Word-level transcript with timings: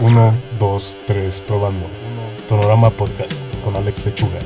1, 0.00 0.42
2, 0.60 0.98
3, 1.08 1.40
probando. 1.40 1.90
Tonorama 2.46 2.88
Podcast 2.88 3.44
con 3.64 3.74
Alex 3.74 4.06
Lechuga. 4.06 4.38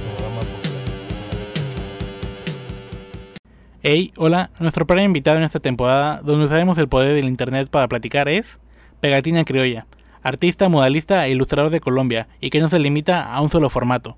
Hey, 3.83 4.15
hola, 4.17 4.49
nuestro 4.61 4.87
primer 4.87 5.05
invitado 5.05 5.37
en 5.37 5.43
esta 5.43 5.61
temporada, 5.61 6.23
donde 6.25 6.47
usaremos 6.47 6.79
el 6.79 6.89
poder 6.89 7.15
del 7.15 7.27
internet 7.27 7.69
para 7.69 7.87
platicar 7.87 8.31
es 8.31 8.61
Pegatina 9.01 9.45
Criolla, 9.45 9.87
artista, 10.23 10.71
modalista 10.71 11.27
e 11.27 11.33
ilustrador 11.33 11.71
de 11.71 11.81
Colombia, 11.81 12.29
y 12.41 12.49
que 12.49 12.61
no 12.61 12.71
se 12.71 12.79
limita 12.79 13.31
a 13.31 13.39
un 13.43 13.51
solo 13.51 13.69
formato. 13.69 14.17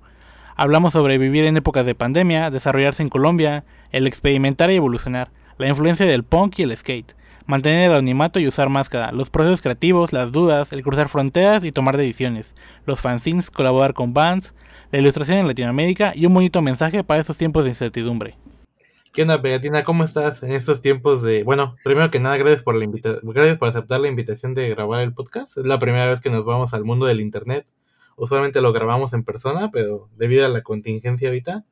Hablamos 0.55 0.93
sobre 0.93 1.17
vivir 1.17 1.43
en 1.43 1.57
épocas 1.57 1.85
de 1.85 1.95
pandemia, 1.95 2.49
desarrollarse 2.49 3.03
en 3.03 3.09
Colombia, 3.09 3.65
el 3.91 4.07
experimentar 4.07 4.71
y 4.71 4.75
evolucionar, 4.75 5.31
la 5.57 5.67
influencia 5.67 6.05
del 6.05 6.23
punk 6.23 6.59
y 6.59 6.63
el 6.63 6.77
skate, 6.77 7.13
mantener 7.45 7.89
el 7.89 7.97
anonimato 7.97 8.39
y 8.39 8.47
usar 8.47 8.69
máscara, 8.69 9.11
los 9.11 9.29
procesos 9.29 9.61
creativos, 9.61 10.13
las 10.13 10.31
dudas, 10.31 10.71
el 10.73 10.81
cruzar 10.81 11.09
fronteras 11.09 11.63
y 11.63 11.71
tomar 11.71 11.97
decisiones, 11.97 12.53
los 12.85 12.99
fanzines, 12.99 13.51
colaborar 13.51 13.93
con 13.93 14.13
bands, 14.13 14.53
la 14.91 14.99
ilustración 14.99 15.37
en 15.39 15.47
Latinoamérica 15.47 16.13
y 16.15 16.25
un 16.25 16.33
bonito 16.33 16.61
mensaje 16.61 17.03
para 17.03 17.21
esos 17.21 17.37
tiempos 17.37 17.63
de 17.63 17.71
incertidumbre. 17.71 18.35
¿Qué 19.13 19.21
onda, 19.21 19.41
Pegatina? 19.41 19.85
¿Cómo 19.85 20.03
estás 20.03 20.43
en 20.43 20.51
estos 20.51 20.81
tiempos 20.81 21.21
de... 21.21 21.43
Bueno, 21.43 21.77
primero 21.85 22.11
que 22.11 22.19
nada, 22.19 22.35
gracias 22.35 22.63
por, 22.63 22.75
la 22.75 22.83
invita... 22.83 23.17
gracias 23.23 23.57
por 23.57 23.69
aceptar 23.69 24.01
la 24.01 24.09
invitación 24.09 24.53
de 24.53 24.69
grabar 24.69 24.99
el 25.01 25.13
podcast. 25.13 25.57
Es 25.57 25.65
la 25.65 25.79
primera 25.79 26.05
vez 26.07 26.19
que 26.19 26.29
nos 26.29 26.43
vamos 26.43 26.73
al 26.73 26.83
mundo 26.83 27.05
del 27.05 27.21
Internet. 27.21 27.65
Usualmente 28.17 28.59
lo 28.59 28.73
grabamos 28.73 29.13
en 29.13 29.23
persona, 29.23 29.71
pero 29.71 30.09
debido 30.17 30.45
a 30.45 30.49
la 30.49 30.63
contingencia 30.63 31.29
ahorita, 31.29 31.63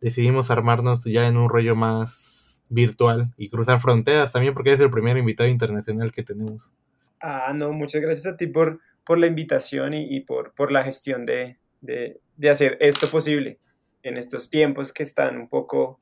decidimos 0.00 0.50
armarnos 0.50 1.04
ya 1.04 1.28
en 1.28 1.36
un 1.36 1.48
rollo 1.48 1.76
más 1.76 2.39
virtual 2.70 3.34
y 3.36 3.50
cruzar 3.50 3.80
fronteras 3.80 4.32
también 4.32 4.54
porque 4.54 4.70
eres 4.70 4.82
el 4.82 4.90
primer 4.90 5.16
invitado 5.18 5.48
internacional 5.48 6.12
que 6.12 6.22
tenemos. 6.22 6.72
Ah, 7.20 7.52
no, 7.54 7.72
muchas 7.72 8.00
gracias 8.00 8.32
a 8.32 8.36
ti 8.36 8.46
por, 8.46 8.80
por 9.04 9.18
la 9.18 9.26
invitación 9.26 9.92
y, 9.92 10.20
por, 10.20 10.54
por 10.54 10.72
la 10.72 10.82
gestión 10.82 11.26
de, 11.26 11.58
de, 11.82 12.20
de, 12.36 12.50
hacer 12.50 12.78
esto 12.80 13.10
posible 13.10 13.58
en 14.02 14.16
estos 14.16 14.48
tiempos 14.48 14.92
que 14.92 15.02
están 15.02 15.36
un 15.36 15.48
poco 15.48 15.98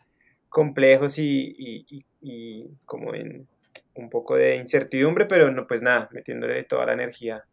complejos 0.48 1.18
y, 1.18 1.56
y, 1.58 2.04
y, 2.20 2.70
como 2.84 3.14
en 3.14 3.48
un 3.94 4.10
poco 4.10 4.36
de 4.36 4.56
incertidumbre, 4.56 5.26
pero 5.26 5.50
no, 5.50 5.66
pues 5.66 5.82
nada, 5.82 6.08
metiéndole 6.12 6.62
toda 6.62 6.86
la 6.86 6.92
energía, 6.92 7.44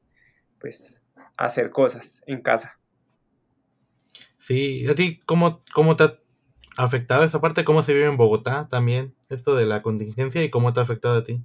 pues 0.59 1.01
a 1.37 1.45
hacer 1.45 1.71
cosas 1.71 2.21
en 2.27 2.41
casa. 2.41 2.79
Sí, 4.37 4.85
¿a 4.87 4.93
ti 4.93 5.21
cómo, 5.25 5.63
cómo 5.73 5.95
te 5.95 6.03
afectado 6.77 7.23
esa 7.23 7.41
parte? 7.41 7.65
¿Cómo 7.65 7.81
se 7.81 7.93
vive 7.93 8.05
en 8.05 8.17
Bogotá 8.17 8.67
también 8.69 9.15
esto 9.29 9.55
de 9.55 9.65
la 9.65 9.81
contingencia 9.81 10.43
y 10.43 10.49
cómo 10.49 10.73
te 10.73 10.79
ha 10.79 10.83
afectado 10.83 11.17
a 11.17 11.23
ti? 11.23 11.41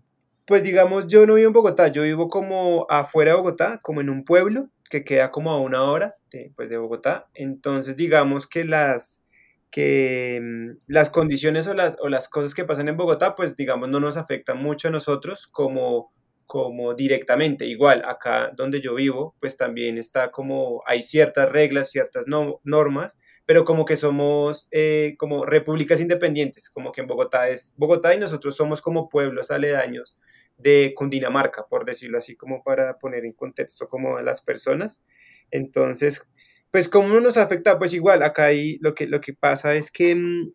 Pues 0.46 0.62
digamos, 0.62 1.06
yo 1.06 1.26
no 1.26 1.34
vivo 1.34 1.48
en 1.48 1.52
Bogotá, 1.52 1.88
yo 1.88 2.02
vivo 2.02 2.28
como 2.28 2.86
afuera 2.90 3.32
de 3.32 3.36
Bogotá, 3.36 3.78
como 3.82 4.00
en 4.00 4.10
un 4.10 4.24
pueblo 4.24 4.68
que 4.90 5.04
queda 5.04 5.30
como 5.30 5.52
a 5.52 5.60
una 5.60 5.84
hora 5.84 6.12
de, 6.32 6.52
pues, 6.56 6.70
de 6.70 6.76
Bogotá. 6.76 7.28
Entonces 7.34 7.96
digamos 7.96 8.48
que 8.48 8.64
las, 8.64 9.22
que 9.70 10.40
mm, 10.42 10.76
las 10.88 11.10
condiciones 11.10 11.66
o 11.68 11.74
las, 11.74 11.96
o 12.00 12.08
las 12.08 12.28
cosas 12.28 12.54
que 12.54 12.64
pasan 12.64 12.88
en 12.88 12.96
Bogotá, 12.96 13.36
pues 13.36 13.56
digamos 13.56 13.88
no 13.88 14.00
nos 14.00 14.16
afectan 14.16 14.60
mucho 14.60 14.88
a 14.88 14.90
nosotros 14.90 15.46
como, 15.46 16.12
como 16.46 16.94
directamente. 16.94 17.66
Igual 17.66 18.02
acá 18.04 18.50
donde 18.56 18.80
yo 18.80 18.94
vivo, 18.94 19.36
pues 19.40 19.56
también 19.56 19.98
está 19.98 20.32
como 20.32 20.82
hay 20.86 21.02
ciertas 21.02 21.48
reglas, 21.48 21.90
ciertas 21.90 22.24
no, 22.26 22.60
normas 22.64 23.18
pero 23.50 23.64
como 23.64 23.84
que 23.84 23.96
somos 23.96 24.68
eh, 24.70 25.16
como 25.18 25.44
repúblicas 25.44 26.00
independientes, 26.00 26.70
como 26.70 26.92
que 26.92 27.00
en 27.00 27.08
Bogotá 27.08 27.48
es 27.48 27.74
Bogotá 27.76 28.14
y 28.14 28.18
nosotros 28.20 28.54
somos 28.54 28.80
como 28.80 29.08
pueblos 29.08 29.50
aledaños 29.50 30.16
de 30.56 30.94
Cundinamarca, 30.94 31.66
por 31.66 31.84
decirlo 31.84 32.18
así, 32.18 32.36
como 32.36 32.62
para 32.62 32.96
poner 32.96 33.24
en 33.24 33.32
contexto 33.32 33.88
como 33.88 34.18
a 34.18 34.22
las 34.22 34.40
personas. 34.40 35.02
Entonces, 35.50 36.24
pues 36.70 36.88
¿cómo 36.88 37.18
nos 37.18 37.38
afecta? 37.38 37.76
Pues 37.76 37.92
igual, 37.92 38.22
acá 38.22 38.44
hay, 38.44 38.78
lo 38.82 38.94
que, 38.94 39.08
lo 39.08 39.20
que 39.20 39.32
pasa 39.32 39.74
es 39.74 39.90
que, 39.90 40.14
mm, 40.14 40.52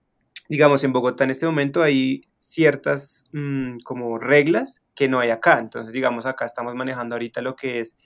digamos, 0.48 0.82
en 0.86 0.94
Bogotá 0.94 1.26
en 1.26 1.32
este 1.32 1.46
momento 1.46 1.84
hay 1.84 2.22
ciertas 2.38 3.26
mm, 3.34 3.80
como 3.84 4.20
reglas 4.20 4.86
que 4.96 5.10
no 5.10 5.20
hay 5.20 5.32
acá. 5.32 5.60
Entonces, 5.60 5.92
digamos, 5.92 6.26
acá 6.26 6.46
estamos 6.46 6.76
manejando 6.76 7.16
ahorita 7.16 7.42
lo 7.42 7.58
que 7.58 7.82
es 7.82 7.98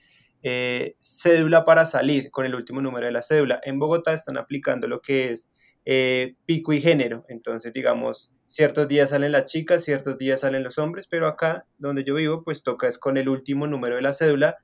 eh, 0.42 0.94
cédula 0.98 1.64
para 1.64 1.84
salir 1.84 2.30
con 2.30 2.46
el 2.46 2.54
último 2.54 2.80
número 2.80 3.06
de 3.06 3.12
la 3.12 3.22
cédula. 3.22 3.60
En 3.62 3.78
Bogotá 3.78 4.12
están 4.12 4.38
aplicando 4.38 4.88
lo 4.88 5.00
que 5.00 5.30
es 5.32 5.50
eh, 5.84 6.34
pico 6.46 6.72
y 6.72 6.80
género. 6.80 7.24
Entonces, 7.28 7.72
digamos, 7.72 8.32
ciertos 8.44 8.88
días 8.88 9.10
salen 9.10 9.32
las 9.32 9.44
chicas, 9.44 9.84
ciertos 9.84 10.18
días 10.18 10.40
salen 10.40 10.62
los 10.62 10.78
hombres, 10.78 11.06
pero 11.08 11.26
acá 11.26 11.66
donde 11.78 12.04
yo 12.04 12.14
vivo, 12.14 12.42
pues 12.42 12.62
toca 12.62 12.88
es 12.88 12.98
con 12.98 13.16
el 13.16 13.28
último 13.28 13.66
número 13.66 13.96
de 13.96 14.02
la 14.02 14.12
cédula. 14.12 14.58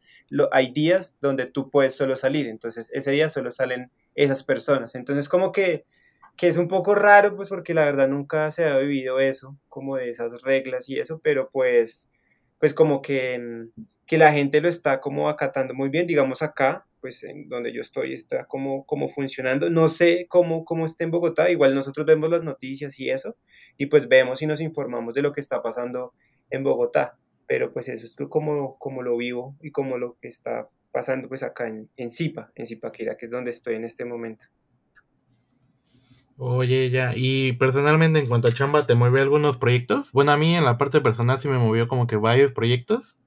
Hay 0.53 0.73
días 0.73 1.19
donde 1.21 1.47
tú 1.47 1.71
puedes 1.71 1.95
solo 1.95 2.17
salir, 2.17 2.47
entonces 2.47 2.91
ese 2.93 3.13
día 3.13 3.29
solo 3.29 3.51
salen 3.51 3.91
esas 4.15 4.43
personas. 4.43 4.95
Entonces, 4.95 5.29
como 5.29 5.53
que, 5.53 5.85
que 6.37 6.49
es 6.49 6.57
un 6.59 6.69
poco 6.69 6.95
raro, 6.95 7.37
pues 7.37 7.49
porque 7.49 7.75
la 7.75 7.85
verdad 7.85 8.09
nunca 8.09 8.51
se 8.51 8.65
ha 8.65 8.77
vivido 8.79 9.21
eso, 9.21 9.57
como 9.69 9.97
de 9.97 10.11
esas 10.11 10.43
reglas 10.43 10.89
y 10.89 10.99
eso, 10.99 11.21
pero 11.23 11.49
pues, 11.51 12.11
pues 12.59 12.75
como 12.75 13.03
que 13.03 13.69
que 14.07 14.19
la 14.19 14.33
gente 14.33 14.61
lo 14.61 14.69
está 14.69 15.01
como 15.01 15.29
acatando 15.29 15.75
muy 15.75 15.89
bien, 15.89 16.07
digamos 16.07 16.41
acá, 16.41 16.87
pues 17.01 17.25
en 17.25 17.49
donde 17.49 17.73
yo 17.73 17.81
estoy 17.81 18.15
está 18.15 18.47
como, 18.47 18.87
como 18.87 19.09
funcionando, 19.09 19.69
no 19.69 19.89
sé 19.89 20.27
cómo, 20.29 20.65
cómo 20.65 20.87
está 20.87 21.05
en 21.05 21.11
Bogotá, 21.11 21.51
igual 21.51 21.75
nosotros 21.75 22.07
vemos 22.07 22.31
las 22.31 22.45
noticias 22.45 22.99
y 23.01 23.11
eso, 23.11 23.37
y 23.77 23.87
pues 23.87 24.09
vemos 24.09 24.41
y 24.43 24.47
nos 24.47 24.61
informamos 24.61 25.15
de 25.15 25.23
lo 25.23 25.33
que 25.33 25.41
está 25.41 25.61
pasando 25.61 26.15
en 26.51 26.63
Bogotá, 26.63 27.19
pero 27.47 27.73
pues 27.73 27.89
eso 27.89 28.07
es 28.07 28.17
como, 28.29 28.79
como 28.79 29.03
lo 29.03 29.17
vivo 29.17 29.57
y 29.61 29.73
como 29.73 29.99
lo 29.99 30.17
que 30.21 30.29
está 30.29 30.69
pasando 30.93 31.29
pues 31.29 31.43
acá 31.43 31.67
en, 31.67 31.91
en 31.97 32.11
Zipa, 32.11 32.53
en 32.55 32.67
Zipaquira, 32.67 33.17
que 33.17 33.27
es 33.27 33.31
donde 33.31 33.51
estoy 33.51 33.75
en 33.75 33.85
este 33.85 34.05
momento. 34.05 34.47
Oye, 36.39 36.91
ya, 36.91 37.13
y 37.17 37.55
personalmente 37.55 38.19
en 38.19 38.29
cuanto 38.29 38.49
a 38.49 38.53
chamba, 38.53 38.85
¿te 38.85 38.95
mueve 38.95 39.23
algunos 39.23 39.57
proyectos? 39.57 40.13
Bueno, 40.13 40.33
a 40.33 40.37
mí 40.37 40.55
en 40.55 40.65
la 40.65 40.77
parte 40.77 41.01
personal 41.01 41.39
sí 41.39 41.49
me 41.49 41.59
movió 41.59 41.89
como 41.89 42.07
que 42.07 42.17
varios 42.17 42.53
proyectos 42.53 43.19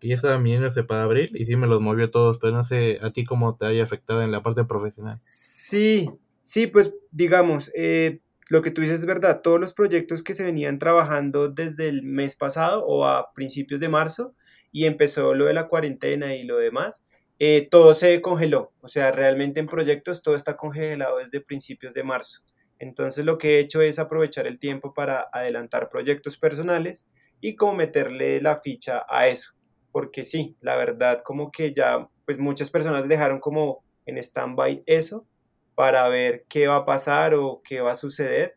que 0.00 0.08
ya 0.08 0.14
estaban 0.14 0.42
viniéndose 0.42 0.82
para 0.82 1.04
abril 1.04 1.30
y 1.34 1.44
sí 1.44 1.56
me 1.56 1.66
los 1.66 1.80
movió 1.80 2.10
todos, 2.10 2.38
pero 2.38 2.52
no 2.52 2.64
sé 2.64 2.98
a 3.02 3.10
ti 3.10 3.24
cómo 3.24 3.56
te 3.56 3.66
haya 3.66 3.84
afectado 3.84 4.22
en 4.22 4.32
la 4.32 4.42
parte 4.42 4.64
profesional. 4.64 5.16
Sí, 5.26 6.10
sí, 6.42 6.66
pues 6.66 6.92
digamos, 7.10 7.70
eh, 7.74 8.20
lo 8.48 8.62
que 8.62 8.70
tú 8.70 8.80
dices 8.80 9.00
es 9.00 9.06
verdad, 9.06 9.42
todos 9.42 9.60
los 9.60 9.74
proyectos 9.74 10.22
que 10.22 10.34
se 10.34 10.42
venían 10.42 10.78
trabajando 10.78 11.50
desde 11.50 11.88
el 11.88 12.02
mes 12.02 12.34
pasado 12.34 12.84
o 12.86 13.04
a 13.04 13.32
principios 13.32 13.78
de 13.78 13.88
marzo 13.88 14.34
y 14.72 14.86
empezó 14.86 15.34
lo 15.34 15.44
de 15.44 15.54
la 15.54 15.68
cuarentena 15.68 16.34
y 16.34 16.44
lo 16.44 16.56
demás, 16.56 17.06
eh, 17.38 17.68
todo 17.70 17.94
se 17.94 18.20
congeló, 18.20 18.72
o 18.80 18.88
sea, 18.88 19.12
realmente 19.12 19.60
en 19.60 19.66
proyectos 19.66 20.22
todo 20.22 20.34
está 20.34 20.56
congelado 20.56 21.18
desde 21.18 21.40
principios 21.40 21.94
de 21.94 22.02
marzo. 22.02 22.40
Entonces 22.78 23.26
lo 23.26 23.36
que 23.36 23.56
he 23.56 23.60
hecho 23.60 23.82
es 23.82 23.98
aprovechar 23.98 24.46
el 24.46 24.58
tiempo 24.58 24.94
para 24.94 25.28
adelantar 25.32 25.90
proyectos 25.90 26.38
personales 26.38 27.06
y 27.42 27.54
como 27.54 27.74
meterle 27.74 28.40
la 28.40 28.56
ficha 28.56 29.04
a 29.08 29.28
eso 29.28 29.59
porque 29.92 30.24
sí, 30.24 30.56
la 30.60 30.76
verdad 30.76 31.22
como 31.24 31.50
que 31.50 31.72
ya 31.72 32.08
pues 32.24 32.38
muchas 32.38 32.70
personas 32.70 33.08
dejaron 33.08 33.40
como 33.40 33.82
en 34.06 34.18
stand-by 34.18 34.82
eso 34.86 35.26
para 35.74 36.08
ver 36.08 36.44
qué 36.48 36.66
va 36.66 36.76
a 36.76 36.84
pasar 36.84 37.34
o 37.34 37.62
qué 37.64 37.80
va 37.80 37.92
a 37.92 37.96
suceder, 37.96 38.56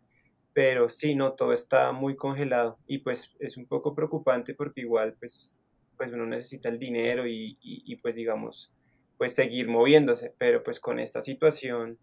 pero 0.53 0.89
sí, 0.89 1.15
no, 1.15 1.33
todo 1.33 1.53
está 1.53 1.91
muy 1.91 2.15
congelado 2.15 2.77
y 2.85 2.99
pues 2.99 3.31
es 3.39 3.57
un 3.57 3.65
poco 3.65 3.95
preocupante 3.95 4.53
porque 4.53 4.81
igual 4.81 5.15
pues, 5.19 5.53
pues 5.97 6.11
uno 6.11 6.25
necesita 6.25 6.69
el 6.69 6.79
dinero 6.79 7.25
y, 7.27 7.57
y, 7.61 7.95
pues 7.97 8.13
digamos, 8.13 8.71
pues 9.17 9.33
seguir 9.33 9.67
moviéndose, 9.67 10.33
pero 10.37 10.63
pues 10.63 10.79
con 10.79 10.99
esta 10.99 11.21
situación 11.21 11.97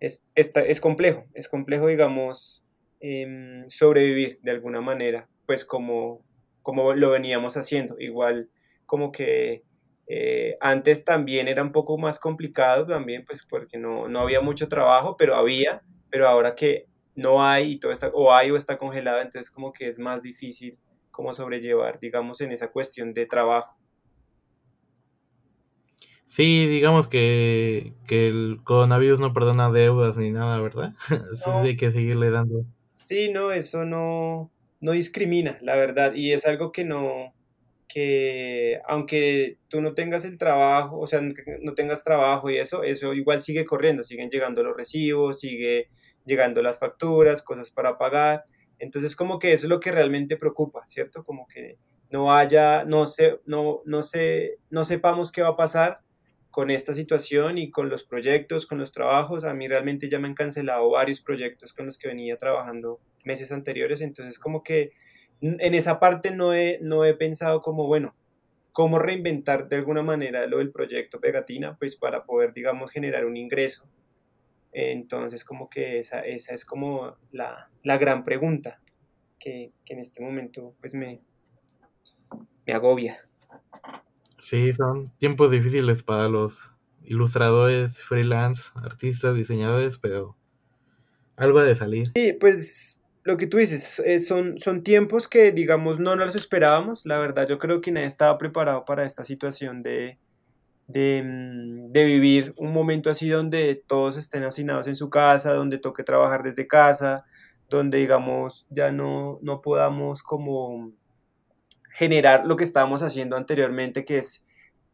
es, 0.00 0.24
es 0.34 0.80
complejo, 0.80 1.26
es 1.34 1.48
complejo 1.48 1.88
digamos 1.88 2.64
em, 3.00 3.68
sobrevivir 3.68 4.38
de 4.42 4.52
alguna 4.52 4.80
manera, 4.80 5.28
pues 5.46 5.64
como, 5.64 6.24
como 6.62 6.94
lo 6.94 7.10
veníamos 7.10 7.56
haciendo, 7.56 7.98
igual 7.98 8.48
como 8.92 9.10
que 9.10 9.64
eh, 10.06 10.58
antes 10.60 11.02
también 11.02 11.48
era 11.48 11.62
un 11.62 11.72
poco 11.72 11.96
más 11.96 12.18
complicado 12.18 12.86
también, 12.86 13.24
pues 13.24 13.40
porque 13.48 13.78
no, 13.78 14.06
no 14.06 14.20
había 14.20 14.42
mucho 14.42 14.68
trabajo, 14.68 15.16
pero 15.16 15.34
había, 15.34 15.80
pero 16.10 16.28
ahora 16.28 16.54
que 16.54 16.88
no 17.14 17.42
hay 17.42 17.70
y 17.70 17.80
todo 17.80 17.90
está, 17.90 18.08
o 18.08 18.34
hay 18.34 18.50
o 18.50 18.56
está 18.58 18.76
congelado, 18.76 19.22
entonces 19.22 19.50
como 19.50 19.72
que 19.72 19.88
es 19.88 19.98
más 19.98 20.20
difícil 20.20 20.78
como 21.10 21.32
sobrellevar, 21.32 22.00
digamos, 22.00 22.42
en 22.42 22.52
esa 22.52 22.70
cuestión 22.70 23.14
de 23.14 23.24
trabajo. 23.24 23.74
Sí, 26.26 26.66
digamos 26.66 27.08
que, 27.08 27.94
que 28.06 28.26
el 28.26 28.60
coronavirus 28.62 29.20
no 29.20 29.32
perdona 29.32 29.70
deudas 29.70 30.18
ni 30.18 30.32
nada, 30.32 30.60
¿verdad? 30.60 30.92
sí, 31.32 31.48
hay 31.48 31.78
que 31.78 31.92
seguirle 31.92 32.30
dando. 32.30 32.66
Sí, 32.90 33.32
no, 33.32 33.52
eso 33.52 33.86
no, 33.86 34.52
no 34.80 34.92
discrimina, 34.92 35.56
la 35.62 35.76
verdad, 35.76 36.12
y 36.12 36.32
es 36.32 36.44
algo 36.44 36.72
que 36.72 36.84
no, 36.84 37.32
que 37.92 38.80
aunque 38.88 39.58
tú 39.68 39.82
no 39.82 39.92
tengas 39.92 40.24
el 40.24 40.38
trabajo, 40.38 40.98
o 40.98 41.06
sea, 41.06 41.20
no 41.20 41.74
tengas 41.74 42.02
trabajo 42.02 42.48
y 42.48 42.56
eso, 42.56 42.82
eso 42.84 43.12
igual 43.12 43.40
sigue 43.40 43.66
corriendo, 43.66 44.02
siguen 44.02 44.30
llegando 44.30 44.62
los 44.62 44.74
recibos, 44.74 45.40
sigue 45.40 45.90
llegando 46.24 46.62
las 46.62 46.78
facturas, 46.78 47.42
cosas 47.42 47.70
para 47.70 47.98
pagar. 47.98 48.44
Entonces, 48.78 49.14
como 49.14 49.38
que 49.38 49.52
eso 49.52 49.66
es 49.66 49.68
lo 49.68 49.78
que 49.78 49.92
realmente 49.92 50.38
preocupa, 50.38 50.86
¿cierto? 50.86 51.22
Como 51.22 51.46
que 51.46 51.76
no 52.08 52.32
haya, 52.34 52.84
no, 52.84 53.04
sé 53.04 53.40
no, 53.44 53.82
no, 53.84 54.02
sé 54.02 54.56
no 54.70 54.86
sepamos 54.86 55.30
qué 55.30 55.42
va 55.42 55.50
a 55.50 55.56
pasar 55.56 56.00
con 56.50 56.70
esta 56.70 56.94
situación 56.94 57.58
y 57.58 57.70
con 57.70 57.90
los 57.90 58.04
proyectos, 58.04 58.64
con 58.64 58.78
los 58.78 58.92
trabajos. 58.92 59.44
A 59.44 59.52
mí 59.52 59.68
realmente 59.68 60.08
ya 60.08 60.18
me 60.18 60.28
han 60.28 60.34
cancelado 60.34 60.88
varios 60.88 61.20
proyectos 61.20 61.74
con 61.74 61.84
los 61.84 61.98
que 61.98 62.08
venía 62.08 62.38
trabajando 62.38 63.00
meses 63.26 63.52
anteriores, 63.52 64.00
entonces 64.00 64.38
como 64.38 64.62
que 64.62 64.92
en 65.42 65.74
esa 65.74 65.98
parte 65.98 66.30
no 66.30 66.54
he, 66.54 66.78
no 66.80 67.04
he 67.04 67.14
pensado 67.14 67.60
como, 67.60 67.86
bueno, 67.86 68.14
cómo 68.72 68.98
reinventar 68.98 69.68
de 69.68 69.76
alguna 69.76 70.02
manera 70.02 70.46
lo 70.46 70.58
del 70.58 70.70
proyecto 70.70 71.20
Pegatina, 71.20 71.76
pues 71.76 71.96
para 71.96 72.24
poder, 72.24 72.54
digamos, 72.54 72.90
generar 72.90 73.26
un 73.26 73.36
ingreso. 73.36 73.84
Entonces, 74.72 75.44
como 75.44 75.68
que 75.68 75.98
esa, 75.98 76.20
esa 76.20 76.54
es 76.54 76.64
como 76.64 77.16
la, 77.32 77.70
la 77.82 77.98
gran 77.98 78.24
pregunta 78.24 78.80
que, 79.38 79.72
que, 79.84 79.94
en 79.94 80.00
este 80.00 80.22
momento, 80.22 80.74
pues 80.80 80.94
me, 80.94 81.20
me 82.64 82.72
agobia. 82.72 83.18
Sí, 84.38 84.72
son 84.72 85.10
tiempos 85.18 85.50
difíciles 85.50 86.02
para 86.02 86.28
los 86.28 86.72
ilustradores, 87.02 87.98
freelance, 87.98 88.70
artistas, 88.76 89.34
diseñadores, 89.34 89.98
pero 89.98 90.36
algo 91.36 91.58
ha 91.58 91.64
de 91.64 91.76
salir. 91.76 92.12
Sí, 92.14 92.32
pues 92.32 93.01
lo 93.24 93.36
que 93.36 93.46
tú 93.46 93.58
dices, 93.58 94.00
eh, 94.00 94.18
son, 94.18 94.58
son 94.58 94.82
tiempos 94.82 95.28
que, 95.28 95.52
digamos, 95.52 96.00
no 96.00 96.16
nos 96.16 96.26
los 96.26 96.36
esperábamos. 96.36 97.06
La 97.06 97.18
verdad, 97.18 97.46
yo 97.48 97.58
creo 97.58 97.80
que 97.80 97.92
nadie 97.92 98.06
estaba 98.06 98.36
preparado 98.38 98.84
para 98.84 99.04
esta 99.04 99.24
situación 99.24 99.82
de, 99.82 100.18
de, 100.88 101.22
mm, 101.24 101.92
de, 101.92 102.04
vivir 102.04 102.54
un 102.56 102.72
momento 102.72 103.10
así 103.10 103.28
donde 103.28 103.82
todos 103.86 104.16
estén 104.16 104.42
hacinados 104.44 104.88
en 104.88 104.96
su 104.96 105.08
casa, 105.10 105.54
donde 105.54 105.78
toque 105.78 106.02
trabajar 106.04 106.42
desde 106.42 106.66
casa, 106.66 107.24
donde, 107.68 107.98
digamos, 107.98 108.66
ya 108.70 108.92
no, 108.92 109.38
no 109.42 109.62
podamos 109.62 110.22
como 110.22 110.92
generar 111.96 112.46
lo 112.46 112.56
que 112.56 112.64
estábamos 112.64 113.02
haciendo 113.02 113.36
anteriormente, 113.36 114.04
que 114.04 114.18
es 114.18 114.44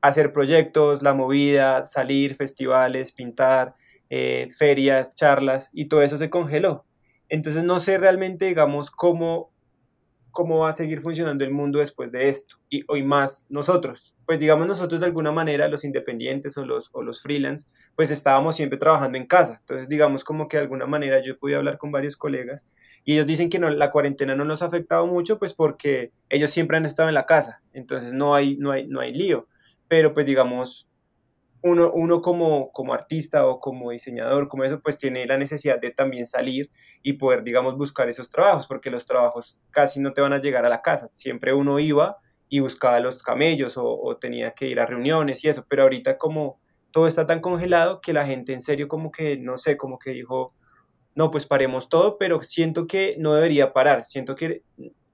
hacer 0.02 0.32
proyectos, 0.32 1.02
la 1.02 1.14
movida, 1.14 1.86
salir, 1.86 2.36
festivales, 2.36 3.12
pintar, 3.12 3.74
eh, 4.10 4.48
ferias, 4.56 5.14
charlas, 5.14 5.70
y 5.72 5.86
todo 5.86 6.02
eso 6.02 6.18
se 6.18 6.30
congeló. 6.30 6.84
Entonces 7.28 7.64
no 7.64 7.78
sé 7.78 7.98
realmente, 7.98 8.46
digamos, 8.46 8.90
cómo, 8.90 9.52
cómo 10.30 10.60
va 10.60 10.70
a 10.70 10.72
seguir 10.72 11.00
funcionando 11.00 11.44
el 11.44 11.50
mundo 11.50 11.78
después 11.78 12.12
de 12.12 12.28
esto, 12.28 12.56
y 12.70 12.84
hoy 12.88 13.02
más 13.02 13.46
nosotros. 13.48 14.14
Pues 14.26 14.38
digamos 14.38 14.66
nosotros 14.66 15.00
de 15.00 15.06
alguna 15.06 15.32
manera, 15.32 15.68
los 15.68 15.84
independientes 15.84 16.58
o 16.58 16.64
los, 16.64 16.90
o 16.92 17.02
los 17.02 17.22
freelance, 17.22 17.66
pues 17.96 18.10
estábamos 18.10 18.56
siempre 18.56 18.78
trabajando 18.78 19.16
en 19.16 19.26
casa. 19.26 19.58
Entonces 19.60 19.88
digamos 19.88 20.22
como 20.24 20.48
que 20.48 20.58
de 20.58 20.64
alguna 20.64 20.86
manera 20.86 21.22
yo 21.24 21.38
pude 21.38 21.56
hablar 21.56 21.78
con 21.78 21.92
varios 21.92 22.16
colegas 22.16 22.66
y 23.04 23.14
ellos 23.14 23.26
dicen 23.26 23.48
que 23.48 23.58
no, 23.58 23.70
la 23.70 23.90
cuarentena 23.90 24.34
no 24.34 24.44
nos 24.44 24.60
ha 24.62 24.66
afectado 24.66 25.06
mucho, 25.06 25.38
pues 25.38 25.54
porque 25.54 26.12
ellos 26.28 26.50
siempre 26.50 26.76
han 26.76 26.84
estado 26.84 27.08
en 27.08 27.14
la 27.14 27.26
casa. 27.26 27.62
Entonces 27.72 28.12
no 28.12 28.34
hay, 28.34 28.56
no 28.58 28.70
hay, 28.70 28.86
no 28.86 29.00
hay 29.00 29.14
lío. 29.14 29.48
Pero 29.88 30.12
pues 30.12 30.26
digamos, 30.26 30.87
uno, 31.62 31.90
uno 31.92 32.20
como, 32.20 32.70
como 32.72 32.94
artista 32.94 33.46
o 33.46 33.60
como 33.60 33.90
diseñador, 33.90 34.48
como 34.48 34.64
eso, 34.64 34.80
pues 34.80 34.98
tiene 34.98 35.26
la 35.26 35.36
necesidad 35.36 35.80
de 35.80 35.90
también 35.90 36.26
salir 36.26 36.70
y 37.02 37.14
poder, 37.14 37.42
digamos, 37.42 37.76
buscar 37.76 38.08
esos 38.08 38.30
trabajos, 38.30 38.66
porque 38.66 38.90
los 38.90 39.06
trabajos 39.06 39.58
casi 39.70 40.00
no 40.00 40.12
te 40.12 40.20
van 40.20 40.32
a 40.32 40.40
llegar 40.40 40.64
a 40.64 40.68
la 40.68 40.82
casa. 40.82 41.08
Siempre 41.12 41.52
uno 41.52 41.78
iba 41.78 42.18
y 42.48 42.60
buscaba 42.60 43.00
los 43.00 43.22
camellos 43.22 43.74
o, 43.76 44.16
tenía 44.20 44.52
que 44.52 44.66
ir 44.68 44.80
a 44.80 44.86
reuniones 44.86 45.44
y 45.44 45.48
eso, 45.48 45.64
pero 45.68 45.82
ahorita 45.82 46.16
como 46.16 46.60
todo 46.90 47.06
está 47.06 47.26
tan 47.26 47.40
congelado 47.40 48.00
que 48.00 48.12
la 48.12 48.26
gente 48.26 48.52
en 48.52 48.62
serio 48.62 48.88
como 48.88 49.10
que, 49.10 49.36
no 49.36 49.58
sé, 49.58 49.76
como 49.76 49.98
que 49.98 50.10
dijo, 50.10 50.54
no, 51.18 51.32
pues 51.32 51.46
paremos 51.46 51.88
todo, 51.88 52.16
pero 52.16 52.40
siento 52.44 52.86
que 52.86 53.16
no 53.18 53.34
debería 53.34 53.72
parar, 53.72 54.04
siento 54.04 54.36
que 54.36 54.62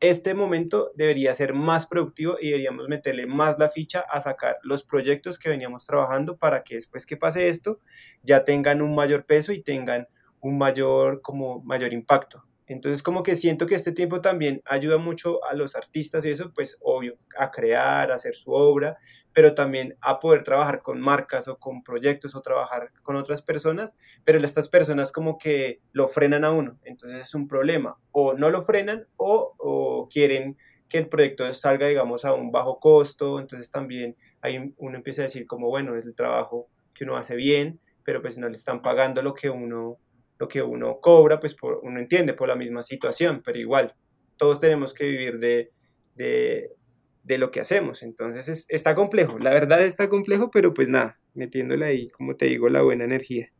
este 0.00 0.34
momento 0.34 0.90
debería 0.96 1.32
ser 1.32 1.54
más 1.54 1.86
productivo 1.86 2.36
y 2.38 2.48
deberíamos 2.48 2.88
meterle 2.88 3.24
más 3.24 3.58
la 3.58 3.70
ficha 3.70 4.00
a 4.00 4.20
sacar 4.20 4.58
los 4.64 4.84
proyectos 4.84 5.38
que 5.38 5.48
veníamos 5.48 5.86
trabajando 5.86 6.36
para 6.36 6.62
que 6.62 6.74
después 6.74 7.06
que 7.06 7.16
pase 7.16 7.48
esto 7.48 7.80
ya 8.22 8.44
tengan 8.44 8.82
un 8.82 8.94
mayor 8.94 9.24
peso 9.24 9.50
y 9.52 9.62
tengan 9.62 10.06
un 10.40 10.58
mayor 10.58 11.22
como 11.22 11.62
mayor 11.62 11.94
impacto. 11.94 12.44
Entonces 12.66 13.02
como 13.02 13.22
que 13.22 13.36
siento 13.36 13.66
que 13.66 13.74
este 13.74 13.92
tiempo 13.92 14.20
también 14.20 14.62
ayuda 14.64 14.96
mucho 14.96 15.44
a 15.44 15.54
los 15.54 15.76
artistas 15.76 16.24
y 16.24 16.30
eso, 16.30 16.50
pues 16.54 16.78
obvio, 16.80 17.18
a 17.38 17.50
crear, 17.50 18.10
a 18.10 18.14
hacer 18.14 18.34
su 18.34 18.52
obra, 18.52 18.96
pero 19.34 19.54
también 19.54 19.96
a 20.00 20.18
poder 20.18 20.42
trabajar 20.42 20.80
con 20.82 21.00
marcas 21.00 21.48
o 21.48 21.58
con 21.58 21.82
proyectos 21.82 22.34
o 22.34 22.40
trabajar 22.40 22.90
con 23.02 23.16
otras 23.16 23.42
personas, 23.42 23.94
pero 24.24 24.38
estas 24.38 24.68
personas 24.68 25.12
como 25.12 25.36
que 25.36 25.80
lo 25.92 26.08
frenan 26.08 26.44
a 26.44 26.52
uno, 26.52 26.78
entonces 26.84 27.18
es 27.20 27.34
un 27.34 27.48
problema, 27.48 27.98
o 28.12 28.34
no 28.34 28.50
lo 28.50 28.62
frenan 28.62 29.06
o, 29.16 30.08
quieren 30.10 30.56
que 30.88 30.98
el 30.98 31.08
proyecto 31.08 31.50
salga, 31.52 31.88
digamos, 31.88 32.24
a 32.24 32.34
un 32.34 32.52
bajo 32.52 32.78
costo, 32.78 33.40
entonces 33.40 33.70
también 33.70 34.16
hay, 34.40 34.72
uno 34.76 34.96
empieza 34.96 35.22
a 35.22 35.24
decir 35.24 35.46
como, 35.46 35.68
bueno, 35.68 35.96
es 35.96 36.04
el 36.04 36.14
trabajo 36.14 36.68
que 36.94 37.04
uno 37.04 37.16
hace 37.16 37.34
bien, 37.34 37.80
pero 38.04 38.22
pues 38.22 38.38
no 38.38 38.48
le 38.48 38.56
están 38.56 38.82
pagando 38.82 39.22
lo 39.22 39.34
que 39.34 39.50
uno 39.50 39.98
lo 40.38 40.48
que 40.48 40.62
uno 40.62 40.98
cobra, 41.00 41.40
pues 41.40 41.54
por, 41.54 41.80
uno 41.82 42.00
entiende 42.00 42.34
por 42.34 42.48
la 42.48 42.56
misma 42.56 42.82
situación, 42.82 43.42
pero 43.44 43.58
igual, 43.58 43.92
todos 44.36 44.60
tenemos 44.60 44.92
que 44.92 45.04
vivir 45.04 45.38
de, 45.38 45.70
de, 46.14 47.38
lo 47.38 47.50
que 47.50 47.60
hacemos. 47.60 48.02
Entonces 48.02 48.66
está 48.68 48.94
complejo, 48.94 49.38
la 49.38 49.50
verdad 49.50 49.80
está 49.82 50.08
complejo, 50.08 50.50
pero 50.50 50.74
pues 50.74 50.88
nada, 50.88 51.18
metiéndole 51.34 51.86
ahí, 51.86 52.08
como 52.08 52.36
te 52.36 52.46
digo, 52.46 52.68
la 52.68 52.82
buena 52.82 53.04
energía. 53.04 53.52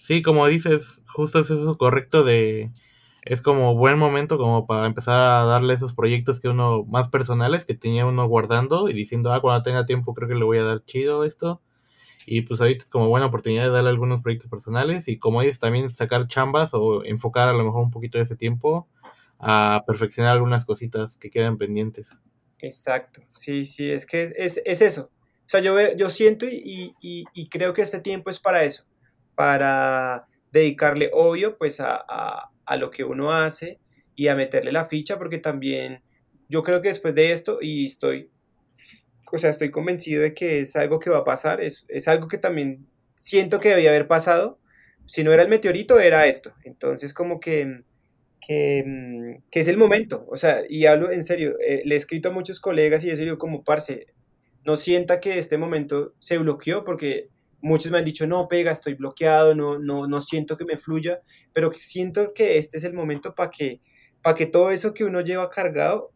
Sí, 0.00 0.22
como 0.22 0.46
dices, 0.46 1.02
justo 1.12 1.40
es 1.40 1.50
eso 1.50 1.76
correcto 1.76 2.24
de... 2.24 2.70
Es 3.22 3.42
como 3.42 3.74
buen 3.74 3.98
momento 3.98 4.38
como 4.38 4.68
para 4.68 4.86
empezar 4.86 5.20
a 5.20 5.44
darle 5.44 5.74
esos 5.74 5.94
proyectos 5.94 6.38
que 6.38 6.46
uno 6.46 6.84
más 6.84 7.08
personales 7.08 7.64
que 7.64 7.74
tenía 7.74 8.06
uno 8.06 8.28
guardando 8.28 8.88
y 8.88 8.92
diciendo, 8.92 9.32
ah, 9.32 9.40
cuando 9.40 9.64
tenga 9.64 9.84
tiempo 9.84 10.14
creo 10.14 10.28
que 10.28 10.36
le 10.36 10.44
voy 10.44 10.58
a 10.58 10.64
dar 10.64 10.84
chido 10.84 11.24
esto 11.24 11.60
y 12.26 12.42
pues 12.42 12.60
ahorita 12.60 12.84
es 12.84 12.90
como 12.90 13.08
buena 13.08 13.26
oportunidad 13.26 13.62
de 13.62 13.70
darle 13.70 13.90
algunos 13.90 14.20
proyectos 14.20 14.50
personales 14.50 15.06
y 15.06 15.18
como 15.18 15.42
ellos 15.42 15.60
también 15.60 15.90
sacar 15.90 16.26
chambas 16.26 16.74
o 16.74 17.04
enfocar 17.04 17.48
a 17.48 17.52
lo 17.52 17.64
mejor 17.64 17.84
un 17.84 17.92
poquito 17.92 18.18
de 18.18 18.24
ese 18.24 18.34
tiempo 18.34 18.88
a 19.38 19.84
perfeccionar 19.86 20.32
algunas 20.32 20.64
cositas 20.64 21.16
que 21.16 21.30
quedan 21.30 21.56
pendientes. 21.56 22.20
Exacto, 22.58 23.22
sí, 23.28 23.64
sí, 23.64 23.90
es 23.90 24.06
que 24.06 24.34
es, 24.36 24.60
es 24.64 24.82
eso. 24.82 25.12
O 25.46 25.48
sea, 25.48 25.60
yo, 25.60 25.78
yo 25.96 26.10
siento 26.10 26.46
y, 26.46 26.94
y, 27.00 27.24
y, 27.32 27.48
creo 27.48 27.72
que 27.72 27.82
este 27.82 28.00
tiempo 28.00 28.30
es 28.30 28.40
para 28.40 28.64
eso, 28.64 28.84
para 29.36 30.26
dedicarle, 30.50 31.10
obvio, 31.12 31.56
pues 31.56 31.78
a, 31.78 31.94
a, 32.08 32.50
a 32.64 32.76
lo 32.76 32.90
que 32.90 33.04
uno 33.04 33.32
hace 33.32 33.78
y 34.16 34.26
a 34.26 34.34
meterle 34.34 34.72
la 34.72 34.86
ficha, 34.86 35.16
porque 35.16 35.38
también 35.38 36.02
yo 36.48 36.64
creo 36.64 36.82
que 36.82 36.88
después 36.88 37.14
de 37.14 37.30
esto, 37.30 37.58
y 37.60 37.84
estoy 37.84 38.30
o 39.30 39.38
sea, 39.38 39.50
estoy 39.50 39.70
convencido 39.70 40.22
de 40.22 40.34
que 40.34 40.60
es 40.60 40.76
algo 40.76 40.98
que 40.98 41.10
va 41.10 41.18
a 41.18 41.24
pasar, 41.24 41.60
es, 41.60 41.84
es 41.88 42.08
algo 42.08 42.28
que 42.28 42.38
también 42.38 42.86
siento 43.14 43.60
que 43.60 43.70
debía 43.70 43.90
haber 43.90 44.06
pasado. 44.06 44.58
Si 45.06 45.24
no 45.24 45.32
era 45.32 45.42
el 45.42 45.48
meteorito, 45.48 45.98
era 46.00 46.26
esto. 46.26 46.54
Entonces, 46.64 47.14
como 47.14 47.40
que, 47.40 47.82
que, 48.40 49.40
que 49.50 49.60
es 49.60 49.68
el 49.68 49.78
momento. 49.78 50.26
O 50.28 50.36
sea, 50.36 50.62
y 50.68 50.86
hablo 50.86 51.10
en 51.10 51.24
serio, 51.24 51.56
eh, 51.60 51.82
le 51.84 51.94
he 51.94 51.98
escrito 51.98 52.28
a 52.28 52.32
muchos 52.32 52.60
colegas 52.60 53.04
y 53.04 53.10
he 53.10 53.16
sido 53.16 53.38
como, 53.38 53.64
parce, 53.64 54.06
no 54.64 54.76
sienta 54.76 55.20
que 55.20 55.38
este 55.38 55.58
momento 55.58 56.14
se 56.18 56.38
bloqueó 56.38 56.84
porque 56.84 57.28
muchos 57.60 57.90
me 57.90 57.98
han 57.98 58.04
dicho, 58.04 58.26
no, 58.26 58.48
pega, 58.48 58.72
estoy 58.72 58.94
bloqueado, 58.94 59.54
no, 59.54 59.78
no, 59.78 60.06
no 60.06 60.20
siento 60.20 60.56
que 60.56 60.64
me 60.64 60.76
fluya, 60.76 61.20
pero 61.52 61.72
siento 61.72 62.26
que 62.34 62.58
este 62.58 62.78
es 62.78 62.84
el 62.84 62.92
momento 62.92 63.34
para 63.34 63.50
que, 63.50 63.80
para 64.22 64.36
que 64.36 64.46
todo 64.46 64.70
eso 64.70 64.92
que 64.92 65.04
uno 65.04 65.20
lleva 65.20 65.50
cargado 65.50 66.12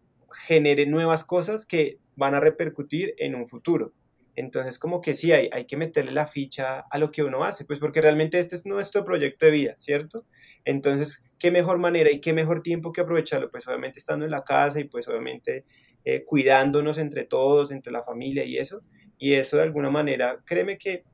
genere 0.46 0.86
nuevas 0.86 1.24
cosas 1.24 1.66
que 1.66 1.98
van 2.20 2.34
a 2.34 2.40
repercutir 2.40 3.14
en 3.16 3.34
un 3.34 3.48
futuro. 3.48 3.94
Entonces, 4.36 4.78
como 4.78 5.00
que 5.00 5.14
sí, 5.14 5.32
hay, 5.32 5.48
hay 5.52 5.64
que 5.64 5.78
meterle 5.78 6.12
la 6.12 6.26
ficha 6.26 6.80
a 6.90 6.98
lo 6.98 7.10
que 7.10 7.22
uno 7.22 7.44
hace, 7.44 7.64
pues 7.64 7.78
porque 7.78 8.02
realmente 8.02 8.38
este 8.38 8.54
es 8.54 8.66
nuestro 8.66 9.02
proyecto 9.02 9.46
de 9.46 9.52
vida, 9.52 9.74
¿cierto? 9.78 10.26
Entonces, 10.66 11.24
¿qué 11.38 11.50
mejor 11.50 11.78
manera 11.78 12.10
y 12.12 12.20
qué 12.20 12.32
mejor 12.34 12.62
tiempo 12.62 12.92
que 12.92 13.00
aprovecharlo? 13.00 13.50
Pues 13.50 13.66
obviamente 13.66 13.98
estando 13.98 14.26
en 14.26 14.30
la 14.30 14.44
casa 14.44 14.80
y 14.80 14.84
pues 14.84 15.08
obviamente 15.08 15.62
eh, 16.04 16.24
cuidándonos 16.24 16.98
entre 16.98 17.24
todos, 17.24 17.72
entre 17.72 17.90
la 17.90 18.04
familia 18.04 18.44
y 18.44 18.58
eso. 18.58 18.82
Y 19.18 19.34
eso 19.34 19.56
de 19.56 19.62
alguna 19.62 19.90
manera, 19.90 20.40
créeme 20.44 20.76
que 20.76 21.04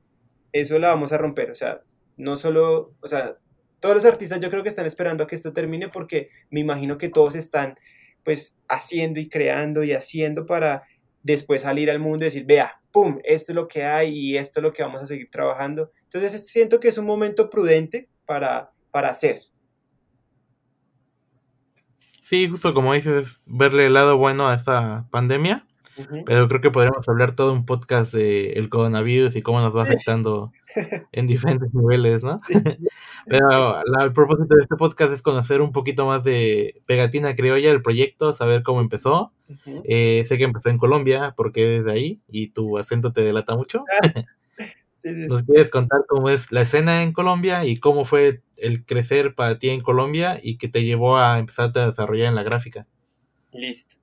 eso 0.51 0.77
la 0.77 0.89
vamos 0.89 1.13
a 1.13 1.17
romper. 1.17 1.51
O 1.51 1.55
sea, 1.55 1.81
no 2.17 2.35
solo, 2.35 2.93
o 2.99 3.07
sea, 3.07 3.37
todos 3.79 3.95
los 3.95 4.05
artistas 4.05 4.41
yo 4.41 4.49
creo 4.49 4.61
que 4.61 4.69
están 4.69 4.85
esperando 4.85 5.23
a 5.23 5.27
que 5.27 5.35
esto 5.35 5.53
termine 5.53 5.87
porque 5.87 6.29
me 6.49 6.59
imagino 6.59 6.97
que 6.97 7.09
todos 7.09 7.35
están 7.35 7.75
pues 8.27 8.57
haciendo 8.67 9.21
y 9.21 9.29
creando 9.29 9.85
y 9.85 9.93
haciendo 9.93 10.45
para 10.45 10.83
después 11.23 11.63
salir 11.63 11.89
al 11.89 11.99
mundo 11.99 12.23
y 12.23 12.27
decir, 12.27 12.45
vea, 12.45 12.81
¡pum!, 12.91 13.19
esto 13.23 13.51
es 13.51 13.55
lo 13.55 13.67
que 13.67 13.83
hay 13.83 14.17
y 14.17 14.37
esto 14.37 14.59
es 14.59 14.63
lo 14.63 14.73
que 14.73 14.83
vamos 14.83 15.01
a 15.01 15.05
seguir 15.05 15.29
trabajando. 15.29 15.91
Entonces 16.03 16.47
siento 16.47 16.79
que 16.79 16.87
es 16.87 16.97
un 16.97 17.05
momento 17.05 17.49
prudente 17.49 18.09
para, 18.25 18.71
para 18.91 19.09
hacer. 19.09 19.41
Sí, 22.21 22.49
justo 22.49 22.73
como 22.73 22.93
dices, 22.93 23.43
verle 23.47 23.85
el 23.85 23.93
lado 23.93 24.17
bueno 24.17 24.47
a 24.47 24.53
esta 24.53 25.07
pandemia. 25.11 25.65
Pero 26.25 26.47
creo 26.47 26.61
que 26.61 26.69
podríamos 26.69 27.07
hablar 27.09 27.33
todo 27.33 27.53
un 27.53 27.65
podcast 27.65 28.13
de 28.13 28.51
el 28.53 28.69
coronavirus 28.69 29.35
y 29.35 29.41
cómo 29.41 29.61
nos 29.61 29.75
va 29.75 29.83
afectando 29.83 30.51
en 31.11 31.27
diferentes 31.27 31.73
niveles, 31.73 32.23
¿no? 32.23 32.39
Pero 33.25 33.81
el 34.01 34.13
propósito 34.13 34.55
de 34.55 34.61
este 34.61 34.75
podcast 34.75 35.11
es 35.11 35.21
conocer 35.21 35.61
un 35.61 35.71
poquito 35.71 36.05
más 36.05 36.23
de 36.23 36.81
Pegatina 36.85 37.35
Criolla, 37.35 37.71
el 37.71 37.81
proyecto, 37.81 38.33
saber 38.33 38.63
cómo 38.63 38.79
empezó. 38.79 39.33
Eh, 39.83 40.23
sé 40.25 40.37
que 40.37 40.43
empezó 40.43 40.69
en 40.69 40.77
Colombia, 40.77 41.33
porque 41.35 41.65
desde 41.67 41.91
ahí, 41.91 42.21
y 42.29 42.49
tu 42.49 42.77
acento 42.77 43.11
te 43.11 43.21
delata 43.21 43.55
mucho. 43.55 43.83
¿Nos 45.03 45.43
quieres 45.43 45.69
contar 45.69 46.05
cómo 46.07 46.29
es 46.29 46.51
la 46.51 46.61
escena 46.61 47.03
en 47.03 47.13
Colombia 47.13 47.65
y 47.65 47.77
cómo 47.77 48.03
fue 48.03 48.41
el 48.57 48.83
crecer 48.83 49.35
para 49.35 49.59
ti 49.59 49.69
en 49.69 49.81
Colombia 49.81 50.39
y 50.41 50.57
que 50.57 50.69
te 50.69 50.83
llevó 50.83 51.17
a 51.17 51.37
empezar 51.37 51.71
a 51.75 51.87
desarrollar 51.87 52.29
en 52.29 52.35
la 52.35 52.43
gráfica? 52.43 52.87
Listo. 53.51 53.95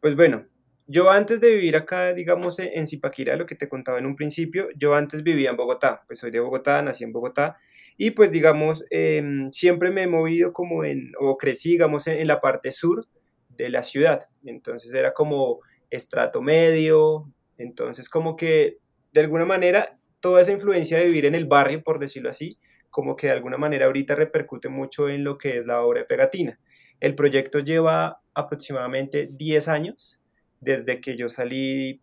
Pues 0.00 0.16
bueno, 0.16 0.46
yo 0.90 1.10
antes 1.10 1.38
de 1.40 1.50
vivir 1.52 1.76
acá, 1.76 2.14
digamos, 2.14 2.58
en 2.58 2.86
Zipaquirá, 2.86 3.36
lo 3.36 3.44
que 3.44 3.54
te 3.54 3.68
contaba 3.68 3.98
en 3.98 4.06
un 4.06 4.16
principio, 4.16 4.68
yo 4.74 4.94
antes 4.94 5.22
vivía 5.22 5.50
en 5.50 5.56
Bogotá, 5.56 6.02
pues 6.06 6.18
soy 6.18 6.30
de 6.30 6.40
Bogotá, 6.40 6.80
nací 6.80 7.04
en 7.04 7.12
Bogotá, 7.12 7.58
y 7.98 8.12
pues 8.12 8.32
digamos, 8.32 8.86
em, 8.90 9.52
siempre 9.52 9.90
me 9.90 10.04
he 10.04 10.06
movido 10.06 10.54
como 10.54 10.84
en, 10.84 11.12
o 11.20 11.36
crecí, 11.36 11.72
digamos, 11.72 12.06
en, 12.06 12.26
la 12.26 12.40
parte 12.40 12.72
sur 12.72 13.06
de 13.50 13.68
la 13.68 13.82
ciudad, 13.82 14.28
entonces 14.44 14.94
era 14.94 15.12
como 15.12 15.60
estrato 15.90 16.40
medio, 16.40 17.30
entonces 17.58 18.08
como 18.08 18.34
que 18.34 18.78
de 19.12 19.20
alguna 19.20 19.44
manera 19.44 19.98
toda 20.20 20.40
esa 20.40 20.52
influencia 20.52 20.96
de 20.98 21.04
vivir 21.04 21.26
en 21.26 21.34
el 21.34 21.44
barrio, 21.44 21.82
por 21.82 21.98
decirlo 21.98 22.30
así, 22.30 22.58
como 22.88 23.14
que 23.14 23.26
de 23.26 23.34
alguna 23.34 23.58
manera 23.58 23.86
ahorita 23.86 24.14
repercute 24.14 24.70
mucho 24.70 25.10
en 25.10 25.22
lo 25.22 25.36
que 25.36 25.58
es 25.58 25.66
la 25.66 25.82
obra 25.82 26.00
de 26.00 26.06
Pegatina. 26.06 26.58
El 26.98 27.14
proyecto 27.14 27.58
lleva 27.58 28.22
aproximadamente 28.32 29.28
10 29.30 29.68
años, 29.68 30.17
desde 30.60 31.00
que 31.00 31.16
yo 31.16 31.28
salí 31.28 32.02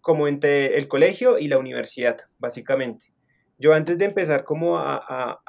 como 0.00 0.28
entre 0.28 0.78
el 0.78 0.88
colegio 0.88 1.38
y 1.38 1.48
la 1.48 1.58
universidad, 1.58 2.16
básicamente. 2.38 3.06
Yo 3.58 3.74
antes 3.74 3.98
de 3.98 4.04
empezar 4.04 4.44
como 4.44 4.78
a, 4.78 5.40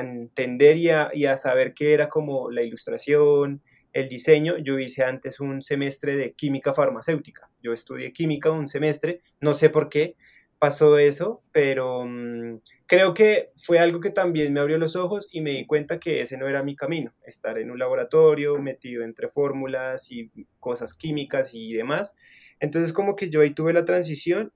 entender 0.00 0.76
y, 0.76 0.88
y 1.14 1.26
a, 1.26 1.36
saber 1.36 1.74
qué 1.74 1.94
era 1.94 2.08
como 2.08 2.50
la 2.50 2.62
ilustración, 2.62 3.62
el 3.92 4.08
diseño, 4.08 4.58
yo 4.58 4.78
hice 4.78 5.02
antes 5.04 5.40
un 5.40 5.62
semestre 5.62 6.16
de 6.16 6.34
química 6.34 6.72
farmacéutica. 6.72 7.50
Yo 7.62 7.72
estudié 7.72 8.12
química 8.12 8.50
un 8.50 8.68
semestre, 8.68 9.22
no 9.40 9.54
sé 9.54 9.70
por 9.70 9.88
qué 9.88 10.16
pasó 10.58 10.98
eso, 10.98 11.42
pero 11.52 12.04
mm, 12.06 12.60
creo 12.86 13.14
que 13.14 13.50
fue 13.56 13.78
algo 13.78 14.00
que 14.00 14.10
también 14.10 14.52
me 14.52 14.60
abrió 14.60 14.78
los 14.78 14.96
ojos 14.96 15.28
y 15.30 15.40
me 15.40 15.50
di 15.50 15.66
cuenta 15.66 16.00
que 16.00 16.20
ese 16.20 16.36
no 16.36 16.48
era 16.48 16.62
mi 16.62 16.74
camino, 16.74 17.12
estar 17.24 17.58
en 17.58 17.70
un 17.70 17.78
laboratorio 17.78 18.58
metido 18.58 19.04
entre 19.04 19.28
fórmulas 19.28 20.10
y 20.10 20.30
cosas 20.58 20.94
químicas 20.94 21.54
y 21.54 21.72
demás. 21.72 22.16
Entonces 22.60 22.92
como 22.92 23.16
que 23.16 23.28
yo 23.28 23.42
ahí 23.42 23.50
tuve 23.50 23.72
la 23.72 23.84
transición 23.84 24.52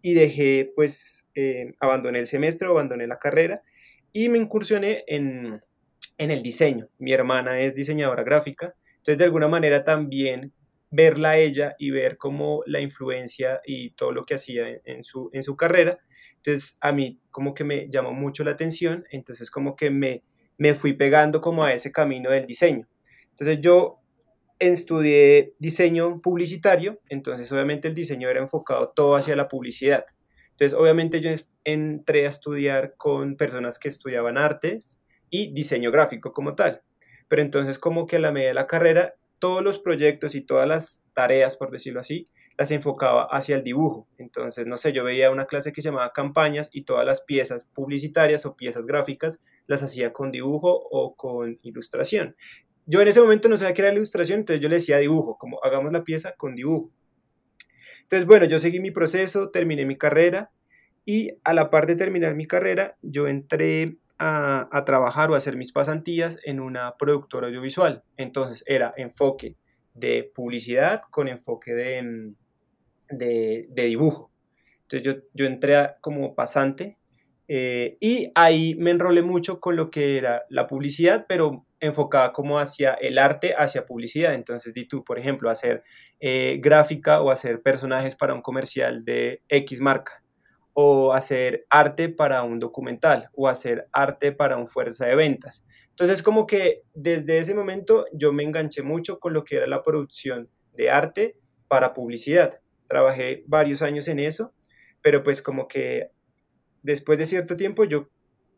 y 0.00 0.14
dejé, 0.14 0.72
pues, 0.74 1.24
eh, 1.34 1.74
abandoné 1.80 2.20
el 2.20 2.26
semestre, 2.26 2.68
abandoné 2.68 3.06
la 3.06 3.18
carrera 3.18 3.62
y 4.12 4.28
me 4.28 4.38
incursioné 4.38 5.04
en, 5.06 5.60
en 6.18 6.30
el 6.30 6.42
diseño. 6.42 6.88
Mi 6.98 7.12
hermana 7.12 7.60
es 7.60 7.74
diseñadora 7.74 8.22
gráfica, 8.22 8.74
entonces 8.98 9.18
de 9.18 9.24
alguna 9.24 9.48
manera 9.48 9.84
también 9.84 10.52
verla 10.92 11.38
ella 11.38 11.74
y 11.78 11.90
ver 11.90 12.18
cómo 12.18 12.62
la 12.66 12.80
influencia 12.80 13.60
y 13.64 13.90
todo 13.90 14.12
lo 14.12 14.24
que 14.24 14.34
hacía 14.34 14.66
en, 14.84 15.02
su, 15.02 15.30
en 15.32 15.42
su 15.42 15.56
carrera. 15.56 15.98
Entonces 16.36 16.76
a 16.80 16.92
mí 16.92 17.18
como 17.30 17.54
que 17.54 17.64
me 17.64 17.88
llamó 17.88 18.12
mucho 18.12 18.44
la 18.44 18.52
atención, 18.52 19.04
entonces 19.10 19.50
como 19.50 19.74
que 19.74 19.90
me, 19.90 20.22
me 20.58 20.74
fui 20.74 20.92
pegando 20.92 21.40
como 21.40 21.64
a 21.64 21.72
ese 21.72 21.90
camino 21.90 22.30
del 22.30 22.46
diseño. 22.46 22.86
Entonces 23.30 23.58
yo 23.60 24.00
estudié 24.58 25.54
diseño 25.58 26.20
publicitario, 26.20 27.00
entonces 27.08 27.50
obviamente 27.50 27.88
el 27.88 27.94
diseño 27.94 28.28
era 28.28 28.40
enfocado 28.40 28.92
todo 28.94 29.16
hacia 29.16 29.34
la 29.34 29.48
publicidad. 29.48 30.04
Entonces 30.50 30.78
obviamente 30.78 31.20
yo 31.22 31.30
entré 31.64 32.26
a 32.26 32.28
estudiar 32.28 32.94
con 32.98 33.36
personas 33.36 33.78
que 33.78 33.88
estudiaban 33.88 34.36
artes 34.36 35.00
y 35.30 35.52
diseño 35.54 35.90
gráfico 35.90 36.34
como 36.34 36.54
tal. 36.54 36.82
Pero 37.28 37.40
entonces 37.40 37.78
como 37.78 38.06
que 38.06 38.16
a 38.16 38.20
la 38.20 38.30
medida 38.30 38.48
de 38.48 38.54
la 38.54 38.66
carrera 38.66 39.14
todos 39.42 39.60
los 39.60 39.80
proyectos 39.80 40.36
y 40.36 40.40
todas 40.40 40.68
las 40.68 41.04
tareas, 41.14 41.56
por 41.56 41.72
decirlo 41.72 41.98
así, 41.98 42.28
las 42.56 42.70
enfocaba 42.70 43.24
hacia 43.24 43.56
el 43.56 43.64
dibujo. 43.64 44.06
Entonces, 44.16 44.68
no 44.68 44.78
sé, 44.78 44.92
yo 44.92 45.02
veía 45.02 45.32
una 45.32 45.46
clase 45.46 45.72
que 45.72 45.82
se 45.82 45.88
llamaba 45.88 46.12
campañas 46.12 46.70
y 46.72 46.84
todas 46.84 47.04
las 47.04 47.22
piezas 47.22 47.64
publicitarias 47.64 48.46
o 48.46 48.54
piezas 48.54 48.86
gráficas 48.86 49.40
las 49.66 49.82
hacía 49.82 50.12
con 50.12 50.30
dibujo 50.30 50.70
o 50.72 51.16
con 51.16 51.58
ilustración. 51.62 52.36
Yo 52.86 53.00
en 53.00 53.08
ese 53.08 53.20
momento 53.20 53.48
no 53.48 53.56
sabía 53.56 53.74
qué 53.74 53.82
era 53.82 53.88
la 53.88 53.96
ilustración, 53.96 54.38
entonces 54.38 54.62
yo 54.62 54.68
le 54.68 54.76
decía 54.76 54.98
dibujo, 54.98 55.36
como 55.38 55.58
hagamos 55.64 55.92
la 55.92 56.04
pieza 56.04 56.36
con 56.36 56.54
dibujo. 56.54 56.92
Entonces, 58.02 58.28
bueno, 58.28 58.44
yo 58.44 58.60
seguí 58.60 58.78
mi 58.78 58.92
proceso, 58.92 59.50
terminé 59.50 59.84
mi 59.86 59.98
carrera 59.98 60.52
y 61.04 61.32
a 61.42 61.52
la 61.52 61.68
par 61.68 61.88
de 61.88 61.96
terminar 61.96 62.36
mi 62.36 62.46
carrera, 62.46 62.96
yo 63.02 63.26
entré 63.26 63.96
a, 64.22 64.84
trabajar 64.84 65.30
o 65.30 65.34
a 65.34 65.38
hacer 65.38 65.56
mis 65.56 65.72
pasantías 65.72 66.38
en 66.44 66.60
una 66.60 66.96
productora 66.96 67.48
audiovisual. 67.48 68.04
Entonces 68.16 68.62
era 68.66 68.94
enfoque 68.96 69.56
de 69.94 70.30
publicidad 70.34 71.02
con 71.10 71.28
enfoque 71.28 71.72
de, 71.72 72.02
mm, 72.02 72.34
de, 73.10 73.68
dibujo. 73.74 74.30
Entonces 74.82 75.02
yo, 75.02 75.22
yo 75.34 75.46
entré 75.46 75.90
como 76.00 76.34
pasante 76.34 76.98
eh, 77.48 77.96
y 78.00 78.30
ahí 78.34 78.76
me 78.76 78.92
enrolé 78.92 79.22
mucho 79.22 79.58
con 79.60 79.74
lo 79.74 79.90
que 79.90 80.16
era 80.16 80.44
la 80.48 80.68
publicidad, 80.68 81.26
pero 81.28 81.66
enfocada 81.80 82.32
como 82.32 82.60
hacia 82.60 82.94
el 82.94 83.18
arte, 83.18 83.54
hacia 83.58 83.86
publicidad. 83.86 84.34
Entonces, 84.34 84.72
di 84.72 84.86
tú, 84.86 85.02
por 85.04 85.18
ejemplo, 85.18 85.50
hacer 85.50 85.82
eh, 86.20 86.58
gráfica 86.62 87.20
o 87.20 87.30
hacer 87.30 87.60
personajes 87.60 88.14
para 88.14 88.34
un 88.34 88.42
comercial 88.42 89.04
de 89.04 89.42
X 89.48 89.80
marca 89.80 90.22
o 90.74 91.12
hacer 91.12 91.66
arte 91.68 92.08
para 92.08 92.42
un 92.42 92.58
documental 92.58 93.28
o 93.34 93.48
hacer 93.48 93.88
arte 93.92 94.32
para 94.32 94.56
un 94.56 94.68
fuerza 94.68 95.06
de 95.06 95.14
ventas. 95.14 95.66
Entonces 95.90 96.22
como 96.22 96.46
que 96.46 96.82
desde 96.94 97.38
ese 97.38 97.54
momento 97.54 98.06
yo 98.12 98.32
me 98.32 98.42
enganché 98.42 98.82
mucho 98.82 99.18
con 99.18 99.34
lo 99.34 99.44
que 99.44 99.56
era 99.56 99.66
la 99.66 99.82
producción 99.82 100.48
de 100.74 100.90
arte 100.90 101.36
para 101.68 101.92
publicidad. 101.92 102.60
Trabajé 102.88 103.44
varios 103.46 103.82
años 103.82 104.08
en 104.08 104.18
eso, 104.18 104.54
pero 105.02 105.22
pues 105.22 105.42
como 105.42 105.68
que 105.68 106.10
después 106.82 107.18
de 107.18 107.26
cierto 107.26 107.56
tiempo 107.56 107.84
yo, 107.84 108.08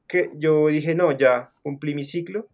que, 0.06 0.30
yo 0.36 0.68
dije, 0.68 0.94
no, 0.94 1.12
ya 1.12 1.52
cumplí 1.62 1.94
mi 1.94 2.04
ciclo 2.04 2.48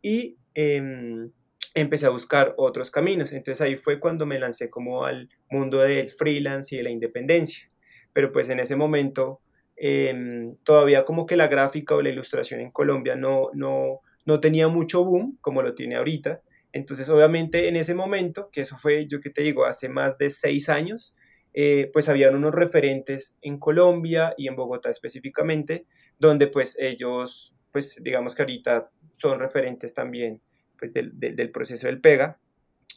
y 0.00 0.38
em, 0.54 1.30
empecé 1.74 2.06
a 2.06 2.10
buscar 2.10 2.54
otros 2.56 2.90
caminos. 2.90 3.32
Entonces 3.32 3.60
ahí 3.60 3.76
fue 3.76 4.00
cuando 4.00 4.24
me 4.24 4.38
lancé 4.38 4.70
como 4.70 5.04
al 5.04 5.28
mundo 5.50 5.78
del 5.80 6.08
freelance 6.08 6.74
y 6.74 6.78
de 6.78 6.84
la 6.84 6.90
independencia 6.90 7.71
pero 8.12 8.32
pues 8.32 8.48
en 8.50 8.60
ese 8.60 8.76
momento 8.76 9.40
em, 9.76 10.56
todavía 10.64 11.04
como 11.04 11.26
que 11.26 11.36
la 11.36 11.48
gráfica 11.48 11.94
o 11.94 12.02
la 12.02 12.10
ilustración 12.10 12.60
en 12.60 12.70
Colombia 12.70 13.16
no, 13.16 13.50
no, 13.54 14.00
no 14.24 14.40
tenía 14.40 14.68
mucho 14.68 15.04
boom 15.04 15.38
como 15.40 15.62
lo 15.62 15.74
tiene 15.74 15.96
ahorita. 15.96 16.42
Entonces, 16.72 17.08
obviamente, 17.08 17.68
en 17.68 17.76
ese 17.76 17.94
momento, 17.94 18.48
que 18.50 18.62
eso 18.62 18.78
fue, 18.78 19.06
yo 19.06 19.20
que 19.20 19.30
te 19.30 19.42
digo, 19.42 19.66
hace 19.66 19.88
más 19.88 20.16
de 20.16 20.30
seis 20.30 20.68
años, 20.68 21.14
eh, 21.54 21.90
pues 21.92 22.08
habían 22.08 22.34
unos 22.34 22.54
referentes 22.54 23.36
en 23.42 23.58
Colombia 23.58 24.34
y 24.38 24.48
en 24.48 24.56
Bogotá 24.56 24.88
específicamente, 24.88 25.84
donde 26.18 26.46
pues 26.46 26.78
ellos, 26.78 27.54
pues 27.70 28.00
digamos 28.02 28.34
que 28.34 28.42
ahorita 28.42 28.90
son 29.14 29.38
referentes 29.38 29.92
también 29.92 30.40
pues, 30.78 30.94
del, 30.94 31.12
del 31.18 31.50
proceso 31.50 31.88
del 31.88 32.00
PEGA 32.00 32.38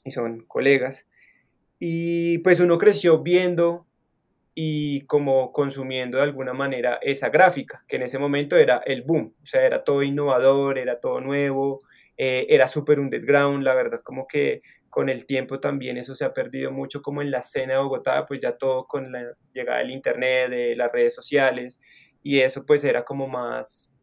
y 0.05 0.11
son 0.11 0.45
colegas. 0.45 1.05
Y 1.79 2.37
pues 2.39 2.61
uno 2.61 2.77
creció 2.77 3.21
viendo 3.21 3.85
y 4.57 5.01
como 5.01 5.51
consumiendo 5.51 6.17
de 6.17 6.23
alguna 6.23 6.53
manera 6.53 6.97
esa 7.01 7.27
gráfica, 7.29 7.83
que 7.89 7.97
en 7.97 8.03
ese 8.03 8.17
momento 8.17 8.55
era 8.55 8.81
el 8.85 9.03
boom, 9.03 9.35
o 9.43 9.45
sea, 9.45 9.65
era 9.65 9.83
todo 9.83 10.01
innovador, 10.01 10.77
era 10.79 11.01
todo 11.01 11.19
nuevo, 11.19 11.79
eh, 12.17 12.47
era 12.49 12.69
súper 12.69 13.01
underground, 13.01 13.63
la 13.63 13.75
verdad 13.75 13.99
como 13.99 14.25
que 14.25 14.61
con 14.89 15.09
el 15.09 15.25
tiempo 15.25 15.59
también 15.59 15.97
eso 15.97 16.15
se 16.15 16.23
ha 16.23 16.33
perdido 16.33 16.71
mucho 16.71 17.01
como 17.01 17.21
en 17.21 17.31
la 17.31 17.39
escena 17.39 17.73
de 17.73 17.79
Bogotá, 17.79 18.25
pues 18.25 18.39
ya 18.39 18.57
todo 18.57 18.87
con 18.87 19.11
la 19.11 19.33
llegada 19.53 19.79
del 19.79 19.91
internet, 19.91 20.49
de 20.49 20.75
las 20.77 20.89
redes 20.89 21.13
sociales, 21.13 21.81
y 22.23 22.39
eso 22.39 22.65
pues 22.65 22.85
era 22.85 23.03
como 23.03 23.27
más, 23.27 23.93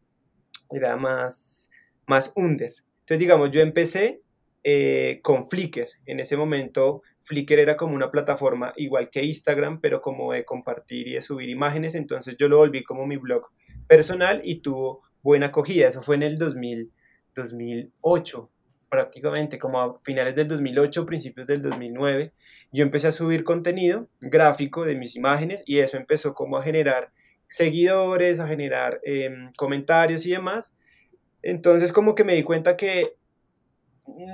era 0.70 0.98
más, 0.98 1.70
más 2.06 2.30
under. 2.36 2.74
Entonces 3.00 3.18
digamos, 3.18 3.50
yo 3.50 3.62
empecé 3.62 4.20
eh, 4.64 5.20
con 5.22 5.48
Flickr, 5.48 5.88
en 6.04 6.20
ese 6.20 6.36
momento 6.36 7.02
Flickr 7.22 7.58
era 7.58 7.76
como 7.76 7.94
una 7.94 8.10
plataforma 8.10 8.72
igual 8.76 9.10
que 9.10 9.24
Instagram, 9.24 9.80
pero 9.80 10.00
como 10.00 10.32
de 10.32 10.44
compartir 10.44 11.08
y 11.08 11.14
de 11.14 11.22
subir 11.22 11.48
imágenes, 11.48 11.94
entonces 11.94 12.36
yo 12.36 12.48
lo 12.48 12.58
volví 12.58 12.82
como 12.82 13.06
mi 13.06 13.16
blog 13.16 13.50
personal 13.86 14.40
y 14.44 14.56
tuvo 14.56 15.02
buena 15.22 15.46
acogida, 15.46 15.88
eso 15.88 16.02
fue 16.02 16.16
en 16.16 16.24
el 16.24 16.38
2000, 16.38 16.90
2008, 17.34 18.50
prácticamente 18.88 19.58
como 19.58 19.80
a 19.80 20.00
finales 20.02 20.34
del 20.34 20.48
2008, 20.48 21.06
principios 21.06 21.46
del 21.46 21.62
2009, 21.62 22.32
yo 22.72 22.82
empecé 22.82 23.08
a 23.08 23.12
subir 23.12 23.44
contenido 23.44 24.08
gráfico 24.20 24.84
de 24.84 24.96
mis 24.96 25.14
imágenes 25.16 25.62
y 25.66 25.78
eso 25.78 25.96
empezó 25.96 26.34
como 26.34 26.56
a 26.56 26.62
generar 26.62 27.12
seguidores, 27.46 28.40
a 28.40 28.48
generar 28.48 29.00
em, 29.04 29.50
comentarios 29.56 30.24
y 30.26 30.30
demás. 30.30 30.74
Entonces 31.42 31.92
como 31.92 32.14
que 32.14 32.24
me 32.24 32.34
di 32.34 32.42
cuenta 32.42 32.76
que 32.76 33.16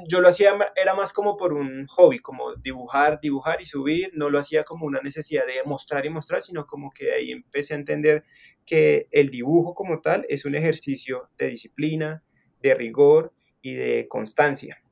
yo 0.09 0.21
lo 0.21 0.29
hacía, 0.29 0.57
era 0.77 0.95
más 0.95 1.13
como 1.13 1.37
por 1.37 1.53
un 1.53 1.87
hobby, 1.87 2.19
como 2.21 2.55
dibujar, 2.55 3.21
dibujar 3.21 3.61
y 3.61 3.67
subir, 3.67 4.11
no 4.15 4.31
lo 4.31 4.39
hacía 4.39 4.65
como 4.65 4.87
una 4.87 5.01
necesidad 5.01 5.47
de 5.47 5.63
mostrar 5.65 6.07
y 6.07 6.11
mostrar, 6.11 6.43
sino 6.43 6.67
como 6.67 6.91
que 6.91 7.13
ahí 7.13 7.33
empecé 7.33 7.75
a 7.75 7.79
entender 7.79 8.25
que 8.65 9.09
el 9.11 9.31
dibujo 9.31 9.75
como 9.75 10.01
tal 10.01 10.27
es 10.29 10.45
un 10.45 10.55
ejercicio 10.55 11.29
de 11.37 11.49
disciplina, 11.49 12.23
de 12.63 12.75
rigor 12.75 13.33
y 13.63 13.75
de 13.75 14.09
constancia. 14.09 14.83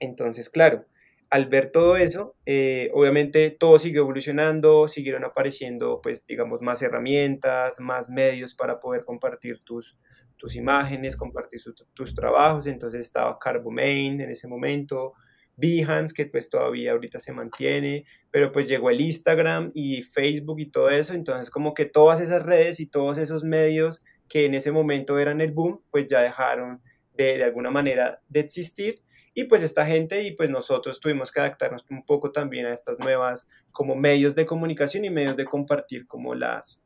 Entonces, 0.00 0.48
claro, 0.48 0.86
al 1.30 1.46
ver 1.46 1.70
todo 1.70 1.96
eso, 1.96 2.34
eh, 2.46 2.90
obviamente 2.94 3.50
todo 3.50 3.78
siguió 3.78 4.02
evolucionando, 4.02 4.88
siguieron 4.88 5.24
apareciendo, 5.24 6.00
pues, 6.02 6.26
digamos, 6.26 6.62
más 6.62 6.80
herramientas, 6.82 7.80
más 7.80 8.08
medios 8.08 8.54
para 8.54 8.80
poder 8.80 9.04
compartir 9.04 9.58
tus, 9.60 9.98
tus 10.38 10.56
imágenes, 10.56 11.16
compartir 11.16 11.60
tus 11.94 12.14
trabajos. 12.14 12.66
Entonces 12.66 13.00
estaba 13.00 13.38
Carbomain 13.38 14.20
en 14.20 14.30
ese 14.30 14.48
momento, 14.48 15.14
Behance, 15.56 16.14
que 16.14 16.26
pues 16.26 16.48
todavía 16.48 16.92
ahorita 16.92 17.20
se 17.20 17.32
mantiene, 17.32 18.04
pero 18.30 18.52
pues 18.52 18.66
llegó 18.66 18.90
el 18.90 19.00
Instagram 19.00 19.72
y 19.74 20.02
Facebook 20.02 20.60
y 20.60 20.70
todo 20.70 20.88
eso. 20.90 21.14
Entonces 21.14 21.50
como 21.50 21.74
que 21.74 21.84
todas 21.84 22.20
esas 22.20 22.42
redes 22.42 22.80
y 22.80 22.86
todos 22.86 23.18
esos 23.18 23.44
medios 23.44 24.04
que 24.28 24.46
en 24.46 24.54
ese 24.54 24.72
momento 24.72 25.18
eran 25.18 25.40
el 25.40 25.52
boom, 25.52 25.82
pues 25.90 26.06
ya 26.06 26.20
dejaron 26.20 26.80
de, 27.14 27.38
de 27.38 27.44
alguna 27.44 27.70
manera 27.70 28.22
de 28.28 28.40
existir. 28.40 28.96
Y 29.34 29.44
pues 29.44 29.62
esta 29.62 29.86
gente 29.86 30.22
y 30.24 30.32
pues 30.32 30.50
nosotros 30.50 30.98
tuvimos 30.98 31.30
que 31.30 31.40
adaptarnos 31.40 31.84
un 31.90 32.04
poco 32.04 32.32
también 32.32 32.66
a 32.66 32.72
estas 32.72 32.98
nuevas 32.98 33.48
como 33.70 33.94
medios 33.94 34.34
de 34.34 34.46
comunicación 34.46 35.04
y 35.04 35.10
medios 35.10 35.36
de 35.36 35.44
compartir 35.44 36.06
como 36.08 36.34
las, 36.34 36.84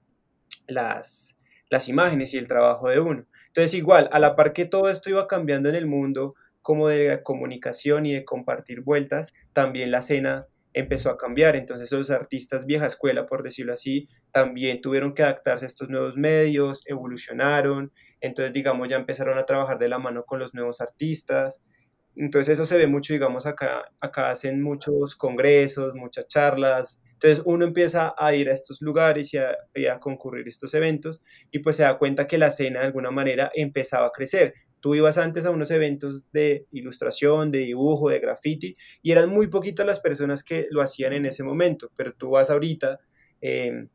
las, 0.67 1.39
las 1.71 1.89
imágenes 1.89 2.35
y 2.35 2.39
el 2.39 2.47
trabajo 2.47 2.89
de 2.89 3.01
uno. 3.01 3.27
Entonces, 3.55 3.75
igual, 3.75 4.09
a 4.13 4.19
la 4.19 4.35
par 4.35 4.55
que 4.55 4.65
todo 4.65 4.89
esto 4.89 5.11
iba 5.11 5.27
cambiando 5.27 5.69
en 5.69 5.75
el 5.75 5.87
mundo, 5.87 6.35
como 6.63 6.89
de 6.89 7.23
comunicación 7.23 8.07
y 8.07 8.15
de 8.15 8.25
compartir 8.25 8.81
vueltas, 8.81 9.33
también 9.53 9.91
la 9.91 9.99
escena 9.99 10.47
empezó 10.73 11.11
a 11.11 11.19
cambiar. 11.19 11.55
Entonces, 11.57 11.93
los 11.93 12.11
artistas 12.11 12.65
vieja 12.65 12.87
escuela, 12.87 13.27
por 13.27 13.43
decirlo 13.43 13.75
así, 13.75 14.09
también 14.31 14.81
tuvieron 14.81 15.13
que 15.13 15.23
adaptarse 15.23 15.67
a 15.67 15.69
estos 15.69 15.91
nuevos 15.91 16.17
medios, 16.17 16.83
evolucionaron. 16.87 17.93
Entonces, 18.23 18.55
digamos, 18.55 18.89
ya 18.89 18.97
empezaron 18.97 19.37
a 19.37 19.45
trabajar 19.45 19.79
de 19.79 19.89
la 19.89 19.99
mano 19.99 20.25
con 20.25 20.39
los 20.39 20.55
nuevos 20.55 20.81
artistas. 20.81 21.63
Entonces, 22.17 22.55
eso 22.55 22.65
se 22.65 22.79
ve 22.79 22.87
mucho, 22.87 23.13
digamos, 23.13 23.45
acá, 23.45 23.85
acá 24.01 24.31
hacen 24.31 24.63
muchos 24.63 25.15
congresos, 25.17 25.95
muchas 25.95 26.27
charlas, 26.29 26.99
entonces 27.23 27.45
uno 27.47 27.65
empieza 27.65 28.15
a 28.19 28.35
ir 28.35 28.49
a 28.49 28.53
estos 28.53 28.83
lugares 28.83 29.33
y 29.33 29.39
a, 29.87 30.01
concurrir 30.01 30.45
a 30.47 30.49
estos 30.49 30.75
eventos 30.75 31.23
y 31.53 31.61
pues 31.61 31.77
se 31.77 31.85
da 31.85 31.97
cuenta 31.97 32.27
que 32.27 32.37
la 32.37 32.49
escena 32.49 32.81
de 32.81 32.87
alguna 32.87 33.13
manera 33.13 33.53
empezaba 33.55 34.07
a 34.07 34.11
crecer. 34.11 34.55
Tú 34.81 34.97
ibas 34.97 35.19
antes 35.19 35.47
a 35.47 35.53
unos 35.53 35.71
eventos 35.71 36.25
de 36.33 36.67
ilustración, 36.73 37.53
de 37.53 37.61
dibujo, 37.61 38.11
de 38.11 38.19
graffiti 38.19 38.77
y 39.03 39.13
eran 39.13 39.31
muy 39.31 39.47
poquitas 39.47 39.87
las 39.87 40.01
personas 40.01 40.43
que 40.43 40.67
lo 40.71 40.83
hacían 40.83 41.13
en 41.13 41.27
ese 41.27 41.45
momento, 41.45 41.93
pero 41.97 42.13
tú 42.13 42.31
vas 42.31 42.51
ahorita 42.51 42.99
em, 43.41 43.89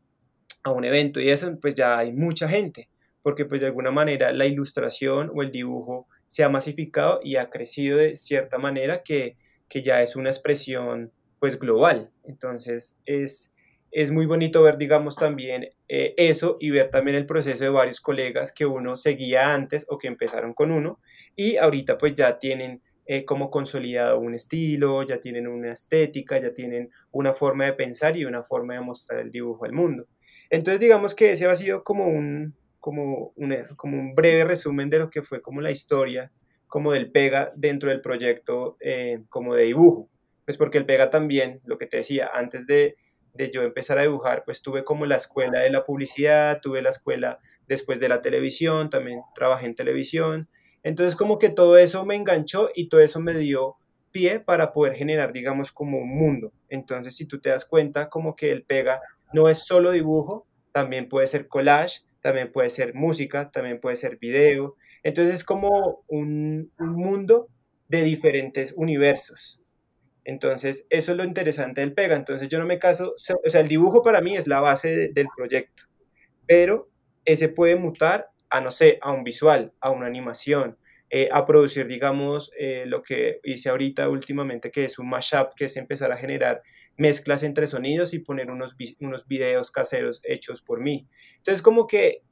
a 0.64 0.72
un 0.72 0.86
evento 0.86 1.20
y 1.20 1.30
eso 1.30 1.54
pues 1.62 1.74
ya 1.74 1.98
hay 1.98 2.14
mucha 2.14 2.48
gente 2.48 2.88
porque 3.22 3.44
pues 3.44 3.60
de 3.60 3.68
alguna 3.68 3.92
manera 3.92 4.32
la 4.32 4.46
ilustración 4.46 5.32
o 5.36 5.42
el 5.42 5.52
dibujo 5.52 6.08
se 6.26 6.46
ha 6.46 6.50
masificado 6.50 7.20
y 7.22 7.36
ha 7.36 7.50
crecido 7.50 7.98
de 7.98 8.16
cierta 8.16 8.58
manera 8.58 9.04
que, 9.04 9.36
que 9.68 9.84
ya 9.84 10.02
es 10.02 10.16
una 10.16 10.30
expresión 10.30 11.12
pues 11.40 11.60
global. 11.60 12.12
Entonces 12.24 13.00
es, 13.06 13.54
es 13.92 14.12
muy 14.12 14.26
bonito 14.26 14.64
ver, 14.64 14.78
digamos, 14.78 15.16
también 15.16 15.70
eh, 15.88 16.14
eso 16.18 16.58
y 16.60 16.70
ver 16.70 16.90
también 16.90 17.18
el 17.18 17.26
proceso 17.26 17.64
de 17.64 17.70
varios 17.70 18.02
colegas 18.02 18.52
que 18.52 18.66
uno 18.66 18.96
seguía 18.96 19.54
antes 19.54 19.86
o 19.90 19.98
que 19.98 20.08
empezaron 20.08 20.54
con 20.54 20.72
uno 20.72 21.00
y 21.36 21.58
ahorita 21.58 21.98
pues 21.98 22.14
ya 22.14 22.40
tienen 22.40 22.82
eh, 23.06 23.24
como 23.24 23.50
consolidado 23.50 24.20
un 24.20 24.34
estilo, 24.34 25.04
ya 25.04 25.20
tienen 25.20 25.48
una 25.48 25.72
estética, 25.72 26.42
ya 26.42 26.54
tienen 26.54 26.90
una 27.12 27.34
forma 27.34 27.66
de 27.66 27.74
pensar 27.74 28.18
y 28.18 28.26
una 28.26 28.44
forma 28.44 28.74
de 28.74 28.82
mostrar 28.82 29.20
el 29.22 29.32
dibujo 29.32 29.66
al 29.66 29.72
mundo. 29.72 30.08
Entonces 30.50 30.80
digamos 30.80 31.16
que 31.16 31.32
ese 31.32 31.46
ha 31.46 31.56
sido 31.56 31.84
como 31.84 32.08
un, 32.08 32.56
como, 32.80 33.34
como 33.78 33.98
un 33.98 34.14
breve 34.14 34.44
resumen 34.44 34.90
de 34.90 35.00
lo 35.00 35.10
que 35.10 35.22
fue 35.22 35.42
como 35.42 35.62
la 35.62 35.72
historia 35.72 36.32
como 36.68 36.92
del 36.92 37.12
pega 37.12 37.54
dentro 37.56 37.90
del 37.90 38.02
proyecto 38.02 38.76
eh, 38.82 39.24
como 39.30 39.56
de 39.56 39.64
dibujo 39.64 40.10
pues 40.48 40.58
porque 40.58 40.78
el 40.78 40.86
Pega 40.86 41.10
también, 41.10 41.60
lo 41.66 41.78
que 41.78 41.88
te 41.88 41.98
decía, 41.98 42.32
antes 42.34 42.68
de, 42.68 42.96
de 43.34 43.52
yo 43.52 43.64
empezar 43.64 43.98
a 43.98 44.04
dibujar, 44.04 44.46
pues 44.46 44.62
tuve 44.62 44.86
como 44.86 45.06
la 45.06 45.18
escuela 45.18 45.60
de 45.60 45.70
la 45.70 45.84
publicidad, 45.84 46.62
tuve 46.62 46.82
la 46.82 46.88
escuela 46.88 47.40
después 47.68 48.00
de 48.00 48.08
la 48.08 48.22
televisión, 48.22 48.90
también 48.90 49.20
trabajé 49.36 49.66
en 49.66 49.76
televisión. 49.76 50.48
Entonces 50.84 51.18
como 51.18 51.38
que 51.38 51.50
todo 51.50 51.78
eso 51.78 52.06
me 52.06 52.16
enganchó 52.16 52.70
y 52.74 52.88
todo 52.88 53.02
eso 53.02 53.20
me 53.20 53.34
dio 53.34 53.76
pie 54.14 54.40
para 54.40 54.72
poder 54.72 54.96
generar, 54.96 55.34
digamos, 55.34 55.74
como 55.74 55.98
un 55.98 56.18
mundo. 56.18 56.54
Entonces 56.70 57.18
si 57.18 57.26
tú 57.26 57.42
te 57.42 57.50
das 57.50 57.66
cuenta, 57.66 58.08
como 58.08 58.38
que 58.38 58.50
el 58.50 58.64
pega 58.64 59.02
no 59.34 59.50
es 59.50 59.66
solo 59.66 59.92
dibujo, 59.92 60.48
también 60.72 61.10
puede 61.10 61.28
ser 61.28 61.50
collage, 61.50 62.04
también 62.22 62.54
puede 62.54 62.70
ser 62.70 62.96
música, 62.96 63.52
también 63.52 63.82
puede 63.82 63.98
ser 63.98 64.18
video. 64.18 64.78
Entonces 65.04 65.36
es 65.36 65.44
como 65.44 66.06
un, 66.08 66.72
un 66.80 66.94
mundo 66.94 67.50
de 67.90 68.04
diferentes 68.04 68.74
universos. 68.78 69.60
Entonces, 70.28 70.86
eso 70.90 71.14
es 71.14 71.18
lo 71.18 71.24
interesante 71.24 71.80
del 71.80 71.94
pega. 71.94 72.14
Entonces, 72.18 72.50
yo 72.50 72.60
no 72.60 72.66
me 72.66 72.80
caso, 72.80 73.14
o 73.16 73.50
sea, 73.50 73.62
el 73.62 73.70
dibujo 73.70 74.02
para 74.02 74.20
mí 74.20 74.36
es 74.36 74.46
la 74.46 74.60
base 74.60 75.08
del 75.14 75.28
proyecto, 75.34 75.86
pero 76.46 76.90
ese 77.24 77.48
puede 77.48 77.78
mutar 77.78 78.28
a, 78.50 78.60
no 78.60 78.70
sé, 78.70 79.00
a 79.02 79.14
un 79.14 79.24
visual, 79.24 79.72
a 79.80 79.90
una 79.90 80.06
animación, 80.06 80.78
eh, 81.10 81.30
a 81.32 81.46
producir, 81.46 81.88
digamos, 81.88 82.52
eh, 82.60 82.84
lo 82.88 83.04
que 83.04 83.40
hice 83.46 83.70
ahorita 83.70 84.10
últimamente, 84.10 84.70
que 84.70 84.84
es 84.84 85.00
un 85.00 85.08
mashup, 85.08 85.54
que 85.56 85.66
es 85.66 85.78
empezar 85.78 86.12
a 86.12 86.18
generar 86.18 86.62
mezclas 86.98 87.44
entre 87.44 87.66
sonidos 87.66 88.14
y 88.14 88.20
poner 88.20 88.52
unos, 88.52 88.76
unos 89.00 89.28
videos 89.28 89.72
caseros 89.72 90.20
hechos 90.26 90.62
por 90.62 90.82
mí. 90.82 91.08
Entonces, 91.38 91.62
como 91.62 91.88
que 91.88 92.24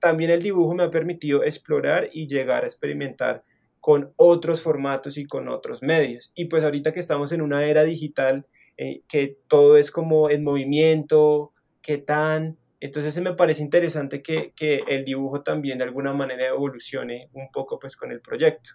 también 0.00 0.32
el 0.32 0.42
dibujo 0.42 0.74
me 0.74 0.82
ha 0.82 0.90
permitido 0.90 1.44
explorar 1.44 2.10
y 2.12 2.26
llegar 2.26 2.64
a 2.64 2.66
experimentar 2.66 3.44
con 3.84 4.14
otros 4.16 4.62
formatos 4.62 5.18
y 5.18 5.26
con 5.26 5.46
otros 5.50 5.82
medios. 5.82 6.32
Y 6.34 6.46
pues 6.46 6.64
ahorita 6.64 6.94
que 6.94 7.00
estamos 7.00 7.32
en 7.32 7.42
una 7.42 7.66
era 7.66 7.82
digital, 7.82 8.46
eh, 8.78 9.02
que 9.06 9.36
todo 9.46 9.76
es 9.76 9.90
como 9.90 10.30
en 10.30 10.42
movimiento, 10.42 11.52
qué 11.82 11.98
tan... 11.98 12.56
Entonces 12.80 13.20
me 13.20 13.34
parece 13.34 13.60
interesante 13.60 14.22
que, 14.22 14.54
que, 14.56 14.84
el 14.88 15.04
dibujo 15.04 15.42
también 15.42 15.76
de 15.76 15.84
alguna 15.84 16.14
manera 16.14 16.46
evolucione 16.46 17.28
un 17.34 17.50
poco 17.52 17.78
pues 17.78 17.94
con 17.94 18.10
el 18.10 18.22
proyecto. 18.22 18.70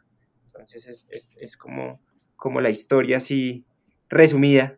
Entonces 0.45 0.87
es, 0.87 1.07
es, 1.09 1.29
es 1.41 1.57
como, 1.57 1.99
como 2.35 2.61
la 2.61 2.69
historia 2.69 3.17
así 3.17 3.65
resumida 4.09 4.77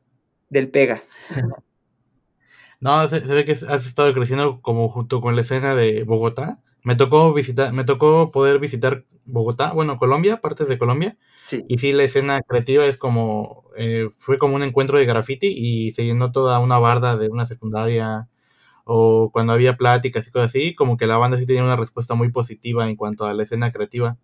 del 0.49 0.69
Pega. 0.69 1.03
No, 2.79 3.07
se, 3.07 3.19
ve 3.19 3.45
que 3.45 3.51
has 3.51 3.85
estado 3.85 4.11
creciendo 4.11 4.59
como 4.59 4.89
junto 4.89 5.21
con 5.21 5.35
la 5.35 5.41
escena 5.41 5.75
de 5.75 6.03
Bogotá. 6.03 6.63
Me 6.83 6.95
tocó 6.95 7.33
visitar, 7.33 7.73
me 7.73 7.83
tocó 7.83 8.31
poder 8.31 8.59
visitar 8.59 9.05
Bogotá, 9.25 9.71
bueno, 9.71 9.97
Colombia, 9.97 10.41
partes 10.41 10.67
de 10.67 10.77
Colombia. 10.77 11.17
Sí. 11.45 11.63
Y 11.67 11.77
sí, 11.77 11.91
la 11.91 12.03
escena 12.03 12.41
creativa 12.41 12.85
es 12.85 12.97
como, 12.97 13.65
eh, 13.77 14.09
fue 14.17 14.37
como 14.37 14.55
un 14.55 14.63
encuentro 14.63 14.97
de 14.97 15.05
graffiti 15.05 15.47
y 15.47 15.91
se 15.91 16.05
llenó 16.05 16.31
toda 16.31 16.59
una 16.59 16.79
barda 16.79 17.17
de 17.17 17.29
una 17.29 17.45
secundaria 17.45 18.27
o 18.83 19.29
cuando 19.31 19.53
había 19.53 19.77
pláticas 19.77 20.27
y 20.27 20.31
cosas 20.31 20.51
así, 20.51 20.75
como 20.75 20.97
que 20.97 21.07
la 21.07 21.17
banda 21.17 21.37
sí 21.37 21.45
tenía 21.45 21.63
una 21.63 21.75
respuesta 21.75 22.15
muy 22.15 22.31
positiva 22.31 22.89
en 22.89 22.95
cuanto 22.95 23.25
a 23.25 23.33
la 23.33 23.43
escena 23.43 23.71
creativa. 23.71 24.17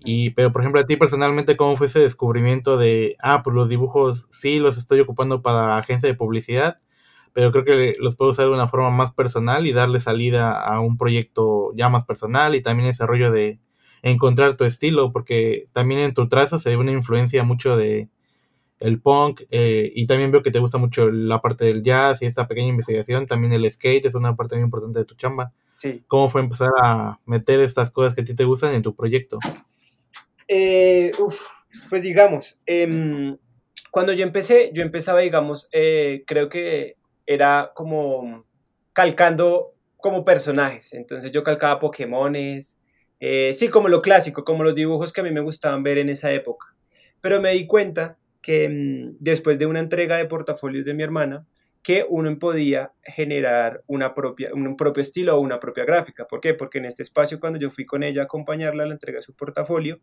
Y, 0.00 0.30
pero 0.30 0.52
por 0.52 0.62
ejemplo, 0.62 0.80
a 0.80 0.86
ti 0.86 0.96
personalmente, 0.96 1.56
¿cómo 1.56 1.76
fue 1.76 1.86
ese 1.86 2.00
descubrimiento 2.00 2.76
de, 2.76 3.16
ah, 3.22 3.42
pues 3.42 3.54
los 3.54 3.68
dibujos 3.68 4.26
sí 4.30 4.58
los 4.58 4.76
estoy 4.76 5.00
ocupando 5.00 5.42
para 5.42 5.78
agencia 5.78 6.08
de 6.08 6.14
publicidad, 6.14 6.76
pero 7.32 7.52
creo 7.52 7.64
que 7.64 7.92
los 7.98 8.16
puedo 8.16 8.32
usar 8.32 8.46
de 8.46 8.52
una 8.52 8.68
forma 8.68 8.90
más 8.90 9.12
personal 9.12 9.66
y 9.66 9.72
darle 9.72 10.00
salida 10.00 10.60
a 10.60 10.80
un 10.80 10.96
proyecto 10.96 11.72
ya 11.74 11.88
más 11.88 12.04
personal 12.04 12.54
y 12.54 12.62
también 12.62 12.88
ese 12.88 13.06
rollo 13.06 13.30
de 13.30 13.60
encontrar 14.02 14.56
tu 14.56 14.64
estilo, 14.64 15.12
porque 15.12 15.68
también 15.72 16.00
en 16.00 16.14
tu 16.14 16.28
trazo 16.28 16.58
se 16.58 16.70
ve 16.70 16.76
una 16.76 16.92
influencia 16.92 17.44
mucho 17.44 17.76
de 17.76 18.08
el 18.78 19.00
punk 19.00 19.42
eh, 19.50 19.90
y 19.94 20.06
también 20.06 20.30
veo 20.30 20.42
que 20.42 20.50
te 20.50 20.58
gusta 20.58 20.78
mucho 20.78 21.10
la 21.10 21.42
parte 21.42 21.66
del 21.66 21.82
jazz 21.82 22.22
y 22.22 22.26
esta 22.26 22.48
pequeña 22.48 22.68
investigación, 22.68 23.26
también 23.26 23.52
el 23.52 23.70
skate 23.70 24.06
es 24.06 24.14
una 24.14 24.34
parte 24.34 24.56
muy 24.56 24.64
importante 24.64 24.98
de 24.98 25.04
tu 25.04 25.14
chamba. 25.14 25.52
Sí. 25.74 26.02
¿Cómo 26.08 26.28
fue 26.30 26.40
empezar 26.40 26.70
a 26.82 27.20
meter 27.26 27.60
estas 27.60 27.90
cosas 27.90 28.14
que 28.14 28.22
a 28.22 28.24
ti 28.24 28.34
te 28.34 28.44
gustan 28.44 28.74
en 28.74 28.82
tu 28.82 28.94
proyecto? 28.94 29.38
Eh, 30.48 31.12
pues 31.88 32.02
digamos, 32.02 32.58
em, 32.66 33.36
cuando 33.90 34.12
yo 34.12 34.24
empecé, 34.24 34.70
yo 34.74 34.82
empezaba, 34.82 35.20
digamos, 35.20 35.68
eh, 35.72 36.24
creo 36.26 36.48
que 36.48 36.96
era 37.30 37.70
como 37.76 38.44
calcando 38.92 39.76
como 39.98 40.24
personajes. 40.24 40.92
Entonces 40.94 41.30
yo 41.30 41.44
calcaba 41.44 41.78
Pokémones, 41.78 42.80
eh, 43.20 43.52
sí, 43.54 43.68
como 43.68 43.88
lo 43.88 44.02
clásico, 44.02 44.44
como 44.44 44.64
los 44.64 44.74
dibujos 44.74 45.12
que 45.12 45.20
a 45.20 45.24
mí 45.24 45.30
me 45.30 45.40
gustaban 45.40 45.84
ver 45.84 45.98
en 45.98 46.08
esa 46.08 46.32
época. 46.32 46.74
Pero 47.20 47.40
me 47.40 47.52
di 47.52 47.68
cuenta 47.68 48.18
que 48.42 48.68
mm, 48.68 49.18
después 49.20 49.60
de 49.60 49.66
una 49.66 49.78
entrega 49.78 50.16
de 50.16 50.26
portafolios 50.26 50.84
de 50.84 50.94
mi 50.94 51.04
hermana, 51.04 51.46
que 51.84 52.04
uno 52.08 52.36
podía 52.36 52.92
generar 53.04 53.84
una 53.86 54.12
propia, 54.12 54.50
un 54.52 54.76
propio 54.76 55.00
estilo 55.00 55.36
o 55.36 55.40
una 55.40 55.60
propia 55.60 55.84
gráfica. 55.84 56.26
¿Por 56.26 56.40
qué? 56.40 56.54
Porque 56.54 56.78
en 56.78 56.86
este 56.86 57.04
espacio, 57.04 57.38
cuando 57.38 57.60
yo 57.60 57.70
fui 57.70 57.86
con 57.86 58.02
ella 58.02 58.22
a 58.22 58.24
acompañarla 58.24 58.82
a 58.82 58.86
la 58.86 58.94
entrega 58.94 59.18
de 59.18 59.22
su 59.22 59.34
portafolio, 59.36 60.00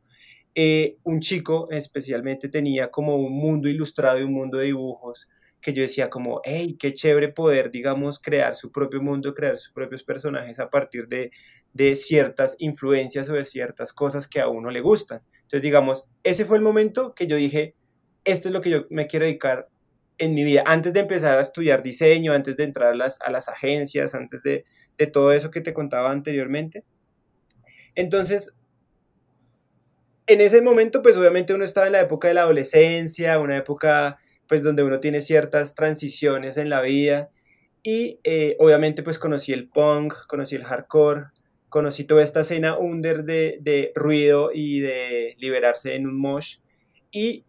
eh, 0.55 0.95
un 1.03 1.19
chico 1.19 1.67
especialmente 1.71 2.47
tenía 2.47 2.89
como 2.89 3.17
un 3.17 3.33
mundo 3.33 3.67
ilustrado 3.67 4.17
y 4.19 4.23
un 4.23 4.33
mundo 4.33 4.57
de 4.57 4.67
dibujos 4.67 5.27
que 5.67 5.73
yo 5.73 5.81
decía 5.81 6.09
como, 6.09 6.39
hey, 6.45 6.77
qué 6.79 6.93
chévere 6.93 7.27
poder, 7.27 7.69
digamos, 7.69 8.21
crear 8.21 8.55
su 8.55 8.71
propio 8.71 9.01
mundo, 9.01 9.33
crear 9.33 9.59
sus 9.59 9.73
propios 9.73 10.01
personajes 10.01 10.61
a 10.61 10.69
partir 10.69 11.09
de, 11.09 11.29
de 11.73 11.97
ciertas 11.97 12.55
influencias 12.59 13.29
o 13.29 13.33
de 13.33 13.43
ciertas 13.43 13.91
cosas 13.91 14.29
que 14.29 14.39
a 14.39 14.47
uno 14.47 14.71
le 14.71 14.79
gustan. 14.79 15.19
Entonces, 15.41 15.61
digamos, 15.61 16.07
ese 16.23 16.45
fue 16.45 16.55
el 16.55 16.63
momento 16.63 17.13
que 17.13 17.27
yo 17.27 17.35
dije, 17.35 17.75
esto 18.23 18.47
es 18.47 18.53
lo 18.53 18.61
que 18.61 18.69
yo 18.69 18.85
me 18.89 19.07
quiero 19.07 19.25
dedicar 19.25 19.67
en 20.17 20.33
mi 20.35 20.45
vida, 20.45 20.63
antes 20.65 20.93
de 20.93 21.01
empezar 21.01 21.37
a 21.37 21.41
estudiar 21.41 21.83
diseño, 21.83 22.31
antes 22.31 22.55
de 22.55 22.63
entrar 22.63 22.93
a 22.93 22.95
las, 22.95 23.19
a 23.19 23.29
las 23.29 23.49
agencias, 23.49 24.15
antes 24.15 24.43
de, 24.43 24.63
de 24.97 25.07
todo 25.07 25.33
eso 25.33 25.51
que 25.51 25.59
te 25.59 25.73
contaba 25.73 26.11
anteriormente. 26.11 26.85
Entonces, 27.93 28.53
en 30.27 30.39
ese 30.39 30.61
momento, 30.61 31.01
pues 31.01 31.17
obviamente 31.17 31.53
uno 31.53 31.65
estaba 31.65 31.87
en 31.87 31.93
la 31.93 32.01
época 32.01 32.29
de 32.29 32.35
la 32.35 32.43
adolescencia, 32.43 33.37
una 33.37 33.57
época 33.57 34.17
pues 34.47 34.63
donde 34.63 34.83
uno 34.83 34.99
tiene 34.99 35.21
ciertas 35.21 35.75
transiciones 35.75 36.57
en 36.57 36.69
la 36.69 36.81
vida 36.81 37.29
y 37.83 38.19
eh, 38.23 38.55
obviamente 38.59 39.03
pues 39.03 39.19
conocí 39.19 39.53
el 39.53 39.69
punk, 39.69 40.13
conocí 40.27 40.55
el 40.55 40.63
hardcore, 40.63 41.27
conocí 41.69 42.03
toda 42.03 42.23
esta 42.23 42.41
escena 42.41 42.77
under 42.77 43.23
de, 43.23 43.57
de 43.61 43.91
ruido 43.95 44.51
y 44.53 44.79
de 44.79 45.35
liberarse 45.39 45.95
en 45.95 46.07
un 46.07 46.19
mosh 46.19 46.57
y 47.11 47.45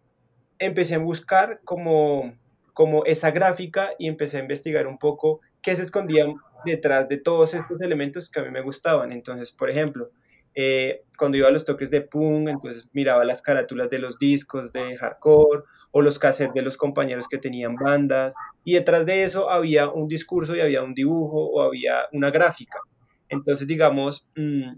empecé 0.59 0.95
a 0.95 0.99
buscar 0.99 1.61
como, 1.63 2.33
como 2.73 3.05
esa 3.05 3.31
gráfica 3.31 3.91
y 3.97 4.07
empecé 4.07 4.37
a 4.37 4.41
investigar 4.41 4.87
un 4.87 4.97
poco 4.97 5.41
qué 5.61 5.75
se 5.75 5.83
escondía 5.83 6.25
detrás 6.65 7.07
de 7.07 7.17
todos 7.17 7.53
estos 7.53 7.81
elementos 7.81 8.29
que 8.29 8.39
a 8.39 8.43
mí 8.43 8.51
me 8.51 8.61
gustaban. 8.61 9.11
Entonces, 9.11 9.51
por 9.51 9.69
ejemplo, 9.69 10.11
eh, 10.55 11.03
cuando 11.17 11.37
iba 11.37 11.47
a 11.47 11.51
los 11.51 11.65
toques 11.65 11.91
de 11.91 12.01
punk, 12.01 12.49
entonces 12.49 12.87
miraba 12.93 13.23
las 13.25 13.41
carátulas 13.41 13.89
de 13.89 13.99
los 13.99 14.17
discos 14.17 14.71
de 14.71 14.97
hardcore 14.97 15.63
o 15.91 16.01
los 16.01 16.19
cassettes 16.19 16.53
de 16.53 16.61
los 16.61 16.77
compañeros 16.77 17.27
que 17.27 17.37
tenían 17.37 17.75
bandas 17.75 18.33
y 18.63 18.73
detrás 18.73 19.05
de 19.05 19.23
eso 19.23 19.49
había 19.49 19.89
un 19.89 20.07
discurso 20.07 20.55
y 20.55 20.61
había 20.61 20.83
un 20.83 20.93
dibujo 20.93 21.47
o 21.47 21.61
había 21.61 22.05
una 22.11 22.31
gráfica. 22.31 22.79
Entonces, 23.27 23.67
digamos, 23.67 24.27
mm, 24.35 24.73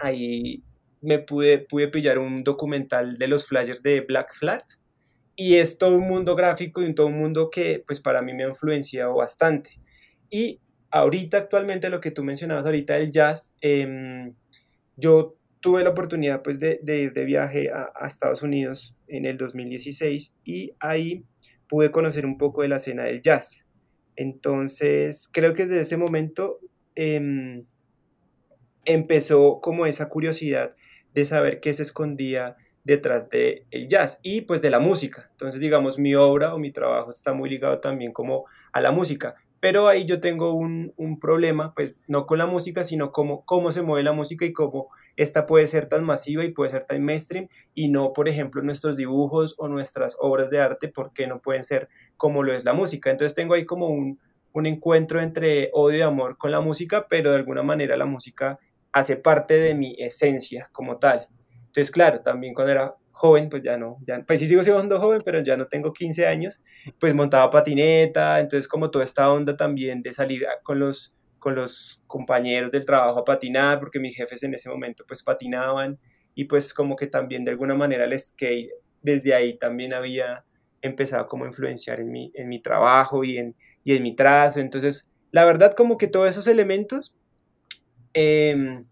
ahí 0.00 0.62
me 1.00 1.18
pude, 1.18 1.58
pude 1.58 1.88
pillar 1.88 2.18
un 2.18 2.44
documental 2.44 3.18
de 3.18 3.28
los 3.28 3.46
flyers 3.46 3.82
de 3.82 4.00
Black 4.02 4.34
Flat 4.34 4.64
y 5.36 5.56
es 5.56 5.78
todo 5.78 5.96
un 5.96 6.08
mundo 6.08 6.36
gráfico 6.36 6.82
y 6.82 6.94
todo 6.94 7.06
un 7.08 7.18
mundo 7.18 7.50
que 7.50 7.82
pues 7.86 8.00
para 8.00 8.22
mí 8.22 8.34
me 8.34 8.44
ha 8.44 8.48
influenciado 8.48 9.14
bastante. 9.14 9.80
Y 10.30 10.60
ahorita 10.90 11.38
actualmente 11.38 11.90
lo 11.90 12.00
que 12.00 12.10
tú 12.10 12.22
mencionabas 12.22 12.64
ahorita 12.64 12.94
del 12.94 13.10
jazz, 13.10 13.52
eh, 13.60 14.32
yo 14.96 15.36
tuve 15.60 15.84
la 15.84 15.90
oportunidad 15.90 16.42
pues 16.42 16.58
de, 16.58 16.80
ir 16.84 17.12
de 17.12 17.24
viaje 17.24 17.70
a, 17.70 18.06
Estados 18.06 18.42
Unidos 18.42 18.94
en 19.06 19.24
el 19.24 19.38
2016 19.38 20.36
y 20.44 20.74
ahí 20.80 21.24
pude 21.68 21.90
conocer 21.90 22.26
un 22.26 22.36
poco 22.36 22.62
de 22.62 22.68
la 22.68 22.76
escena 22.76 23.04
del 23.04 23.22
jazz. 23.22 23.66
Entonces 24.16 25.30
creo 25.32 25.54
que 25.54 25.66
desde 25.66 25.80
ese 25.80 25.96
momento 25.96 26.58
em, 26.94 27.64
empezó 28.84 29.60
como 29.62 29.86
esa 29.86 30.08
curiosidad 30.08 30.74
de 31.14 31.24
saber 31.24 31.60
qué 31.60 31.72
se 31.72 31.82
escondía 31.82 32.56
detrás 32.84 33.30
del 33.30 33.64
el 33.70 33.88
jazz 33.88 34.18
y 34.22 34.42
pues 34.42 34.60
de 34.60 34.70
la 34.70 34.80
música. 34.80 35.28
Entonces 35.30 35.60
digamos 35.60 35.98
mi 35.98 36.14
obra 36.14 36.54
o 36.54 36.58
mi 36.58 36.72
trabajo 36.72 37.12
está 37.12 37.32
muy 37.32 37.48
ligado 37.48 37.80
también 37.80 38.12
como 38.12 38.44
a 38.72 38.80
la 38.80 38.90
música. 38.90 39.36
Pero 39.62 39.86
ahí 39.86 40.06
yo 40.06 40.20
tengo 40.20 40.54
un, 40.54 40.92
problema, 41.20 41.72
pues 41.72 42.02
no 42.08 42.26
con 42.26 42.38
la 42.38 42.46
música, 42.46 42.82
sino 42.82 43.12
cómo, 43.12 43.44
cómo 43.44 43.70
se 43.70 43.82
mueve 43.82 44.02
la 44.02 44.10
música 44.10 44.44
y 44.44 44.52
cómo 44.52 44.88
esta 45.14 45.46
puede 45.46 45.68
ser 45.68 45.88
tan 45.88 46.02
masiva 46.02 46.44
y 46.44 46.50
puede 46.50 46.72
ser 46.72 46.84
tan 46.84 47.00
mainstream 47.00 47.46
y 47.72 47.86
no, 47.86 48.12
por 48.12 48.28
ejemplo, 48.28 48.60
nuestros 48.62 48.96
dibujos 48.96 49.54
o 49.58 49.68
nuestras 49.68 50.16
obras 50.18 50.50
de 50.50 50.60
arte, 50.60 50.88
porque 50.88 51.28
no 51.28 51.40
pueden 51.40 51.62
ser 51.62 51.88
como 52.16 52.42
lo 52.42 52.52
es 52.52 52.64
la 52.64 52.72
música. 52.72 53.12
Entonces 53.12 53.36
tengo 53.36 53.54
ahí 53.54 53.64
como 53.64 53.86
un, 53.86 54.18
un 54.52 54.66
encuentro 54.66 55.22
entre 55.22 55.70
odio 55.74 55.98
y 55.98 56.02
amor 56.02 56.38
con 56.38 56.50
la 56.50 56.60
música, 56.60 57.06
pero 57.08 57.30
de 57.30 57.36
alguna 57.36 57.62
manera 57.62 57.96
la 57.96 58.06
música 58.06 58.58
hace 58.90 59.14
parte 59.14 59.54
de 59.54 59.76
mi 59.76 59.94
esencia 59.96 60.70
como 60.72 60.98
tal. 60.98 61.28
Entonces, 61.66 61.92
claro, 61.92 62.20
también 62.22 62.52
cuando 62.52 62.72
era 62.72 62.96
joven, 63.22 63.48
pues 63.48 63.62
ya 63.62 63.76
no, 63.76 63.98
ya, 64.04 64.24
pues 64.26 64.40
sí 64.40 64.48
sigo 64.48 64.64
siendo 64.64 64.98
joven, 64.98 65.22
pero 65.24 65.40
ya 65.44 65.56
no 65.56 65.68
tengo 65.68 65.92
15 65.92 66.26
años, 66.26 66.60
pues 66.98 67.14
montaba 67.14 67.52
patineta, 67.52 68.40
entonces 68.40 68.66
como 68.66 68.90
toda 68.90 69.04
esta 69.04 69.30
onda 69.30 69.56
también 69.56 70.02
de 70.02 70.12
salir 70.12 70.44
con 70.64 70.80
los, 70.80 71.14
con 71.38 71.54
los 71.54 72.02
compañeros 72.08 72.72
del 72.72 72.84
trabajo 72.84 73.20
a 73.20 73.24
patinar, 73.24 73.78
porque 73.78 74.00
mis 74.00 74.16
jefes 74.16 74.42
en 74.42 74.54
ese 74.54 74.68
momento 74.68 75.04
pues 75.06 75.22
patinaban 75.22 76.00
y 76.34 76.46
pues 76.46 76.74
como 76.74 76.96
que 76.96 77.06
también 77.06 77.44
de 77.44 77.52
alguna 77.52 77.76
manera 77.76 78.06
el 78.06 78.18
skate 78.18 78.70
desde 79.02 79.32
ahí 79.36 79.56
también 79.56 79.94
había 79.94 80.44
empezado 80.80 81.28
como 81.28 81.44
a 81.44 81.46
influenciar 81.46 82.00
en 82.00 82.10
mi, 82.10 82.32
en 82.34 82.48
mi 82.48 82.60
trabajo 82.60 83.22
y 83.22 83.38
en, 83.38 83.54
y 83.84 83.94
en 83.94 84.02
mi 84.02 84.16
trazo, 84.16 84.58
entonces 84.58 85.08
la 85.30 85.44
verdad 85.44 85.74
como 85.74 85.96
que 85.96 86.08
todos 86.08 86.28
esos 86.28 86.48
elementos 86.48 87.14
eh, 88.14 88.82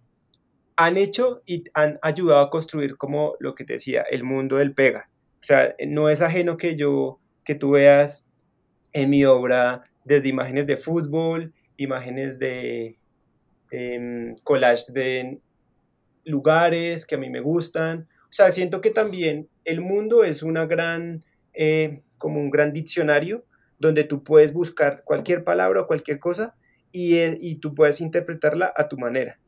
han 0.81 0.97
hecho 0.97 1.43
y 1.45 1.65
han 1.75 1.99
ayudado 2.01 2.41
a 2.41 2.49
construir 2.49 2.97
como 2.97 3.35
lo 3.39 3.55
que 3.55 3.67
te 3.67 3.75
decía, 3.75 4.03
el 4.11 4.25
mundo 4.25 4.57
del 4.57 4.73
pega. 4.73 5.11
O 5.35 5.43
sea, 5.43 5.75
no 5.87 6.09
es 6.09 6.23
ajeno 6.23 6.57
que 6.57 6.75
yo, 6.75 7.21
que 7.45 7.55
tú 7.55 7.73
veas 7.73 8.27
en 8.95 9.11
mi 9.11 9.27
obra 9.27 9.85
desde 10.07 10.31
imágenes 10.31 10.67
de 10.67 10.79
fútbol, 10.79 11.53
imágenes 11.77 12.39
de, 12.39 12.97
de 13.71 14.35
collage 14.43 14.91
de 14.95 15.39
lugares 16.25 17.05
que 17.05 17.17
a 17.17 17.19
mí 17.19 17.29
me 17.29 17.41
gustan. 17.41 18.09
O 18.23 18.33
sea, 18.33 18.51
siento 18.51 18.81
que 18.81 18.89
también 18.89 19.51
el 19.67 19.83
mundo 19.83 20.25
es 20.25 20.43
una 20.43 20.65
gran, 20.65 21.23
eh, 21.53 22.01
como 22.17 22.41
un 22.41 22.51
gran 22.51 22.73
diccionario 22.73 23.45
donde 23.79 24.05
tú 24.05 24.25
puedes 24.25 24.55
buscar 24.55 25.03
cualquier 25.05 25.45
palabra 25.45 25.83
o 25.83 25.87
cualquier 25.87 26.21
cosa 26.21 26.55
y, 26.91 27.17
eh, 27.17 27.37
y 27.39 27.57
tú 27.57 27.75
puedes 27.75 28.01
interpretarla 28.01 28.73
a 28.75 28.89
tu 28.89 28.97
manera. 28.97 29.39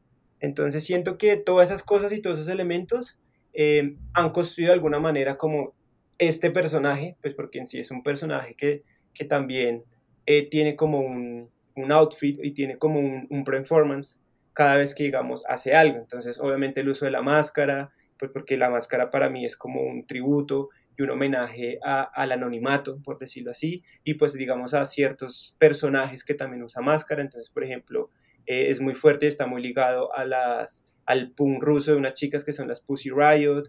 Entonces 0.43 0.85
siento 0.85 1.17
que 1.17 1.37
todas 1.37 1.71
esas 1.71 1.85
cosas 1.85 2.13
y 2.13 2.21
todos 2.21 2.39
esos 2.39 2.53
elementos 2.53 3.17
eh, 3.55 3.97
han 4.13 4.31
construido 4.31 4.71
de 4.71 4.75
alguna 4.75 4.99
manera 4.99 5.39
como 5.39 5.73
este 6.19 6.51
personaje, 6.51 7.17
pues 7.23 7.35
porque 7.35 7.61
en 7.61 7.67
sí 7.67 7.79
es 7.79 7.93
un 7.93 8.03
personaje 8.03 8.55
que, 8.55 8.83
que 9.15 9.25
también 9.25 9.85
eh, 10.27 10.49
tiene 10.51 10.75
como 10.75 10.99
un, 10.99 11.49
un, 11.77 11.93
outfit 11.93 12.41
y 12.43 12.51
tiene 12.51 12.77
como 12.77 12.99
un, 12.99 13.29
un, 13.31 13.45
performance 13.45 14.19
cada 14.53 14.77
vez 14.77 14.97
que, 14.97 15.05
digamos, 15.05 15.45
hace 15.49 15.75
algo. 15.77 15.99
Entonces, 15.99 16.41
obviamente 16.41 16.81
el 16.81 16.89
uso 16.89 17.05
de 17.05 17.13
la 17.13 17.23
máscara, 17.23 17.93
pues 18.19 18.33
porque 18.33 18.57
la 18.57 18.69
máscara 18.69 19.11
para 19.11 19.31
mí 19.31 19.45
es 19.45 19.57
como 19.57 19.81
un 19.83 20.07
tributo 20.07 20.71
y 20.99 21.03
un 21.03 21.11
homenaje 21.11 21.79
al 21.83 22.33
anonimato, 22.33 23.01
por 23.03 23.17
decirlo 23.17 23.53
así, 23.53 23.85
y 24.05 24.15
pues 24.15 24.35
digamos 24.35 24.75
a 24.75 24.85
ciertos 24.87 25.55
personajes 25.59 26.25
que 26.25 26.35
también 26.35 26.65
usa 26.65 26.83
máscara. 26.83 27.23
Entonces, 27.23 27.49
por 27.51 27.63
ejemplo, 27.65 28.11
eh, 28.47 28.71
es 28.71 28.81
muy 28.81 28.95
fuerte, 28.95 29.27
está 29.27 29.47
muy 29.47 29.63
ligado 29.63 30.15
a 30.15 30.25
las, 30.25 30.87
al 31.07 31.33
punk 31.33 31.63
ruso 31.63 31.93
de 31.93 31.97
unas 31.99 32.15
chicas 32.15 32.45
que 32.45 32.53
son 32.53 32.69
las 32.69 32.81
Pussy 32.81 33.11
Riot, 33.11 33.65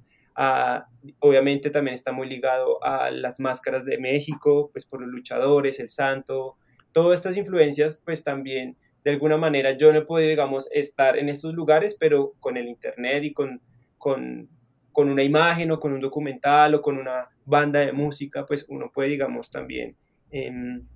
obviamente 1.20 1.70
también 1.70 1.96
está 1.96 2.12
muy 2.12 2.28
ligado 2.28 2.84
a 2.84 3.12
las 3.12 3.40
máscaras 3.40 3.86
de 3.86 3.98
México, 3.98 4.70
pues 4.72 4.86
por 4.86 5.02
los 5.02 5.10
luchadores, 5.10 5.80
el 5.80 5.90
santo, 5.90 6.58
todas 6.92 7.20
estas 7.20 7.38
influencias, 7.38 8.02
pues 8.04 8.24
también 8.24 8.78
de 9.04 9.12
alguna 9.12 9.38
manera 9.38 9.76
yo 9.78 9.92
no 9.92 10.00
he 10.00 10.06
podido, 10.06 10.30
digamos, 10.30 10.70
estar 10.72 11.18
en 11.18 11.30
estos 11.30 11.54
lugares, 11.54 11.96
pero 12.00 12.34
con 12.40 12.58
el 12.58 12.68
internet 12.68 13.24
y 13.24 13.34
con, 13.34 13.62
con, 13.98 14.50
con 14.92 15.10
una 15.10 15.24
imagen 15.24 15.72
o 15.72 15.80
con 15.80 15.94
un 15.94 16.00
documental 16.00 16.76
o 16.76 16.82
con 16.82 16.98
una 16.98 17.30
banda 17.46 17.82
de 17.82 17.92
música, 17.92 18.46
pues 18.46 18.66
uno 18.70 18.92
puede, 18.94 19.10
digamos, 19.10 19.52
también 19.52 19.98
em, 20.32 20.88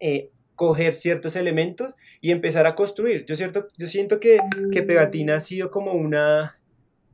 eh, 0.00 0.30
coger 0.56 0.94
ciertos 0.94 1.36
elementos 1.36 1.96
y 2.20 2.32
empezar 2.32 2.66
a 2.66 2.74
construir. 2.74 3.24
Yo, 3.26 3.36
cierto, 3.36 3.68
yo 3.78 3.86
siento 3.86 4.18
que, 4.18 4.40
que 4.72 4.82
Pegatina 4.82 5.36
ha 5.36 5.40
sido 5.40 5.70
como 5.70 5.92
una, 5.92 6.58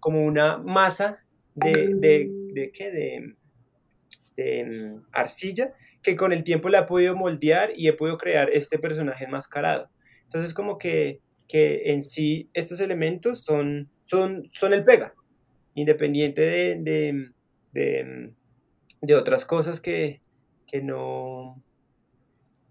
como 0.01 0.25
una 0.25 0.59
masa 0.59 1.19
de, 1.55 1.91
de, 1.95 2.71
¿qué? 2.73 2.91
de, 2.91 3.35
de 4.37 4.65
mm, 4.65 5.05
arcilla 5.13 5.75
que 6.03 6.17
con 6.17 6.33
el 6.33 6.45
tiempo 6.45 6.69
la 6.69 6.81
he 6.81 6.85
podido 6.85 7.15
moldear 7.17 7.73
y 7.77 7.89
he 7.89 7.93
podido 7.93 8.17
crear 8.17 8.49
este 8.51 8.79
personaje 8.79 9.25
enmascarado. 9.25 9.91
Entonces 10.23 10.55
como 10.55 10.79
que, 10.79 11.21
que 11.49 11.93
en 11.93 12.03
sí 12.03 12.49
estos 12.55 12.81
elementos 12.81 13.41
son, 13.41 13.91
son, 14.03 14.49
son 14.51 14.73
el 14.73 14.85
pega, 14.85 15.15
independiente 15.75 16.43
de, 16.43 16.77
de, 16.77 17.31
de, 17.73 18.33
de 19.01 19.15
otras 19.15 19.45
cosas 19.45 19.81
que, 19.81 20.23
que 20.67 20.81
no, 20.81 21.63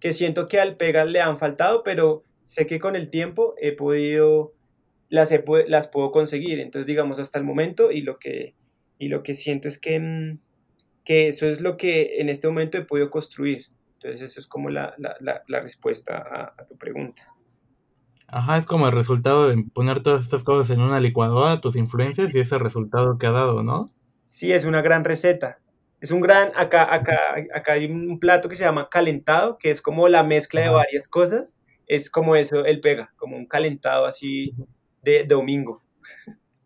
que 0.01 0.11
siento 0.13 0.49
que 0.49 0.59
al 0.59 0.75
pegar 0.75 1.07
le 1.07 1.21
han 1.21 1.37
faltado, 1.37 1.83
pero 1.83 2.25
sé 2.43 2.67
que 2.67 2.79
con 2.79 2.97
el 2.97 3.09
tiempo 3.09 3.53
he 3.61 3.71
podido, 3.71 4.53
las, 5.09 5.31
las 5.67 5.87
puedo 5.87 6.11
conseguir. 6.11 6.59
Entonces, 6.59 6.87
digamos, 6.87 7.19
hasta 7.19 7.39
el 7.39 7.45
momento 7.45 7.91
y 7.91 8.01
lo 8.01 8.17
que, 8.17 8.55
y 8.97 9.07
lo 9.07 9.23
que 9.23 9.35
siento 9.35 9.67
es 9.67 9.77
que, 9.77 9.99
mm, 9.99 10.39
que 11.05 11.27
eso 11.27 11.47
es 11.47 11.61
lo 11.61 11.77
que 11.77 12.19
en 12.19 12.29
este 12.29 12.47
momento 12.47 12.77
he 12.77 12.85
podido 12.85 13.11
construir. 13.11 13.67
Entonces, 13.93 14.21
eso 14.21 14.39
es 14.39 14.47
como 14.47 14.71
la, 14.71 14.95
la, 14.97 15.15
la, 15.47 15.59
respuesta 15.59 16.17
a, 16.57 16.65
tu 16.65 16.75
pregunta. 16.77 17.23
Ajá, 18.27 18.57
es 18.57 18.65
como 18.65 18.87
el 18.87 18.93
resultado 18.93 19.49
de 19.49 19.63
poner 19.71 20.01
todas 20.01 20.21
estas 20.21 20.43
cosas 20.43 20.71
en 20.71 20.81
una 20.81 20.99
licuadora, 20.99 21.61
tus 21.61 21.75
influencias 21.75 22.33
y 22.33 22.39
ese 22.39 22.57
resultado 22.57 23.19
que 23.19 23.27
ha 23.27 23.31
dado, 23.31 23.61
¿no? 23.61 23.93
Sí, 24.23 24.51
es 24.51 24.65
una 24.65 24.81
gran 24.81 25.03
receta. 25.03 25.59
Es 26.01 26.11
un 26.11 26.19
gran, 26.19 26.51
acá, 26.55 26.93
acá, 26.93 27.35
acá 27.53 27.73
hay 27.73 27.85
un 27.85 28.19
plato 28.19 28.49
que 28.49 28.55
se 28.55 28.63
llama 28.63 28.89
calentado, 28.89 29.57
que 29.57 29.71
es 29.71 29.81
como 29.81 30.07
la 30.09 30.23
mezcla 30.23 30.61
de 30.61 30.69
varias 30.69 31.07
cosas. 31.07 31.57
Es 31.87 32.09
como 32.09 32.35
eso, 32.35 32.65
el 32.65 32.81
pega, 32.81 33.13
como 33.17 33.37
un 33.37 33.45
calentado 33.45 34.05
así 34.05 34.53
de 35.03 35.23
domingo. 35.25 35.83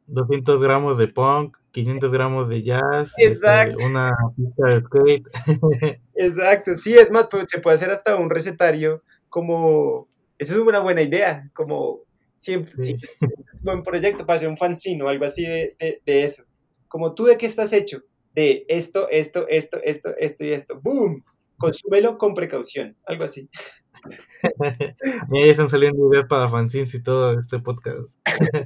200 0.07 0.61
gramos 0.61 0.97
de 0.97 1.07
punk, 1.07 1.57
500 1.71 2.11
gramos 2.11 2.47
de 2.47 2.63
jazz, 2.63 3.13
este, 3.17 3.75
una 3.85 4.11
pista 4.35 4.69
de 4.69 4.81
skate. 4.81 5.27
Exacto, 6.15 6.75
sí, 6.75 6.93
es 6.97 7.11
más, 7.11 7.27
pues, 7.27 7.47
se 7.49 7.59
puede 7.59 7.75
hacer 7.75 7.91
hasta 7.91 8.15
un 8.15 8.29
recetario 8.29 9.01
como, 9.29 10.07
eso 10.37 10.53
es 10.53 10.59
una 10.59 10.79
buena 10.79 11.01
idea, 11.01 11.49
como 11.53 12.01
siempre, 12.35 12.71
sí. 12.75 12.97
es 13.01 13.59
un 13.59 13.63
buen 13.63 13.83
proyecto 13.83 14.25
para 14.25 14.37
hacer 14.37 14.47
un 14.47 14.57
fanzine 14.57 15.03
o 15.03 15.09
algo 15.09 15.25
así 15.25 15.45
de, 15.45 15.75
de, 16.05 16.23
eso. 16.23 16.43
Como 16.87 17.13
tú 17.13 17.25
de 17.25 17.37
qué 17.37 17.45
estás 17.45 17.73
hecho, 17.73 18.03
de 18.35 18.65
esto, 18.67 19.07
esto, 19.09 19.47
esto, 19.47 19.79
esto, 19.81 20.09
esto 20.17 20.43
y 20.43 20.51
esto, 20.51 20.79
¡boom! 20.81 21.23
Consúmelo 21.57 22.17
con 22.17 22.33
precaución, 22.33 22.97
algo 23.05 23.23
así. 23.23 23.49
y 25.31 25.49
están 25.49 25.69
saliendo 25.69 26.11
ideas 26.11 26.25
para 26.27 26.49
fanzines 26.49 26.93
y 26.93 27.01
todo 27.01 27.39
este 27.39 27.59
podcast. 27.59 28.09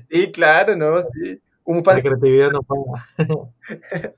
sí, 0.09 0.31
claro, 0.31 0.75
¿no? 0.75 0.99
Sí. 0.99 1.39
Un 1.65 1.83
La 1.85 2.01
creatividad 2.01 2.49
no 2.51 2.61
paga. 2.63 3.13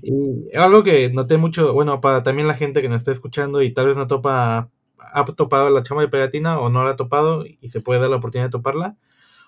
y 0.00 0.56
algo 0.56 0.84
que 0.84 1.10
noté 1.12 1.38
mucho, 1.38 1.72
bueno, 1.72 2.00
para 2.00 2.22
también 2.22 2.46
la 2.46 2.54
gente 2.54 2.82
que 2.82 2.88
nos 2.88 2.98
está 2.98 3.10
escuchando 3.10 3.62
y 3.62 3.74
tal 3.74 3.88
vez 3.88 3.96
no 3.96 4.06
topa, 4.06 4.70
ha 4.98 5.24
topado 5.24 5.70
la 5.70 5.82
chama 5.82 6.02
de 6.02 6.08
pegatina 6.08 6.60
o 6.60 6.70
no 6.70 6.84
la 6.84 6.90
ha 6.90 6.96
topado 6.96 7.44
y 7.44 7.68
se 7.68 7.80
puede 7.80 8.00
dar 8.00 8.10
la 8.10 8.16
oportunidad 8.16 8.46
de 8.46 8.52
toparla. 8.52 8.96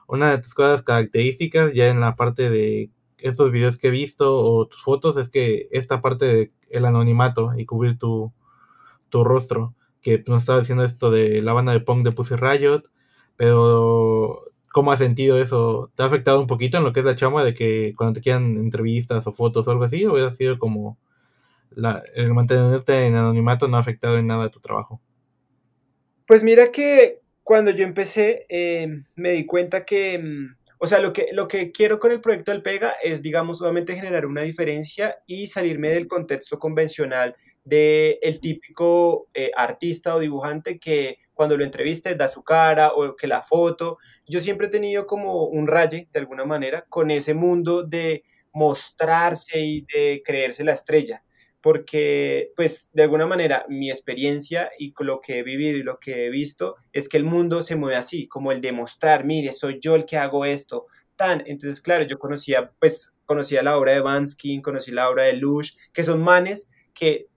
Una 0.09 0.33
de 0.33 0.38
tus 0.38 0.55
cosas 0.55 0.83
características 0.83 1.73
ya 1.73 1.88
en 1.88 2.01
la 2.01 2.16
parte 2.16 2.51
de 2.51 2.90
estos 3.23 3.51
videos 3.51 3.79
que 3.79 3.89
he 3.89 3.91
visto 3.91 4.39
o 4.39 4.67
tus 4.67 4.83
fotos 4.83 5.17
es 5.17 5.29
que 5.29 5.69
esta 5.71 6.01
parte 6.01 6.27
del 6.27 6.53
el 6.71 6.87
anonimato 6.87 7.53
y 7.57 7.67
cubrir 7.67 7.99
tu, 7.99 8.33
tu 9.11 9.25
rostro 9.25 9.75
que 10.01 10.25
nos 10.27 10.41
estaba 10.41 10.59
diciendo 10.59 10.85
esto 10.85 11.11
de 11.11 11.43
la 11.43 11.53
banda 11.53 11.73
de 11.73 11.81
punk 11.81 12.05
de 12.05 12.13
Pussy 12.13 12.35
Riot, 12.35 12.83
pero 13.37 14.41
¿cómo 14.73 14.91
has 14.91 14.99
sentido 14.99 15.41
eso? 15.41 15.93
¿Te 15.95 16.03
ha 16.03 16.07
afectado 16.07 16.41
un 16.41 16.47
poquito 16.47 16.79
en 16.79 16.85
lo 16.85 16.93
que 16.93 17.01
es 17.01 17.07
la 17.07 17.15
chama 17.15 17.45
de 17.45 17.55
que 17.55 17.95
cuando 17.97 18.15
te 18.15 18.21
quieran 18.21 18.57
entrevistas 18.57 19.27
o 19.27 19.33
fotos 19.33 19.69
o 19.69 19.71
algo 19.71 19.85
así? 19.85 20.05
¿O 20.07 20.17
ha 20.17 20.33
sido 20.33 20.59
como 20.59 20.99
la, 21.71 22.03
el 22.15 22.35
mantenerte 22.35 23.07
en 23.07 23.15
anonimato 23.15 23.69
no 23.69 23.77
ha 23.77 23.81
afectado 23.81 24.19
en 24.19 24.27
nada 24.27 24.51
tu 24.51 24.61
trabajo? 24.61 25.01
Pues 26.27 26.43
mira 26.43 26.73
que 26.73 27.21
cuando 27.43 27.71
yo 27.71 27.85
empecé 27.85 28.47
eh, 28.49 29.03
me 29.15 29.33
di 29.33 29.47
cuenta 29.47 29.85
que, 29.85 30.19
mm, 30.19 30.57
o 30.85 30.88
sea, 30.88 30.99
lo 30.99 31.12
que, 31.12 31.29
lo 31.33 31.47
que 31.47 31.71
quiero 31.71 32.01
con 32.01 32.11
el 32.11 32.21
proyecto 32.21 32.51
del 32.51 32.61
Pega 32.61 32.97
es, 33.05 33.23
digamos, 33.23 33.62
obviamente 33.62 33.95
generar 33.95 34.27
una 34.27 34.42
diferencia 34.42 35.16
y 35.29 35.47
salirme 35.47 35.90
del 35.90 36.09
contexto 36.09 36.59
convencional 36.59 37.37
de 37.62 38.18
el 38.21 38.40
típico 38.40 39.29
eh, 39.33 39.53
artista 39.57 40.16
o 40.16 40.18
dibujante 40.18 40.81
que 40.81 41.18
cuando 41.35 41.57
lo 41.57 41.62
entreviste 41.62 42.16
da 42.16 42.27
su 42.27 42.42
cara 42.42 42.88
o 42.97 43.14
que 43.14 43.29
la 43.29 43.45
foto. 43.45 43.99
Yo 44.27 44.40
siempre 44.40 44.66
he 44.66 44.71
tenido 44.71 45.07
como 45.07 45.45
un 45.47 45.68
raye, 45.68 46.09
de 46.12 46.18
alguna 46.18 46.45
manera, 46.45 46.85
con 46.88 47.12
ese 47.12 47.33
mundo 47.33 47.85
de 47.85 48.25
mostrarse 48.53 49.61
y 49.61 49.83
de 49.83 50.21
creerse 50.25 50.64
la 50.64 50.73
estrella, 50.73 51.23
porque 51.62 52.51
pues 52.57 52.90
de 52.92 53.05
alguna 53.05 53.27
manera 53.27 53.64
mi 53.68 53.90
experiencia 53.90 54.70
y 54.79 54.92
lo 54.98 55.20
que 55.20 55.38
he 55.38 55.42
vivido 55.42 55.79
y 55.79 55.83
lo 55.83 55.98
que 55.98 56.27
he 56.27 56.31
visto 56.31 56.77
es 56.92 57.09
que 57.09 57.16
el 57.16 57.25
mundo 57.25 57.62
se 57.62 57.77
mueve 57.77 57.96
así, 57.96 58.27
como 58.27 58.53
el 58.53 58.61
de 58.61 58.72
mostrar, 58.72 59.25
mire, 59.25 59.53
soy 59.53 59.79
yo 59.81 59.94
el 59.94 60.05
que 60.05 60.18
hago 60.18 60.44
esto, 60.44 60.87
tan. 61.16 61.42
Entonces, 61.46 61.81
claro, 61.81 62.05
yo 62.05 62.18
conocía, 62.18 62.72
pues, 62.81 63.14
conocía 63.25 63.62
la 63.62 63.79
obra 63.79 63.92
de 63.92 64.01
Bansky, 64.01 64.61
conocí 64.61 64.90
la 64.90 65.09
obra 65.09 65.25
de 65.25 65.35
Lush, 65.35 65.75
que 65.92 66.05
son 66.05 66.20
manes 66.20 66.68
que 66.92 67.29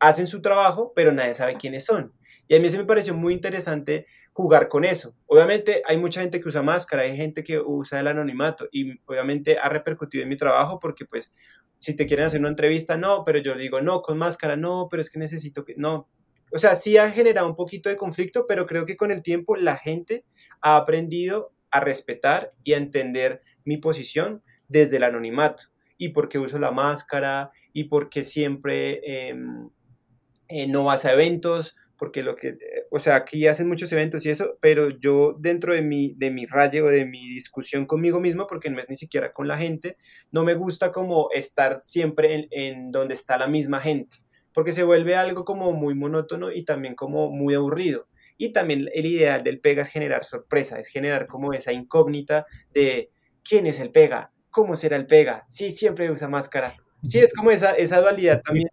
hacen 0.00 0.26
su 0.26 0.42
trabajo, 0.42 0.92
pero 0.94 1.12
nadie 1.12 1.34
sabe 1.34 1.56
quiénes 1.56 1.84
son. 1.84 2.12
Y 2.48 2.56
a 2.56 2.60
mí 2.60 2.68
se 2.68 2.78
me 2.78 2.84
pareció 2.84 3.14
muy 3.14 3.32
interesante 3.32 4.06
jugar 4.32 4.68
con 4.68 4.84
eso. 4.84 5.14
Obviamente 5.26 5.82
hay 5.86 5.98
mucha 5.98 6.20
gente 6.20 6.40
que 6.40 6.48
usa 6.48 6.62
máscara, 6.62 7.02
hay 7.02 7.16
gente 7.16 7.44
que 7.44 7.60
usa 7.60 8.00
el 8.00 8.06
anonimato 8.06 8.68
y 8.72 8.98
obviamente 9.04 9.58
ha 9.58 9.68
repercutido 9.68 10.22
en 10.22 10.28
mi 10.28 10.36
trabajo 10.36 10.80
porque 10.80 11.04
pues 11.04 11.34
si 11.78 11.94
te 11.94 12.06
quieren 12.06 12.26
hacer 12.26 12.40
una 12.40 12.48
entrevista, 12.48 12.96
no, 12.96 13.24
pero 13.24 13.38
yo 13.38 13.54
digo, 13.56 13.80
no, 13.80 14.02
con 14.02 14.16
máscara, 14.16 14.56
no, 14.56 14.88
pero 14.90 15.02
es 15.02 15.10
que 15.10 15.18
necesito 15.18 15.64
que, 15.64 15.74
no. 15.76 16.08
O 16.52 16.58
sea, 16.58 16.74
sí 16.76 16.96
ha 16.96 17.10
generado 17.10 17.46
un 17.46 17.56
poquito 17.56 17.88
de 17.88 17.96
conflicto, 17.96 18.46
pero 18.46 18.66
creo 18.66 18.86
que 18.86 18.96
con 18.96 19.10
el 19.10 19.22
tiempo 19.22 19.56
la 19.56 19.76
gente 19.76 20.24
ha 20.60 20.76
aprendido 20.76 21.52
a 21.70 21.80
respetar 21.80 22.52
y 22.62 22.74
a 22.74 22.76
entender 22.76 23.42
mi 23.64 23.78
posición 23.78 24.42
desde 24.68 24.98
el 24.98 25.02
anonimato 25.02 25.64
y 25.98 26.10
por 26.10 26.28
qué 26.28 26.38
uso 26.38 26.58
la 26.58 26.70
máscara 26.70 27.50
y 27.72 27.84
por 27.84 28.08
qué 28.08 28.24
siempre... 28.24 29.28
Em, 29.28 29.70
eh, 30.54 30.66
no 30.66 30.84
vas 30.84 31.06
a 31.06 31.12
eventos, 31.12 31.76
porque 32.02 32.24
lo 32.24 32.34
que, 32.34 32.58
o 32.90 32.98
sea, 32.98 33.14
aquí 33.14 33.46
hacen 33.46 33.68
muchos 33.68 33.92
eventos 33.92 34.26
y 34.26 34.30
eso, 34.30 34.58
pero 34.60 34.88
yo 34.88 35.36
dentro 35.38 35.72
de 35.72 35.82
mi, 35.82 36.14
de 36.16 36.32
mi 36.32 36.46
rayo, 36.46 36.88
de 36.88 37.04
mi 37.04 37.28
discusión 37.28 37.86
conmigo 37.86 38.18
mismo, 38.18 38.48
porque 38.48 38.70
no 38.70 38.80
es 38.80 38.88
ni 38.88 38.96
siquiera 38.96 39.32
con 39.32 39.46
la 39.46 39.56
gente, 39.56 39.96
no 40.32 40.42
me 40.42 40.54
gusta 40.54 40.90
como 40.90 41.28
estar 41.32 41.78
siempre 41.84 42.34
en, 42.34 42.48
en 42.50 42.90
donde 42.90 43.14
está 43.14 43.38
la 43.38 43.46
misma 43.46 43.80
gente, 43.80 44.16
porque 44.52 44.72
se 44.72 44.82
vuelve 44.82 45.14
algo 45.14 45.44
como 45.44 45.70
muy 45.70 45.94
monótono 45.94 46.50
y 46.50 46.64
también 46.64 46.96
como 46.96 47.30
muy 47.30 47.54
aburrido. 47.54 48.08
Y 48.36 48.52
también 48.52 48.88
el 48.92 49.06
ideal 49.06 49.44
del 49.44 49.60
pega 49.60 49.82
es 49.82 49.88
generar 49.88 50.24
sorpresa, 50.24 50.80
es 50.80 50.88
generar 50.88 51.28
como 51.28 51.52
esa 51.52 51.72
incógnita 51.72 52.46
de 52.74 53.06
quién 53.44 53.64
es 53.66 53.78
el 53.78 53.92
pega, 53.92 54.32
cómo 54.50 54.74
será 54.74 54.96
el 54.96 55.06
pega, 55.06 55.44
sí, 55.46 55.70
siempre 55.70 56.10
usa 56.10 56.26
máscara. 56.26 56.74
Sí, 57.04 57.20
es 57.20 57.32
como 57.32 57.52
esa, 57.52 57.74
esa 57.74 58.00
dualidad 58.00 58.42
también. 58.42 58.66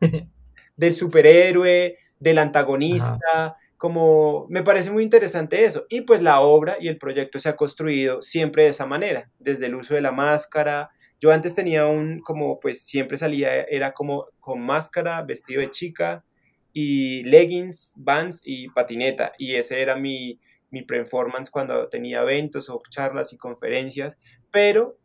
del 0.78 0.94
superhéroe, 0.94 1.98
del 2.18 2.38
antagonista, 2.38 3.56
como 3.76 4.46
me 4.48 4.62
parece 4.62 4.90
muy 4.90 5.02
interesante 5.02 5.64
eso. 5.64 5.84
Y 5.90 6.00
pues 6.02 6.22
la 6.22 6.40
obra 6.40 6.76
y 6.80 6.88
el 6.88 6.98
proyecto 6.98 7.38
se 7.38 7.48
ha 7.48 7.56
construido 7.56 8.22
siempre 8.22 8.62
de 8.62 8.70
esa 8.70 8.86
manera, 8.86 9.30
desde 9.38 9.66
el 9.66 9.74
uso 9.74 9.94
de 9.94 10.00
la 10.00 10.12
máscara. 10.12 10.90
Yo 11.20 11.32
antes 11.32 11.54
tenía 11.54 11.86
un, 11.86 12.20
como 12.20 12.58
pues 12.60 12.86
siempre 12.86 13.18
salía, 13.18 13.62
era 13.64 13.92
como 13.92 14.26
con 14.40 14.60
máscara, 14.60 15.22
vestido 15.22 15.60
de 15.60 15.70
chica 15.70 16.24
y 16.72 17.24
leggings, 17.24 17.94
vans 17.96 18.40
y 18.44 18.68
patineta. 18.70 19.32
Y 19.36 19.56
ese 19.56 19.82
era 19.82 19.96
mi, 19.96 20.40
mi 20.70 20.82
performance 20.82 21.50
cuando 21.50 21.88
tenía 21.88 22.22
eventos 22.22 22.70
o 22.70 22.80
charlas 22.88 23.32
y 23.32 23.36
conferencias. 23.36 24.16
Pero 24.52 24.96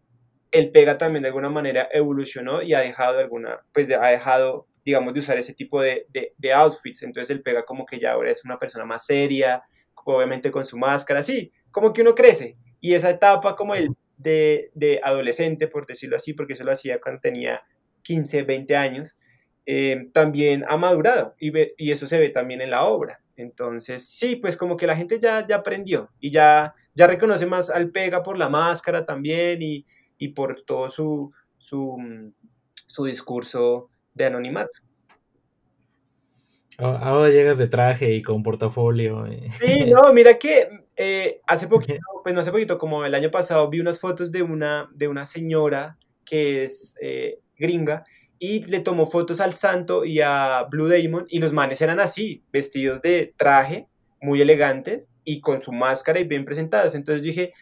el 0.52 0.70
Pega 0.70 1.00
también 1.00 1.24
de 1.24 1.30
alguna 1.30 1.50
manera 1.50 1.90
evolucionó 1.92 2.62
y 2.62 2.76
ha 2.76 2.80
dejado 2.80 3.18
alguna, 3.18 3.66
pues 3.74 3.92
ha 3.92 4.08
dejado 4.08 4.68
digamos, 4.86 5.14
de 5.14 5.20
usar 5.20 5.38
ese 5.38 5.54
tipo 5.54 5.82
de, 5.82 6.08
outfits. 6.54 7.04
Entonces 7.04 7.30
él 7.30 7.42
pega 7.42 7.64
como 7.66 7.86
que 7.86 8.00
ya 8.00 8.14
ahora 8.14 8.32
es 8.32 8.44
una 8.44 8.60
persona 8.60 8.86
más 8.86 9.06
seria, 9.06 9.64
obviamente 10.06 10.52
con 10.52 10.66
su 10.66 10.78
máscara, 10.78 11.24
sí, 11.24 11.52
como 11.72 11.94
que 11.94 12.02
uno 12.02 12.16
crece. 12.16 12.58
Y 12.82 12.94
esa 12.94 13.10
etapa 13.10 13.56
como 13.56 13.76
el 13.76 13.90
de, 14.18 15.00
adolescente, 15.04 15.68
por 15.68 15.86
decirlo 15.86 16.16
así, 16.16 16.34
porque 16.34 16.54
eso 16.54 16.64
lo 16.64 16.72
hacía 16.72 17.00
cuando 17.00 17.22
tenía 17.22 17.62
15, 18.04 18.44
20 18.44 18.76
años, 18.76 19.18
eh, 19.66 20.10
también 20.14 20.66
ha 20.68 20.76
madurado 20.76 21.36
y, 21.40 21.92
eso 21.92 22.08
se 22.08 22.20
ve 22.20 22.30
también 22.30 22.62
en 22.62 22.70
la 22.70 22.84
obra. 22.84 23.22
Entonces, 23.36 24.08
sí, 24.08 24.36
pues 24.36 24.58
como 24.58 24.78
que 24.78 24.86
la 24.86 24.96
gente 24.96 25.20
ya, 25.20 25.46
aprendió 25.54 26.10
y 26.20 26.32
ya, 26.32 26.76
ya 26.94 27.08
reconoce 27.08 27.46
más 27.46 27.70
al 27.70 27.90
Pega 27.90 28.22
por 28.22 28.38
la 28.38 28.50
máscara 28.50 29.06
también 29.06 29.62
y, 29.62 29.86
y 30.18 30.30
por 30.30 30.64
todo 30.64 30.90
su, 30.90 31.32
su, 31.58 31.98
su 32.88 33.06
discurso 33.06 33.90
de 34.14 34.26
anonimato. 34.26 34.72
Ahora 36.78 37.30
llegas 37.30 37.58
de 37.58 37.68
traje 37.68 38.14
y 38.14 38.22
con 38.22 38.42
portafolio. 38.42 39.26
Sí, 39.60 39.86
no, 39.92 40.12
mira 40.14 40.38
que 40.38 40.86
eh, 40.96 41.42
hace 41.46 41.68
poquito, 41.68 42.00
pues 42.24 42.34
no 42.34 42.42
hace 42.42 42.52
poquito, 42.52 42.78
como 42.78 43.06
el 43.06 43.14
año 43.16 43.30
pasado, 43.30 43.70
vi 43.70 43.80
unas 43.80 44.00
fotos 44.00 44.32
de 44.32 44.42
una, 44.42 44.90
de 44.94 45.08
una 45.08 45.26
señora 45.26 45.98
que 46.26 46.64
es 46.64 46.96
eh, 47.02 47.40
gringa 47.58 48.04
y 48.40 48.64
le 48.66 48.80
tomó 48.80 49.06
fotos 49.06 49.40
al 49.40 49.54
santo 49.54 50.04
y 50.04 50.22
a 50.22 50.66
Blue 50.70 50.88
Demon 50.88 51.26
y 51.30 51.40
los 51.40 51.54
manes 51.54 51.82
eran 51.82 52.00
así, 52.00 52.44
vestidos 52.52 53.02
de 53.02 53.34
traje, 53.38 53.88
muy 54.22 54.42
elegantes 54.42 55.12
y 55.24 55.42
con 55.42 55.62
su 55.62 55.72
máscara 55.72 56.20
y 56.20 56.24
bien 56.26 56.44
presentados. 56.44 56.96
Entonces 56.96 57.22
dije, 57.22 57.54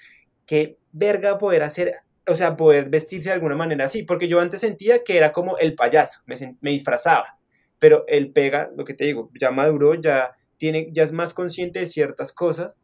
qué 0.46 0.78
verga 0.92 1.38
poder 1.38 1.64
hacer 1.64 1.96
o 2.28 2.36
sea, 2.36 2.56
poder 2.56 2.90
vestirse 2.90 3.30
de 3.30 3.36
alguna 3.36 3.56
manera 3.56 3.86
así, 3.86 4.04
porque 4.04 4.28
yo 4.28 4.40
antes 4.40 4.62
sentía 4.62 5.04
que 5.04 5.18
era 5.18 5.32
como 5.32 5.58
el 5.58 5.76
payaso, 5.76 6.22
me, 6.26 6.72
disfrazaba, 6.72 7.38
pero 7.80 8.06
él 8.08 8.32
pega, 8.32 8.70
lo 8.76 8.86
que 8.86 8.94
te 8.94 9.06
digo, 9.06 9.32
ya 9.40 9.52
maduró, 9.52 9.96
ya, 9.96 10.32
tiene, 10.58 10.90
ya 10.92 11.04
es 11.04 11.12
más 11.12 11.34
consciente 11.34 11.80
de 11.80 11.88
ciertas 11.88 12.34
cosas 12.34 12.80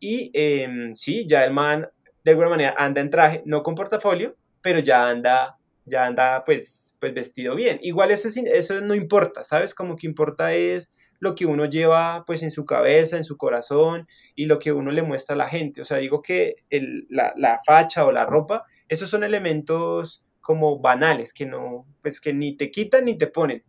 y 0.00 0.30
em, 0.34 0.94
sí, 0.94 1.26
ya 1.28 1.44
el 1.44 1.52
man 1.52 1.88
de 2.24 2.30
alguna 2.32 2.50
manera 2.50 2.74
anda 2.76 3.00
en 3.00 3.10
traje, 3.10 3.42
no 3.46 3.62
con 3.62 3.74
portafolio, 3.74 4.36
pero 4.60 4.80
ya 4.80 5.08
anda 5.08 5.56
ya 5.90 6.06
anda 6.06 6.44
pues, 6.44 6.94
pues 7.00 7.12
vestido 7.12 7.54
bien. 7.54 7.78
Igual 7.82 8.10
eso, 8.10 8.28
eso 8.28 8.80
no 8.80 8.94
importa, 8.94 9.44
¿sabes? 9.44 9.74
Como 9.74 9.96
que 9.96 10.06
importa 10.06 10.54
es 10.54 10.92
lo 11.18 11.34
que 11.34 11.44
uno 11.44 11.66
lleva 11.66 12.24
pues 12.26 12.42
en 12.42 12.50
su 12.50 12.64
cabeza, 12.64 13.16
en 13.16 13.24
su 13.24 13.36
corazón 13.36 14.06
y 14.34 14.46
lo 14.46 14.58
que 14.58 14.72
uno 14.72 14.90
le 14.90 15.02
muestra 15.02 15.34
a 15.34 15.38
la 15.38 15.48
gente. 15.48 15.82
O 15.82 15.84
sea, 15.84 15.98
digo 15.98 16.22
que 16.22 16.56
el, 16.70 17.06
la, 17.10 17.34
la, 17.36 17.60
facha 17.66 18.06
o 18.06 18.12
la 18.12 18.24
ropa, 18.24 18.64
esos 18.90 19.08
son 19.08 19.22
elementos 19.22 20.26
como 20.40 20.80
banales, 20.80 21.32
que 21.32 21.46
no, 21.46 21.86
pues 22.02 22.20
que 22.20 22.34
ni 22.34 22.56
te 22.56 22.72
quitan 22.72 23.04
ni 23.04 23.16
te 23.16 23.28
ponen 23.28 23.62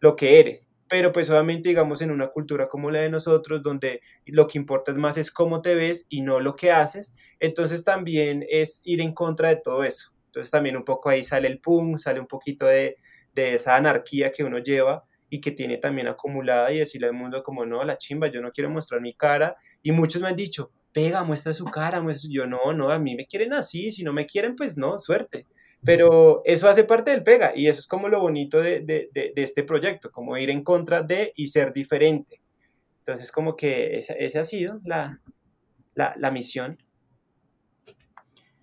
lo 0.00 0.14
que 0.14 0.38
eres. 0.38 0.70
Pero 0.88 1.12
pues 1.12 1.28
obviamente 1.28 1.68
digamos 1.68 2.00
en 2.00 2.12
una 2.12 2.28
cultura 2.28 2.68
como 2.68 2.90
la 2.90 3.00
de 3.00 3.10
nosotros, 3.10 3.60
donde 3.62 4.00
lo 4.24 4.46
que 4.46 4.56
importa 4.56 4.92
más 4.94 5.18
es 5.18 5.32
cómo 5.32 5.60
te 5.62 5.74
ves 5.74 6.06
y 6.08 6.22
no 6.22 6.38
lo 6.38 6.54
que 6.54 6.70
haces, 6.70 7.14
entonces 7.40 7.82
también 7.82 8.46
es 8.48 8.80
ir 8.84 9.00
en 9.00 9.12
contra 9.12 9.48
de 9.48 9.56
todo 9.56 9.82
eso. 9.82 10.12
Entonces 10.26 10.50
también 10.52 10.76
un 10.76 10.84
poco 10.84 11.10
ahí 11.10 11.24
sale 11.24 11.48
el 11.48 11.60
punk, 11.60 11.98
sale 11.98 12.20
un 12.20 12.28
poquito 12.28 12.64
de, 12.64 12.98
de 13.34 13.54
esa 13.54 13.74
anarquía 13.74 14.30
que 14.30 14.44
uno 14.44 14.58
lleva 14.58 15.04
y 15.28 15.40
que 15.40 15.50
tiene 15.50 15.78
también 15.78 16.06
acumulada 16.06 16.72
y 16.72 16.78
decirle 16.78 17.08
al 17.08 17.14
mundo 17.14 17.42
como 17.42 17.66
no, 17.66 17.82
la 17.82 17.96
chimba, 17.96 18.28
yo 18.28 18.40
no 18.40 18.52
quiero 18.52 18.70
mostrar 18.70 19.00
mi 19.00 19.12
cara 19.12 19.56
y 19.82 19.90
muchos 19.90 20.22
me 20.22 20.28
han 20.28 20.36
dicho, 20.36 20.70
pega, 20.98 21.22
muestra 21.22 21.54
su 21.54 21.64
cara, 21.66 22.00
muestra... 22.02 22.28
yo 22.32 22.46
no, 22.46 22.72
no, 22.72 22.90
a 22.90 22.98
mí 22.98 23.14
me 23.14 23.26
quieren 23.26 23.52
así, 23.52 23.92
si 23.92 24.02
no 24.02 24.12
me 24.12 24.26
quieren 24.26 24.56
pues 24.56 24.76
no, 24.76 24.98
suerte. 24.98 25.46
Pero 25.84 26.42
eso 26.44 26.68
hace 26.68 26.82
parte 26.82 27.12
del 27.12 27.22
pega 27.22 27.52
y 27.54 27.68
eso 27.68 27.78
es 27.78 27.86
como 27.86 28.08
lo 28.08 28.20
bonito 28.20 28.60
de, 28.60 28.80
de, 28.80 29.10
de, 29.14 29.32
este 29.36 29.62
proyecto, 29.62 30.10
como 30.10 30.36
ir 30.36 30.50
en 30.50 30.64
contra 30.64 31.02
de 31.02 31.32
y 31.36 31.46
ser 31.46 31.72
diferente. 31.72 32.42
Entonces 32.98 33.30
como 33.30 33.54
que 33.54 33.92
esa, 33.92 34.40
ha 34.40 34.44
sido 34.44 34.80
la, 34.84 35.20
la, 35.94 36.14
la 36.16 36.32
misión 36.32 36.78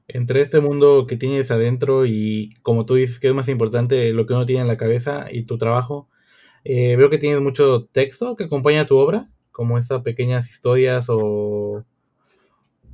entre 0.07 0.41
este 0.41 0.59
mundo 0.59 1.07
que 1.07 1.17
tienes 1.17 1.49
adentro 1.51 2.05
y 2.05 2.53
como 2.61 2.85
tú 2.85 2.95
dices 2.95 3.19
que 3.19 3.29
es 3.29 3.33
más 3.33 3.49
importante 3.49 4.13
lo 4.13 4.25
que 4.25 4.33
uno 4.33 4.45
tiene 4.45 4.61
en 4.61 4.67
la 4.67 4.77
cabeza 4.77 5.25
y 5.31 5.43
tu 5.43 5.57
trabajo, 5.57 6.09
eh, 6.63 6.95
veo 6.95 7.09
que 7.09 7.17
tienes 7.17 7.41
mucho 7.41 7.85
texto 7.85 8.35
que 8.35 8.43
acompaña 8.43 8.85
tu 8.85 8.97
obra, 8.97 9.29
como 9.51 9.77
estas 9.77 10.03
pequeñas 10.03 10.49
historias 10.49 11.07
o, 11.09 11.85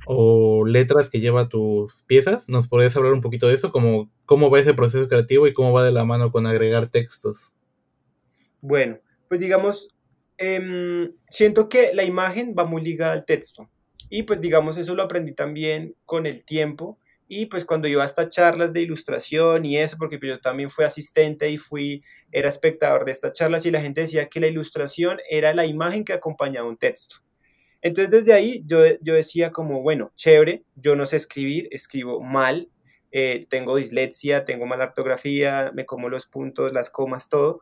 o 0.06 0.64
letras 0.66 1.10
que 1.10 1.20
lleva 1.20 1.48
tus 1.48 1.94
piezas. 2.06 2.48
¿Nos 2.48 2.68
podrías 2.68 2.96
hablar 2.96 3.12
un 3.12 3.20
poquito 3.20 3.48
de 3.48 3.54
eso? 3.54 3.72
Como, 3.72 4.10
¿Cómo 4.24 4.50
va 4.50 4.60
ese 4.60 4.74
proceso 4.74 5.08
creativo 5.08 5.46
y 5.46 5.52
cómo 5.52 5.72
va 5.72 5.84
de 5.84 5.92
la 5.92 6.04
mano 6.04 6.32
con 6.32 6.46
agregar 6.46 6.88
textos? 6.88 7.52
Bueno, 8.60 8.98
pues 9.28 9.40
digamos, 9.40 9.88
eh, 10.38 11.10
siento 11.28 11.68
que 11.68 11.92
la 11.94 12.04
imagen 12.04 12.54
va 12.58 12.64
muy 12.64 12.82
ligada 12.82 13.12
al 13.12 13.24
texto. 13.24 13.68
Y 14.08 14.24
pues 14.24 14.40
digamos, 14.40 14.76
eso 14.76 14.94
lo 14.94 15.02
aprendí 15.02 15.32
también 15.32 15.94
con 16.04 16.26
el 16.26 16.44
tiempo 16.44 16.98
y 17.34 17.46
pues 17.46 17.64
cuando 17.64 17.88
iba 17.88 18.02
a 18.02 18.06
estas 18.06 18.28
charlas 18.28 18.74
de 18.74 18.82
ilustración 18.82 19.64
y 19.64 19.78
eso, 19.78 19.96
porque 19.96 20.18
yo 20.22 20.38
también 20.38 20.68
fui 20.68 20.84
asistente 20.84 21.48
y 21.48 21.56
fui, 21.56 22.04
era 22.30 22.50
espectador 22.50 23.06
de 23.06 23.12
estas 23.12 23.32
charlas 23.32 23.64
y 23.64 23.70
la 23.70 23.80
gente 23.80 24.02
decía 24.02 24.28
que 24.28 24.38
la 24.38 24.48
ilustración 24.48 25.18
era 25.30 25.54
la 25.54 25.64
imagen 25.64 26.04
que 26.04 26.12
acompañaba 26.12 26.68
un 26.68 26.76
texto. 26.76 27.16
Entonces 27.82 28.10
desde 28.10 28.32
ahí 28.32 28.62
yo, 28.64 28.78
yo 29.00 29.14
decía 29.14 29.50
como, 29.50 29.82
bueno, 29.82 30.12
chévere, 30.14 30.64
yo 30.76 30.96
no 30.96 31.04
sé 31.04 31.16
escribir, 31.16 31.68
escribo 31.72 32.20
mal, 32.20 32.68
eh, 33.10 33.46
tengo 33.50 33.76
dislexia, 33.76 34.44
tengo 34.44 34.66
mala 34.66 34.86
ortografía, 34.86 35.72
me 35.74 35.84
como 35.84 36.08
los 36.08 36.26
puntos, 36.26 36.72
las 36.72 36.88
comas, 36.88 37.28
todo, 37.28 37.60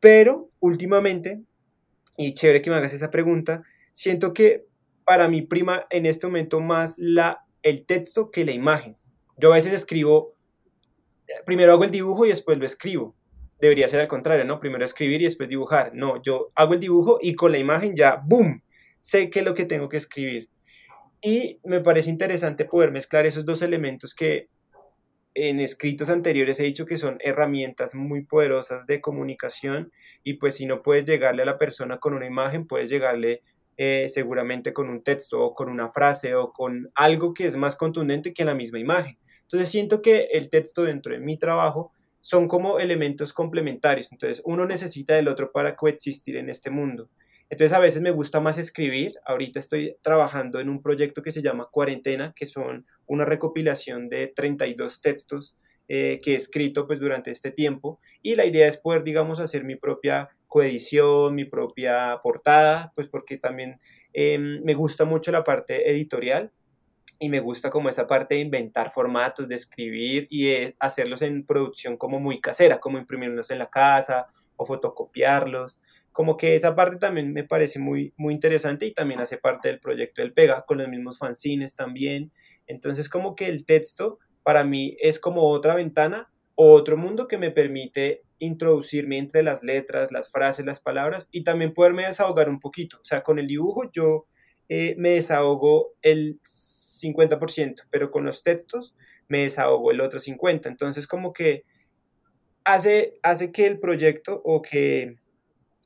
pero 0.00 0.48
últimamente, 0.58 1.40
y 2.16 2.34
chévere 2.34 2.60
que 2.60 2.70
me 2.70 2.76
hagas 2.76 2.92
esa 2.92 3.10
pregunta, 3.10 3.62
siento 3.92 4.34
que 4.34 4.66
para 5.04 5.28
mi 5.28 5.42
prima 5.42 5.86
en 5.90 6.04
este 6.04 6.26
momento 6.26 6.60
más 6.60 6.96
la, 6.98 7.44
el 7.62 7.86
texto 7.86 8.30
que 8.30 8.44
la 8.44 8.52
imagen. 8.52 8.96
Yo 9.36 9.52
a 9.52 9.54
veces 9.54 9.72
escribo, 9.72 10.34
primero 11.46 11.72
hago 11.72 11.84
el 11.84 11.90
dibujo 11.90 12.26
y 12.26 12.30
después 12.30 12.58
lo 12.58 12.66
escribo. 12.66 13.16
Debería 13.60 13.88
ser 13.88 14.00
al 14.00 14.08
contrario, 14.08 14.44
¿no? 14.44 14.58
Primero 14.58 14.84
escribir 14.84 15.20
y 15.20 15.24
después 15.24 15.48
dibujar. 15.48 15.92
No, 15.94 16.20
yo 16.22 16.50
hago 16.54 16.74
el 16.74 16.80
dibujo 16.80 17.18
y 17.20 17.34
con 17.34 17.52
la 17.52 17.58
imagen 17.58 17.94
ya, 17.94 18.22
¡boom! 18.24 18.62
Sé 19.00 19.30
qué 19.30 19.40
es 19.40 19.44
lo 19.44 19.54
que 19.54 19.64
tengo 19.64 19.88
que 19.88 19.96
escribir. 19.96 20.48
Y 21.20 21.58
me 21.64 21.80
parece 21.80 22.10
interesante 22.10 22.64
poder 22.64 22.92
mezclar 22.92 23.26
esos 23.26 23.44
dos 23.44 23.60
elementos 23.62 24.14
que 24.14 24.48
en 25.34 25.60
escritos 25.60 26.08
anteriores 26.08 26.58
he 26.60 26.64
dicho 26.64 26.86
que 26.86 26.98
son 26.98 27.18
herramientas 27.20 27.94
muy 27.94 28.24
poderosas 28.24 28.86
de 28.86 29.00
comunicación 29.00 29.92
y 30.24 30.34
pues 30.34 30.56
si 30.56 30.66
no 30.66 30.82
puedes 30.82 31.04
llegarle 31.04 31.42
a 31.42 31.46
la 31.46 31.58
persona 31.58 31.98
con 31.98 32.14
una 32.14 32.26
imagen, 32.26 32.66
puedes 32.66 32.90
llegarle 32.90 33.42
eh, 33.76 34.08
seguramente 34.08 34.72
con 34.72 34.90
un 34.90 35.02
texto 35.02 35.40
o 35.40 35.54
con 35.54 35.70
una 35.70 35.90
frase 35.90 36.34
o 36.34 36.52
con 36.52 36.90
algo 36.94 37.32
que 37.32 37.46
es 37.46 37.56
más 37.56 37.76
contundente 37.76 38.34
que 38.34 38.44
la 38.44 38.54
misma 38.54 38.78
imagen. 38.78 39.18
Entonces 39.42 39.68
siento 39.68 40.02
que 40.02 40.28
el 40.32 40.48
texto 40.50 40.82
dentro 40.82 41.12
de 41.12 41.20
mi 41.20 41.38
trabajo 41.38 41.92
son 42.20 42.46
como 42.46 42.78
elementos 42.78 43.32
complementarios. 43.32 44.12
Entonces 44.12 44.42
uno 44.44 44.66
necesita 44.66 45.14
del 45.14 45.28
otro 45.28 45.50
para 45.52 45.76
coexistir 45.76 46.36
en 46.36 46.50
este 46.50 46.70
mundo. 46.70 47.08
Entonces 47.50 47.76
a 47.76 47.80
veces 47.80 48.00
me 48.00 48.12
gusta 48.12 48.40
más 48.40 48.58
escribir. 48.58 49.14
Ahorita 49.26 49.58
estoy 49.58 49.96
trabajando 50.02 50.60
en 50.60 50.68
un 50.68 50.80
proyecto 50.80 51.20
que 51.20 51.32
se 51.32 51.42
llama 51.42 51.68
Cuarentena, 51.70 52.32
que 52.34 52.46
son 52.46 52.86
una 53.06 53.24
recopilación 53.24 54.08
de 54.08 54.28
32 54.28 55.00
textos 55.00 55.56
eh, 55.88 56.20
que 56.22 56.34
he 56.34 56.36
escrito 56.36 56.86
pues 56.86 57.00
durante 57.00 57.32
este 57.32 57.50
tiempo. 57.50 57.98
Y 58.22 58.36
la 58.36 58.46
idea 58.46 58.68
es 58.68 58.76
poder, 58.76 59.02
digamos, 59.02 59.40
hacer 59.40 59.64
mi 59.64 59.74
propia 59.74 60.30
coedición, 60.46 61.34
mi 61.34 61.44
propia 61.44 62.20
portada, 62.22 62.92
pues 62.94 63.08
porque 63.08 63.36
también 63.36 63.80
em, 64.12 64.62
me 64.62 64.74
gusta 64.74 65.04
mucho 65.04 65.32
la 65.32 65.42
parte 65.42 65.90
editorial 65.90 66.52
y 67.18 67.28
me 67.28 67.40
gusta 67.40 67.68
como 67.70 67.88
esa 67.88 68.06
parte 68.06 68.36
de 68.36 68.42
inventar 68.42 68.92
formatos, 68.92 69.48
de 69.48 69.56
escribir 69.56 70.28
y 70.30 70.72
hacerlos 70.78 71.22
en 71.22 71.44
producción 71.44 71.96
como 71.96 72.20
muy 72.20 72.40
casera, 72.40 72.78
como 72.78 72.98
imprimirlos 72.98 73.50
en 73.50 73.58
la 73.58 73.68
casa 73.68 74.28
o 74.56 74.64
fotocopiarlos. 74.64 75.80
Como 76.12 76.36
que 76.36 76.54
esa 76.54 76.74
parte 76.74 76.96
también 76.96 77.32
me 77.32 77.44
parece 77.44 77.78
muy, 77.78 78.12
muy 78.16 78.34
interesante 78.34 78.86
y 78.86 78.92
también 78.92 79.20
hace 79.20 79.38
parte 79.38 79.68
del 79.68 79.80
proyecto 79.80 80.22
del 80.22 80.32
Pega, 80.32 80.64
con 80.66 80.78
los 80.78 80.88
mismos 80.88 81.18
fanzines 81.18 81.76
también. 81.76 82.32
Entonces 82.66 83.08
como 83.08 83.34
que 83.34 83.46
el 83.46 83.64
texto 83.64 84.18
para 84.42 84.64
mí 84.64 84.96
es 85.00 85.18
como 85.18 85.48
otra 85.48 85.74
ventana 85.74 86.30
o 86.54 86.72
otro 86.72 86.96
mundo 86.96 87.28
que 87.28 87.38
me 87.38 87.50
permite 87.50 88.22
introducirme 88.38 89.18
entre 89.18 89.42
las 89.42 89.62
letras, 89.62 90.10
las 90.10 90.30
frases, 90.30 90.66
las 90.66 90.80
palabras 90.80 91.28
y 91.30 91.44
también 91.44 91.72
poderme 91.72 92.06
desahogar 92.06 92.48
un 92.48 92.58
poquito. 92.58 92.98
O 93.00 93.04
sea, 93.04 93.22
con 93.22 93.38
el 93.38 93.46
dibujo 93.46 93.90
yo 93.92 94.26
eh, 94.68 94.94
me 94.98 95.10
desahogo 95.10 95.94
el 96.02 96.40
50%, 96.40 97.86
pero 97.90 98.10
con 98.10 98.24
los 98.24 98.42
textos 98.42 98.94
me 99.28 99.42
desahogo 99.42 99.90
el 99.90 100.00
otro 100.00 100.18
50%. 100.18 100.66
Entonces 100.66 101.06
como 101.06 101.32
que 101.32 101.64
hace, 102.64 103.14
hace 103.22 103.52
que 103.52 103.66
el 103.66 103.78
proyecto 103.78 104.40
o 104.44 104.62
que, 104.62 105.16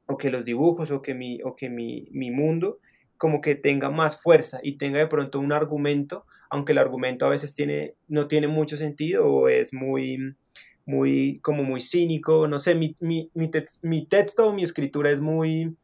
o 0.07 0.17
que 0.17 0.31
los 0.31 0.45
dibujos 0.45 0.90
o 0.90 1.03
que, 1.03 1.14
mi, 1.14 1.40
o 1.43 1.57
que 1.57 1.69
mi, 1.69 2.09
mi 2.11 2.31
mundo 2.31 2.79
como 3.17 3.40
que 3.40 3.55
tenga 3.55 3.90
más 3.90 4.21
fuerza 4.21 4.61
y 4.62 4.77
tenga 4.77 4.99
de 4.99 5.07
pronto 5.07 5.38
un 5.40 5.53
argumento, 5.53 6.27
aunque 6.51 6.73
el 6.73 6.79
argumento 6.79 7.27
a 7.27 7.31
veces 7.31 7.55
tiene, 7.55 7.95
no 8.09 8.27
tiene 8.29 8.49
mucho 8.49 8.77
sentido 8.77 9.27
o 9.27 9.49
es 9.49 9.73
muy, 9.73 10.35
muy, 10.87 11.40
como 11.40 11.62
muy 11.62 11.81
cínico, 11.81 12.47
no 12.49 12.59
sé, 12.59 12.75
mi, 12.75 12.95
mi, 13.01 13.31
mi, 13.35 14.07
texto 14.07 14.49
o 14.49 14.53
mi 14.53 14.62
escritura 14.62 15.11
es 15.11 15.21
muy, 15.21 15.75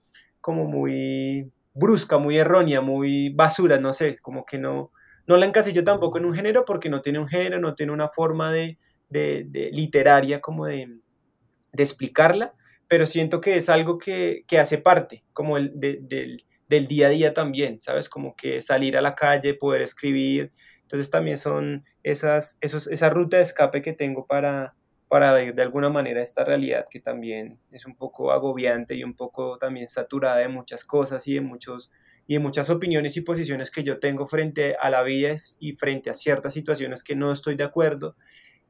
como 0.41 0.67
muy 0.67 1.51
brusca, 1.73 2.19
muy 2.19 2.37
errónea, 2.37 2.81
muy 2.81 3.31
basura, 3.31 3.81
no 3.81 3.93
sé, 3.93 4.19
como 4.19 4.45
que 4.45 4.59
no, 4.59 4.91
no 5.27 5.37
la 5.37 5.47
encasillo 5.47 5.85
tampoco 5.85 6.19
en 6.19 6.27
un 6.27 6.35
género 6.35 6.65
porque 6.65 6.91
no 6.91 7.01
tiene 7.01 7.21
un 7.21 7.29
género, 7.29 7.61
no 7.61 7.75
tiene 7.75 7.93
una 7.93 8.09
forma 8.09 8.53
de, 8.53 8.79
de, 9.09 9.47
de 9.49 9.71
literaria 9.71 10.41
como 10.41 10.67
de, 10.67 10.99
de, 11.73 11.83
explicarla, 11.83 12.53
pero 12.91 13.07
siento 13.07 13.41
que 13.41 13.57
es 13.57 13.69
algo 13.69 13.99
que, 13.99 14.43
que 14.49 14.59
hace 14.59 14.77
parte 14.77 15.23
como 15.33 15.57
el, 15.59 15.71
del, 15.79 16.45
del 16.69 16.89
día 16.89 17.07
a 17.07 17.11
día 17.11 17.33
también, 17.35 17.81
¿sabes? 17.81 18.09
Como 18.09 18.35
que 18.35 18.61
salir 18.63 18.97
a 18.97 19.01
la 19.01 19.15
calle, 19.15 19.55
poder 19.55 19.81
escribir, 19.81 20.51
entonces 20.83 21.09
también 21.09 21.37
son 21.37 21.85
esas, 22.03 22.59
esos, 22.61 22.89
esa 22.89 23.09
ruta 23.09 23.37
de 23.37 23.45
escape 23.45 23.81
que 23.81 23.93
tengo 23.93 24.27
para, 24.27 24.75
para 25.07 25.33
ver 25.33 25.55
de 25.55 25.63
alguna 25.63 25.89
manera 25.89 26.21
esta 26.21 26.45
realidad 26.45 26.89
que 26.91 26.99
también 26.99 27.61
es 27.71 27.87
un 27.87 27.95
poco 27.95 28.33
agobiante 28.33 28.97
y 28.97 29.05
un 29.05 29.15
poco 29.15 29.57
también 29.57 29.89
saturada 29.89 30.39
de 30.39 30.49
muchas 30.49 30.85
cosas 30.85 31.29
y 31.29 31.35
de, 31.35 31.43
muchos, 31.43 31.93
y 32.27 32.35
de 32.35 32.41
muchas 32.41 32.71
opiniones 32.71 33.17
y 33.17 33.21
posiciones 33.21 33.71
que 33.71 33.85
yo 33.85 34.01
tengo 34.01 34.27
frente 34.27 34.77
a 34.81 34.91
la 34.91 35.05
vida 35.05 35.37
y 35.61 35.75
frente 35.75 36.11
a 36.11 36.15
ciertas 36.15 36.55
situaciones 36.55 37.05
que 37.05 37.15
no 37.15 37.31
estoy 37.31 37.55
de 37.55 37.63
acuerdo. 37.63 38.17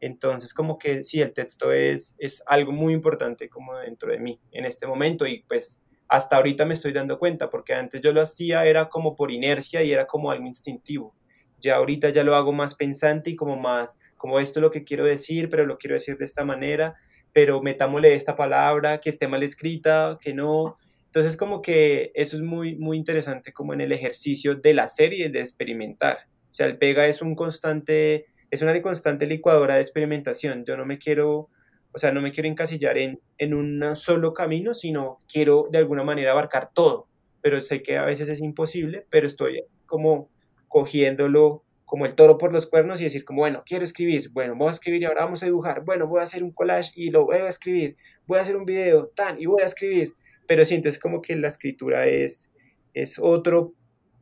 Entonces, 0.01 0.55
como 0.55 0.79
que 0.79 1.03
sí, 1.03 1.21
el 1.21 1.33
texto 1.33 1.73
es, 1.73 2.15
es 2.19 2.43
algo 2.47 2.73
muy 2.73 2.93
importante 2.93 3.49
como 3.49 3.77
dentro 3.77 4.11
de 4.11 4.19
mí 4.19 4.41
en 4.53 4.65
este 4.65 4.87
momento 4.87 5.27
y 5.27 5.45
pues 5.47 5.83
hasta 6.09 6.37
ahorita 6.37 6.65
me 6.65 6.75
estoy 6.75 6.93
dando 6.93 7.19
cuenta, 7.19 7.51
porque 7.51 7.75
antes 7.75 8.01
yo 8.01 8.13
lo 8.13 8.21
hacía 8.21 8.65
era 8.65 8.89
como 8.89 9.15
por 9.15 9.31
inercia 9.31 9.83
y 9.83 9.93
era 9.93 10.07
como 10.07 10.31
algo 10.31 10.47
instintivo. 10.47 11.15
Ya 11.61 11.77
ahorita 11.77 12.09
ya 12.09 12.25
lo 12.25 12.35
hago 12.35 12.53
más 12.53 12.75
pensante 12.75 13.31
y 13.31 13.37
como 13.37 13.57
más 13.57 13.99
como 14.21 14.39
esto 14.39 14.59
es 14.59 14.63
lo 14.63 14.71
que 14.71 14.85
quiero 14.85 15.07
decir, 15.07 15.49
pero 15.49 15.65
lo 15.65 15.79
quiero 15.79 15.95
decir 15.95 16.19
de 16.19 16.27
esta 16.27 16.45
manera, 16.45 16.95
pero 17.33 17.62
metámosle 17.62 18.14
esta 18.14 18.37
palabra, 18.37 19.01
que 19.01 19.09
esté 19.09 19.27
mal 19.27 19.43
escrita, 19.43 20.18
que 20.20 20.35
no. 20.35 20.77
Entonces 21.07 21.39
como 21.39 21.62
que 21.62 22.12
eso 22.14 22.37
es 22.37 22.43
muy, 22.43 22.77
muy 22.77 22.99
interesante 22.99 23.55
como 23.55 23.72
en 23.72 23.81
el 23.81 23.93
ejercicio 23.93 24.57
de 24.57 24.74
la 24.74 24.89
serie, 24.89 25.31
de 25.31 25.41
experimentar. 25.41 26.18
O 26.51 26.53
sea, 26.53 26.66
el 26.66 26.77
pega 26.77 27.07
es 27.07 27.22
un 27.22 27.35
constante, 27.35 28.27
es 28.51 28.62
una 28.62 28.80
constante 28.82 29.26
licuadora 29.26 29.74
de 29.74 29.80
experimentación. 29.80 30.64
Yo 30.64 30.76
no 30.76 30.86
me 30.86 30.98
quiero 30.98 31.51
o 31.92 31.98
sea, 31.98 32.12
no 32.12 32.20
me 32.20 32.32
quiero 32.32 32.48
encasillar 32.48 32.98
en, 32.98 33.20
en 33.38 33.55
un 33.55 33.96
solo 33.96 34.32
camino, 34.32 34.74
sino 34.74 35.18
quiero 35.30 35.68
de 35.70 35.78
alguna 35.78 36.05
manera 36.05 36.32
abarcar 36.32 36.70
todo, 36.72 37.09
pero 37.40 37.61
sé 37.61 37.82
que 37.82 37.96
a 37.98 38.05
veces 38.05 38.28
es 38.28 38.40
imposible, 38.40 39.07
pero 39.11 39.26
estoy 39.26 39.64
como 39.86 40.30
cogiéndolo 40.68 41.64
como 41.84 42.07
el 42.07 42.14
toro 42.14 42.38
por 42.38 42.53
los 42.53 42.68
cuernos 42.68 43.01
y 43.01 43.05
decir 43.05 43.24
como, 43.24 43.40
bueno, 43.40 43.64
quiero 43.66 43.82
escribir, 43.82 44.30
bueno, 44.30 44.55
voy 44.55 44.68
a 44.68 44.70
escribir 44.70 45.03
y 45.03 45.05
ahora 45.07 45.24
vamos 45.24 45.42
a 45.42 45.46
dibujar, 45.46 45.84
bueno, 45.84 46.07
voy 46.07 46.20
a 46.20 46.24
hacer 46.24 46.44
un 46.44 46.53
collage 46.53 46.92
y 46.94 47.11
lo 47.11 47.24
voy 47.24 47.38
a 47.38 47.48
escribir, 47.48 47.96
voy 48.28 48.38
a 48.38 48.42
hacer 48.42 48.57
un 48.57 48.64
video, 48.64 49.09
tan, 49.09 49.40
y 49.40 49.46
voy 49.46 49.62
a 49.62 49.66
escribir, 49.66 50.12
pero 50.46 50.64
sientes 50.64 51.01
como 51.01 51.20
que 51.20 51.34
la 51.34 51.48
escritura 51.48 52.07
es, 52.07 52.53
es 52.94 53.18
otro, 53.18 53.74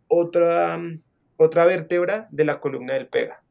otra, 0.08 0.80
otra 1.36 1.66
vértebra 1.66 2.26
de 2.30 2.46
la 2.46 2.58
columna 2.58 2.94
del 2.94 3.08
pega. 3.08 3.42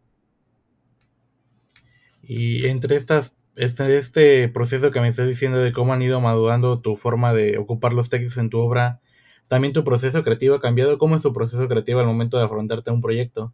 Y 2.27 2.67
entre 2.67 2.97
estas, 2.97 3.33
este, 3.55 3.97
este 3.97 4.49
proceso 4.49 4.91
que 4.91 4.99
me 4.99 5.07
estás 5.07 5.27
diciendo 5.27 5.59
de 5.59 5.71
cómo 5.71 5.93
han 5.93 6.01
ido 6.01 6.19
madurando 6.19 6.81
tu 6.81 6.97
forma 6.97 7.33
de 7.33 7.57
ocupar 7.57 7.93
los 7.93 8.09
textos 8.09 8.37
en 8.37 8.49
tu 8.49 8.59
obra, 8.59 8.99
también 9.47 9.73
tu 9.73 9.85
proceso 9.85 10.21
creativo 10.23 10.55
ha 10.55 10.59
cambiado. 10.59 10.97
¿Cómo 10.97 11.15
es 11.15 11.21
tu 11.21 11.31
proceso 11.31 11.69
creativo 11.69 12.01
al 12.01 12.05
momento 12.05 12.37
de 12.37 12.43
afrontarte 12.43 12.89
a 12.89 12.93
un 12.93 12.99
proyecto? 12.99 13.53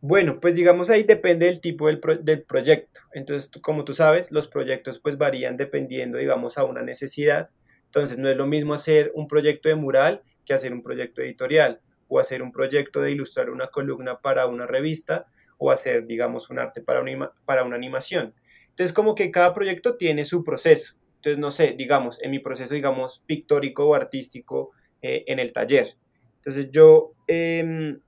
Bueno, 0.00 0.40
pues 0.40 0.54
digamos 0.54 0.88
ahí 0.88 1.02
depende 1.02 1.44
del 1.44 1.60
tipo 1.60 1.88
del, 1.88 2.00
del 2.22 2.42
proyecto. 2.42 3.02
Entonces, 3.12 3.50
como 3.60 3.84
tú 3.84 3.92
sabes, 3.92 4.32
los 4.32 4.48
proyectos 4.48 4.98
pues 4.98 5.18
varían 5.18 5.58
dependiendo, 5.58 6.16
digamos, 6.16 6.56
a 6.56 6.64
una 6.64 6.80
necesidad. 6.80 7.50
Entonces, 7.84 8.16
no 8.16 8.30
es 8.30 8.36
lo 8.36 8.46
mismo 8.46 8.72
hacer 8.72 9.12
un 9.14 9.28
proyecto 9.28 9.68
de 9.68 9.74
mural 9.74 10.22
que 10.46 10.54
hacer 10.54 10.72
un 10.72 10.82
proyecto 10.82 11.20
editorial 11.20 11.80
o 12.06 12.18
hacer 12.18 12.42
un 12.42 12.50
proyecto 12.50 13.02
de 13.02 13.10
ilustrar 13.10 13.50
una 13.50 13.66
columna 13.66 14.20
para 14.20 14.46
una 14.46 14.66
revista 14.66 15.26
o 15.58 15.70
hacer, 15.70 16.06
digamos, 16.06 16.48
un 16.50 16.58
arte 16.58 16.80
para 16.80 17.00
una, 17.00 17.32
para 17.44 17.64
una 17.64 17.76
animación. 17.76 18.34
Entonces, 18.70 18.92
como 18.92 19.14
que 19.14 19.30
cada 19.30 19.52
proyecto 19.52 19.96
tiene 19.96 20.24
su 20.24 20.44
proceso. 20.44 20.94
Entonces, 21.16 21.38
no 21.38 21.50
sé, 21.50 21.74
digamos, 21.76 22.22
en 22.22 22.30
mi 22.30 22.38
proceso, 22.38 22.74
digamos, 22.74 23.22
pictórico 23.26 23.88
o 23.88 23.94
artístico 23.94 24.70
eh, 25.02 25.24
en 25.26 25.40
el 25.40 25.52
taller. 25.52 25.96
Entonces, 26.36 26.68
yo 26.70 27.12
em, 27.26 28.00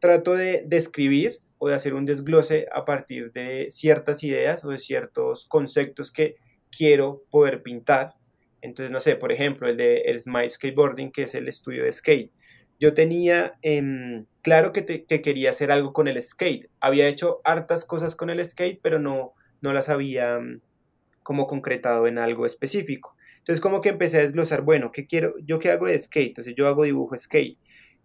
trato 0.00 0.34
de 0.34 0.64
describir 0.66 1.40
o 1.58 1.68
de 1.68 1.74
hacer 1.74 1.94
un 1.94 2.06
desglose 2.06 2.66
a 2.72 2.84
partir 2.84 3.32
de 3.32 3.66
ciertas 3.68 4.24
ideas 4.24 4.64
o 4.64 4.70
de 4.70 4.78
ciertos 4.78 5.46
conceptos 5.46 6.10
que 6.10 6.36
quiero 6.76 7.22
poder 7.30 7.62
pintar. 7.62 8.14
Entonces, 8.62 8.90
no 8.90 9.00
sé, 9.00 9.16
por 9.16 9.30
ejemplo, 9.30 9.68
el 9.68 9.76
de 9.76 9.98
el 10.02 10.20
Smile 10.20 10.48
Skateboarding, 10.48 11.12
que 11.12 11.24
es 11.24 11.34
el 11.34 11.48
estudio 11.48 11.84
de 11.84 11.92
skate. 11.92 12.32
Yo 12.80 12.94
tenía 12.94 13.54
em, 13.62 14.26
claro 14.42 14.72
que, 14.72 15.04
que, 15.04 15.22
quería 15.22 15.50
hacer 15.50 15.70
algo 15.70 15.92
con 15.92 16.08
el 16.08 16.20
skate. 16.22 16.68
Había 16.80 17.08
hecho 17.08 17.40
hartas 17.44 17.84
cosas 17.84 18.16
con 18.16 18.30
el 18.30 18.44
skate, 18.44 18.80
pero 18.82 18.98
no, 18.98 19.34
no 19.60 19.72
las 19.72 19.88
había 19.88 20.38
mm, 20.40 20.60
como 21.22 21.46
concretado 21.46 22.06
en 22.06 22.18
algo 22.18 22.46
específico. 22.46 23.16
Entonces, 23.38 23.60
como 23.60 23.80
que 23.80 23.90
empecé 23.90 24.18
a 24.18 24.22
desglosar, 24.22 24.62
bueno, 24.62 24.90
¿qué 24.90 25.06
quiero? 25.06 25.34
¿Yo 25.44 25.58
qué 25.58 25.70
hago 25.70 25.86
de 25.86 25.98
skate? 25.98 26.28
Entonces, 26.28 26.54
yo 26.54 26.66
hago 26.66 26.84
dibujo 26.84 27.16
skate. 27.16 27.58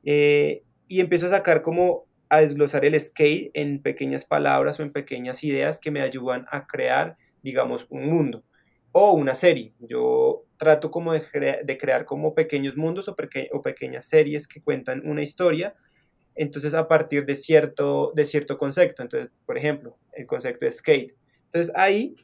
Eh, 0.04 0.64
y 0.88 1.00
empiezo 1.00 1.28
a 1.28 1.30
sacar 1.30 1.62
como 1.62 2.06
a 2.30 2.42
desglosar 2.42 2.86
el 2.86 3.00
skate 3.00 3.52
en 3.54 3.82
pequeñas 3.82 4.26
palabras 4.26 4.80
o 4.80 4.84
en 4.84 4.92
pequeñas 4.92 5.44
ideas 5.44 5.80
que 5.80 5.92
me 5.92 6.02
ayudan 6.02 6.46
a 6.52 6.68
crear, 6.68 7.18
digamos, 7.42 7.88
un 7.90 8.08
mundo 8.08 8.44
o 8.92 9.14
una 9.14 9.34
serie. 9.34 9.74
Yo 9.80 10.46
trato 10.60 10.91
como 10.91 11.14
de, 11.14 11.78
crear 11.80 12.05
como 12.05 12.36
pequeños 12.36 12.76
mundos 12.76 13.07
o, 13.07 13.16
pequeñas 13.16 14.05
series 14.05 14.45
que 14.45 14.62
cuentan 14.62 15.01
una 15.07 15.24
historia, 15.24 15.74
entonces 16.36 16.74
a 16.74 16.88
partir 16.88 17.26
de 17.26 17.36
cierto, 17.36 18.12
de 18.14 18.26
cierto 18.26 18.57
concepto. 18.57 19.01
Entonces, 19.01 19.32
por 19.45 19.57
ejemplo, 19.57 19.97
el 20.14 20.28
concepto 20.28 20.66
de 20.66 20.72
skate. 20.72 21.16
Entonces 21.45 21.74
ahí 21.76 22.16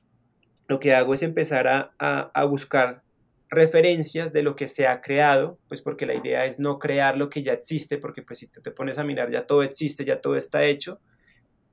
lo 0.67 0.79
que 0.79 0.93
hago 0.93 1.13
es 1.13 1.23
empezar 1.23 1.93
a, 1.97 2.45
buscar 2.45 3.03
referencias 3.49 4.33
de 4.33 4.43
lo 4.43 4.55
que 4.55 4.67
se 4.67 4.85
ha 4.85 4.99
creado, 4.99 5.57
pues 5.69 5.81
porque 5.81 6.05
la 6.05 6.15
idea 6.15 6.45
es 6.45 6.59
no 6.59 6.77
crear 6.77 7.17
lo 7.17 7.29
que 7.29 7.41
ya 7.41 7.53
existe, 7.53 7.97
porque 7.97 8.21
pues 8.21 8.39
si 8.39 8.47
te 8.47 8.71
pones 8.71 8.97
a 8.97 9.05
mirar 9.05 9.31
ya 9.31 9.47
todo 9.47 9.63
existe, 9.63 10.03
ya 10.03 10.19
todo 10.19 10.35
está 10.35 10.65
hecho, 10.65 10.99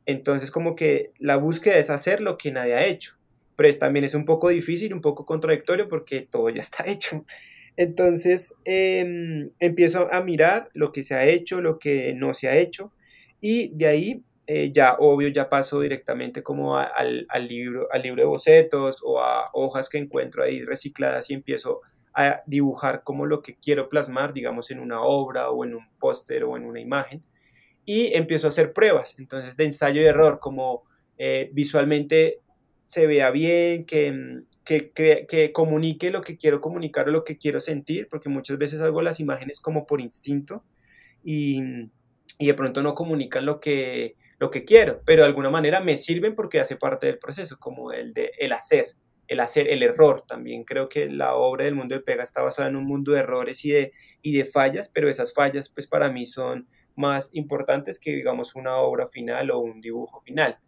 entonces 0.06 0.52
como 0.52 0.76
que 0.76 1.12
la 1.18 1.36
búsqueda 1.36 1.78
es 1.78 1.90
hacer 1.90 2.20
lo 2.20 2.36
que 2.36 2.52
nadie 2.52 2.74
ha 2.74 2.86
hecho, 2.86 3.16
pero 3.57 3.72
también 3.78 4.05
es 4.05 4.14
un 4.14 4.24
poco 4.24 4.48
difícil, 4.48 4.94
un 4.94 5.00
poco 5.00 5.26
contradictorio 5.26 5.88
porque 5.88 6.22
todo 6.22 6.48
ya 6.50 6.61
está 6.61 6.84
hecho. 6.86 7.24
Entonces 7.76 8.55
em, 8.64 9.50
empiezo 9.59 10.12
a 10.12 10.22
mirar 10.22 10.68
lo 10.74 10.92
que 10.92 11.03
se 11.03 11.14
ha 11.14 11.24
hecho, 11.26 11.61
lo 11.61 11.78
que 11.78 12.14
no 12.14 12.34
se 12.34 12.48
ha 12.48 12.57
hecho, 12.57 12.92
y 13.40 13.68
de 13.74 13.86
ahí 13.86 14.24
eh, 14.46 14.70
ya 14.72 14.96
obvio 14.98 15.28
ya 15.28 15.48
paso 15.48 15.80
directamente 15.80 16.42
como 16.42 16.76
al, 16.76 17.26
libro, 17.48 17.88
al 17.90 18.03
libro 18.03 18.22
de 18.22 18.26
bocetos 18.26 19.00
o 19.03 19.20
a 19.20 19.50
hojas 19.55 19.88
que 19.88 19.98
encuentro 19.98 20.42
ahí 20.42 20.62
recicladas 20.62 21.30
y 21.30 21.34
empiezo 21.34 21.80
a 22.12 22.42
dibujar 22.46 23.03
como 23.05 23.24
lo 23.24 23.40
que 23.40 23.57
quiero 23.57 23.88
plasmar, 23.88 24.34
digamos, 24.34 24.70
en 24.70 24.80
una 24.80 25.00
obra 25.00 25.50
o 25.50 25.64
en 25.64 25.74
un 25.74 25.88
póster 25.98 26.44
o 26.44 26.57
en 26.57 26.66
una 26.66 26.80
imagen. 26.80 27.22
Y 27.84 28.14
empiezo 28.14 28.46
a 28.46 28.50
hacer 28.50 28.72
pruebas, 28.72 29.16
entonces 29.18 29.57
de 29.57 29.64
ensayo 29.64 30.03
y 30.03 30.05
error, 30.05 30.38
como 30.38 30.84
eh, 31.18 31.48
visualmente 31.53 32.41
se 32.93 33.07
vea 33.07 33.30
bien, 33.30 33.86
que, 33.86 34.43
que, 34.66 34.93
que, 35.26 35.51
comunique 35.51 36.11
lo 36.11 36.20
que 36.20 36.36
quiero 36.36 36.61
comunicar 36.61 37.09
o 37.09 37.11
lo 37.11 37.24
que 37.24 37.38
quiero 37.38 37.59
sentir, 37.59 38.05
porque 38.11 38.28
muchas 38.28 38.59
veces 38.59 38.82
hago 38.82 39.01
las 39.01 39.18
imágenes 39.18 39.61
como 39.61 39.86
por 39.86 40.03
instinto 40.03 40.62
y, 41.24 41.62
y 42.38 42.47
de 42.47 42.53
pronto 42.53 42.82
no 42.82 42.95
comunican 42.95 43.47
lo 43.47 43.61
que, 43.61 44.16
lo 44.38 44.51
que 44.51 44.66
quiero, 44.66 45.01
pero 45.07 45.22
de 45.22 45.28
alguna 45.28 45.49
manera 45.49 45.80
me 45.80 45.97
sirven 45.97 46.34
porque 46.34 46.61
hace 46.61 46.76
parte 46.76 47.07
del 47.07 47.18
proceso, 47.18 47.59
como 47.59 47.93
el 47.93 48.12
de 48.12 48.32
el 48.38 48.53
hacer, 48.53 48.88
el 49.26 49.40
hacer, 49.40 49.70
el 49.70 49.82
error. 49.82 50.24
También 50.28 50.62
creo 50.64 50.90
que 50.90 51.09
la 51.09 51.34
obra 51.34 51.64
del 51.64 51.74
mundo 51.74 51.95
de 51.95 52.03
pega 52.03 52.22
está 52.22 52.43
basada 52.43 52.68
en 52.68 52.76
un 52.76 52.84
mundo 52.84 53.12
de 53.12 53.20
errores 53.20 53.64
y 53.64 53.70
de, 53.70 53.93
y 54.20 54.36
de 54.36 54.45
fallas, 54.45 54.90
pero 54.93 55.09
esas 55.09 55.32
fallas 55.32 55.70
pues 55.70 55.86
para 55.86 56.11
mí 56.11 56.26
son 56.26 56.68
más 56.95 57.30
importantes 57.32 57.99
que 57.99 58.14
digamos 58.14 58.55
una 58.55 58.76
obra 58.76 59.07
final 59.07 59.51
o 59.51 59.61
un 59.61 59.80
dibujo 59.80 60.20
final. 60.20 60.59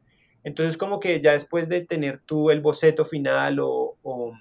Entonces 0.45 0.76
como 0.76 1.01
que 1.01 1.20
ya 1.20 1.32
después 1.32 1.68
de 1.68 1.80
tener 1.80 2.20
tú 2.24 2.51
el 2.51 2.61
boceto 2.61 3.05
final 3.05 3.59
o, 3.61 3.97
o, 4.03 4.32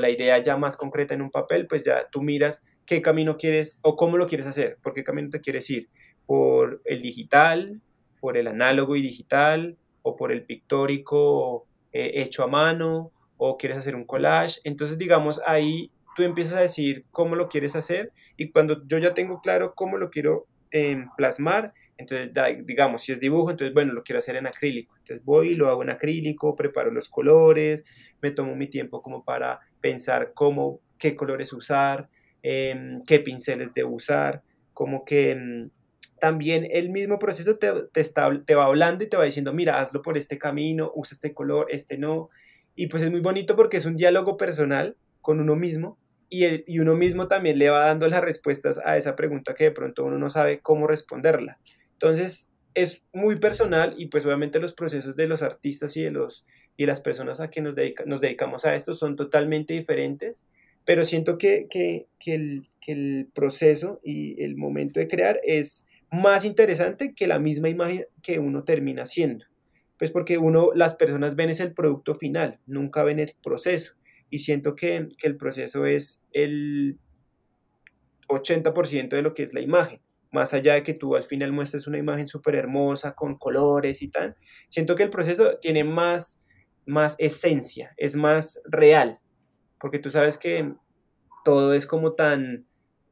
la 0.00 0.10
idea 0.10 0.38
ya 0.38 0.56
más 0.56 0.76
concreta 0.76 1.14
en 1.14 1.22
un 1.22 1.30
papel, 1.30 1.68
pues 1.68 1.84
ya 1.84 2.08
tú 2.10 2.20
miras 2.20 2.64
qué 2.84 3.00
camino 3.00 3.36
quieres 3.36 3.78
o 3.82 3.94
cómo 3.94 4.16
lo 4.16 4.26
quieres 4.26 4.44
hacer, 4.48 4.76
por 4.82 4.92
qué 4.92 5.04
camino 5.04 5.30
te 5.30 5.40
quieres 5.40 5.70
ir, 5.70 5.88
por 6.26 6.82
el 6.84 7.00
digital, 7.00 7.80
por 8.20 8.36
el 8.36 8.48
análogo 8.48 8.96
y 8.96 9.02
digital 9.02 9.76
o 10.02 10.16
por 10.16 10.32
el 10.32 10.44
pictórico 10.44 11.68
eh, 11.92 12.22
hecho 12.22 12.42
a 12.42 12.48
mano 12.48 13.12
o 13.36 13.56
quieres 13.56 13.78
hacer 13.78 13.94
un 13.94 14.04
collage. 14.04 14.60
Entonces, 14.64 14.98
digamos, 14.98 15.40
ahí 15.46 15.92
tú 16.16 16.22
empiezas 16.22 16.54
a 16.54 16.60
decir 16.60 17.04
cómo 17.10 17.36
lo 17.36 17.48
quieres 17.48 17.76
hacer 17.76 18.12
y 18.36 18.50
cuando 18.50 18.84
yo 18.86 18.98
ya 18.98 19.14
tengo 19.14 19.40
claro 19.40 19.74
cómo 19.74 19.98
lo 19.98 20.10
quiero 20.10 20.46
em, 20.70 21.08
plasmar, 21.16 21.72
entonces, 21.96 22.32
digamos, 22.64 23.02
si 23.02 23.12
es 23.12 23.20
dibujo, 23.20 23.50
entonces, 23.50 23.72
bueno, 23.72 23.92
lo 23.92 24.02
quiero 24.02 24.18
hacer 24.18 24.36
en 24.36 24.46
acrílico. 24.46 24.94
Entonces 24.98 25.24
voy 25.24 25.54
lo 25.54 25.68
hago 25.68 25.82
en 25.82 25.90
acrílico, 25.90 26.56
preparo 26.56 26.90
los 26.90 27.08
colores, 27.08 27.84
me 28.20 28.30
tomo 28.30 28.56
mi 28.56 28.68
tiempo 28.68 29.00
como 29.02 29.24
para 29.24 29.60
pensar 29.80 30.32
cómo, 30.34 30.80
qué 30.98 31.14
colores 31.14 31.52
usar, 31.52 32.08
em, 32.42 33.00
qué 33.06 33.20
pinceles 33.20 33.72
debo 33.72 33.94
usar, 33.94 34.42
como 34.72 35.04
que 35.04 35.30
em, 35.30 35.70
también 36.20 36.66
el 36.70 36.90
mismo 36.90 37.18
proceso 37.18 37.58
te, 37.58 37.70
te, 37.92 38.54
va 38.54 38.64
hablando 38.64 39.04
y 39.04 39.08
te 39.08 39.16
va 39.16 39.24
diciendo, 39.24 39.52
mira, 39.52 39.78
hazlo 39.80 40.02
por 40.02 40.16
este 40.16 40.38
camino, 40.38 40.90
usa 40.94 41.14
este 41.14 41.34
color, 41.34 41.66
este 41.70 41.98
no. 41.98 42.30
Y 42.74 42.88
pues 42.88 43.02
es 43.02 43.10
muy 43.10 43.20
bonito 43.20 43.56
porque 43.56 43.76
es 43.76 43.86
un 43.86 43.96
diálogo 43.96 44.36
personal 44.36 44.96
con 45.20 45.40
uno 45.40 45.54
mismo 45.54 45.98
y, 46.28 46.44
el, 46.44 46.64
y 46.66 46.78
uno 46.80 46.94
mismo 46.94 47.28
también 47.28 47.58
le 47.58 47.70
va 47.70 47.80
dando 47.80 48.08
las 48.08 48.22
respuestas 48.22 48.80
a 48.84 48.96
esa 48.96 49.14
pregunta 49.14 49.54
que 49.54 49.64
de 49.64 49.70
pronto 49.70 50.04
uno 50.04 50.18
no 50.18 50.30
sabe 50.30 50.60
cómo 50.60 50.86
responderla. 50.86 51.58
Entonces 52.04 52.50
es 52.74 53.02
muy 53.14 53.36
personal 53.36 53.94
y 53.96 54.08
pues 54.08 54.26
obviamente 54.26 54.60
los 54.60 54.74
procesos 54.74 55.16
de 55.16 55.26
los 55.26 55.40
artistas 55.40 55.96
y 55.96 56.02
de 56.02 56.10
los 56.10 56.44
y 56.76 56.84
las 56.84 57.00
personas 57.00 57.40
a 57.40 57.48
que 57.48 57.62
nos, 57.62 57.74
dedicamos 57.74 58.66
a 58.66 58.74
esto 58.74 58.92
son 58.92 59.16
totalmente 59.16 59.72
diferentes, 59.72 60.44
pero 60.84 61.06
siento 61.06 61.38
que, 61.38 61.66
que, 61.70 62.08
que, 62.18 62.34
el, 62.34 62.68
que 62.82 62.92
el 62.92 63.28
proceso 63.34 64.00
y 64.04 64.42
el 64.42 64.54
momento 64.56 65.00
de 65.00 65.08
crear 65.08 65.40
es 65.44 65.86
más 66.10 66.44
interesante 66.44 67.14
que 67.14 67.26
la 67.26 67.38
misma 67.38 67.70
imagen 67.70 68.04
que 68.22 68.38
uno 68.38 68.64
termina 68.64 69.04
haciendo. 69.04 69.46
Pues 69.98 70.10
porque 70.10 70.36
uno, 70.36 70.72
las 70.74 70.96
personas 70.96 71.36
ven 71.36 71.48
es 71.48 71.60
el 71.60 71.72
producto 71.72 72.14
final, 72.16 72.60
nunca 72.66 73.02
ven 73.02 73.18
el 73.18 73.32
proceso. 73.42 73.94
Y 74.28 74.40
siento 74.40 74.76
que, 74.76 75.08
que 75.16 75.26
el 75.26 75.38
proceso 75.38 75.86
es 75.86 76.22
el 76.32 76.98
80% 78.28 79.08
de 79.08 79.22
lo 79.22 79.32
que 79.32 79.44
es 79.44 79.54
la 79.54 79.62
imagen. 79.62 80.03
Más 80.34 80.52
allá 80.52 80.74
de 80.74 80.82
que 80.82 80.94
tú 80.94 81.14
al 81.16 81.22
final 81.24 81.52
muestres 81.52 81.86
una 81.86 81.98
imagen 81.98 82.26
súper 82.26 82.56
hermosa, 82.56 83.14
con 83.14 83.38
colores 83.38 84.02
y 84.02 84.10
tal, 84.10 84.36
siento 84.68 84.96
que 84.96 85.04
el 85.04 85.10
proceso 85.10 85.58
tiene 85.60 85.84
más, 85.84 86.42
más 86.86 87.14
esencia, 87.18 87.94
es 87.96 88.16
más 88.16 88.60
real. 88.66 89.20
Porque 89.80 90.00
tú 90.00 90.10
sabes 90.10 90.36
que 90.36 90.74
todo 91.44 91.72
es 91.74 91.86
como 91.86 92.14
tan, 92.14 92.66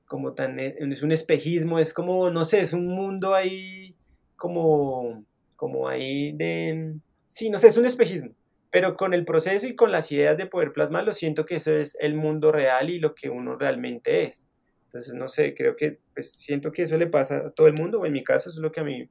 como 0.07 0.35
tan, 0.35 0.59
eh, 0.59 0.75
es 0.81 1.03
un 1.05 1.13
espejismo, 1.13 1.79
es 1.79 1.95
como, 1.95 2.31
no 2.31 2.45
sé, 2.45 2.61
es 2.61 2.73
un 2.73 2.89
mundo 2.89 3.35
ahí 3.35 3.97
como, 4.37 5.25
como 5.57 5.89
ahí 5.89 6.33
de, 6.33 6.97
sí, 7.25 7.51
no 7.51 7.59
sé, 7.59 7.69
es 7.69 7.77
un 7.77 7.87
espejismo. 7.87 8.35
pero 8.71 8.97
con 8.97 9.15
el 9.15 9.25
proceso 9.25 9.67
y 9.69 9.77
con 9.77 9.93
las 9.93 10.11
ideas 10.13 10.37
de 10.39 10.47
poder 10.47 10.73
plasmarlo, 10.73 11.13
siento 11.13 11.45
que 11.47 11.57
eso 11.57 11.73
es 11.77 11.97
el 12.01 12.15
mundo 12.15 12.51
real 12.53 12.91
y 12.91 12.99
lo 12.99 13.15
que 13.15 13.31
uno 13.31 13.57
realmente 13.57 14.25
es. 14.25 14.49
Entonces, 14.93 15.15
no 15.15 15.27
sé, 15.27 15.55
creo 15.55 15.75
que 15.75 16.01
pues, 16.13 16.33
siento 16.33 16.71
que 16.71 16.83
eso 16.83 16.99
le 16.99 17.07
pasa 17.07 17.39
a 17.39 17.51
todo 17.51 17.67
el 17.67 17.73
mundo, 17.73 18.01
o 18.01 18.07
en 18.07 18.13
mi 18.13 18.23
caso, 18.23 18.51
es 18.51 18.57
lo 18.57 18.71
que 18.71 18.81
a 18.81 18.85
mí, 18.85 19.09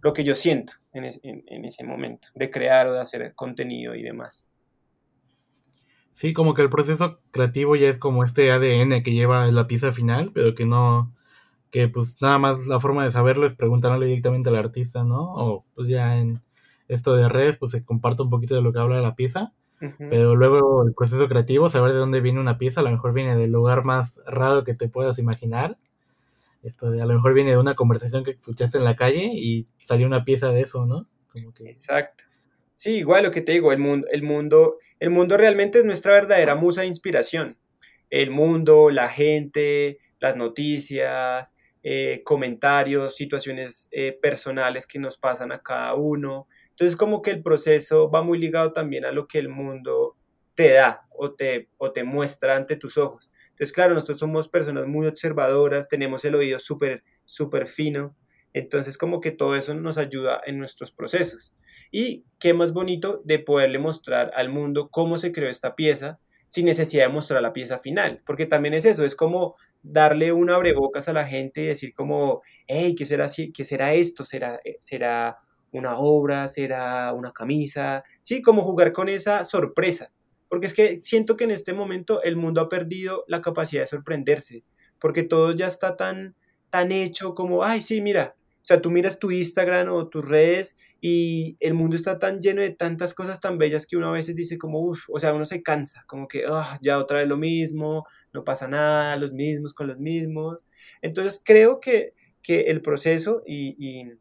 lo 0.00 0.12
que 0.12 0.22
yo 0.22 0.36
siento 0.36 0.74
en, 0.92 1.04
en 1.22 1.64
ese 1.64 1.82
momento, 1.82 2.28
de 2.36 2.52
crear 2.52 2.86
o 2.86 2.92
de 2.92 3.00
hacer 3.00 3.34
contenido 3.34 3.96
y 3.96 4.02
demás. 4.02 4.48
Sí, 6.12 6.32
como 6.32 6.54
que 6.54 6.62
el 6.62 6.70
proceso 6.70 7.18
creativo 7.32 7.74
ya 7.74 7.88
es 7.88 7.98
como 7.98 8.22
este 8.22 8.52
ADN 8.52 9.02
que 9.02 9.12
lleva 9.12 9.50
la 9.50 9.66
pieza 9.66 9.90
final, 9.90 10.30
pero 10.32 10.54
que 10.54 10.66
no, 10.66 11.12
que 11.72 11.88
pues 11.88 12.22
nada 12.22 12.38
más 12.38 12.68
la 12.68 12.78
forma 12.78 13.04
de 13.04 13.10
saberlo 13.10 13.46
es 13.46 13.54
preguntarle 13.54 14.06
directamente 14.06 14.48
al 14.48 14.54
artista, 14.56 15.02
¿no? 15.02 15.34
O 15.34 15.64
pues 15.74 15.88
ya 15.88 16.16
en 16.18 16.40
esto 16.86 17.16
de 17.16 17.28
redes, 17.28 17.58
pues 17.58 17.72
se 17.72 17.84
comparte 17.84 18.22
un 18.22 18.30
poquito 18.30 18.54
de 18.54 18.62
lo 18.62 18.72
que 18.72 18.78
habla 18.78 19.00
la 19.00 19.16
pieza, 19.16 19.52
pero 19.98 20.34
luego 20.34 20.86
el 20.86 20.94
proceso 20.94 21.28
creativo, 21.28 21.68
saber 21.68 21.92
de 21.92 21.98
dónde 21.98 22.20
viene 22.20 22.40
una 22.40 22.58
pieza, 22.58 22.80
a 22.80 22.84
lo 22.84 22.90
mejor 22.90 23.12
viene 23.12 23.36
del 23.36 23.52
lugar 23.52 23.84
más 23.84 24.18
raro 24.26 24.64
que 24.64 24.74
te 24.74 24.88
puedas 24.88 25.18
imaginar. 25.18 25.76
Esto 26.62 26.90
de, 26.90 27.02
a 27.02 27.06
lo 27.06 27.14
mejor 27.14 27.34
viene 27.34 27.50
de 27.50 27.58
una 27.58 27.74
conversación 27.74 28.24
que 28.24 28.32
escuchaste 28.32 28.78
en 28.78 28.84
la 28.84 28.96
calle 28.96 29.30
y 29.34 29.66
salió 29.78 30.06
una 30.06 30.24
pieza 30.24 30.50
de 30.50 30.62
eso, 30.62 30.86
¿no? 30.86 31.06
Como 31.30 31.52
que... 31.52 31.68
Exacto. 31.68 32.24
Sí, 32.72 32.96
igual 32.96 33.24
lo 33.24 33.30
que 33.30 33.42
te 33.42 33.52
digo, 33.52 33.72
el 33.72 33.78
mundo, 33.78 34.06
el 34.10 34.22
mundo, 34.22 34.78
el 34.98 35.10
mundo 35.10 35.36
realmente 35.36 35.78
es 35.78 35.84
nuestra 35.84 36.14
verdadera 36.14 36.54
musa 36.54 36.80
de 36.80 36.86
inspiración. 36.86 37.58
El 38.08 38.30
mundo, 38.30 38.90
la 38.90 39.08
gente, 39.08 39.98
las 40.18 40.36
noticias, 40.36 41.54
eh, 41.82 42.22
comentarios, 42.24 43.14
situaciones 43.14 43.88
eh, 43.90 44.18
personales 44.20 44.86
que 44.86 44.98
nos 44.98 45.18
pasan 45.18 45.52
a 45.52 45.58
cada 45.58 45.94
uno. 45.94 46.48
Entonces 46.74 46.96
como 46.96 47.22
que 47.22 47.30
el 47.30 47.42
proceso 47.42 48.10
va 48.10 48.22
muy 48.22 48.38
ligado 48.38 48.72
también 48.72 49.04
a 49.04 49.12
lo 49.12 49.28
que 49.28 49.38
el 49.38 49.48
mundo 49.48 50.16
te 50.56 50.72
da 50.72 51.06
o 51.10 51.32
te, 51.32 51.68
o 51.78 51.92
te 51.92 52.02
muestra 52.02 52.56
ante 52.56 52.76
tus 52.76 52.98
ojos. 52.98 53.30
Entonces 53.50 53.72
claro, 53.72 53.94
nosotros 53.94 54.18
somos 54.18 54.48
personas 54.48 54.86
muy 54.86 55.06
observadoras, 55.06 55.88
tenemos 55.88 56.24
el 56.24 56.34
oído 56.34 56.58
súper, 56.58 57.04
súper 57.24 57.68
fino, 57.68 58.16
entonces 58.52 58.98
como 58.98 59.20
que 59.20 59.30
todo 59.30 59.54
eso 59.54 59.74
nos 59.74 59.98
ayuda 59.98 60.40
en 60.44 60.58
nuestros 60.58 60.90
procesos. 60.90 61.54
Y 61.92 62.24
qué 62.40 62.54
más 62.54 62.72
bonito 62.72 63.22
de 63.24 63.38
poderle 63.38 63.78
mostrar 63.78 64.32
al 64.34 64.48
mundo 64.48 64.88
cómo 64.90 65.16
se 65.16 65.30
creó 65.30 65.48
esta 65.48 65.76
pieza 65.76 66.18
sin 66.48 66.66
necesidad 66.66 67.06
de 67.06 67.12
mostrar 67.12 67.40
la 67.40 67.52
pieza 67.52 67.78
final, 67.78 68.22
porque 68.26 68.46
también 68.46 68.74
es 68.74 68.84
eso, 68.84 69.04
es 69.04 69.14
como 69.14 69.56
darle 69.82 70.32
un 70.32 70.50
abrebocas 70.50 71.08
a 71.08 71.12
la 71.12 71.26
gente 71.26 71.62
y 71.62 71.66
decir 71.66 71.94
como, 71.94 72.42
hey, 72.66 72.94
¿qué 72.96 73.04
será, 73.04 73.26
qué 73.52 73.64
será 73.64 73.94
esto? 73.94 74.24
¿Será, 74.24 74.60
eh, 74.64 74.76
¿Será 74.80 75.38
una 75.78 75.98
obra? 75.98 76.48
¿Será 76.48 77.12
una 77.12 77.32
camisa? 77.32 78.04
Sí, 78.22 78.42
como 78.42 78.62
jugar 78.62 78.92
con 78.92 79.08
esa 79.08 79.44
sorpresa, 79.44 80.12
porque 80.48 80.66
es 80.66 80.74
que 80.74 81.00
siento 81.02 81.36
que 81.36 81.44
en 81.44 81.50
este 81.50 81.72
momento 81.72 82.22
el 82.22 82.36
mundo 82.36 82.60
ha 82.60 82.68
perdido 82.68 83.24
la 83.28 83.40
capacidad 83.40 83.82
de 83.82 83.86
sorprenderse, 83.86 84.64
porque 84.98 85.22
todo 85.22 85.52
ya 85.52 85.66
está 85.66 85.96
tan, 85.96 86.34
tan 86.70 86.92
hecho 86.92 87.34
como, 87.34 87.64
ay, 87.64 87.82
sí, 87.82 88.00
mira, 88.00 88.34
o 88.64 88.66
sea, 88.66 88.80
tú 88.80 88.90
miras 88.90 89.18
tu 89.18 89.30
Instagram 89.30 89.92
o 89.92 90.08
tus 90.08 90.26
redes 90.26 90.78
y 90.98 91.58
el 91.60 91.74
mundo 91.74 91.96
está 91.96 92.18
tan 92.18 92.40
lleno 92.40 92.62
de 92.62 92.70
tantas 92.70 93.12
cosas 93.12 93.38
tan 93.38 93.58
bellas 93.58 93.86
que 93.86 93.98
uno 93.98 94.08
a 94.08 94.12
veces 94.12 94.34
dice 94.36 94.56
como, 94.56 94.80
uff, 94.80 95.04
o 95.10 95.20
sea, 95.20 95.34
uno 95.34 95.44
se 95.44 95.62
cansa, 95.62 96.02
como 96.06 96.26
que, 96.26 96.44
ah, 96.48 96.78
ya 96.80 96.98
otra 96.98 97.18
vez 97.18 97.28
lo 97.28 97.36
mismo, 97.36 98.06
no 98.32 98.42
pasa 98.42 98.66
nada, 98.66 99.16
los 99.16 99.32
mismos 99.32 99.74
con 99.74 99.88
los 99.88 99.98
mismos. 99.98 100.60
Entonces 101.02 101.42
creo 101.44 101.78
que, 101.78 102.14
que 102.42 102.62
el 102.62 102.80
proceso 102.80 103.42
y, 103.46 103.76
y, 103.78 104.12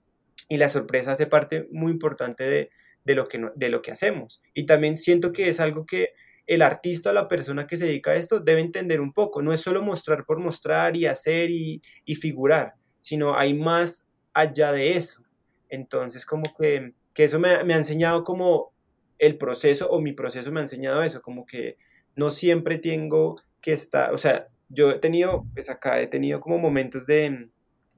y, 0.50 0.58
la 0.58 0.70
sorpresa 0.70 1.12
hace 1.12 1.28
parte 1.28 1.68
muy 1.72 1.92
importante 1.92 2.44
de, 2.44 2.70
de, 3.04 3.16
lo 3.16 3.28
que 3.28 3.42
de 3.56 3.70
lo 3.70 3.82
que 3.82 3.92
hacemos. 3.92 4.42
Y 4.54 4.66
también 4.66 4.98
siento 4.98 5.32
que 5.32 5.50
es 5.50 5.60
algo 5.60 5.86
que 5.86 6.14
el 6.46 6.62
artista 6.62 7.10
o 7.10 7.14
la 7.14 7.28
persona 7.28 7.68
que 7.68 7.78
se 7.78 7.86
dedica 7.86 8.12
a 8.12 8.16
esto 8.16 8.40
debe 8.40 8.62
entender 8.62 9.02
un 9.02 9.14
poco. 9.14 9.42
No 9.42 9.54
es 9.54 9.62
solo 9.62 9.82
mostrar 9.82 10.26
por 10.26 10.40
mostrar 10.40 10.96
y 10.98 11.06
hacer 11.06 11.50
y, 11.52 11.82
y 12.06 12.16
figurar, 12.16 12.74
sino 13.00 13.38
hay 13.38 13.54
más 13.54 14.06
allá 14.34 14.72
de 14.72 14.98
eso. 14.98 15.24
Entonces, 15.70 16.26
como 16.26 16.54
que, 16.58 16.94
que 17.14 17.24
eso 17.24 17.40
me, 17.40 17.64
me, 17.64 17.74
ha 17.74 17.78
enseñado 17.78 18.24
como 18.24 18.74
el 19.20 19.38
proceso, 19.38 19.90
o 19.90 20.02
mi 20.02 20.14
proceso 20.14 20.52
me 20.52 20.60
ha 20.60 20.64
enseñado 20.64 21.04
eso, 21.04 21.22
como 21.22 21.46
que 21.46 21.78
no 22.16 22.30
siempre 22.30 22.78
tengo 22.78 23.42
que 23.62 23.74
estar, 23.74 24.14
o 24.14 24.18
sea, 24.18 24.48
yo 24.70 24.92
he 24.92 25.00
tenido, 25.00 25.46
pues 25.54 25.70
acá 25.70 26.02
he 26.02 26.08
tenido 26.08 26.40
como 26.42 26.58
momentos 26.58 27.06
de, 27.06 27.50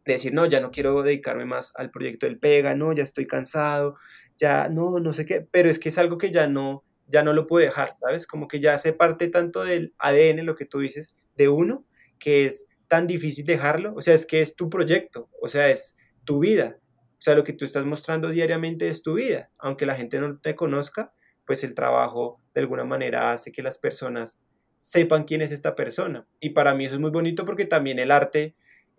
de 0.05 0.13
decir, 0.13 0.33
no, 0.33 0.45
ya 0.45 0.59
no 0.61 0.71
quiero 0.71 1.01
dedicarme 1.01 1.45
más 1.45 1.73
al 1.75 1.91
proyecto 1.91 2.25
del 2.25 2.39
Pega, 2.39 2.75
no, 2.75 2.93
ya 2.93 3.03
estoy 3.03 3.25
cansado, 3.25 3.95
ya 4.37 4.69
no, 4.69 4.99
no 4.99 5.13
sé 5.13 5.25
qué, 5.25 5.47
pero 5.49 5.69
es 5.69 5.79
que 5.79 5.89
es 5.89 5.97
algo 5.97 6.17
que 6.17 6.31
ya 6.31 6.47
no, 6.47 6.83
ya 7.07 7.23
no 7.23 7.33
lo 7.33 7.47
puedo 7.47 7.65
dejar, 7.65 7.95
¿sabes? 7.99 8.27
Como 8.27 8.47
que 8.47 8.59
ya 8.59 8.75
hace 8.75 8.93
parte 8.93 9.27
tanto 9.29 9.63
del 9.63 9.93
ADN, 9.97 10.45
lo 10.45 10.55
que 10.55 10.65
tú 10.65 10.79
dices, 10.79 11.15
de 11.35 11.49
uno, 11.49 11.85
que 12.19 12.45
es 12.45 12.65
tan 12.87 13.07
difícil 13.07 13.45
dejarlo, 13.45 13.93
o 13.95 14.01
sea, 14.01 14.13
es 14.13 14.25
que 14.25 14.41
es 14.41 14.55
tu 14.55 14.69
proyecto, 14.69 15.29
o 15.41 15.49
sea, 15.49 15.69
es, 15.69 15.97
tu 16.25 16.39
vida. 16.39 16.77
O 17.17 17.21
sea, 17.21 17.35
lo 17.35 17.43
que 17.43 17.53
tú 17.53 17.63
estás 17.63 17.85
mostrando 17.85 18.29
diariamente 18.29 18.89
es 18.89 19.01
tu 19.01 19.13
vida. 19.13 19.49
Aunque 19.57 19.85
la 19.85 19.95
gente 19.95 20.19
no 20.19 20.39
te 20.39 20.55
conozca, 20.55 21.13
pues 21.45 21.63
el 21.63 21.73
trabajo 21.73 22.41
de 22.53 22.61
alguna 22.61 22.83
manera 22.83 23.31
hace 23.31 23.51
que 23.51 23.61
las 23.61 23.77
personas 23.77 24.41
sepan 24.77 25.23
quién 25.23 25.41
es 25.41 25.51
esta 25.51 25.75
persona. 25.75 26.27
Y 26.39 26.49
para 26.49 26.75
mí 26.75 26.85
eso 26.85 26.95
es 26.95 27.01
muy 27.01 27.11
bonito 27.11 27.45
porque 27.45 27.65
también 27.65 27.99
el 27.99 28.11
arte 28.11 28.55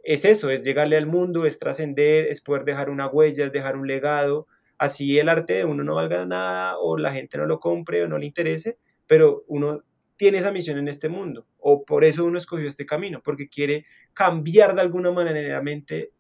es 0.07 0.25
eso, 0.25 0.51
es 0.51 0.63
llegarle 0.63 0.97
al 0.97 1.07
mundo, 1.07 1.47
es 1.47 1.59
trascender, 1.59 2.27
es 2.27 2.41
poder 2.41 2.65
dejar 2.65 2.91
una 2.91 3.09
huella, 3.09 3.45
es 3.45 3.53
dejar 3.53 3.77
un 3.77 3.89
legado. 3.89 4.47
Así 4.79 5.19
el 5.19 5.29
arte 5.29 5.55
de 5.55 5.65
uno 5.65 5.83
no 5.83 5.97
valga 5.97 6.25
nada 6.25 6.79
o 6.79 6.97
la 6.97 7.13
gente 7.13 7.39
no 7.39 7.47
lo 7.47 7.59
compre 7.59 8.05
o 8.05 8.09
no 8.09 8.17
le 8.17 8.27
interese, 8.27 8.79
pero 9.09 9.43
uno 9.49 9.83
tiene 10.15 10.39
esa 10.39 10.53
misión 10.53 10.79
en 10.79 10.87
este 10.87 11.09
mundo 11.09 11.49
o 11.59 11.85
por 11.85 12.05
eso 12.05 12.25
uno 12.25 12.39
escogió 12.39 12.69
este 12.69 12.87
camino, 12.87 13.21
porque 13.25 13.49
quiere 13.49 13.85
cambiar 14.13 14.77
de 14.77 14.83
alguna 14.83 15.11
manera 15.11 15.61
mente 15.61 16.13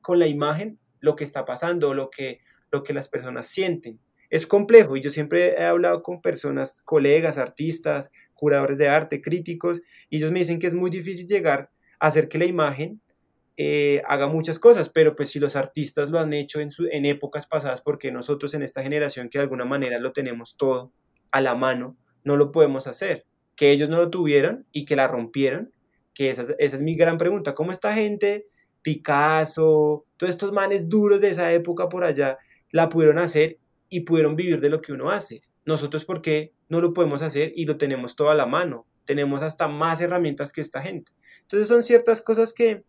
con 0.00 0.18
la 0.18 0.26
imagen 0.26 0.78
lo 1.00 1.14
que 1.14 1.24
está 1.24 1.44
pasando, 1.44 1.92
lo 1.92 2.08
que, 2.08 2.40
lo 2.72 2.82
que 2.82 2.94
las 2.94 3.08
personas 3.08 3.46
sienten. 3.46 4.00
Es 4.30 4.46
complejo 4.46 4.96
y 4.96 5.02
yo 5.02 5.10
siempre 5.10 5.54
he 5.58 5.64
hablado 5.64 6.02
con 6.02 6.22
personas, 6.22 6.80
colegas, 6.80 7.36
artistas, 7.36 8.10
curadores 8.32 8.78
de 8.78 8.88
arte, 8.88 9.20
críticos, 9.20 9.82
y 10.08 10.16
ellos 10.16 10.32
me 10.32 10.38
dicen 10.38 10.58
que 10.58 10.66
es 10.66 10.74
muy 10.74 10.88
difícil 10.88 11.26
llegar 11.26 11.70
a 12.00 12.06
hacer 12.06 12.28
que 12.28 12.38
la 12.38 12.46
imagen 12.46 13.02
eh, 13.58 14.02
haga 14.08 14.28
muchas 14.28 14.58
cosas, 14.58 14.88
pero 14.88 15.14
pues 15.14 15.30
si 15.30 15.38
los 15.38 15.56
artistas 15.56 16.08
lo 16.08 16.18
han 16.18 16.32
hecho 16.32 16.60
en, 16.60 16.70
su, 16.70 16.86
en 16.86 17.04
épocas 17.04 17.46
pasadas, 17.46 17.82
porque 17.82 18.10
nosotros 18.10 18.54
en 18.54 18.62
esta 18.62 18.82
generación 18.82 19.28
que 19.28 19.38
de 19.38 19.42
alguna 19.42 19.66
manera 19.66 19.98
lo 19.98 20.12
tenemos 20.12 20.56
todo 20.56 20.92
a 21.30 21.42
la 21.42 21.54
mano, 21.54 21.96
no 22.24 22.36
lo 22.36 22.52
podemos 22.52 22.86
hacer. 22.86 23.26
Que 23.56 23.72
ellos 23.72 23.90
no 23.90 23.98
lo 23.98 24.08
tuvieron 24.08 24.66
y 24.72 24.86
que 24.86 24.96
la 24.96 25.08
rompieron, 25.08 25.72
que 26.14 26.30
esa, 26.30 26.42
esa 26.58 26.76
es 26.76 26.82
mi 26.82 26.94
gran 26.94 27.18
pregunta. 27.18 27.54
¿Cómo 27.54 27.72
esta 27.72 27.92
gente 27.92 28.46
Picasso, 28.82 30.06
todos 30.16 30.30
estos 30.30 30.52
manes 30.52 30.88
duros 30.88 31.20
de 31.20 31.30
esa 31.30 31.52
época 31.52 31.88
por 31.88 32.04
allá, 32.04 32.38
la 32.70 32.88
pudieron 32.88 33.18
hacer 33.18 33.58
y 33.88 34.00
pudieron 34.00 34.36
vivir 34.36 34.60
de 34.60 34.70
lo 34.70 34.80
que 34.80 34.92
uno 34.92 35.10
hace. 35.10 35.42
Nosotros, 35.64 36.04
¿por 36.04 36.22
qué 36.22 36.52
no 36.68 36.80
lo 36.80 36.92
podemos 36.92 37.22
hacer 37.22 37.52
y 37.54 37.64
lo 37.64 37.76
tenemos 37.76 38.16
todo 38.16 38.30
a 38.30 38.34
la 38.34 38.46
mano? 38.46 38.86
Tenemos 39.04 39.42
hasta 39.42 39.68
más 39.68 40.00
herramientas 40.00 40.52
que 40.52 40.60
esta 40.60 40.82
gente. 40.82 41.12
Entonces 41.42 41.68
son 41.68 41.82
ciertas 41.82 42.22
cosas 42.22 42.52
que, 42.52 42.84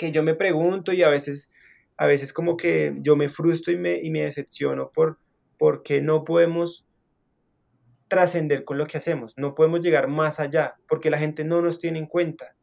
que 0.00 0.12
yo 0.12 0.22
me 0.22 0.34
pregunto 0.34 0.94
y 0.94 1.02
a 1.02 1.10
veces, 1.10 1.52
a 1.98 2.06
veces 2.06 2.32
como 2.32 2.56
que 2.56 2.94
yo 3.00 3.16
me 3.16 3.28
frustro 3.28 3.70
y 3.70 3.76
me, 3.76 4.00
y 4.02 4.08
me 4.08 4.22
decepciono 4.22 4.90
por 4.90 5.18
porque 5.58 6.00
no 6.00 6.24
podemos 6.24 6.88
trascender 8.08 8.64
con 8.64 8.78
lo 8.78 8.86
que 8.86 8.96
hacemos, 8.96 9.34
no 9.36 9.54
podemos 9.54 9.82
llegar 9.82 10.08
más 10.08 10.40
allá, 10.40 10.76
porque 10.88 11.10
la 11.10 11.18
gente 11.18 11.44
no 11.44 11.60
nos 11.60 11.78
tiene 11.78 11.98
en 11.98 12.06
cuenta. 12.06 12.56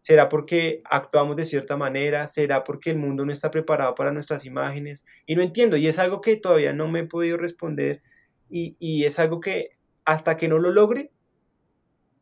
¿Será 0.00 0.30
porque 0.30 0.80
actuamos 0.84 1.36
de 1.36 1.44
cierta 1.44 1.76
manera? 1.76 2.26
¿Será 2.26 2.64
porque 2.64 2.90
el 2.90 2.96
mundo 2.96 3.26
no 3.26 3.34
está 3.34 3.50
preparado 3.50 3.94
para 3.94 4.12
nuestras 4.12 4.46
imágenes? 4.46 5.04
Y 5.26 5.36
no 5.36 5.42
entiendo, 5.42 5.76
y 5.76 5.86
es 5.88 5.98
algo 5.98 6.22
que 6.22 6.36
todavía 6.36 6.72
no 6.72 6.88
me 6.88 7.00
he 7.00 7.04
podido 7.04 7.36
responder, 7.36 8.02
y, 8.48 9.04
es 9.04 9.18
algo 9.18 9.40
que 9.40 9.76
hasta 10.06 10.38
que 10.38 10.48
no 10.48 10.58
lo 10.58 10.72
logre, 10.72 11.12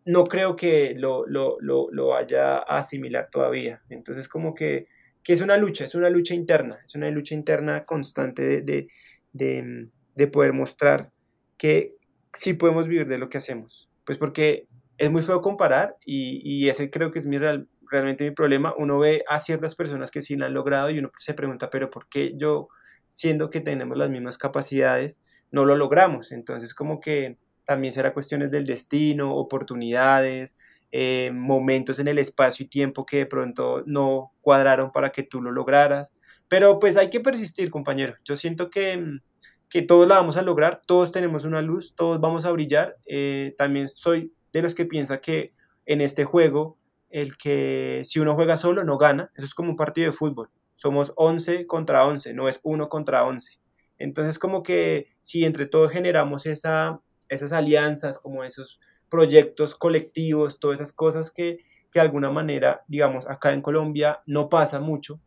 no 0.04 0.24
creo 0.24 0.56
que 0.56 0.94
lo, 0.96 1.26
lo, 1.26 1.58
lo, 1.60 2.06
vaya 2.08 2.58
a 2.58 2.78
asimilar 2.78 3.28
todavía. 3.30 3.82
Entonces, 3.88 4.28
como 4.28 4.54
que, 4.54 4.86
que, 5.22 5.32
es 5.32 5.40
una 5.40 5.56
lucha, 5.56 5.84
es 5.84 5.94
una 5.94 6.10
lucha 6.10 6.34
interna, 6.34 6.78
es 6.84 6.94
una 6.94 7.10
lucha 7.10 7.34
interna 7.34 7.84
constante 7.84 8.62
de, 8.62 8.88
de, 9.32 9.88
de 10.14 10.26
poder 10.26 10.52
mostrar 10.52 11.12
que 11.58 11.94
sí 12.32 12.54
podemos 12.54 12.88
vivir 12.88 13.06
de 13.06 13.18
lo 13.18 13.28
que 13.28 13.38
hacemos. 13.38 13.90
Pues 14.04 14.18
porque 14.18 14.66
es 14.98 15.10
muy 15.10 15.22
feo 15.22 15.40
comparar 15.40 15.96
y, 16.04 16.40
y 16.44 16.68
ese 16.68 16.90
creo 16.90 17.10
que 17.10 17.18
es 17.18 17.26
mi 17.26 17.38
realmente 17.38 18.24
mi 18.24 18.30
problema. 18.30 18.74
Uno 18.76 18.98
ve 18.98 19.24
a 19.28 19.38
ciertas 19.38 19.74
personas 19.74 20.10
que 20.10 20.22
sí 20.22 20.36
lo 20.36 20.46
han 20.46 20.54
logrado 20.54 20.90
y 20.90 20.98
uno 20.98 21.10
se 21.18 21.34
pregunta, 21.34 21.70
pero 21.70 21.90
¿por 21.90 22.08
qué 22.08 22.32
yo, 22.36 22.68
siendo 23.06 23.50
que 23.50 23.60
tenemos 23.60 23.98
las 23.98 24.10
mismas 24.10 24.38
capacidades, 24.38 25.22
no 25.50 25.64
lo 25.64 25.76
logramos? 25.76 26.32
Entonces 26.32 26.74
como 26.74 27.00
que 27.00 27.36
también 27.70 27.92
será 27.92 28.12
cuestiones 28.12 28.50
del 28.50 28.66
destino, 28.66 29.32
oportunidades, 29.32 30.58
eh, 30.90 31.30
momentos 31.32 32.00
en 32.00 32.08
el 32.08 32.18
espacio 32.18 32.66
y 32.66 32.68
tiempo 32.68 33.06
que 33.06 33.18
de 33.18 33.26
pronto 33.26 33.84
no 33.86 34.32
cuadraron 34.40 34.90
para 34.90 35.12
que 35.12 35.22
tú 35.22 35.40
lo 35.40 35.52
lograras. 35.52 36.12
Pero 36.48 36.80
pues 36.80 36.96
hay 36.96 37.10
que 37.10 37.20
persistir, 37.20 37.70
compañero. 37.70 38.16
Yo 38.24 38.34
siento 38.34 38.70
que, 38.70 39.20
que 39.68 39.82
todos 39.82 40.08
la 40.08 40.16
vamos 40.16 40.36
a 40.36 40.42
lograr, 40.42 40.82
todos 40.84 41.12
tenemos 41.12 41.44
una 41.44 41.62
luz, 41.62 41.94
todos 41.94 42.20
vamos 42.20 42.44
a 42.44 42.50
brillar. 42.50 42.96
Eh, 43.06 43.54
también 43.56 43.86
soy 43.86 44.32
de 44.52 44.62
los 44.62 44.74
que 44.74 44.84
piensa 44.84 45.20
que 45.20 45.52
en 45.86 46.00
este 46.00 46.24
juego, 46.24 46.76
el 47.08 47.36
que 47.36 48.00
si 48.02 48.18
uno 48.18 48.34
juega 48.34 48.56
solo 48.56 48.82
no 48.82 48.98
gana, 48.98 49.30
eso 49.36 49.44
es 49.44 49.54
como 49.54 49.70
un 49.70 49.76
partido 49.76 50.10
de 50.10 50.16
fútbol. 50.16 50.50
Somos 50.74 51.12
11 51.14 51.68
contra 51.68 52.04
11, 52.04 52.34
no 52.34 52.48
es 52.48 52.58
1 52.64 52.88
contra 52.88 53.24
11. 53.24 53.60
Entonces 53.96 54.40
como 54.40 54.64
que 54.64 55.06
si 55.20 55.44
entre 55.44 55.66
todos 55.66 55.92
generamos 55.92 56.46
esa, 56.46 57.00
esas 57.30 57.52
alianzas, 57.52 58.18
como 58.18 58.44
esos 58.44 58.80
proyectos 59.08 59.74
colectivos, 59.74 60.60
todas 60.60 60.80
esas 60.80 60.92
cosas 60.92 61.30
que, 61.30 61.58
que 61.90 61.98
de 61.98 62.00
alguna 62.00 62.30
manera, 62.30 62.82
digamos, 62.86 63.28
acá 63.28 63.52
en 63.52 63.62
Colombia 63.62 64.20
no 64.26 64.48
pasa 64.48 64.80
mucho, 64.80 65.20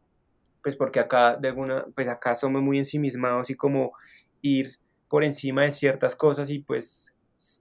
pues 0.62 0.76
porque 0.76 1.00
acá 1.00 1.40
pues 1.96 2.08
acá 2.08 2.36
somos 2.36 2.62
muy 2.62 2.78
ensimismados 2.78 3.50
y 3.50 3.56
como 3.56 3.94
ir 4.42 4.78
por 5.10 5.24
encima 5.24 5.64
de 5.64 5.72
ciertas 5.72 6.16
cosas 6.16 6.50
y 6.50 6.60
pues 6.60 7.14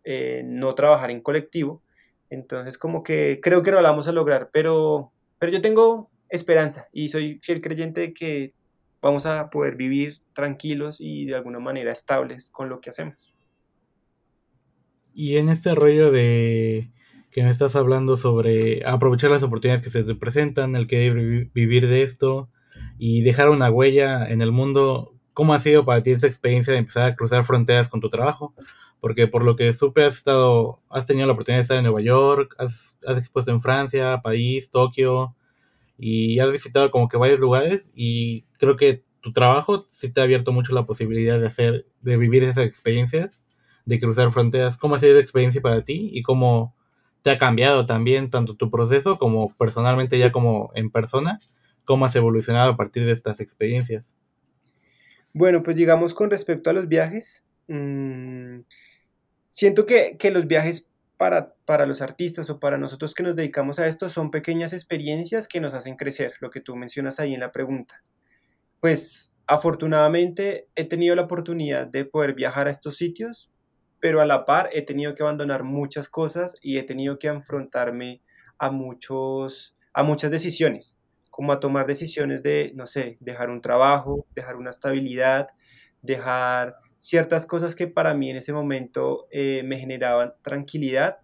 eh, 0.04 0.42
no 0.44 0.74
trabajar 0.74 1.10
en 1.10 1.20
colectivo. 1.20 1.82
Entonces 2.30 2.78
como 2.78 3.02
que 3.02 3.40
creo 3.42 3.62
que 3.62 3.72
no 3.72 3.80
la 3.80 3.90
vamos 3.90 4.08
a 4.08 4.12
lograr, 4.12 4.50
pero, 4.52 5.12
pero 5.38 5.52
yo 5.52 5.60
tengo 5.60 6.10
esperanza 6.28 6.88
y 6.92 7.08
soy 7.08 7.40
fiel 7.42 7.60
creyente 7.60 8.00
de 8.00 8.14
que 8.14 8.54
vamos 9.02 9.26
a 9.26 9.50
poder 9.50 9.74
vivir 9.74 10.22
tranquilos 10.32 10.98
y 11.00 11.26
de 11.26 11.34
alguna 11.34 11.58
manera 11.58 11.92
estables 11.92 12.50
con 12.50 12.68
lo 12.68 12.80
que 12.80 12.90
hacemos. 12.90 13.31
Y 15.14 15.36
en 15.36 15.48
este 15.48 15.74
rollo 15.74 16.10
de 16.10 16.90
que 17.30 17.42
me 17.42 17.50
estás 17.50 17.76
hablando 17.76 18.16
sobre 18.16 18.80
aprovechar 18.86 19.30
las 19.30 19.42
oportunidades 19.42 19.82
que 19.82 19.90
se 19.90 20.04
te 20.04 20.14
presentan, 20.14 20.76
el 20.76 20.86
que 20.86 21.48
vivir 21.54 21.88
de 21.88 22.02
esto 22.02 22.50
y 22.98 23.22
dejar 23.22 23.50
una 23.50 23.70
huella 23.70 24.30
en 24.30 24.42
el 24.42 24.52
mundo, 24.52 25.14
¿cómo 25.32 25.54
ha 25.54 25.60
sido 25.60 25.84
para 25.84 26.02
ti 26.02 26.10
esta 26.10 26.26
experiencia 26.26 26.72
de 26.72 26.80
empezar 26.80 27.10
a 27.10 27.16
cruzar 27.16 27.44
fronteras 27.44 27.88
con 27.88 28.00
tu 28.00 28.08
trabajo? 28.08 28.54
Porque 29.00 29.26
por 29.26 29.44
lo 29.44 29.56
que 29.56 29.72
supe 29.72 30.04
has 30.04 30.14
estado, 30.14 30.80
has 30.90 31.06
tenido 31.06 31.26
la 31.26 31.32
oportunidad 31.32 31.58
de 31.58 31.62
estar 31.62 31.76
en 31.78 31.84
Nueva 31.84 32.02
York, 32.02 32.54
has, 32.58 32.94
has 33.06 33.18
expuesto 33.18 33.50
en 33.50 33.60
Francia, 33.60 34.20
París, 34.22 34.70
Tokio, 34.70 35.34
y 35.98 36.38
has 36.38 36.52
visitado 36.52 36.90
como 36.90 37.08
que 37.08 37.16
varios 37.16 37.40
lugares 37.40 37.90
y 37.94 38.44
creo 38.58 38.76
que 38.76 39.04
tu 39.20 39.32
trabajo 39.32 39.86
sí 39.90 40.10
te 40.10 40.20
ha 40.20 40.24
abierto 40.24 40.52
mucho 40.52 40.74
la 40.74 40.84
posibilidad 40.84 41.38
de 41.40 41.46
hacer, 41.46 41.86
de 42.00 42.16
vivir 42.16 42.42
esas 42.42 42.66
experiencias, 42.66 43.41
de 43.84 43.98
cruzar 43.98 44.30
fronteras. 44.30 44.78
¿Cómo 44.78 44.94
ha 44.94 44.98
sido 44.98 45.14
la 45.14 45.20
experiencia 45.20 45.60
para 45.60 45.82
ti 45.82 46.10
y 46.12 46.22
cómo 46.22 46.74
te 47.22 47.30
ha 47.30 47.38
cambiado 47.38 47.86
también 47.86 48.30
tanto 48.30 48.56
tu 48.56 48.70
proceso 48.70 49.18
como 49.18 49.54
personalmente 49.56 50.18
ya 50.18 50.32
como 50.32 50.70
en 50.74 50.90
persona? 50.90 51.40
¿Cómo 51.84 52.04
has 52.04 52.14
evolucionado 52.16 52.72
a 52.72 52.76
partir 52.76 53.04
de 53.04 53.12
estas 53.12 53.40
experiencias? 53.40 54.04
Bueno, 55.32 55.62
pues 55.62 55.76
digamos 55.76 56.14
con 56.14 56.30
respecto 56.30 56.70
a 56.70 56.72
los 56.72 56.88
viajes, 56.88 57.44
mmm, 57.68 58.60
siento 59.48 59.86
que, 59.86 60.16
que, 60.18 60.30
los 60.30 60.46
viajes 60.46 60.90
para, 61.16 61.54
para 61.64 61.86
los 61.86 62.02
artistas 62.02 62.50
o 62.50 62.60
para 62.60 62.78
nosotros 62.78 63.14
que 63.14 63.22
nos 63.22 63.34
dedicamos 63.34 63.78
a 63.78 63.86
esto 63.86 64.10
son 64.10 64.30
pequeñas 64.30 64.72
experiencias 64.72 65.48
que 65.48 65.60
nos 65.60 65.74
hacen 65.74 65.96
crecer, 65.96 66.34
lo 66.40 66.50
que 66.50 66.60
tú 66.60 66.76
mencionas 66.76 67.18
ahí 67.18 67.32
en 67.34 67.40
la 67.40 67.52
pregunta. 67.52 68.02
Pues 68.80 69.32
afortunadamente 69.46 70.68
he 70.74 70.84
tenido 70.84 71.14
la 71.14 71.22
oportunidad 71.22 71.86
de 71.86 72.04
poder 72.04 72.34
viajar 72.34 72.66
a 72.66 72.70
estos 72.70 72.96
sitios 72.96 73.50
pero 74.02 74.20
a 74.20 74.26
la 74.26 74.44
par 74.46 74.68
he 74.72 74.82
tenido 74.82 75.14
que 75.14 75.22
abandonar 75.22 75.62
muchas 75.62 76.08
cosas 76.08 76.56
y 76.60 76.76
he 76.76 76.82
tenido 76.82 77.20
que 77.20 77.28
enfrentarme 77.28 78.20
a, 78.58 78.72
muchos, 78.72 79.76
a 79.92 80.02
muchas 80.02 80.32
decisiones, 80.32 80.98
como 81.30 81.52
a 81.52 81.60
tomar 81.60 81.86
decisiones 81.86 82.42
de, 82.42 82.72
no 82.74 82.88
sé, 82.88 83.16
dejar 83.20 83.48
un 83.48 83.62
trabajo, 83.62 84.26
dejar 84.34 84.56
una 84.56 84.70
estabilidad, 84.70 85.46
dejar 86.02 86.78
ciertas 86.98 87.46
cosas 87.46 87.76
que 87.76 87.86
para 87.86 88.12
mí 88.12 88.28
en 88.28 88.38
ese 88.38 88.52
momento 88.52 89.28
eh, 89.30 89.62
me 89.64 89.78
generaban 89.78 90.34
tranquilidad 90.42 91.18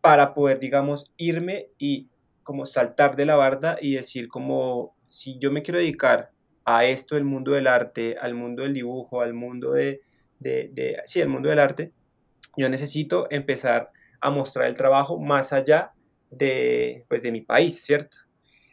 para 0.00 0.32
poder, 0.32 0.58
digamos, 0.60 1.12
irme 1.18 1.68
y 1.76 2.08
como 2.42 2.64
saltar 2.64 3.16
de 3.16 3.26
la 3.26 3.36
barda 3.36 3.76
y 3.78 3.96
decir 3.96 4.28
como, 4.28 4.96
si 5.10 5.38
yo 5.38 5.50
me 5.52 5.62
quiero 5.62 5.78
dedicar 5.78 6.30
a 6.64 6.86
esto, 6.86 7.18
el 7.18 7.24
mundo 7.24 7.52
del 7.52 7.66
arte, 7.66 8.16
al 8.18 8.32
mundo 8.32 8.62
del 8.62 8.72
dibujo, 8.72 9.20
al 9.20 9.34
mundo 9.34 9.72
de, 9.72 10.00
de, 10.46 10.70
de 10.72 10.96
sí, 11.06 11.20
el 11.20 11.28
mundo 11.28 11.48
del 11.48 11.58
arte, 11.58 11.92
yo 12.56 12.68
necesito 12.68 13.26
empezar 13.30 13.90
a 14.20 14.30
mostrar 14.30 14.66
el 14.66 14.74
trabajo 14.74 15.18
más 15.18 15.52
allá 15.52 15.92
de, 16.30 17.04
pues, 17.08 17.22
de 17.22 17.32
mi 17.32 17.42
país, 17.42 17.82
¿cierto? 17.84 18.18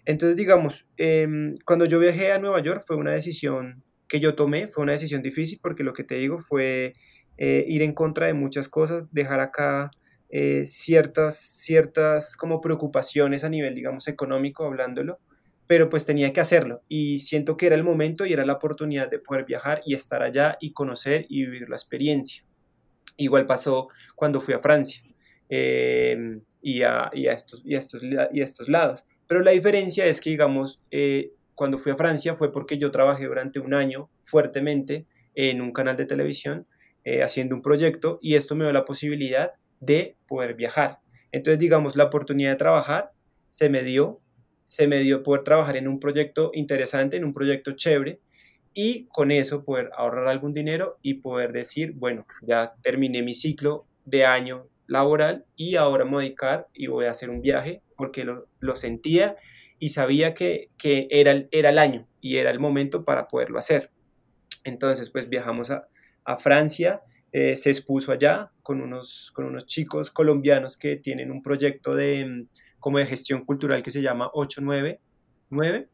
Entonces, 0.05 0.35
digamos, 0.35 0.87
em, 0.97 1.57
cuando 1.65 1.85
yo 1.85 1.99
viajé 1.99 2.31
a 2.31 2.39
Nueva 2.39 2.61
York 2.61 2.83
fue 2.85 2.97
una 2.97 3.13
decisión 3.13 3.83
que 4.07 4.19
yo 4.19 4.35
tomé, 4.35 4.67
fue 4.67 4.83
una 4.83 4.93
decisión 4.93 5.21
difícil 5.21 5.59
porque 5.61 5.83
lo 5.83 5.93
que 5.93 6.03
te 6.03 6.15
digo 6.15 6.39
fue 6.39 6.93
eh, 7.37 7.65
ir 7.67 7.81
en 7.81 7.93
contra 7.93 8.27
de 8.27 8.33
muchas 8.33 8.67
cosas, 8.67 9.05
dejar 9.11 9.39
acá 9.39 9.91
eh, 10.29 10.65
ciertas, 10.65 11.37
ciertas 11.39 12.35
como 12.35 12.59
preocupaciones 12.59 13.43
a 13.43 13.49
nivel, 13.49 13.75
digamos, 13.75 14.07
económico, 14.07 14.65
hablándolo, 14.65 15.19
pero 15.73 15.89
pues 15.89 16.05
tenía 16.05 16.31
que 16.31 16.39
hacerlo 16.39 16.83
y 16.87 17.17
siento 17.17 17.57
que 17.57 17.65
era 17.65 17.73
el 17.73 17.83
momento 17.83 18.27
y 18.27 18.33
era 18.33 18.45
la 18.45 18.53
oportunidad 18.53 19.09
de 19.09 19.17
poder 19.17 19.43
viajar 19.43 19.81
y 19.87 19.95
estar 19.95 20.21
allá 20.21 20.55
y 20.61 20.71
conocer 20.71 21.25
y 21.29 21.47
vivir 21.47 21.67
la 21.67 21.75
experiencia. 21.75 22.45
Igual 23.17 23.47
pasó 23.47 23.87
cuando 24.15 24.39
fui 24.39 24.53
a 24.53 24.59
Francia 24.59 25.01
y, 25.49 26.83
a, 26.83 27.09
y, 27.11 27.25
a, 27.25 27.31
estos, 27.31 27.63
y, 27.65 27.73
estos, 27.73 28.03
y 28.03 28.41
estos 28.41 28.69
lados. 28.69 29.03
Pero 29.25 29.41
la 29.41 29.49
diferencia 29.49 30.05
es 30.05 30.21
que, 30.21 30.29
digamos, 30.29 30.79
eh, 30.91 31.31
cuando 31.55 31.79
fui 31.79 31.91
a 31.91 31.97
Francia 31.97 32.35
fue 32.35 32.51
porque 32.51 32.77
yo 32.77 32.91
trabajé 32.91 33.25
durante 33.25 33.59
un 33.59 33.73
año 33.73 34.11
fuertemente 34.21 35.07
en 35.33 35.59
un 35.59 35.73
canal 35.73 35.97
de 35.97 36.05
televisión 36.05 36.67
eh, 37.03 37.23
haciendo 37.23 37.55
un 37.55 37.63
proyecto 37.63 38.19
y 38.21 38.35
esto 38.35 38.53
me 38.53 38.65
dio 38.65 38.73
la 38.73 38.85
posibilidad 38.85 39.53
de 39.79 40.17
poder 40.27 40.53
viajar. 40.53 40.99
Entonces, 41.31 41.57
digamos, 41.57 41.95
la 41.95 42.03
oportunidad 42.03 42.51
de 42.51 42.57
trabajar 42.57 43.11
se 43.47 43.69
me 43.69 43.81
dio 43.81 44.21
se 44.73 44.87
me 44.87 45.01
dio 45.01 45.21
poder 45.21 45.43
trabajar 45.43 45.77
en 45.77 45.87
un 45.87 45.99
proyecto 45.99 46.49
interesante, 46.55 47.15
en 47.15 47.25
un 47.25 47.31
proyecto 47.31 47.73
chévere, 47.73 48.19
y 48.73 49.05
con 49.05 49.29
eso 49.29 49.63
poder 49.63 49.91
ahorrar 49.95 50.27
algún 50.27 50.51
dinero 50.51 50.97
y 51.03 51.13
poder 51.13 51.51
decir, 51.51 51.91
bueno, 51.93 52.25
ya 52.41 52.73
terminé 52.81 53.21
mi 53.21 53.35
ciclo 53.35 53.85
de 54.03 54.25
año 54.25 54.67
laboral 54.87 55.45
y 55.55 55.75
ahora 55.75 56.05
me 56.05 56.33
y 56.73 56.87
voy 56.87 57.05
a 57.05 57.11
hacer 57.11 57.29
un 57.29 57.41
viaje 57.41 57.83
porque 57.95 58.23
lo, 58.23 58.47
lo 58.61 58.75
sentía 58.75 59.35
y 59.77 59.91
sabía 59.91 60.33
que, 60.33 60.71
que, 60.79 61.07
era, 61.11 61.45
era 61.51 61.69
el 61.69 61.77
año 61.77 62.07
y 62.19 62.37
era 62.37 62.49
el 62.49 62.59
momento 62.59 63.05
para 63.05 63.27
poderlo 63.27 63.59
hacer. 63.59 63.91
Entonces, 64.63 65.11
pues 65.11 65.29
viajamos 65.29 65.69
a, 65.69 65.87
a 66.25 66.39
Francia, 66.39 67.03
eh, 67.31 67.55
se 67.55 67.69
expuso 67.69 68.11
allá 68.11 68.51
con 68.63 68.81
unos, 68.81 69.29
con 69.35 69.45
unos 69.45 69.67
chicos 69.67 70.09
colombianos 70.09 70.77
que 70.77 70.95
tienen 70.95 71.29
un 71.29 71.43
proyecto 71.43 71.93
de 71.93 72.47
como 72.83 72.97
de 72.97 73.05
gestión 73.05 73.45
cultural 73.45 73.81
que 73.81 73.91
se 73.91 74.01
llama 74.01 74.29
899, 74.33 75.87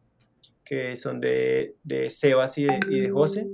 que 0.65 0.95
son 0.95 1.21
de, 1.21 1.75
de 1.83 2.09
Sebas 2.09 2.57
y 2.57 2.63
de, 2.63 2.79
y 2.89 3.09
José. 3.09 3.47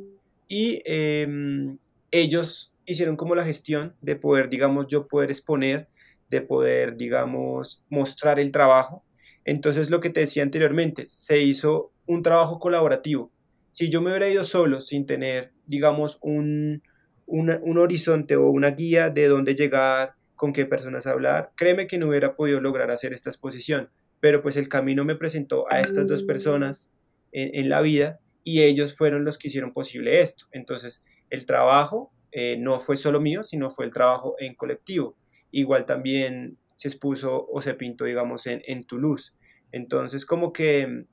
Y 0.48 0.82
em, 0.86 1.78
ellos 2.12 2.74
hicieron 2.86 3.18
como 3.18 3.36
la 3.36 3.44
gestión 3.44 3.94
de 4.02 4.16
poder, 4.16 4.48
digamos, 4.48 4.88
yo 4.88 5.08
poder 5.10 5.32
exponer, 5.32 5.90
de 6.30 6.40
poder, 6.40 6.96
digamos, 6.96 7.84
mostrar 7.90 8.40
el 8.40 8.54
trabajo. 8.54 9.04
Entonces, 9.44 9.90
lo 9.90 10.00
que 10.00 10.12
te 10.12 10.22
decía 10.22 10.42
anteriormente, 10.42 11.04
se 11.10 11.42
hizo 11.42 11.92
un 12.06 12.24
trabajo 12.24 12.58
colaborativo. 12.58 13.34
Si 13.74 13.90
yo 13.90 14.02
me 14.02 14.12
hubiera 14.12 14.30
ido 14.30 14.46
solo, 14.46 14.80
sin 14.80 15.06
tener, 15.06 15.52
digamos, 15.66 16.20
un, 16.22 16.84
un 17.26 17.78
horizonte 17.78 18.38
o 18.38 18.48
una 18.48 18.72
guía 18.72 19.10
de 19.10 19.28
dónde 19.28 19.56
llegar, 19.56 20.15
con 20.36 20.54
qué 20.54 20.66
personas 20.66 21.08
hablar. 21.08 21.52
Créeme 21.56 21.88
que 21.88 21.98
no 21.98 22.08
hubiera 22.08 22.36
podido 22.36 22.62
lograr 22.62 22.92
hacer 22.92 23.14
esta 23.14 23.30
exposición, 23.30 23.90
pero 24.20 24.42
pues 24.42 24.58
el 24.58 24.68
camino 24.68 25.06
me 25.06 25.16
presentó 25.16 25.66
a 25.72 25.80
estas 25.80 26.08
dos 26.08 26.24
personas 26.24 26.92
en, 27.32 27.70
la 27.70 27.82
vida 27.82 28.20
y 28.44 28.62
ellos 28.62 28.96
fueron 28.96 29.26
los 29.26 29.38
que 29.38 29.50
hicieron 29.50 29.74
posible 29.74 30.22
esto. 30.22 30.46
Entonces, 30.52 31.04
el 31.30 31.46
trabajo 31.46 32.12
eh, 32.32 32.58
no 32.58 32.80
fue 32.80 32.98
solo 32.98 33.20
mío, 33.20 33.44
sino 33.44 33.70
fue 33.70 33.86
el 33.86 33.92
trabajo 33.92 34.36
en 34.40 34.56
colectivo. 34.56 35.18
Igual 35.52 35.86
también 35.86 36.58
se 36.76 36.88
expuso 36.88 37.48
o 37.52 37.62
se 37.62 37.74
pintó, 37.74 38.06
digamos, 38.06 38.48
en, 38.48 38.62
en 38.68 38.86
Toulouse. 38.86 39.32
Entonces, 39.72 40.26
como 40.26 40.54
que 40.54 41.06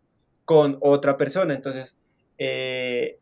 con 0.44 0.78
otra 0.80 1.16
persona. 1.16 1.54
Entonces, 1.54 1.98
eh, 2.38 3.18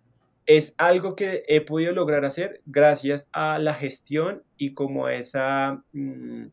es 0.51 0.75
algo 0.79 1.15
que 1.15 1.45
he 1.47 1.61
podido 1.61 1.93
lograr 1.93 2.25
hacer 2.25 2.61
gracias 2.67 3.29
a 3.33 3.61
la 3.61 3.73
gestión 3.73 4.43
y 4.57 4.75
como 4.75 5.09
esa, 5.09 5.85
mm, 5.93 6.47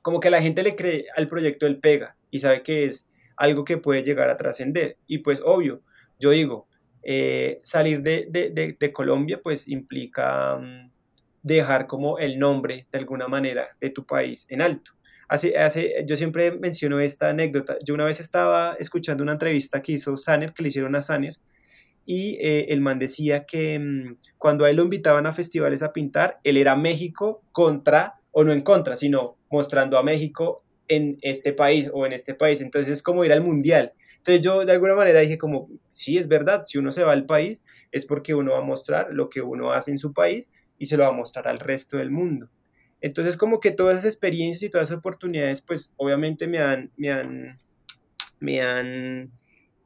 como 0.00 0.20
que 0.20 0.30
la 0.30 0.40
gente 0.40 0.62
le 0.62 0.74
cree 0.74 1.04
al 1.14 1.28
proyecto 1.28 1.66
del 1.66 1.78
pega 1.78 2.16
y 2.30 2.38
sabe 2.38 2.62
que 2.62 2.84
es 2.84 3.10
algo 3.36 3.62
que 3.62 3.76
puede 3.76 4.02
llegar 4.02 4.30
a 4.30 4.38
trascender. 4.38 4.96
Y 5.06 5.18
pues 5.18 5.42
obvio, 5.44 5.82
yo 6.18 6.30
digo, 6.30 6.66
eh, 7.02 7.60
salir 7.62 8.00
de, 8.00 8.26
de, 8.30 8.74
de, 8.78 8.92
Colombia 8.94 9.38
pues 9.42 9.68
implica 9.68 10.56
mm, 10.56 10.90
dejar 11.42 11.86
como 11.86 12.18
el 12.18 12.38
nombre 12.38 12.86
de 12.90 12.98
alguna 12.98 13.28
manera 13.28 13.68
de 13.82 13.90
tu 13.90 14.06
país 14.06 14.46
en 14.48 14.62
alto. 14.62 14.92
Hace, 15.28 15.58
hace, 15.58 16.06
yo 16.06 16.16
siempre 16.16 16.52
menciono 16.52 17.00
esta 17.00 17.28
anécdota. 17.28 17.76
Yo 17.84 17.92
una 17.92 18.06
vez 18.06 18.18
estaba 18.18 18.76
escuchando 18.78 19.22
una 19.22 19.32
entrevista 19.32 19.82
que 19.82 19.92
hizo 19.92 20.16
Sanner, 20.16 20.54
que 20.54 20.62
le 20.62 20.70
hicieron 20.70 20.96
a 20.96 21.02
Sanner, 21.02 21.36
y 22.06 22.38
eh, 22.40 22.66
el 22.68 22.80
man 22.80 23.00
decía 23.00 23.44
que 23.44 23.78
mm, 23.78 24.16
cuando 24.38 24.64
a 24.64 24.70
él 24.70 24.76
lo 24.76 24.84
invitaban 24.84 25.26
a 25.26 25.32
festivales 25.32 25.82
a 25.82 25.92
pintar, 25.92 26.38
él 26.44 26.56
era 26.56 26.76
México 26.76 27.42
contra, 27.50 28.20
o 28.30 28.44
no 28.44 28.52
en 28.52 28.60
contra, 28.60 28.94
sino 28.94 29.36
mostrando 29.50 29.98
a 29.98 30.04
México 30.04 30.62
en 30.88 31.18
este 31.20 31.52
país 31.52 31.90
o 31.92 32.06
en 32.06 32.12
este 32.12 32.34
país. 32.34 32.60
Entonces 32.60 32.92
es 32.92 33.02
como 33.02 33.24
ir 33.24 33.32
al 33.32 33.42
mundial. 33.42 33.92
Entonces 34.18 34.40
yo 34.40 34.64
de 34.64 34.72
alguna 34.72 34.94
manera 34.94 35.20
dije 35.20 35.36
como, 35.36 35.68
sí, 35.90 36.16
es 36.16 36.28
verdad, 36.28 36.62
si 36.62 36.78
uno 36.78 36.92
se 36.92 37.02
va 37.02 37.12
al 37.12 37.26
país 37.26 37.62
es 37.90 38.06
porque 38.06 38.34
uno 38.34 38.52
va 38.52 38.58
a 38.58 38.62
mostrar 38.62 39.08
lo 39.10 39.28
que 39.28 39.42
uno 39.42 39.72
hace 39.72 39.90
en 39.90 39.98
su 39.98 40.12
país 40.12 40.52
y 40.78 40.86
se 40.86 40.96
lo 40.96 41.04
va 41.04 41.10
a 41.10 41.12
mostrar 41.12 41.48
al 41.48 41.58
resto 41.58 41.96
del 41.96 42.10
mundo. 42.10 42.48
Entonces 43.00 43.36
como 43.36 43.58
que 43.58 43.72
todas 43.72 43.98
esas 43.98 44.12
experiencias 44.12 44.62
y 44.62 44.70
todas 44.70 44.90
esas 44.90 44.98
oportunidades 44.98 45.60
pues 45.62 45.92
obviamente 45.96 46.46
me 46.46 46.58
han, 46.58 46.92
me 48.38 48.60
han 48.60 49.30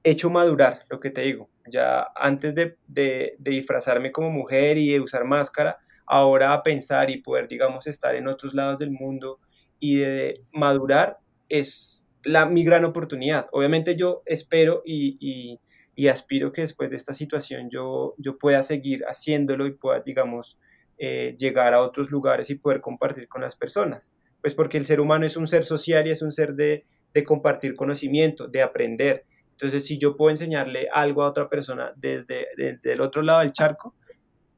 hecho 0.03 0.31
madurar, 0.31 0.85
lo 0.89 1.01
que 1.01 1.11
te 1.11 1.23
digo. 1.23 1.49
Ya 1.67 2.07
antes 2.17 2.55
de, 2.55 2.77
de, 2.89 3.37
disfrazarme 3.39 4.13
como 4.13 4.31
mujer 4.31 4.79
y 4.79 4.91
de 4.91 5.01
usar 5.01 5.25
máscara, 5.25 5.79
ahora 6.07 6.53
a 6.53 6.63
pensar 6.63 7.11
y 7.11 7.23
poder, 7.23 7.49
digamos, 7.49 7.87
estar 7.87 8.15
en 8.15 8.27
otros 8.27 8.55
lados 8.55 8.79
del 8.79 8.91
mundo 8.91 9.39
y 9.79 9.97
de 9.97 10.41
madurar 10.53 11.19
es 11.49 12.07
la, 12.25 12.47
mi 12.47 12.65
gran 12.65 12.85
oportunidad. 12.85 13.47
Obviamente 13.53 13.97
yo 13.97 14.23
espero 14.27 14.83
y, 14.85 15.59
y, 15.97 16.09
aspiro 16.09 16.51
que 16.51 16.63
después 16.63 16.89
de 16.89 16.97
esta 16.97 17.13
situación 17.13 17.69
yo, 17.69 18.15
yo 18.17 18.39
pueda 18.39 18.63
seguir 18.63 19.03
haciéndolo 19.05 19.67
y 19.67 19.73
pueda, 19.73 20.01
digamos, 20.01 20.59
eh, 20.97 21.37
llegar 21.39 21.75
a 21.75 21.83
otros 21.83 22.11
lugares 22.11 22.49
y 22.49 22.55
poder 22.55 22.81
compartir 22.81 23.29
con 23.29 23.43
las 23.43 23.55
personas. 23.55 24.03
Pues 24.41 24.55
porque 24.55 24.79
el 24.79 24.87
ser 24.87 25.01
humano 25.01 25.27
es 25.27 25.37
un 25.37 25.47
ser 25.47 25.65
social 25.65 26.07
y 26.07 26.11
es 26.11 26.23
un 26.23 26.33
ser 26.33 26.55
de, 26.55 26.87
de 27.13 27.25
compartir 27.25 27.75
conocimiento, 27.75 28.49
de 28.49 28.63
aprender. 28.63 29.25
Entonces, 29.61 29.87
si 29.87 29.99
yo 29.99 30.17
puedo 30.17 30.31
enseñarle 30.31 30.89
algo 30.93 31.23
a 31.23 31.29
otra 31.29 31.49
persona 31.49 31.93
desde, 31.97 32.49
desde 32.57 32.93
el 32.93 33.01
otro 33.03 33.21
lado 33.23 33.41
del 33.41 33.53
charco, 33.53 33.95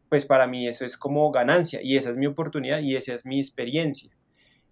pues 0.09 0.26
para 0.26 0.46
mí 0.46 0.68
eso 0.68 0.84
es 0.84 0.96
como 0.96 1.30
ganancia 1.32 1.80
y 1.82 1.96
esa 1.96 2.11
es 2.11 2.16
mi 2.16 2.26
oportunidad 2.26 2.80
y 2.80 2.96
esa 2.96 3.14
es 3.14 3.26
mi 3.26 3.40
experiencia. 3.40 4.11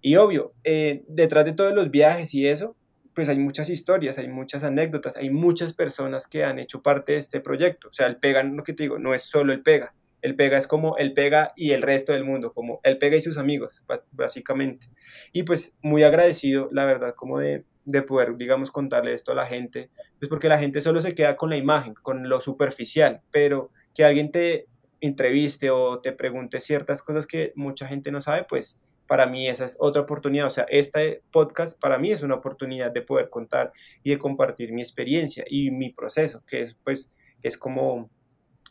Y 0.01 0.17
obvio, 0.17 0.53
eh, 0.65 1.03
detrás 1.09 1.45
de 1.45 1.53
todos 1.53 1.75
los 1.75 1.91
viajes 1.91 2.33
y 2.35 2.47
eso, 2.47 2.77
pues 3.15 3.29
hay 3.29 3.39
muchas 3.39 3.71
historias, 3.71 4.19
hay 4.19 4.29
muchas 4.29 4.63
anécdotas, 4.63 5.17
hay 5.17 5.31
muchas 5.31 5.73
personas 5.73 6.29
que 6.29 6.45
han 6.45 6.59
hecho 6.59 6.83
parte 6.83 7.13
de 7.13 7.19
este 7.19 7.41
proyecto. 7.41 7.89
O 7.89 7.93
sea, 7.93 8.07
el 8.07 8.19
Pega, 8.19 8.43
lo 8.43 8.63
que 8.63 8.73
te 8.73 8.85
digo, 8.85 8.99
no 8.99 9.15
es 9.15 9.23
solo 9.23 9.53
el 9.53 9.63
Pega. 9.63 9.95
El 10.23 10.37
Pega 10.37 10.59
es 10.59 10.67
como 10.67 10.97
el 10.97 11.13
Pega 11.13 11.53
y 11.57 11.73
el 11.73 11.83
resto 11.83 12.13
del 12.13 12.25
mundo, 12.25 12.53
como 12.53 12.81
el 12.85 12.99
Pega 12.99 13.17
y 13.17 13.23
sus 13.23 13.39
amigos, 13.39 13.85
básicamente. 14.13 14.87
Y 15.33 15.43
pues 15.43 15.75
muy 15.83 16.03
agradecido, 16.03 16.69
la 16.71 16.85
verdad, 16.85 17.15
como 17.17 17.39
de, 17.39 17.65
de 17.91 18.03
poder, 18.03 18.37
digamos, 18.37 18.71
contarle 18.71 19.13
esto 19.13 19.33
a 19.33 19.35
la 19.35 19.47
gente, 19.47 19.91
pues 20.19 20.29
porque 20.29 20.49
la 20.49 20.59
gente 20.59 20.81
solo 20.81 21.01
se 21.01 21.13
queda 21.13 21.37
con 21.37 21.51
la 21.51 21.57
imagen, 21.57 21.95
con 21.95 22.29
lo 22.29 22.41
superficial, 22.41 23.23
pero 23.31 23.71
que 23.95 24.05
alguien 24.05 24.31
te 24.31 24.67
entreviste 25.01 25.71
o 25.71 26.01
te 26.01 26.13
pregunte 26.13 26.61
ciertas 26.61 27.03
cosas 27.03 27.27
que 27.27 27.53
mucha 27.57 27.87
gente 27.87 28.11
no 28.11 28.21
sabe, 28.21 28.45
pues 28.49 28.81
para 29.11 29.27
mí 29.27 29.49
esa 29.49 29.65
es 29.65 29.77
otra 29.81 30.03
oportunidad. 30.03 30.47
O 30.47 30.51
sea, 30.51 30.67
este 30.69 31.23
podcast 31.33 31.81
para 31.81 31.99
mí 31.99 32.13
es 32.13 32.23
una 32.23 32.37
oportunidad 32.37 32.93
de 32.93 33.03
poder 33.03 33.29
contar 33.29 33.73
y 34.05 34.11
de 34.11 34.19
compartir 34.19 34.73
mi 34.73 34.83
experiencia 34.83 35.45
y 35.49 35.73
mi 35.73 35.91
proceso, 35.91 36.45
que 36.47 36.63
es 36.63 36.77
pues, 36.85 37.09
que 37.43 37.49
es 37.49 37.59
como, 37.59 38.09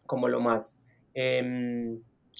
como 0.05 0.29
lo 0.29 0.39
más 0.39 0.79
em, 1.13 1.99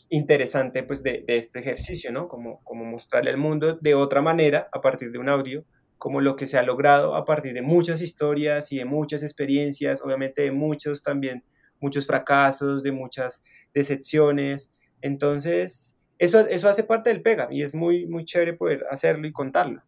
interesante 0.09 0.83
pues 0.83 1.03
de, 1.03 1.25
este 1.27 1.59
ejercicio, 1.59 2.11
¿no? 2.11 2.29
Como, 2.29 2.63
como 2.63 2.85
mostrarle 2.85 3.31
al 3.31 3.37
mundo 3.37 3.77
de 3.81 3.95
otra 3.95 4.21
manera 4.21 4.69
a 4.71 4.79
partir 4.79 5.11
de 5.11 5.19
un 5.19 5.27
audio, 5.27 5.65
como 5.99 6.21
lo 6.21 6.35
que 6.35 6.47
se 6.47 6.57
ha 6.57 6.63
logrado 6.63 7.15
a 7.15 7.25
partir 7.25 7.53
de 7.53 7.61
muchas 7.61 8.01
historias 8.01 8.71
y 8.71 8.77
de 8.77 8.85
muchas 8.85 9.21
experiencias, 9.21 10.01
obviamente 10.01 10.41
de 10.41 10.51
muchos 10.51 11.03
también, 11.03 11.43
muchos 11.81 12.07
fracasos, 12.07 12.81
de 12.83 12.93
muchas 12.93 13.43
decepciones. 13.73 14.73
Entonces, 15.01 15.99
eso, 16.17 16.39
eso 16.39 16.69
hace 16.69 16.83
parte 16.83 17.09
del 17.09 17.21
pega 17.21 17.49
y 17.51 17.63
es 17.63 17.75
muy, 17.75 18.07
muy 18.07 18.23
chévere 18.23 18.53
poder 18.53 18.85
hacerlo 18.89 19.27
y 19.27 19.33
contarlo. 19.33 19.83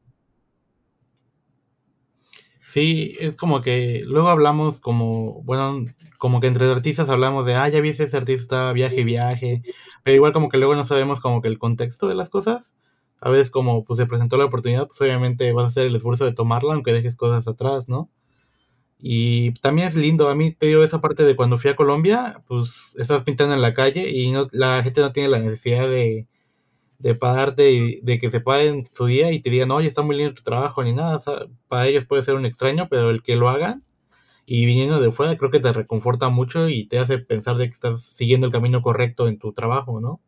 Sí, 2.66 3.16
es 3.20 3.36
como 3.36 3.62
que 3.62 4.02
luego 4.06 4.30
hablamos 4.30 4.80
como, 4.80 5.42
bueno, 5.44 5.86
como 6.18 6.40
que 6.40 6.48
entre 6.48 6.70
artistas 6.72 7.10
hablamos 7.10 7.46
de, 7.46 7.56
ah, 7.56 7.68
ya 7.70 7.82
vi 7.82 7.90
ese 7.90 8.16
artista, 8.16 8.72
viaje, 8.74 9.04
viaje, 9.04 9.62
pero 10.04 10.16
igual 10.16 10.34
como 10.34 10.50
que 10.50 10.58
luego 10.58 10.76
no 10.76 10.86
sabemos 10.86 11.20
como 11.20 11.42
que 11.42 11.48
el 11.48 11.58
contexto 11.58 12.08
de 12.08 12.16
las 12.16 12.30
cosas. 12.30 12.74
A 13.22 13.30
veces 13.30 13.52
como 13.52 13.86
pues 13.86 13.98
se 13.98 14.08
presentó 14.08 14.38
la 14.38 14.46
oportunidad, 14.46 14.88
pues 14.88 15.02
obviamente 15.02 15.52
vas 15.54 15.66
a 15.66 15.68
hacer 15.70 15.88
el 15.88 15.96
esfuerzo 15.96 16.26
de 16.26 16.34
tomarla 16.34 16.74
aunque 16.74 16.94
dejes 16.94 17.16
cosas 17.16 17.48
atrás, 17.48 17.88
¿no? 17.90 18.10
Y 19.00 19.54
también 19.62 19.88
es 19.88 19.96
lindo, 19.96 20.30
a 20.30 20.36
mí 20.36 20.52
te 20.54 20.68
digo 20.68 20.84
esa 20.84 21.02
parte 21.02 21.24
de 21.24 21.36
cuando 21.36 21.58
fui 21.58 21.72
a 21.72 21.76
Colombia, 21.76 22.44
pues 22.48 22.94
estás 22.98 23.24
pintando 23.24 23.56
en 23.56 23.62
la 23.62 23.74
calle 23.74 24.10
y 24.12 24.32
no, 24.32 24.48
la 24.52 24.84
gente 24.84 25.02
no 25.02 25.12
tiene 25.12 25.30
la 25.30 25.40
necesidad 25.40 25.90
de, 25.90 26.28
de 27.00 27.16
pagarte 27.16 27.72
y 27.72 28.02
de 28.02 28.20
que 28.20 28.32
se 28.32 28.42
paguen 28.42 28.86
su 28.92 29.08
día 29.08 29.32
y 29.32 29.42
te 29.42 29.50
digan, 29.50 29.72
oye, 29.72 29.88
está 29.88 30.04
muy 30.04 30.16
lindo 30.18 30.36
tu 30.36 30.44
trabajo 30.44 30.84
ni 30.84 30.94
nada. 30.94 31.20
para 31.68 31.88
ellos 31.88 32.06
puede 32.06 32.24
ser 32.24 32.36
un 32.36 32.46
extraño, 32.46 32.88
pero 32.90 33.10
el 33.10 33.24
que 33.24 33.36
lo 33.36 33.50
hagan 33.50 33.84
y 34.46 34.66
viniendo 34.66 35.02
de 35.02 35.12
fuera 35.12 35.38
creo 35.38 35.52
que 35.52 35.60
te 35.60 35.74
reconforta 35.74 36.30
mucho 36.30 36.70
y 36.70 36.88
te 36.88 37.00
hace 37.00 37.20
pensar 37.20 37.58
de 37.58 37.68
que 37.68 37.74
estás 37.74 38.04
siguiendo 38.04 38.48
el 38.48 38.54
camino 38.54 38.82
correcto 38.82 39.28
en 39.28 39.40
tu 39.40 39.54
trabajo, 39.54 40.00
¿no? 40.02 40.22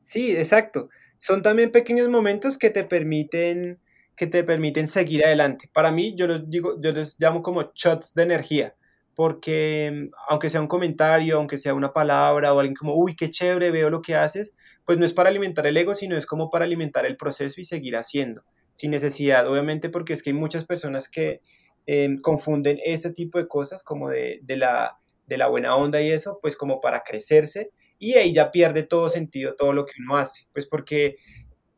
Sí, 0.00 0.36
exacto. 0.36 0.88
Son 1.18 1.42
también 1.42 1.70
pequeños 1.72 2.08
momentos 2.08 2.58
que 2.58 2.70
te 2.70 2.84
permiten 2.84 3.78
que 4.16 4.26
te 4.26 4.44
permiten 4.44 4.86
seguir 4.86 5.24
adelante. 5.24 5.70
Para 5.72 5.90
mí, 5.92 6.14
yo 6.14 6.26
los 6.26 6.50
digo, 6.50 6.78
yo 6.82 6.92
les 6.92 7.18
llamo 7.18 7.42
como 7.42 7.72
shots 7.74 8.12
de 8.12 8.22
energía, 8.24 8.76
porque 9.14 10.10
aunque 10.28 10.50
sea 10.50 10.60
un 10.60 10.68
comentario, 10.68 11.38
aunque 11.38 11.56
sea 11.56 11.72
una 11.72 11.94
palabra 11.94 12.52
o 12.52 12.58
alguien 12.60 12.74
como, 12.74 12.94
uy, 12.94 13.16
qué 13.16 13.30
chévere, 13.30 13.70
veo 13.70 13.88
lo 13.88 14.02
que 14.02 14.14
haces, 14.16 14.52
pues 14.84 14.98
no 14.98 15.06
es 15.06 15.14
para 15.14 15.30
alimentar 15.30 15.66
el 15.66 15.76
ego, 15.78 15.94
sino 15.94 16.18
es 16.18 16.26
como 16.26 16.50
para 16.50 16.66
alimentar 16.66 17.06
el 17.06 17.16
proceso 17.16 17.62
y 17.62 17.64
seguir 17.64 17.96
haciendo, 17.96 18.42
sin 18.74 18.90
necesidad, 18.90 19.48
obviamente, 19.48 19.88
porque 19.88 20.12
es 20.12 20.22
que 20.22 20.30
hay 20.30 20.36
muchas 20.36 20.66
personas 20.66 21.08
que 21.08 21.40
em, 21.86 22.18
confunden 22.18 22.78
este 22.84 23.12
tipo 23.12 23.38
de 23.38 23.48
cosas 23.48 23.82
como 23.82 24.10
de, 24.10 24.40
de, 24.42 24.56
la, 24.58 24.98
de 25.26 25.38
la 25.38 25.48
buena 25.48 25.76
onda 25.76 26.02
y 26.02 26.10
eso, 26.10 26.38
pues 26.42 26.56
como 26.56 26.78
para 26.80 27.00
crecerse, 27.04 27.70
y 28.00 28.14
ahí 28.14 28.32
ya 28.32 28.50
pierde 28.50 28.82
todo 28.82 29.08
sentido 29.08 29.54
todo 29.54 29.72
lo 29.72 29.86
que 29.86 29.92
uno 30.00 30.16
hace, 30.16 30.48
pues 30.52 30.66
porque 30.66 31.16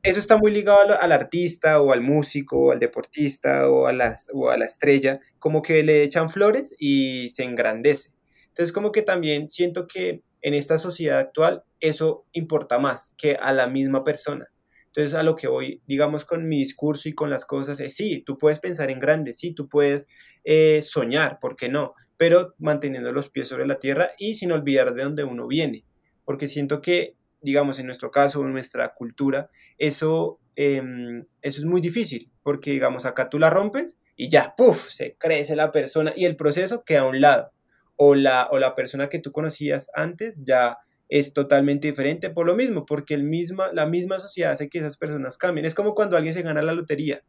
eso 0.03 0.19
está 0.19 0.37
muy 0.37 0.51
ligado 0.51 1.01
al, 1.01 1.13
artista 1.13 1.81
o 1.81 1.93
al 1.93 2.01
músico 2.01 2.59
o 2.59 2.73
al 2.73 2.81
deportista 2.81 3.69
o 3.69 3.87
a, 3.87 3.93
las, 3.93 4.29
o 4.33 4.51
a 4.51 4.57
la 4.57 4.65
estrella, 4.65 5.21
como 5.39 5.63
que 5.63 5.83
le 5.83 6.03
echan 6.03 6.31
flores 6.31 6.75
y 6.79 7.29
se 7.31 7.45
engrandece. 7.45 8.11
Entonces 8.49 8.73
como 8.73 8.91
que 8.91 9.03
también 9.03 9.49
siento 9.49 9.87
que 9.87 10.23
en 10.41 10.55
esta 10.55 10.79
sociedad 10.79 11.19
actual 11.19 11.63
eso 11.81 12.27
importa 12.33 12.79
más 12.79 13.15
que 13.17 13.35
a 13.35 13.53
la 13.53 13.67
misma 13.67 14.03
persona. 14.03 14.49
Entonces 14.87 15.15
a 15.15 15.23
lo 15.23 15.37
que 15.37 15.49
voy, 15.49 15.83
digamos, 15.87 16.25
con 16.25 16.49
mi 16.49 16.59
discurso 16.59 17.09
y 17.09 17.15
con 17.15 17.31
las 17.31 17.47
cosas 17.47 17.81
es, 17.81 17.95
sí, 17.95 18.23
tú 18.27 18.39
puedes 18.39 18.59
pensar 18.59 18.91
en 18.91 19.01
grande, 19.01 19.33
sí, 19.33 19.55
tú 19.55 19.69
puedes 19.69 20.07
eh, 20.45 20.83
soñar, 20.83 21.39
¿por 21.41 21.57
qué 21.57 21.69
no? 21.69 21.95
Pero 22.17 22.55
manteniendo 22.59 23.13
los 23.13 23.31
pies 23.31 23.49
sobre 23.49 23.67
la 23.67 23.79
tierra 23.79 24.11
y 24.19 24.35
sin 24.35 24.53
olvidar 24.53 24.95
de 24.95 25.05
dónde 25.05 25.25
uno 25.25 25.47
viene. 25.47 25.85
Porque 26.33 26.49
siento 26.49 26.81
que, 26.81 27.15
digamos, 27.43 27.79
en 27.79 27.85
nuestro 27.85 28.11
caso, 28.11 28.41
en 28.41 28.53
nuestra 28.53 28.95
cultura, 28.95 29.51
eso, 29.77 30.41
em, 30.57 31.27
eso 31.43 31.61
es 31.61 31.67
muy 31.67 31.83
difícil, 31.83 32.33
porque 32.43 32.71
digamos, 32.71 33.05
acá 33.05 33.29
tú 33.29 33.39
la 33.39 33.51
rompes 33.51 33.99
y 34.17 34.31
ya, 34.31 34.55
puff, 34.57 34.89
se 34.89 35.15
crece 35.19 35.55
la 35.57 35.73
persona 35.73 36.15
y 36.17 36.25
el 36.25 36.35
proceso 36.37 36.85
queda 36.85 37.01
a 37.03 37.07
un 37.09 37.21
lado. 37.21 37.53
O 37.97 38.15
la, 38.15 38.49
o 38.51 38.59
la 38.59 38.75
persona 38.75 39.11
que 39.11 39.19
tú 39.19 39.31
conocías 39.31 39.91
antes 39.93 40.41
ya 40.43 40.79
es 41.11 41.35
totalmente 41.35 41.89
diferente 41.89 42.31
por 42.31 42.47
lo 42.47 42.57
mismo, 42.57 42.87
porque 42.87 43.13
el 43.13 43.25
misma, 43.25 43.71
la 43.75 43.85
misma 43.85 44.19
sociedad 44.19 44.53
hace 44.53 44.71
que 44.71 44.79
esas 44.79 44.97
personas 44.97 45.37
cambien. 45.37 45.67
Es 45.67 45.75
como 45.75 45.95
cuando 45.95 46.17
alguien 46.17 46.33
se 46.33 46.41
gana 46.41 46.63
la 46.63 46.73
lotería. 46.73 47.23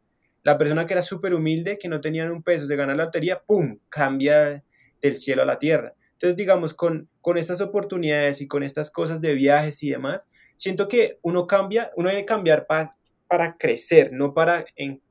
La 0.44 0.56
persona 0.56 0.86
que 0.86 0.94
era 0.94 1.02
súper 1.02 1.34
humilde, 1.34 1.76
que 1.78 1.90
no 1.90 2.00
tenía 2.00 2.24
un 2.32 2.42
peso, 2.42 2.66
se 2.66 2.74
gana 2.74 2.94
la 2.94 3.04
lotería, 3.04 3.42
¡pum!, 3.46 3.80
cambia 3.90 4.64
del 5.02 5.16
cielo 5.16 5.42
a 5.42 5.44
la 5.44 5.58
tierra. 5.58 5.92
Entonces, 6.24 6.38
digamos, 6.38 6.72
con, 6.72 7.10
con 7.20 7.36
estas 7.36 7.60
oportunidades 7.60 8.40
y 8.40 8.48
con 8.48 8.62
estas 8.62 8.90
cosas 8.90 9.20
de 9.20 9.34
viajes 9.34 9.82
y 9.82 9.90
demás, 9.90 10.26
siento 10.56 10.88
que 10.88 11.18
uno 11.20 11.46
cambia, 11.46 11.90
uno 11.96 12.08
debe 12.08 12.24
cambiar 12.24 12.66
para 12.66 13.58
crecer, 13.58 14.10
no 14.14 14.32
para, 14.32 14.64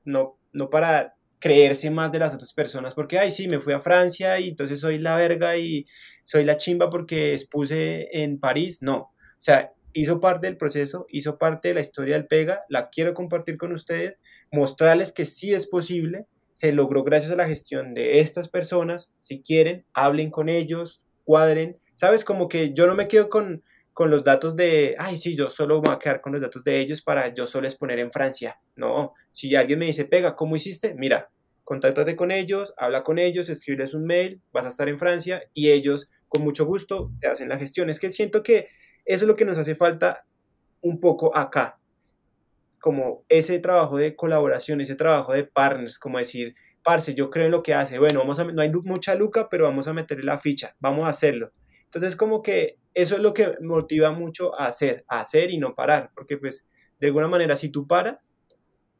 no, 0.05 0.39
no 0.53 0.71
para 0.71 1.13
creerse 1.37 1.91
más 1.91 2.11
de 2.11 2.17
las 2.17 2.33
otras 2.33 2.51
personas, 2.51 2.95
porque, 2.95 3.19
ay, 3.19 3.29
sí, 3.29 3.47
me 3.47 3.59
fui 3.59 3.73
a 3.73 3.79
Francia 3.79 4.39
y 4.39 4.49
entonces 4.49 4.79
soy 4.79 4.97
la 4.97 5.15
verga 5.15 5.55
y 5.55 5.85
soy 6.23 6.45
la 6.45 6.57
chimba 6.57 6.89
porque 6.89 7.33
expuse 7.33 8.09
en 8.11 8.39
París, 8.39 8.81
no, 8.81 8.97
o 8.97 9.11
sea, 9.37 9.71
hizo 9.93 10.19
parte 10.19 10.47
del 10.47 10.57
proceso, 10.57 11.05
hizo 11.09 11.37
parte 11.37 11.67
de 11.67 11.73
la 11.75 11.81
historia 11.81 12.15
del 12.15 12.25
Pega, 12.25 12.63
la 12.69 12.89
quiero 12.89 13.13
compartir 13.13 13.57
con 13.57 13.71
ustedes, 13.71 14.19
mostrarles 14.51 15.13
que 15.13 15.25
sí 15.25 15.53
es 15.53 15.67
posible, 15.67 16.25
se 16.53 16.71
logró 16.71 17.03
gracias 17.03 17.31
a 17.31 17.35
la 17.35 17.47
gestión 17.47 17.93
de 17.93 18.19
estas 18.19 18.47
personas, 18.47 19.11
si 19.19 19.41
quieren, 19.41 19.85
hablen 19.93 20.29
con 20.31 20.49
ellos, 20.49 21.02
cuadren, 21.23 21.79
sabes, 21.93 22.25
como 22.25 22.47
que 22.47 22.73
yo 22.73 22.87
no 22.87 22.95
me 22.95 23.07
quedo 23.07 23.29
con, 23.29 23.63
con 23.93 24.09
los 24.09 24.23
datos 24.23 24.55
de, 24.55 24.95
ay, 24.97 25.17
sí, 25.17 25.35
yo 25.35 25.49
solo 25.49 25.81
voy 25.81 25.93
a 25.93 25.99
quedar 25.99 26.21
con 26.21 26.33
los 26.33 26.41
datos 26.41 26.63
de 26.63 26.79
ellos 26.79 27.01
para 27.01 27.33
yo 27.33 27.47
solo 27.47 27.67
exponer 27.67 27.99
en 27.99 28.11
Francia. 28.11 28.59
No, 28.75 29.13
si 29.31 29.55
alguien 29.55 29.79
me 29.79 29.85
dice, 29.85 30.05
pega, 30.05 30.35
¿cómo 30.35 30.55
hiciste? 30.55 30.95
Mira, 30.95 31.29
contáctate 31.63 32.15
con 32.15 32.31
ellos, 32.31 32.73
habla 32.77 33.03
con 33.03 33.19
ellos, 33.19 33.49
escríbeles 33.49 33.93
un 33.93 34.05
mail, 34.05 34.41
vas 34.51 34.65
a 34.65 34.69
estar 34.69 34.89
en 34.89 34.99
Francia 34.99 35.43
y 35.53 35.69
ellos 35.69 36.09
con 36.27 36.43
mucho 36.43 36.65
gusto 36.65 37.11
te 37.21 37.27
hacen 37.27 37.49
la 37.49 37.57
gestión. 37.57 37.89
Es 37.89 37.99
que 37.99 38.09
siento 38.09 38.43
que 38.43 38.67
eso 39.05 39.23
es 39.23 39.27
lo 39.27 39.35
que 39.35 39.45
nos 39.45 39.57
hace 39.57 39.75
falta 39.75 40.25
un 40.81 40.99
poco 40.99 41.35
acá, 41.37 41.79
como 42.79 43.23
ese 43.29 43.59
trabajo 43.59 43.97
de 43.97 44.15
colaboración, 44.15 44.81
ese 44.81 44.95
trabajo 44.95 45.33
de 45.33 45.45
partners, 45.45 45.97
como 45.97 46.17
decir, 46.17 46.55
parce, 46.83 47.13
yo 47.13 47.29
creo 47.29 47.45
en 47.45 47.51
lo 47.51 47.63
que 47.63 47.73
hace, 47.73 47.97
bueno, 47.97 48.19
vamos 48.19 48.39
a, 48.39 48.43
no 48.43 48.61
hay 48.61 48.71
mucha 48.71 49.15
luca, 49.15 49.47
pero 49.49 49.65
vamos 49.65 49.87
a 49.87 49.93
meterle 49.93 50.25
la 50.25 50.37
ficha, 50.37 50.75
vamos 50.79 51.05
a 51.05 51.07
hacerlo. 51.07 51.51
Entonces, 51.85 52.15
como 52.15 52.41
que 52.41 52.77
eso 52.93 53.15
es 53.15 53.21
lo 53.21 53.33
que 53.33 53.55
motiva 53.61 54.11
mucho 54.11 54.59
a 54.59 54.67
hacer, 54.67 55.05
a 55.07 55.21
hacer 55.21 55.51
y 55.51 55.57
no 55.57 55.75
parar, 55.75 56.11
porque 56.15 56.37
pues 56.37 56.67
de 56.99 57.07
alguna 57.07 57.27
manera 57.27 57.55
si 57.55 57.69
tú 57.69 57.87
paras, 57.87 58.33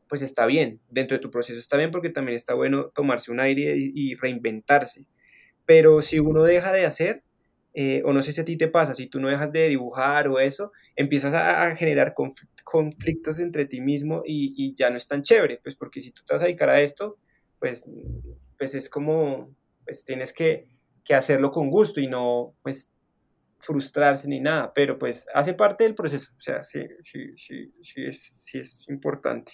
pues 0.07 0.21
está 0.21 0.45
bien, 0.45 0.79
dentro 0.89 1.17
de 1.17 1.21
tu 1.21 1.31
proceso 1.31 1.57
está 1.57 1.77
bien 1.77 1.91
porque 1.91 2.09
también 2.09 2.35
está 2.35 2.53
bueno 2.53 2.91
tomarse 2.93 3.31
un 3.31 3.39
aire 3.39 3.75
y, 3.77 4.15
reinventarse. 4.15 5.05
Pero 5.65 6.01
si 6.01 6.19
uno 6.19 6.43
deja 6.43 6.71
de 6.71 6.85
hacer, 6.85 7.23
eh, 7.73 8.03
o 8.05 8.13
no 8.13 8.21
sé 8.21 8.33
si 8.33 8.41
a 8.41 8.45
ti 8.45 8.57
te 8.57 8.67
pasa, 8.67 8.93
si 8.93 9.07
tú 9.07 9.19
no 9.19 9.29
dejas 9.29 9.51
de 9.51 9.69
dibujar 9.69 10.27
o 10.27 10.39
eso, 10.39 10.71
empiezas 10.95 11.33
a, 11.33 11.75
generar 11.75 12.13
conflictos 12.63 13.39
entre 13.39 13.65
ti 13.65 13.81
mismo 13.81 14.21
y, 14.25 14.53
y, 14.55 14.75
ya 14.75 14.89
no 14.89 14.97
es 14.97 15.07
tan 15.07 15.23
chévere, 15.23 15.59
pues 15.63 15.75
porque 15.75 16.01
si 16.01 16.11
tú 16.11 16.21
te 16.25 16.33
vas 16.33 16.43
a 16.43 16.45
dedicar 16.45 16.69
a 16.69 16.79
esto, 16.81 17.17
pues, 17.63 17.89
pues 18.57 18.75
es 18.75 18.89
como, 18.89 19.55
pues 19.85 20.03
tienes 20.03 20.33
que, 20.33 20.67
que 21.05 21.15
hacerlo 21.15 21.49
con 21.49 21.69
gusto 21.69 22.01
y 22.01 22.07
no, 22.07 22.55
pues, 22.61 22.91
frustrarse 23.59 24.27
ni 24.27 24.41
nada, 24.41 24.73
pero 24.73 24.99
pues 24.99 25.25
hace 25.33 25.53
parte 25.53 25.85
del 25.85 25.95
proceso, 25.95 26.33
o 26.37 26.41
sea, 26.41 26.61
sí, 26.61 26.81
sí, 27.05 27.37
sí, 27.37 27.73
sí, 27.81 28.05
es, 28.05 28.21
sí 28.21 28.57
es 28.57 28.85
importante. 28.89 29.53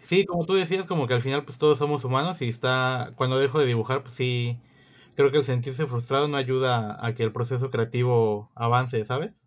Sí, 0.00 0.26
como 0.26 0.44
tú 0.44 0.54
decías, 0.54 0.86
como 0.86 1.06
que 1.06 1.14
al 1.14 1.22
final 1.22 1.44
pues 1.44 1.56
todos 1.56 1.78
somos 1.78 2.04
humanos 2.04 2.42
y 2.42 2.48
está, 2.48 3.12
cuando 3.14 3.38
dejo 3.38 3.60
de 3.60 3.66
dibujar, 3.66 4.02
pues 4.02 4.16
sí, 4.16 4.58
creo 5.14 5.30
que 5.30 5.38
el 5.38 5.44
sentirse 5.44 5.86
frustrado 5.86 6.26
no 6.26 6.38
ayuda 6.38 6.98
a 6.98 7.14
que 7.14 7.22
el 7.22 7.30
proceso 7.30 7.70
creativo 7.70 8.50
avance, 8.56 9.04
¿sabes? 9.04 9.46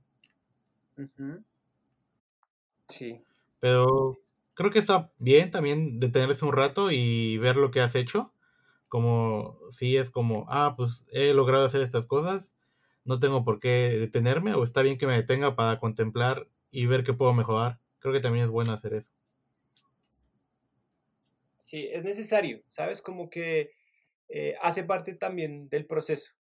Sí. 2.88 3.26
Pero 3.60 4.22
creo 4.60 4.72
que 4.72 4.80
está 4.80 5.10
bien 5.20 5.52
también 5.52 6.00
detenerse 6.00 6.44
un 6.44 6.52
rato 6.52 6.92
y 6.92 7.38
ver 7.38 7.56
lo 7.56 7.72
que 7.72 7.80
has 7.80 7.96
hecho. 7.96 8.34
Como 8.90 9.58
si 9.72 9.96
es 9.96 10.10
como, 10.10 10.48
ah, 10.50 10.74
pues 10.76 11.06
he 11.14 11.34
logrado 11.34 11.66
hacer 11.66 11.80
estas 11.80 12.06
cosas, 12.06 12.54
no 13.06 13.22
tengo 13.22 13.46
por 13.46 13.62
qué 13.62 13.96
detenerme, 13.98 14.56
o 14.56 14.64
está 14.66 14.82
bien 14.82 14.98
que 14.98 15.08
me 15.08 15.14
detenga 15.16 15.56
para 15.56 15.80
contemplar 15.80 16.50
y 16.72 16.88
ver 16.88 17.06
qué 17.06 17.14
puedo 17.14 17.34
mejorar. 17.34 17.80
Creo 18.00 18.14
que 18.14 18.20
también 18.20 18.44
es 18.44 18.52
bueno 18.52 18.74
hacer 18.74 18.96
eso. 18.96 19.12
Sí, 21.58 21.88
es 21.94 22.04
necesario, 22.04 22.62
¿sabes? 22.68 23.02
Como 23.02 23.30
que 23.30 23.72
eh, 24.28 24.56
hace 24.62 24.84
parte 24.84 25.14
también 25.14 25.70
del 25.70 25.86
proceso. 25.86 26.34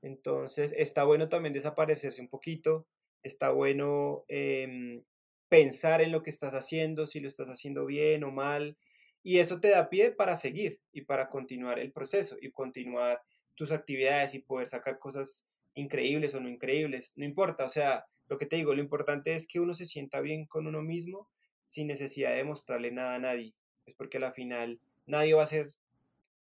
Entonces, 0.00 0.72
está 0.74 1.04
bueno 1.04 1.28
también 1.28 1.52
desaparecerse 1.52 2.22
un 2.22 2.28
poquito, 2.28 2.86
está 3.22 3.50
bueno 3.50 4.24
em, 4.28 5.02
pensar 5.48 6.00
en 6.02 6.12
lo 6.12 6.22
que 6.22 6.30
estás 6.30 6.54
haciendo, 6.54 7.06
si 7.06 7.20
lo 7.20 7.28
estás 7.28 7.48
haciendo 7.48 7.86
bien 7.86 8.24
o 8.24 8.30
mal, 8.30 8.76
y 9.22 9.38
eso 9.38 9.60
te 9.60 9.68
da 9.68 9.88
pie 9.88 10.12
para 10.12 10.36
seguir 10.36 10.80
y 10.92 11.02
para 11.02 11.28
continuar 11.28 11.78
el 11.78 11.92
proceso 11.92 12.36
y 12.40 12.50
continuar 12.50 13.22
tus 13.54 13.72
actividades 13.72 14.34
y 14.34 14.38
poder 14.38 14.68
sacar 14.68 14.98
cosas 14.98 15.44
increíbles 15.74 16.34
o 16.34 16.40
no 16.40 16.48
increíbles, 16.48 17.12
no 17.16 17.24
importa, 17.24 17.64
o 17.64 17.68
sea, 17.68 18.06
lo 18.28 18.38
que 18.38 18.46
te 18.46 18.56
digo, 18.56 18.74
lo 18.74 18.80
importante 18.80 19.34
es 19.34 19.46
que 19.46 19.60
uno 19.60 19.74
se 19.74 19.86
sienta 19.86 20.20
bien 20.20 20.46
con 20.46 20.66
uno 20.66 20.82
mismo 20.82 21.28
sin 21.64 21.86
necesidad 21.86 22.34
de 22.34 22.44
mostrarle 22.44 22.90
nada 22.90 23.14
a 23.14 23.18
nadie, 23.18 23.54
es 23.86 23.94
porque 23.94 24.18
al 24.18 24.32
final 24.32 24.80
nadie 25.06 25.34
va 25.34 25.40
a 25.40 25.44
hacer 25.44 25.72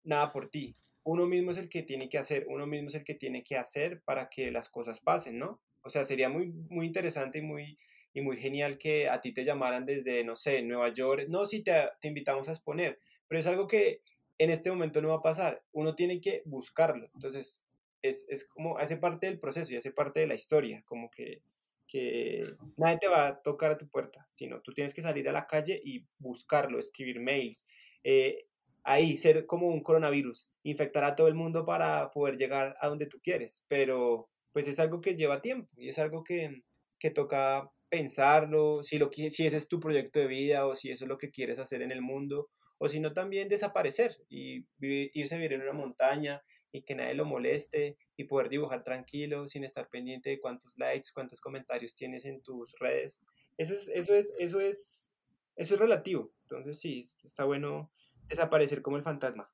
nada 0.05 0.33
por 0.33 0.51
ti, 0.51 0.77
uno 1.05 1.27
mismo 1.27 1.51
es 1.53 1.57
el 1.57 1.69
que 1.69 1.83
tiene 1.83 2.09
que 2.09 2.19
hacer, 2.19 2.45
uno 2.49 2.67
mismo 2.67 2.89
es 2.89 2.95
el 2.95 3.05
que 3.05 3.15
tiene 3.15 3.43
que 3.43 3.57
hacer 3.57 4.03
para 4.03 4.29
que 4.29 4.51
las 4.51 4.69
cosas 4.69 5.01
pasen, 5.01 5.39
¿no? 5.39 5.61
O 5.83 5.89
sea, 5.89 6.05
sería 6.05 6.29
muy, 6.29 6.49
muy 6.69 6.87
interesante 6.87 7.39
y 7.39 7.43
muy 7.43 7.79
y 8.13 8.21
muy 8.21 8.37
genial 8.37 8.79
que 8.79 9.09
a 9.09 9.21
ti 9.21 9.33
te 9.33 9.45
llamaran 9.45 9.87
desde, 9.87 10.25
no 10.25 10.35
sé, 10.37 10.63
Nueva 10.63 10.93
York. 10.93 11.27
No, 11.29 11.47
si 11.47 11.63
te, 11.63 11.75
te 12.01 12.09
invitamos 12.09 12.49
a 12.49 12.53
exponer, 12.53 12.99
pero 13.27 13.39
es 13.39 13.47
algo 13.47 13.67
que 13.67 14.03
en 14.39 14.51
este 14.51 14.71
momento 14.71 15.03
no 15.03 15.09
va 15.09 15.17
a 15.17 15.23
pasar. 15.23 15.63
Uno 15.73 15.95
tiene 15.95 16.21
que 16.21 16.43
buscarlo. 16.45 17.11
Entonces, 17.15 17.65
es, 18.03 18.27
es 18.29 18.49
como, 18.49 18.79
hace 18.79 18.97
parte 18.97 19.27
del 19.27 19.39
proceso 19.39 19.73
y 19.73 19.77
hace 19.77 19.93
parte 19.93 20.21
de 20.21 20.27
la 20.27 20.35
historia, 20.35 20.83
como 20.87 21.11
que, 21.11 21.43
que 21.87 22.55
nadie 22.77 22.99
te 22.99 23.09
va 23.09 23.27
a 23.27 23.43
tocar 23.43 23.73
a 23.73 23.79
tu 23.79 23.89
puerta, 23.89 24.29
sino 24.33 24.61
tú 24.61 24.73
tienes 24.73 24.95
que 24.95 25.03
salir 25.03 25.29
a 25.29 25.33
la 25.33 25.47
calle 25.47 25.81
y 25.83 26.07
buscarlo, 26.19 26.79
escribir 26.79 27.21
mails. 27.21 27.67
Eh, 28.05 28.47
ahí, 28.85 29.17
ser 29.17 29.47
como 29.47 29.69
un 29.69 29.83
coronavirus, 29.83 30.49
infectar 30.63 31.05
a 31.05 31.17
todo 31.17 31.29
el 31.29 31.35
mundo 31.35 31.65
para 31.65 32.11
poder 32.11 32.37
llegar 32.39 32.77
a 32.81 32.89
donde 32.89 33.07
tú 33.07 33.21
quieres, 33.23 33.65
pero 33.69 34.31
pues 34.53 34.67
es 34.69 34.79
algo 34.79 35.01
que 35.01 35.15
lleva 35.15 35.43
tiempo 35.43 35.69
y 35.77 35.89
es 35.89 35.99
algo 35.99 36.25
que, 36.25 36.63
que 36.99 37.11
toca 37.11 37.71
pensarlo, 37.89 38.83
si, 38.83 38.99
lo, 38.99 39.11
si 39.13 39.47
ese 39.47 39.57
es 39.57 39.69
tu 39.69 39.81
proyecto 39.81 40.19
de 40.19 40.27
vida 40.27 40.67
o 40.67 40.75
si 40.75 40.91
eso 40.91 41.05
es 41.05 41.09
lo 41.09 41.19
que 41.19 41.31
quieres 41.31 41.59
hacer 41.59 41.83
en 41.83 41.93
el 41.93 42.03
mundo, 42.03 42.51
o 42.79 42.89
si 42.89 43.01
no 43.01 43.13
también 43.13 43.49
desaparecer 43.49 44.17
y 44.29 44.67
irse 44.81 45.35
a 45.35 45.39
vivir 45.39 45.55
en 45.55 45.63
una 45.63 45.73
montaña 45.73 46.43
y 46.71 46.83
que 46.83 46.95
nadie 46.95 47.15
lo 47.15 47.25
moleste 47.25 47.97
y 48.17 48.25
poder 48.25 48.49
dibujar 48.49 48.85
tranquilo 48.85 49.47
sin 49.47 49.65
estar 49.65 49.89
pendiente 49.89 50.31
de 50.31 50.41
cuántos 50.41 50.75
likes, 50.77 51.09
cuántos 51.13 51.41
comentarios 51.41 51.95
tienes 51.95 52.25
en 52.25 52.43
tus 52.43 52.75
redes. 52.79 53.21
Eso 53.57 53.75
es, 53.75 53.89
eso 53.89 54.15
es, 54.15 54.33
eso 54.39 54.61
es, 54.61 55.13
eso 55.57 55.75
es 55.75 55.81
relativo. 55.81 56.33
Entonces 56.43 56.79
sí, 56.79 57.01
está 57.25 57.45
bueno 57.45 57.91
desaparecer 58.29 58.83
como 58.83 58.97
el 58.97 59.03
fantasma. 59.03 59.51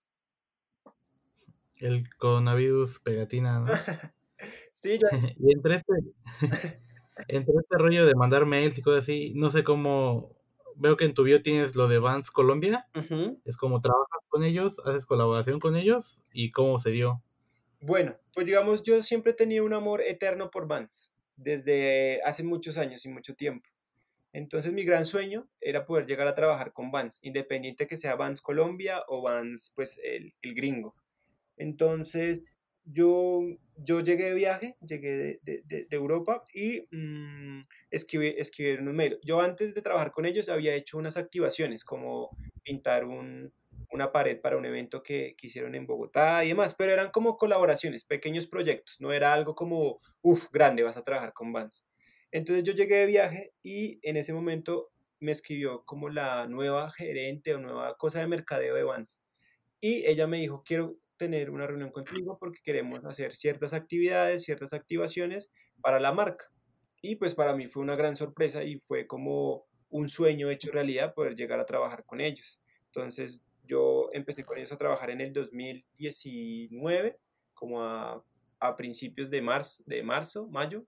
El 1.76 2.08
coronavirus 2.16 3.00
pegatina, 3.00 3.60
¿no? 3.60 3.66
sí, 4.72 4.98
yo... 4.98 5.08
y 5.38 5.52
entre 5.52 5.76
este, 5.76 6.80
entre 7.28 7.54
este 7.60 7.78
rollo 7.78 8.06
de 8.06 8.14
mandar 8.14 8.46
mails 8.46 8.78
y 8.78 8.82
cosas 8.82 9.04
así, 9.04 9.32
no 9.34 9.50
sé 9.50 9.64
cómo. 9.64 10.36
Veo 10.76 10.96
que 10.96 11.04
en 11.04 11.14
tu 11.14 11.22
bio 11.22 11.40
tienes 11.40 11.76
lo 11.76 11.86
de 11.86 12.00
Vans 12.00 12.30
Colombia. 12.32 12.88
Es 13.44 13.56
como 13.56 13.80
trabajas 13.80 14.20
con 14.28 14.42
ellos, 14.42 14.80
haces 14.84 15.06
colaboración 15.06 15.60
con 15.60 15.76
ellos 15.76 16.20
y 16.32 16.50
cómo 16.50 16.80
se 16.80 16.90
dio. 16.90 17.22
Bueno, 17.80 18.16
pues 18.32 18.46
digamos, 18.46 18.82
yo 18.82 19.00
siempre 19.02 19.32
he 19.32 19.34
tenido 19.36 19.64
un 19.64 19.74
amor 19.74 20.00
eterno 20.00 20.50
por 20.50 20.66
Vans, 20.66 21.14
desde 21.36 22.20
hace 22.24 22.42
muchos 22.42 22.76
años 22.76 23.04
y 23.04 23.08
mucho 23.08 23.36
tiempo. 23.36 23.70
Entonces 24.32 24.72
mi 24.72 24.82
gran 24.82 25.04
sueño 25.04 25.48
era 25.60 25.84
poder 25.84 26.06
llegar 26.06 26.26
a 26.26 26.34
trabajar 26.34 26.72
con 26.72 26.90
Vans, 26.90 27.20
independiente 27.22 27.86
que 27.86 27.96
sea 27.96 28.16
Vans 28.16 28.40
Colombia 28.40 29.04
o 29.06 29.22
Vans, 29.22 29.70
pues 29.76 30.00
el, 30.02 30.32
el 30.42 30.54
gringo. 30.54 30.96
Entonces 31.56 32.42
yo, 32.84 33.40
yo 33.76 34.00
llegué 34.00 34.24
de 34.26 34.34
viaje, 34.34 34.76
llegué 34.86 35.40
de, 35.42 35.62
de, 35.64 35.86
Europa 35.90 36.44
y 36.52 36.86
mmm, 36.90 37.62
escribí, 37.90 38.34
escribí 38.36 38.78
un 38.78 38.94
mail. 38.94 39.18
Yo 39.22 39.40
antes 39.40 39.74
de 39.74 39.82
trabajar 39.82 40.12
con 40.12 40.26
ellos 40.26 40.48
había 40.48 40.74
hecho 40.74 40.98
unas 40.98 41.16
activaciones, 41.16 41.84
como 41.84 42.36
pintar 42.62 43.04
un, 43.04 43.52
una 43.90 44.12
pared 44.12 44.40
para 44.40 44.56
un 44.56 44.64
evento 44.64 45.02
que, 45.02 45.34
que, 45.36 45.46
hicieron 45.46 45.74
en 45.74 45.86
Bogotá 45.86 46.44
y 46.44 46.48
demás, 46.48 46.74
pero 46.74 46.92
eran 46.92 47.10
como 47.10 47.36
colaboraciones, 47.36 48.04
pequeños 48.04 48.46
proyectos, 48.46 48.96
no 49.00 49.12
era 49.12 49.32
algo 49.32 49.54
como, 49.54 50.00
uff, 50.22 50.50
grande, 50.52 50.82
vas 50.82 50.96
a 50.96 51.04
trabajar 51.04 51.32
con 51.32 51.52
Vans. 51.52 51.86
Entonces 52.30 52.64
yo 52.64 52.72
llegué 52.72 52.96
de 52.96 53.06
viaje 53.06 53.52
y 53.62 54.00
en 54.02 54.16
ese 54.16 54.32
momento 54.32 54.90
me 55.20 55.32
escribió 55.32 55.84
como 55.84 56.08
la 56.08 56.46
nueva 56.48 56.90
gerente 56.90 57.54
o 57.54 57.58
nueva 57.58 57.96
cosa 57.96 58.20
de 58.20 58.26
mercadeo 58.26 58.74
de 58.74 58.82
Vans. 58.82 59.22
Y 59.80 60.06
ella 60.06 60.26
me 60.26 60.38
dijo, 60.38 60.62
quiero, 60.64 60.96
tener 61.16 61.50
una 61.50 61.66
reunión 61.66 61.90
contigo 61.90 62.38
porque 62.38 62.60
queremos 62.62 63.04
hacer 63.04 63.32
ciertas 63.32 63.72
actividades, 63.72 64.44
ciertas 64.44 64.72
activaciones 64.72 65.50
para 65.80 66.00
la 66.00 66.12
marca. 66.12 66.50
Y 67.02 67.16
pues 67.16 67.34
para 67.34 67.54
mí 67.54 67.68
fue 67.68 67.82
una 67.82 67.96
gran 67.96 68.16
sorpresa 68.16 68.64
y 68.64 68.78
fue 68.80 69.06
como 69.06 69.66
un 69.90 70.08
sueño 70.08 70.50
hecho 70.50 70.72
realidad 70.72 71.14
poder 71.14 71.34
llegar 71.34 71.60
a 71.60 71.66
trabajar 71.66 72.04
con 72.04 72.20
ellos. 72.20 72.60
Entonces 72.86 73.42
yo 73.64 74.10
empecé 74.12 74.44
con 74.44 74.58
ellos 74.58 74.72
a 74.72 74.78
trabajar 74.78 75.10
en 75.10 75.20
el 75.20 75.32
2019, 75.32 77.18
como 77.54 77.82
a, 77.82 78.24
a 78.60 78.76
principios 78.76 79.30
de 79.30 79.42
marzo, 79.42 79.82
de 79.86 80.02
marzo, 80.02 80.48
mayo. 80.48 80.84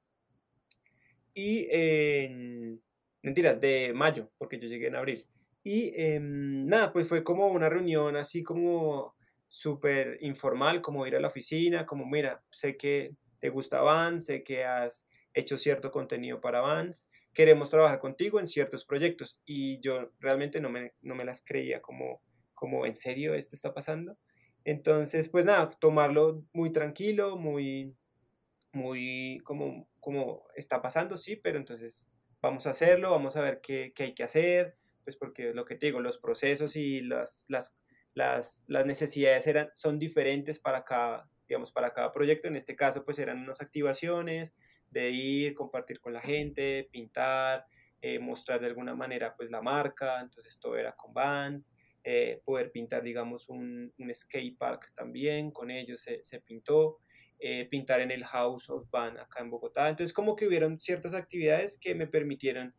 Y 1.34 1.66
en, 1.70 2.80
mentiras, 3.22 3.60
de 3.60 3.92
mayo, 3.92 4.30
porque 4.38 4.58
yo 4.58 4.68
llegué 4.68 4.86
en 4.86 4.96
abril. 4.96 5.26
Y 5.64 5.92
em, 5.96 6.64
nada, 6.66 6.92
pues 6.92 7.08
fue 7.08 7.24
como 7.24 7.48
una 7.48 7.68
reunión 7.68 8.14
así 8.14 8.44
como 8.44 9.15
súper 9.48 10.18
informal, 10.20 10.80
como 10.80 11.06
ir 11.06 11.16
a 11.16 11.20
la 11.20 11.28
oficina, 11.28 11.86
como 11.86 12.06
mira, 12.06 12.42
sé 12.50 12.76
que 12.76 13.14
te 13.38 13.48
gusta 13.48 13.82
Vans, 13.82 14.26
sé 14.26 14.42
que 14.42 14.64
has 14.64 15.06
hecho 15.34 15.56
cierto 15.56 15.90
contenido 15.90 16.40
para 16.40 16.60
Vans, 16.60 17.06
queremos 17.32 17.68
trabajar 17.68 17.98
contigo 17.98 18.40
en 18.40 18.46
ciertos 18.46 18.84
proyectos. 18.84 19.38
Y 19.44 19.78
yo 19.80 20.10
realmente 20.18 20.60
no 20.60 20.70
me, 20.70 20.94
no 21.02 21.14
me 21.14 21.24
las 21.24 21.44
creía 21.44 21.82
como, 21.82 22.22
como, 22.54 22.86
¿en 22.86 22.94
serio 22.94 23.34
esto 23.34 23.54
está 23.54 23.74
pasando? 23.74 24.16
Entonces, 24.64 25.28
pues 25.28 25.44
nada, 25.44 25.68
tomarlo 25.68 26.44
muy 26.52 26.72
tranquilo, 26.72 27.36
muy, 27.36 27.94
muy 28.72 29.38
como, 29.44 29.88
como 30.00 30.44
está 30.56 30.80
pasando, 30.82 31.16
sí, 31.16 31.36
pero 31.36 31.58
entonces 31.58 32.10
vamos 32.40 32.66
a 32.66 32.70
hacerlo, 32.70 33.10
vamos 33.10 33.36
a 33.36 33.42
ver 33.42 33.60
qué, 33.60 33.92
qué 33.94 34.04
hay 34.04 34.14
que 34.14 34.24
hacer, 34.24 34.76
pues 35.04 35.16
porque 35.16 35.52
lo 35.52 35.66
que 35.66 35.76
te 35.76 35.86
digo, 35.86 36.00
los 36.00 36.18
procesos 36.18 36.74
y 36.74 37.00
las, 37.00 37.44
las 37.48 37.78
las, 38.16 38.64
las 38.66 38.86
necesidades 38.86 39.46
eran, 39.46 39.68
son 39.74 39.98
diferentes 39.98 40.58
para 40.58 40.84
cada, 40.84 41.28
digamos, 41.46 41.70
para 41.70 41.92
cada 41.92 42.12
proyecto. 42.12 42.48
En 42.48 42.56
este 42.56 42.74
caso, 42.74 43.04
pues 43.04 43.18
eran 43.18 43.38
unas 43.38 43.60
activaciones 43.60 44.54
de 44.90 45.10
ir, 45.10 45.54
compartir 45.54 46.00
con 46.00 46.14
la 46.14 46.22
gente, 46.22 46.88
pintar, 46.90 47.66
eh, 48.00 48.18
mostrar 48.18 48.58
de 48.60 48.68
alguna 48.68 48.94
manera 48.94 49.36
pues 49.36 49.50
la 49.50 49.60
marca, 49.60 50.18
entonces 50.22 50.58
todo 50.58 50.78
era 50.78 50.96
con 50.96 51.12
Vans, 51.12 51.74
eh, 52.04 52.40
poder 52.42 52.70
pintar 52.72 53.02
digamos 53.02 53.50
un, 53.50 53.92
un, 53.98 54.14
skate 54.14 54.56
park 54.56 54.92
también, 54.94 55.50
con 55.50 55.70
ellos 55.70 56.00
se, 56.00 56.24
se 56.24 56.40
pintó, 56.40 57.00
eh, 57.38 57.66
pintar 57.68 58.00
en 58.00 58.12
el 58.12 58.24
House 58.24 58.70
of 58.70 58.88
Van 58.90 59.18
acá 59.18 59.42
en 59.42 59.50
Bogotá, 59.50 59.90
entonces 59.90 60.14
como 60.14 60.36
que 60.36 60.46
hubieron 60.46 60.80
ciertas 60.80 61.12
actividades 61.12 61.78
que 61.78 61.94
me 61.94 62.06
permitieron 62.06 62.74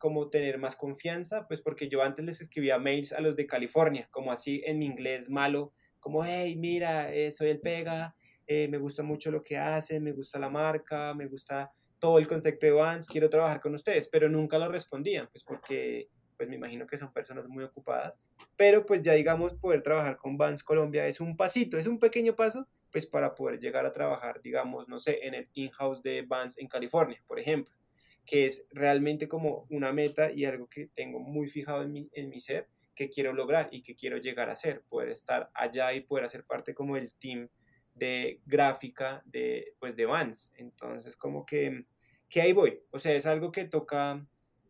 como 0.00 0.30
tener 0.30 0.58
más 0.58 0.76
confianza, 0.76 1.46
pues 1.46 1.60
porque 1.60 1.88
yo 1.88 2.02
antes 2.02 2.24
les 2.24 2.40
escribía 2.40 2.78
mails 2.78 3.12
a 3.12 3.20
los 3.20 3.36
de 3.36 3.46
California, 3.46 4.08
como 4.10 4.32
así 4.32 4.62
en 4.64 4.78
mi 4.78 4.86
inglés 4.86 5.28
malo, 5.28 5.74
como, 6.00 6.24
hey, 6.24 6.56
mira, 6.56 7.12
eh, 7.12 7.30
soy 7.30 7.50
el 7.50 7.60
Pega, 7.60 8.16
eh, 8.46 8.66
me 8.68 8.78
gusta 8.78 9.02
mucho 9.02 9.30
lo 9.30 9.42
que 9.42 9.58
hacen, 9.58 10.02
me 10.02 10.12
gusta 10.12 10.38
la 10.38 10.48
marca, 10.48 11.12
me 11.12 11.26
gusta 11.26 11.70
todo 11.98 12.18
el 12.18 12.26
concepto 12.26 12.64
de 12.64 12.72
Vans, 12.72 13.08
quiero 13.08 13.28
trabajar 13.28 13.60
con 13.60 13.74
ustedes, 13.74 14.08
pero 14.08 14.30
nunca 14.30 14.58
lo 14.58 14.68
respondían, 14.68 15.28
pues 15.30 15.44
porque, 15.44 16.08
pues 16.38 16.48
me 16.48 16.56
imagino 16.56 16.86
que 16.86 16.96
son 16.96 17.12
personas 17.12 17.46
muy 17.46 17.62
ocupadas, 17.62 18.22
pero 18.56 18.86
pues 18.86 19.02
ya 19.02 19.12
digamos, 19.12 19.52
poder 19.52 19.82
trabajar 19.82 20.16
con 20.16 20.38
Vans 20.38 20.64
Colombia 20.64 21.06
es 21.06 21.20
un 21.20 21.36
pasito, 21.36 21.76
es 21.76 21.86
un 21.86 21.98
pequeño 21.98 22.34
paso, 22.34 22.66
pues 22.90 23.06
para 23.06 23.34
poder 23.34 23.60
llegar 23.60 23.84
a 23.84 23.92
trabajar, 23.92 24.40
digamos, 24.40 24.88
no 24.88 24.98
sé, 24.98 25.26
en 25.26 25.34
el 25.34 25.48
in-house 25.52 26.02
de 26.02 26.22
Vans 26.22 26.56
en 26.56 26.68
California, 26.68 27.22
por 27.26 27.38
ejemplo 27.38 27.79
que 28.26 28.46
es 28.46 28.66
realmente 28.70 29.28
como 29.28 29.66
una 29.70 29.92
meta 29.92 30.30
y 30.30 30.44
algo 30.44 30.68
que 30.68 30.88
tengo 30.94 31.18
muy 31.18 31.48
fijado 31.48 31.82
en 31.82 31.92
mi, 31.92 32.08
en 32.12 32.28
mi 32.28 32.40
ser, 32.40 32.68
que 32.94 33.08
quiero 33.08 33.32
lograr 33.32 33.68
y 33.72 33.82
que 33.82 33.96
quiero 33.96 34.18
llegar 34.18 34.50
a 34.50 34.56
ser, 34.56 34.82
poder 34.88 35.08
estar 35.08 35.50
allá 35.54 35.92
y 35.94 36.02
poder 36.02 36.26
hacer 36.26 36.44
parte 36.44 36.74
como 36.74 36.96
del 36.96 37.14
team 37.14 37.48
de 37.94 38.40
gráfica 38.46 39.22
de, 39.24 39.74
pues 39.78 39.96
de 39.96 40.06
Vans. 40.06 40.50
Entonces, 40.56 41.16
como 41.16 41.44
que, 41.44 41.86
que 42.28 42.40
ahí 42.40 42.52
voy. 42.52 42.80
O 42.90 42.98
sea, 42.98 43.14
es 43.14 43.26
algo 43.26 43.50
que 43.52 43.64
toca 43.64 44.24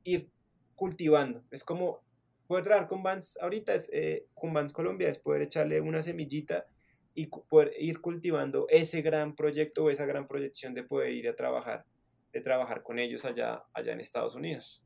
ir 0.05 0.30
cultivando. 0.74 1.44
Es 1.51 1.64
como 1.64 2.03
poder 2.46 2.64
trabajar 2.64 2.88
con 2.88 3.03
Vans 3.03 3.38
ahorita, 3.40 3.74
eh, 3.92 4.26
con 4.34 4.53
Vans 4.53 4.72
Colombia, 4.72 5.09
es 5.09 5.18
poder 5.18 5.42
echarle 5.42 5.80
una 5.80 6.03
semillita 6.03 6.66
y 7.14 7.26
poder 7.26 7.72
ir 7.78 8.01
cultivando 8.01 8.66
ese 8.68 9.03
gran 9.03 9.34
proyecto 9.34 9.84
o 9.84 9.90
esa 9.90 10.07
gran 10.07 10.26
proyección 10.26 10.74
de 10.74 10.84
poder 10.84 11.12
ir 11.12 11.28
a 11.28 11.36
trabajar 11.36 11.84
de 12.32 12.40
trabajar 12.40 12.82
con 12.82 12.98
ellos 12.98 13.24
allá, 13.24 13.64
allá 13.74 13.92
en 13.92 14.00
Estados 14.00 14.34
Unidos. 14.34 14.84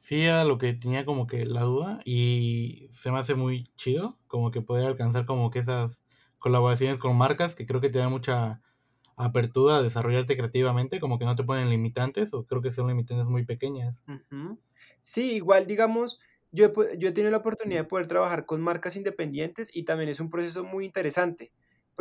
Sí, 0.00 0.20
era 0.22 0.44
lo 0.44 0.58
que 0.58 0.74
tenía 0.74 1.04
como 1.04 1.26
que 1.26 1.46
la 1.46 1.62
duda 1.62 2.00
y 2.04 2.88
se 2.92 3.10
me 3.12 3.18
hace 3.20 3.34
muy 3.36 3.64
chido 3.76 4.18
como 4.26 4.50
que 4.50 4.60
poder 4.60 4.86
alcanzar 4.86 5.24
como 5.26 5.50
que 5.50 5.60
esas 5.60 6.00
colaboraciones 6.38 6.98
con 6.98 7.16
marcas 7.16 7.54
que 7.54 7.66
creo 7.66 7.80
que 7.80 7.88
te 7.88 7.98
dan 8.00 8.10
mucha 8.10 8.60
apertura 9.16 9.76
a 9.78 9.82
desarrollarte 9.82 10.36
creativamente, 10.36 11.00
como 11.00 11.18
que 11.18 11.24
no 11.24 11.36
te 11.36 11.44
ponen 11.44 11.70
limitantes 11.70 12.34
o 12.34 12.46
creo 12.46 12.62
que 12.62 12.72
son 12.72 12.88
limitantes 12.88 13.26
muy 13.26 13.44
pequeñas. 13.46 13.96
Sí, 15.00 15.34
igual 15.34 15.66
digamos, 15.66 16.18
yo, 16.50 16.72
yo 16.96 17.08
he 17.08 17.12
tenido 17.12 17.30
la 17.30 17.38
oportunidad 17.38 17.82
de 17.82 17.88
poder 17.88 18.06
trabajar 18.06 18.46
con 18.46 18.60
marcas 18.60 18.96
independientes 18.96 19.70
y 19.72 19.84
también 19.84 20.10
es 20.10 20.20
un 20.20 20.30
proceso 20.30 20.64
muy 20.64 20.84
interesante 20.86 21.52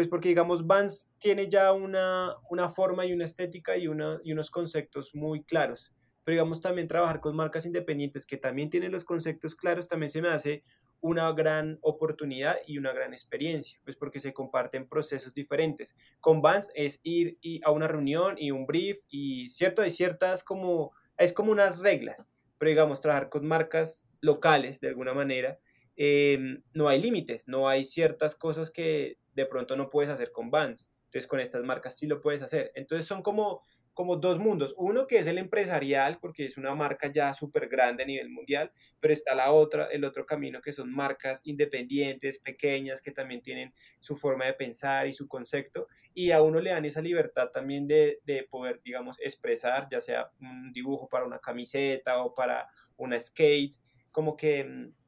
pues 0.01 0.09
porque 0.09 0.29
digamos 0.29 0.65
Vans 0.65 1.11
tiene 1.19 1.47
ya 1.47 1.71
una, 1.73 2.35
una 2.49 2.67
forma 2.67 3.05
y 3.05 3.13
una 3.13 3.25
estética 3.25 3.77
y, 3.77 3.87
una, 3.87 4.19
y 4.23 4.31
unos 4.31 4.49
conceptos 4.49 5.13
muy 5.13 5.43
claros, 5.43 5.93
pero 6.23 6.33
digamos 6.33 6.59
también 6.59 6.87
trabajar 6.87 7.19
con 7.19 7.35
marcas 7.35 7.67
independientes 7.67 8.25
que 8.25 8.37
también 8.37 8.71
tienen 8.71 8.91
los 8.91 9.05
conceptos 9.05 9.53
claros 9.53 9.87
también 9.87 10.09
se 10.09 10.23
me 10.23 10.29
hace 10.29 10.63
una 11.01 11.31
gran 11.33 11.77
oportunidad 11.83 12.57
y 12.65 12.79
una 12.79 12.93
gran 12.93 13.13
experiencia, 13.13 13.79
pues 13.83 13.95
porque 13.95 14.19
se 14.19 14.33
comparten 14.33 14.89
procesos 14.89 15.35
diferentes. 15.35 15.95
Con 16.19 16.41
Vans 16.41 16.71
es 16.73 16.99
ir 17.03 17.37
y 17.39 17.61
a 17.63 17.69
una 17.69 17.87
reunión 17.87 18.37
y 18.39 18.49
un 18.49 18.65
brief 18.65 19.01
y 19.07 19.49
cierto, 19.49 19.83
hay 19.83 19.91
ciertas 19.91 20.43
como, 20.43 20.93
es 21.19 21.31
como 21.31 21.51
unas 21.51 21.77
reglas, 21.77 22.31
pero 22.57 22.69
digamos 22.69 23.01
trabajar 23.01 23.29
con 23.29 23.45
marcas 23.45 24.07
locales 24.19 24.81
de 24.81 24.87
alguna 24.87 25.13
manera, 25.13 25.59
eh, 26.03 26.39
no 26.73 26.89
hay 26.89 26.99
límites, 26.99 27.47
no 27.47 27.69
hay 27.69 27.85
ciertas 27.85 28.33
cosas 28.33 28.71
que 28.71 29.19
de 29.35 29.45
pronto 29.45 29.75
no 29.75 29.91
puedes 29.91 30.09
hacer 30.09 30.31
con 30.31 30.49
Vans. 30.49 30.91
Entonces 31.03 31.27
con 31.27 31.39
estas 31.39 31.63
marcas 31.63 31.95
sí 31.95 32.07
lo 32.07 32.21
puedes 32.21 32.41
hacer. 32.41 32.71
Entonces 32.73 33.05
son 33.05 33.21
como, 33.21 33.61
como 33.93 34.15
dos 34.15 34.39
mundos. 34.39 34.73
Uno 34.79 35.05
que 35.05 35.19
es 35.19 35.27
el 35.27 35.37
empresarial, 35.37 36.17
porque 36.19 36.45
es 36.45 36.57
una 36.57 36.73
marca 36.73 37.11
ya 37.11 37.35
súper 37.35 37.69
grande 37.69 38.01
a 38.01 38.07
nivel 38.07 38.31
mundial, 38.31 38.71
pero 38.99 39.13
está 39.13 39.35
la 39.35 39.51
otra, 39.51 39.89
el 39.91 40.03
otro 40.03 40.25
camino 40.25 40.59
que 40.59 40.71
son 40.71 40.91
marcas 40.91 41.41
independientes, 41.43 42.39
pequeñas, 42.39 42.99
que 43.03 43.11
también 43.11 43.43
tienen 43.43 43.71
su 43.99 44.15
forma 44.15 44.47
de 44.47 44.53
pensar 44.53 45.05
y 45.05 45.13
su 45.13 45.27
concepto. 45.27 45.87
Y 46.15 46.31
a 46.31 46.41
uno 46.41 46.61
le 46.61 46.71
dan 46.71 46.85
esa 46.85 47.03
libertad 47.03 47.49
también 47.53 47.87
de, 47.87 48.21
de 48.25 48.47
poder, 48.49 48.81
digamos, 48.83 49.19
expresar, 49.19 49.87
ya 49.91 50.01
sea 50.01 50.31
un 50.39 50.73
dibujo 50.73 51.07
para 51.07 51.25
una 51.25 51.37
camiseta 51.37 52.23
o 52.23 52.33
para 52.33 52.67
una 52.97 53.19
skate, 53.19 53.75
como 54.11 54.35
que 54.35 54.63
mm, 54.63 55.00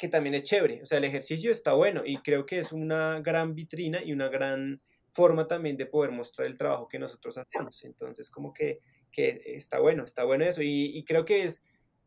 que 0.00 0.08
también 0.08 0.34
es 0.34 0.44
chévere. 0.44 0.82
O 0.82 0.86
sea, 0.86 0.96
el 0.96 1.04
ejercicio 1.04 1.50
está 1.50 1.74
bueno 1.74 2.02
y 2.06 2.16
creo 2.22 2.46
que 2.46 2.58
es 2.58 2.72
una 2.72 3.20
gran 3.20 3.54
vitrina 3.54 4.02
y 4.02 4.12
una 4.12 4.28
gran 4.28 4.80
forma 5.10 5.46
también 5.46 5.76
de 5.76 5.84
poder 5.84 6.10
mostrar 6.10 6.46
el 6.46 6.56
trabajo 6.56 6.88
que 6.88 6.98
nosotros 6.98 7.36
hacemos. 7.36 7.84
Entonces, 7.84 8.30
como 8.30 8.54
que, 8.54 8.78
que 9.12 9.42
está 9.44 9.78
bueno, 9.78 10.04
está 10.04 10.24
bueno 10.24 10.44
eso. 10.46 10.62
Y, 10.62 11.04
creo 11.06 11.26
que 11.26 11.42
es, 11.42 11.62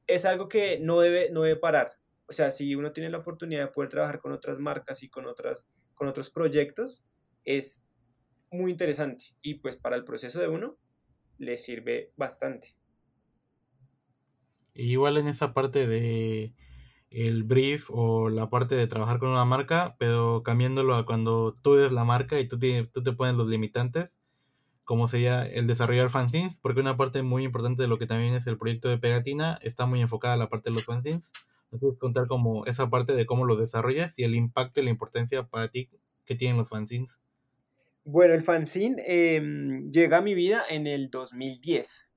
es 0.07 0.25
algo 0.25 0.47
que 0.49 0.79
no 0.79 1.01
debe, 1.01 1.29
no 1.29 1.43
debe 1.43 1.59
parar. 1.59 1.93
O 2.25 2.33
sea, 2.33 2.49
si 2.49 2.73
uno 2.73 2.93
tiene 2.93 3.11
la 3.11 3.19
oportunidad 3.19 3.67
de 3.67 3.71
poder 3.71 3.91
trabajar 3.91 4.19
con 4.19 4.31
otras 4.31 4.57
marcas 4.57 5.03
y 5.03 5.09
con, 5.09 5.27
otras, 5.27 5.69
con 5.93 6.07
otros 6.07 6.31
proyectos, 6.31 7.03
es 7.45 7.83
muy 8.49 8.71
interesante. 8.71 9.25
Y 9.43 9.55
pues 9.55 9.77
para 9.77 9.97
el 9.97 10.03
proceso 10.03 10.39
de 10.39 10.47
uno, 10.47 10.77
le 11.37 11.59
sirve 11.59 12.11
bastante. 12.15 12.75
Igual 14.73 15.17
en 15.17 15.27
esa 15.27 15.53
parte 15.53 15.85
de 15.85 16.55
el 17.13 17.43
brief 17.43 17.89
o 17.89 18.29
la 18.29 18.49
parte 18.49 18.75
de 18.75 18.87
trabajar 18.87 19.19
con 19.19 19.29
una 19.29 19.45
marca, 19.45 19.95
pero 19.99 20.43
cambiándolo 20.43 20.95
a 20.95 21.05
cuando 21.05 21.55
tú 21.61 21.75
eres 21.75 21.91
la 21.91 22.03
marca 22.03 22.39
y 22.39 22.47
tú 22.47 22.57
te, 22.57 22.85
tú 22.85 23.03
te 23.03 23.13
pones 23.13 23.35
los 23.35 23.47
limitantes, 23.47 24.13
como 24.83 25.07
sería 25.07 25.45
el 25.45 25.67
desarrollar 25.67 26.09
fanzines, 26.09 26.59
porque 26.59 26.81
una 26.81 26.97
parte 26.97 27.21
muy 27.21 27.43
importante 27.43 27.83
de 27.83 27.87
lo 27.87 27.99
que 27.99 28.07
también 28.07 28.33
es 28.33 28.47
el 28.47 28.57
proyecto 28.57 28.89
de 28.89 28.97
Pegatina 28.97 29.59
está 29.61 29.85
muy 29.85 30.01
enfocada 30.01 30.33
a 30.33 30.37
la 30.37 30.49
parte 30.49 30.69
de 30.69 30.73
los 30.73 30.85
fanzines. 30.85 31.31
Entonces 31.71 31.99
contar 31.99 32.27
como 32.27 32.65
esa 32.65 32.89
parte 32.89 33.13
de 33.13 33.25
cómo 33.25 33.45
lo 33.45 33.55
desarrollas 33.55 34.17
y 34.19 34.23
el 34.23 34.35
impacto 34.35 34.81
y 34.81 34.83
la 34.83 34.91
importancia 34.91 35.43
para 35.43 35.69
ti 35.69 35.89
que 36.25 36.35
tienen 36.35 36.57
los 36.57 36.69
fanzines. 36.69 37.19
Bueno, 38.05 38.33
el 38.33 38.41
fanzine 38.41 39.01
em, 39.07 39.89
llega 39.89 40.17
a 40.17 40.21
mi 40.21 40.33
vida 40.33 40.63
en 40.69 40.87
el 40.87 41.09
2010. 41.09 42.09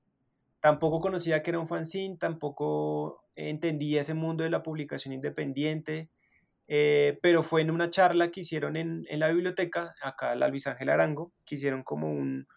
Tampoco 0.59 0.99
conocía 0.99 1.41
que 1.41 1.51
era 1.51 1.59
un 1.59 1.67
fanzine, 1.67 2.17
tampoco 2.17 3.23
entendía 3.35 4.01
ese 4.01 4.13
mundo 4.13 4.43
de 4.43 4.49
la 4.49 4.63
publicación 4.63 5.13
independiente, 5.13 6.09
eh, 6.67 7.19
pero 7.21 7.43
fue 7.43 7.61
en 7.61 7.71
una 7.71 7.89
charla 7.89 8.31
que 8.31 8.41
hicieron 8.41 8.75
en, 8.75 9.05
la 9.11 9.29
biblioteca, 9.29 9.95
acá 10.01 10.35
la 10.35 10.47
Luis 10.47 10.67
Ángel 10.67 10.89
Arango, 10.89 11.33
que 11.45 11.55
hicieron 11.55 11.83
como 11.83 12.09
un, 12.11 12.47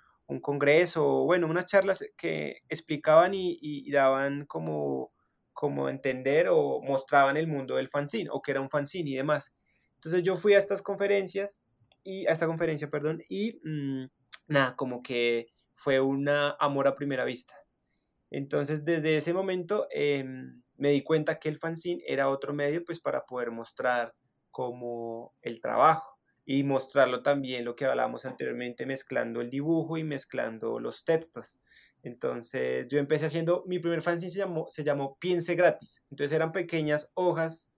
congreso, 0.43 1.25
bueno, 1.25 1.49
unas 1.49 1.67
charlas 1.67 2.05
que 2.17 2.63
explicaban 2.69 3.33
y, 3.35 3.91
daban 3.91 4.47
como, 4.47 5.13
como 5.53 5.89
entender 5.89 6.47
o 6.51 6.81
mostraban 6.83 7.37
el 7.37 7.49
mundo 7.49 7.75
del 7.77 7.89
fanzine, 7.89 8.31
o 8.33 8.41
que 8.41 8.53
era 8.53 8.61
un 8.61 8.71
fanzine 8.71 9.11
y 9.11 9.17
demás. 9.17 9.53
Entonces 9.97 10.23
yo 10.23 10.37
fui 10.37 10.55
a 10.55 10.59
estas 10.59 10.83
conferencias, 10.83 11.61
y 12.03 12.27
a 12.27 12.33
esta 12.33 12.47
conferencia, 12.47 12.91
perdón, 12.91 13.23
y 13.29 13.61
mm, 13.65 14.07
nada, 14.49 14.77
como 14.77 15.03
que 15.03 15.47
fue 15.75 16.01
una 16.01 16.57
amor 16.59 16.89
a 16.89 16.95
primera 16.95 17.25
vista. 17.25 17.55
Entonces, 18.31 18.85
desde 18.85 19.17
ese 19.17 19.33
momento 19.33 19.87
em, 19.91 20.63
me 20.77 20.91
di 20.91 21.03
cuenta 21.03 21.39
que 21.39 21.49
el 21.49 21.59
fanzine 21.59 22.03
era 22.07 22.29
otro 22.29 22.55
medio 22.55 22.85
pues 22.85 23.01
para 23.01 23.25
poder 23.27 23.51
mostrar 23.51 24.15
como 24.51 25.35
el 25.43 25.61
trabajo 25.61 26.19
y 26.45 26.65
mostrarlo 26.65 27.23
también 27.23 27.65
lo 27.65 27.77
que 27.77 27.85
hablábamos 27.87 28.25
anteriormente 28.27 28.87
mezclando 28.87 29.41
el 29.41 29.51
dibujo 29.51 29.99
y 29.99 30.05
mezclando 30.05 30.81
los 30.81 31.05
textos. 31.05 31.61
Entonces 32.03 32.89
yo 32.89 32.99
empecé 32.99 33.27
haciendo, 33.27 33.65
mi 33.67 33.79
primer 33.79 34.03
fanzine 34.03 34.31
se 34.31 34.39
llamó, 34.39 34.67
se 34.71 34.85
llamó 34.85 35.17
Piense 35.21 35.55
Gratis. 35.55 36.03
Entonces 36.11 36.35
eran 36.35 36.53
pequeñas 36.53 37.11
hojas 37.15 37.71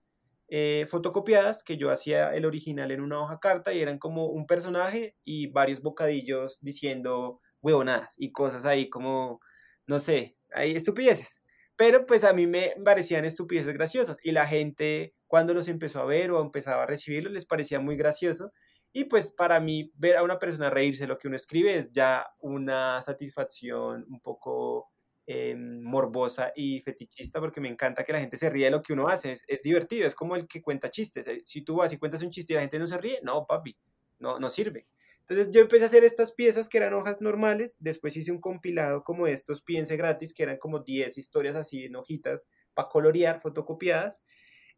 eh, 0.49 0.85
fotocopiadas 0.89 1.63
que 1.63 1.77
yo 1.77 1.89
hacía 1.89 2.33
el 2.35 2.45
original 2.45 2.91
en 2.91 3.01
una 3.01 3.19
hoja 3.19 3.39
carta 3.39 3.73
y 3.73 3.81
eran 3.81 3.97
como 3.97 4.27
un 4.27 4.45
personaje 4.45 5.15
y 5.23 5.47
varios 5.47 5.81
bocadillos 5.81 6.59
diciendo 6.61 7.41
huevonadas 7.61 8.15
y 8.17 8.31
cosas 8.31 8.65
ahí 8.65 8.89
como, 8.89 9.39
no 9.87 9.99
sé, 9.99 10.37
hay 10.53 10.75
estupideces. 10.75 11.43
Pero 11.75 12.05
pues 12.05 12.23
a 12.23 12.33
mí 12.33 12.45
me 12.47 12.75
parecían 12.83 13.25
estupideces 13.25 13.73
graciosas 13.73 14.17
y 14.23 14.31
la 14.31 14.45
gente 14.45 15.15
cuando 15.27 15.53
los 15.53 15.67
empezó 15.67 16.01
a 16.01 16.05
ver 16.05 16.31
o 16.31 16.41
empezaba 16.41 16.83
a 16.83 16.85
recibirlos 16.85 17.33
les 17.33 17.45
parecía 17.45 17.79
muy 17.79 17.97
gracioso. 17.97 18.51
Y 18.91 19.05
pues 19.05 19.31
para 19.31 19.59
mí 19.59 19.91
ver 19.95 20.17
a 20.17 20.23
una 20.23 20.37
persona 20.37 20.69
reírse 20.69 21.07
lo 21.07 21.17
que 21.17 21.27
uno 21.27 21.35
escribe 21.35 21.75
es 21.75 21.91
ya 21.91 22.27
una 22.39 23.01
satisfacción 23.01 24.05
un 24.07 24.19
poco 24.21 24.91
em, 25.25 25.81
morbosa 25.81 26.51
y 26.55 26.79
fetichista 26.81 27.39
porque 27.39 27.59
me 27.59 27.69
encanta 27.69 28.03
que 28.03 28.13
la 28.13 28.19
gente 28.19 28.37
se 28.37 28.51
ríe 28.51 28.65
de 28.65 28.71
lo 28.71 28.83
que 28.83 28.93
uno 28.93 29.07
hace, 29.07 29.31
es, 29.31 29.43
es, 29.47 29.63
divertido, 29.63 30.05
es 30.05 30.13
como 30.13 30.35
el 30.35 30.47
que 30.47 30.61
cuenta 30.61 30.91
chistes. 30.91 31.25
Eh, 31.25 31.41
si 31.43 31.63
tú 31.63 31.77
vas 31.77 31.91
y 31.91 31.97
cuentas 31.97 32.21
un 32.21 32.29
chiste 32.29 32.53
y 32.53 32.55
la 32.55 32.61
gente 32.61 32.77
no 32.77 32.85
se 32.85 32.97
ríe, 32.99 33.19
no, 33.23 33.47
papi, 33.47 33.75
no, 34.19 34.37
no 34.37 34.49
sirve. 34.49 34.85
Entonces 35.27 35.53
yo 35.53 35.61
empecé 35.61 35.83
a 35.83 35.87
hacer 35.87 36.03
estas 36.03 36.33
piezas 36.33 36.67
que 36.67 36.77
eran 36.77 36.93
hojas 36.93 37.21
normales, 37.21 37.77
después 37.79 38.17
hice 38.17 38.31
un 38.31 38.41
compilado 38.41 39.03
como 39.03 39.25
estos 39.27 39.61
piense 39.61 39.95
gratis, 39.95 40.33
que 40.33 40.43
eran 40.43 40.57
como 40.57 40.79
10 40.79 41.17
historias 41.17 41.55
así 41.55 41.85
en 41.85 41.95
hojitas 41.95 42.47
para 42.73 42.89
colorear, 42.89 43.41
fotocopiadas, 43.41 44.21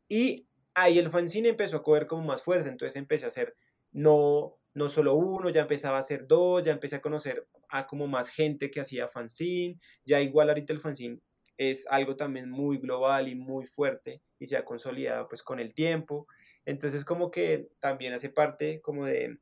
y 0.08 0.48
ahí 0.76 1.00
el 1.00 1.10
fanzine 1.10 1.50
empezó 1.50 1.78
a 1.78 1.84
coger 1.84 2.08
como 2.08 2.24
más 2.24 2.44
fuerza, 2.44 2.70
entonces 2.70 2.96
empecé 2.96 3.26
a 3.26 3.30
hacer 3.30 3.56
no, 3.92 4.60
no 4.74 4.90
solo 4.90 5.16
uno, 5.16 5.50
ya 5.50 5.62
empezaba 5.62 5.98
a 5.98 6.02
hacer 6.02 6.28
dos, 6.28 6.62
ya 6.64 6.74
empecé 6.74 6.98
a 6.98 7.02
conocer 7.02 7.48
a 7.70 7.88
como 7.88 8.08
más 8.08 8.30
gente 8.30 8.70
que 8.72 8.82
hacía 8.82 9.08
fanzine, 9.08 9.80
ya 10.06 10.22
igual 10.22 10.50
ahorita 10.50 10.74
el 10.74 10.80
fanzine 10.80 11.20
es 11.58 11.88
algo 11.88 12.16
también 12.18 12.50
muy 12.50 12.78
global 12.78 13.30
y 13.30 13.36
muy 13.36 13.66
fuerte 13.66 14.22
y 14.40 14.48
se 14.48 14.58
ha 14.58 14.66
consolidado 14.66 15.28
pues 15.30 15.42
con 15.42 15.60
el 15.60 15.74
tiempo, 15.74 16.28
entonces 16.66 17.06
como 17.06 17.32
que 17.32 17.70
también 17.80 18.14
hace 18.14 18.30
parte 18.30 18.82
como 18.82 19.06
de 19.06 19.40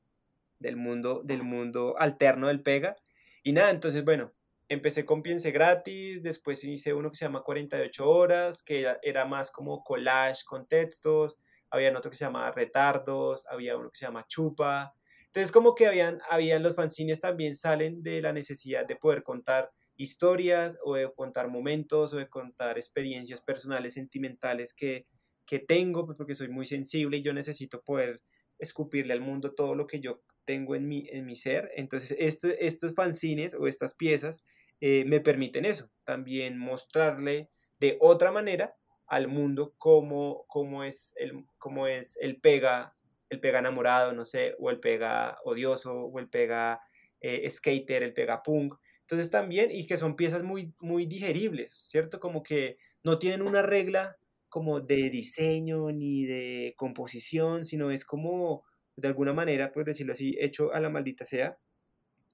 del 0.64 0.78
mundo, 0.78 1.22
del 1.24 1.43
mundo 1.43 1.95
alterno 1.99 2.47
del 2.47 2.64
Pega. 2.64 2.95
Y 3.43 3.51
nada, 3.51 3.70
entonces, 3.70 4.03
bueno, 4.03 4.34
empecé 4.70 5.05
con 5.05 5.22
Piense 5.22 5.51
Gratis, 5.51 6.24
después 6.24 6.64
hice 6.64 6.93
uno 6.93 7.11
que 7.11 7.18
se 7.18 7.26
llama 7.26 7.43
48 7.43 8.09
horas, 8.09 8.64
que 8.64 8.88
era, 9.03 9.26
más 9.26 9.51
como 9.51 9.84
collage 9.84 10.43
con 10.45 10.66
textos, 10.68 11.38
había 11.70 11.95
otro 11.95 12.09
que 12.09 12.18
se 12.18 12.26
llama 12.26 12.51
Retardos, 12.51 13.45
había 13.47 13.78
uno 13.78 13.91
que 13.91 13.99
se 13.99 14.05
llama 14.05 14.26
Chupa. 14.28 14.95
Entonces, 15.26 15.51
como 15.51 15.76
que 15.76 15.88
habían, 15.88 16.20
habían 16.30 16.64
los 16.64 16.76
fanzines 16.76 17.20
también 17.20 17.55
salen 17.55 18.01
de 18.01 18.22
la 18.22 18.32
necesidad 18.32 18.88
de 18.88 18.95
poder 18.95 19.24
contar 19.24 19.72
historias 19.95 20.78
o 20.84 20.95
de 20.95 21.11
contar 21.14 21.49
momentos 21.49 22.14
o 22.14 22.18
de 22.18 22.30
contar 22.30 22.78
experiencias 22.78 23.41
personales, 23.41 23.93
sentimentales 23.93 24.74
que, 24.74 25.07
que 25.45 25.59
tengo, 25.59 26.05
pues 26.05 26.18
porque 26.18 26.36
soy 26.36 26.49
muy 26.49 26.66
sensible 26.66 27.18
y 27.18 27.24
yo 27.24 27.34
necesito 27.34 27.82
poder 27.82 28.22
escupirle 28.59 29.14
al 29.14 29.22
mundo 29.22 29.53
todo 29.53 29.76
lo 29.76 29.88
que 29.88 29.99
yo 29.99 30.22
tengo 30.46 30.76
en 30.76 30.88
mi, 30.88 31.08
en 31.10 31.26
mi 31.26 31.36
ser. 31.36 31.72
Entonces, 31.76 32.16
este, 32.20 32.66
estos 32.66 32.94
fanzines 32.94 33.54
o 33.54 33.68
estas 33.68 33.94
piezas 33.94 34.44
eh, 34.82 35.06
me 35.06 35.20
permiten 35.20 35.66
eso, 35.66 35.89
también 36.04 36.58
mostrarle 36.58 37.50
de 37.80 37.98
otra 38.02 38.32
manera 38.32 38.76
al 39.08 39.28
mundo 39.28 39.76
cómo, 39.78 40.46
cómo, 40.48 40.84
es, 40.84 41.14
el, 41.18 41.46
cómo 41.58 41.88
es 41.88 42.18
el 42.20 42.39
pega, 42.39 42.96
el 43.30 43.39
pega 43.39 43.60
enamorado, 43.60 44.14
no 44.14 44.26
sé, 44.26 44.56
o 44.60 44.70
el 44.70 44.80
pega 44.80 45.38
odioso, 45.44 46.06
o 46.06 46.20
el 46.20 46.30
pega 46.30 46.82
eh, 47.22 47.50
skater, 47.50 48.04
el 48.04 48.14
pega 48.14 48.44
punk. 48.44 48.76
Entonces 49.02 49.30
también, 49.30 49.70
y 49.72 49.86
que 49.86 49.98
son 49.98 50.16
piezas 50.16 50.44
muy, 50.44 50.74
muy 50.80 51.06
digeribles, 51.06 51.72
¿cierto? 51.72 52.20
Como 52.20 52.41
que 52.41 52.78
no 53.04 53.20
tienen 53.20 53.41
una 53.41 53.62
regla 53.62 54.18
como 54.50 54.82
de 54.82 55.10
diseño 55.10 55.91
ni 55.91 56.26
de 56.26 56.74
composición, 56.78 57.66
sino 57.66 57.91
es 57.91 58.06
como 58.06 58.64
de 58.96 59.08
alguna 59.08 59.34
manera, 59.34 59.72
pues 59.72 59.86
decirlo 59.86 60.14
así, 60.14 60.36
hecho 60.39 60.74
a 60.74 60.80
la 60.80 60.89
maldita 60.89 61.26
sea, 61.26 61.58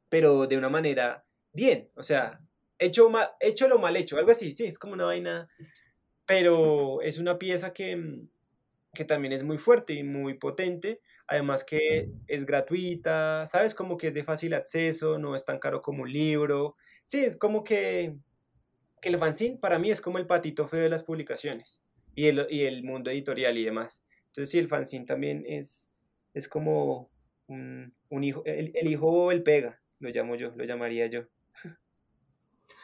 pero 0.10 0.47
de 0.47 0.57
una 0.57 0.70
manera 0.70 1.26
bien, 1.53 1.89
o 1.95 2.03
sea, 2.03 2.41
hecho, 2.78 3.10
mal, 3.10 3.30
hecho 3.39 3.68
lo 3.68 3.80
mal 3.80 3.95
hecho, 3.95 4.18
algo 4.18 4.32
así, 4.32 4.53
sí, 4.53 4.66
es 4.66 4.80
como 4.80 4.93
una 4.93 5.05
vaina, 5.05 5.49
pero 6.26 7.01
es 7.01 7.20
una 7.20 7.38
pieza 7.38 7.74
que, 7.74 7.95
mm, 7.95 8.30
que 8.93 9.05
también 9.05 9.34
es 9.34 9.43
muy 9.43 9.57
fuerte 9.57 9.93
y 9.93 10.03
muy 10.03 10.36
potente, 10.36 11.01
además 11.28 11.64
que 11.64 12.10
es 12.28 12.45
gratuita, 12.45 13.45
¿sabes? 13.47 13.76
Como 13.76 13.97
que 13.97 14.07
es 14.07 14.14
de 14.14 14.24
fácil 14.24 14.53
acceso, 14.53 15.20
no 15.20 15.36
es 15.36 15.45
tan 15.45 15.60
caro 15.60 15.82
como 15.82 16.03
un 16.03 16.12
libro, 16.12 16.76
sí, 17.03 17.24
es 17.24 17.38
como 17.38 17.64
que, 17.64 18.16
que 19.01 19.10
el 19.10 19.18
fanzine 19.18 19.57
para 19.57 19.80
mí 19.80 19.91
es 19.91 20.01
como 20.01 20.18
el 20.18 20.28
patito 20.28 20.68
feo 20.68 20.82
de 20.82 20.89
las 20.89 21.03
publicaciones 21.03 21.82
y 22.16 22.28
el, 22.28 22.47
y 22.49 22.64
el 22.64 22.84
mundo 22.84 23.12
editorial 23.12 23.57
y 23.57 23.66
demás. 23.66 24.03
Entonces, 24.28 24.51
sí, 24.51 24.60
el 24.60 24.68
fanzine 24.68 25.05
también 25.05 25.43
es, 25.47 25.89
es 26.34 26.47
como 26.47 27.09
un, 27.47 27.93
hijo, 28.23 28.43
el, 28.45 28.71
hijo 28.88 29.32
el 29.32 29.43
pega, 29.43 29.82
lo 29.99 30.09
llamo 30.09 30.36
yo, 30.36 30.53
lo 30.55 30.63
llamaría 30.65 31.07
yo. 31.07 31.23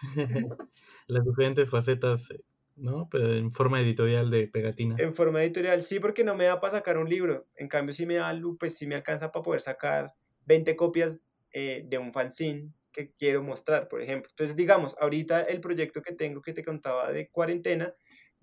Las 1.08 1.24
diferentes 1.24 1.70
facetas, 1.70 2.30
¿no? 2.76 3.08
Pero 3.10 3.34
en 3.34 3.52
forma 3.52 3.80
editorial 3.80 4.32
de 4.32 4.48
pegatina. 4.48 4.96
En 4.98 5.14
forma 5.14 5.44
editorial, 5.44 5.84
sí, 5.84 6.00
porque 6.00 6.24
no 6.24 6.36
me 6.36 6.46
da 6.46 6.60
para 6.60 6.74
sacar 6.74 6.98
un 6.98 7.10
libro. 7.10 7.48
En 7.56 7.68
cambio, 7.68 7.94
si 7.94 8.06
me 8.06 8.16
da, 8.16 8.38
pues 8.60 8.78
sí 8.78 8.88
me 8.88 8.96
alcanza 8.96 9.32
para 9.32 9.44
poder 9.44 9.62
sacar 9.62 10.14
20 10.46 10.76
copias 10.76 11.22
eh, 11.52 11.84
de 11.86 11.98
un 11.98 12.12
fanzine 12.12 12.72
que 12.92 13.12
quiero 13.12 13.44
mostrar, 13.44 13.88
por 13.88 14.02
ejemplo. 14.02 14.30
Entonces, 14.32 14.56
digamos, 14.56 14.96
ahorita 15.00 15.42
el 15.42 15.60
proyecto 15.60 16.02
que 16.02 16.14
tengo 16.14 16.42
que 16.42 16.54
te 16.54 16.64
contaba 16.64 17.12
de 17.12 17.30
cuarentena 17.30 17.94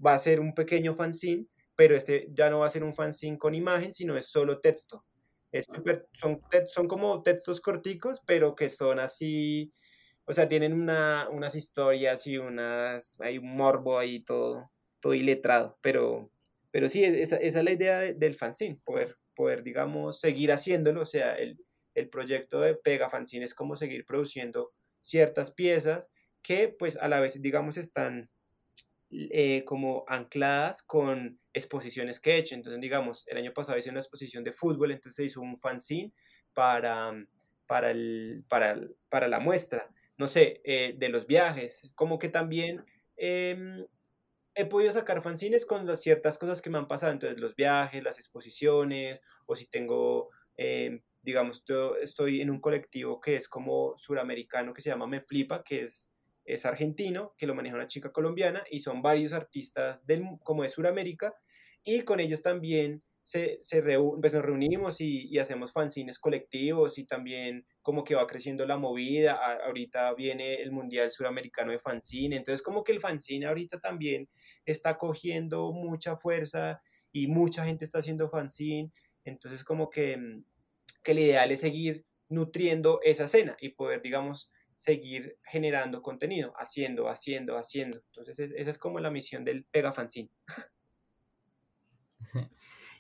va 0.05 0.15
a 0.15 0.19
ser 0.19 0.41
un 0.41 0.55
pequeño 0.55 0.95
fanzine 0.95 1.47
pero 1.83 1.97
este 1.97 2.29
ya 2.33 2.49
no 2.49 2.61
va 2.61 2.69
a 2.69 2.71
ser 2.71 2.85
un 2.85 2.93
fanzine 2.93 3.37
con 3.37 3.57
imagen, 3.57 3.93
sino 3.93 4.17
es 4.17 4.27
solo 4.27 4.61
texto. 4.61 5.05
Es 5.51 5.67
son, 6.13 6.41
son 6.67 6.87
como 6.87 7.25
textos 7.25 7.61
corticos, 7.61 8.21
pero 8.25 8.55
que 8.55 8.69
son 8.69 9.01
así, 9.01 9.73
o 10.25 10.33
sea, 10.33 10.47
tienen 10.47 10.75
una, 10.75 11.29
unas 11.29 11.57
historias 11.57 12.25
y 12.29 12.39
unas, 12.39 13.21
hay 13.21 13.39
un 13.39 13.57
morbo 13.57 13.99
ahí 13.99 14.21
todo, 14.21 14.71
todo 15.01 15.13
iletrado, 15.13 15.77
pero, 15.81 16.31
pero 16.71 16.89
sí, 16.89 17.03
esa, 17.03 17.35
esa 17.39 17.59
es 17.59 17.65
la 17.65 17.73
idea 17.73 17.99
del 17.99 18.37
fanzine, 18.37 18.79
poder, 18.85 19.17
poder, 19.35 19.65
digamos, 19.65 20.21
seguir 20.21 20.53
haciéndolo, 20.53 21.01
o 21.01 21.07
sea, 21.07 21.35
el, 21.35 21.59
el 21.97 22.09
proyecto 22.11 22.61
de 22.61 22.77
Pega 22.77 23.11
Fanzine 23.11 23.45
es 23.45 23.55
como 23.55 23.75
seguir 23.75 24.07
produciendo 24.07 24.73
ciertas 25.01 25.51
piezas 25.51 26.13
que 26.43 26.69
pues 26.69 26.97
a 26.97 27.09
la 27.09 27.19
vez, 27.19 27.43
digamos, 27.43 27.77
están 27.77 28.31
eh, 29.11 29.65
como 29.65 30.05
ancladas 30.07 30.85
con 30.85 31.42
exposiciones 31.53 32.21
que 32.21 32.33
he 32.33 32.39
hecho. 32.39 32.55
Entonces, 32.55 32.81
digamos, 32.81 33.25
el 33.29 33.39
año 33.39 33.53
pasado 33.53 33.79
hice 33.79 33.91
una 33.91 34.01
exposición 34.01 34.45
de 34.45 34.53
fútbol, 34.53 34.93
entonces 34.93 35.17
se 35.17 35.25
hizo 35.25 35.41
un 35.41 35.57
fanzine 35.57 36.13
para, 36.55 37.13
para, 37.67 37.91
el, 37.91 38.45
para, 38.49 38.81
para 39.09 39.29
la 39.29 39.41
muestra, 39.41 39.89
no 40.17 40.29
sé, 40.29 40.61
eh, 40.65 40.95
de 40.97 41.09
los 41.09 41.27
viajes, 41.27 41.91
como 41.95 42.19
que 42.19 42.29
también 42.29 42.85
em, 43.17 43.87
he 44.55 44.67
podido 44.67 44.93
sacar 44.93 45.23
fanzines 45.23 45.65
con 45.67 45.87
las 45.87 46.01
ciertas 46.01 46.39
cosas 46.39 46.61
que 46.61 46.71
me 46.71 46.79
han 46.79 46.89
pasado, 46.89 47.13
entonces 47.13 47.41
los 47.41 47.57
viajes, 47.57 48.03
las 48.03 48.19
exposiciones, 48.19 49.21
o 49.47 49.57
si 49.57 49.67
tengo, 49.67 50.31
em, 50.57 51.03
digamos, 51.23 51.65
yo 51.65 51.97
estoy 51.97 52.41
en 52.41 52.51
un 52.51 52.61
colectivo 52.61 53.21
que 53.21 53.37
es 53.37 53.49
como 53.49 53.97
suramericano, 53.97 54.75
que 54.75 54.83
se 54.83 54.91
llama 54.91 55.07
Me 55.07 55.23
Flipa, 55.23 55.63
que 55.63 55.83
es 55.83 56.12
es 56.45 56.67
argentino, 56.67 57.35
que 57.37 57.47
lo 57.47 57.55
maneja 57.55 57.77
una 57.77 57.87
chica 57.87 58.13
colombiana 58.13 58.65
y 58.71 58.81
son 58.81 59.03
varios 59.03 59.33
artistas 59.33 60.05
del, 60.07 60.25
como 60.43 60.63
de 60.63 60.71
Sudamérica 60.71 61.35
y 61.85 62.03
con 62.03 62.21
ellos 62.21 62.43
también 62.43 63.03
se, 63.23 63.59
se 63.61 63.83
pues 64.21 64.35
nos 64.35 64.45
reunimos 64.45 65.01
y, 65.01 65.39
hacemos 65.39 65.73
fanzines 65.73 66.19
colectivos 66.19 66.99
y 66.99 67.05
también 67.05 67.67
como 67.81 68.05
que 68.05 68.15
va 68.15 68.27
creciendo 68.27 68.67
la 68.67 68.77
movida, 68.77 69.39
ahorita 69.65 70.13
viene 70.15 70.57
el 70.57 70.73
Mundial 70.73 71.11
Suramericano 71.11 71.73
de 71.73 71.79
Fanzine, 71.79 72.37
entonces 72.37 72.63
como 72.63 72.83
que 72.83 72.93
el 72.93 73.01
fanzine 73.01 73.47
ahorita 73.47 73.81
también 73.81 74.29
está 74.65 74.99
cogiendo 74.99 75.73
mucha 75.73 76.17
fuerza 76.17 76.83
y 77.13 77.29
mucha 77.29 77.65
gente 77.65 77.85
está 77.85 77.99
haciendo 77.99 78.29
fanzine, 78.29 78.91
entonces 79.25 79.65
como 79.65 79.89
que, 79.89 80.19
que 81.03 81.13
el 81.13 81.19
ideal 81.21 81.53
es 81.53 81.61
seguir 81.61 82.05
nutriendo 82.29 83.01
esa 83.03 83.25
escena 83.25 83.57
y 83.61 83.71
poder, 83.71 84.03
digamos, 84.03 84.51
seguir 84.83 85.39
generando 85.45 86.03
contenido, 86.03 86.53
haciendo, 86.57 87.09
haciendo, 87.09 87.57
haciendo. 87.57 88.03
Entonces, 88.09 88.53
esa 88.57 88.69
es 88.71 88.79
como 88.79 88.99
la 88.99 89.13
misión 89.13 89.45
del 89.45 89.65
Pega 89.65 89.93
Fanzine. 89.93 90.31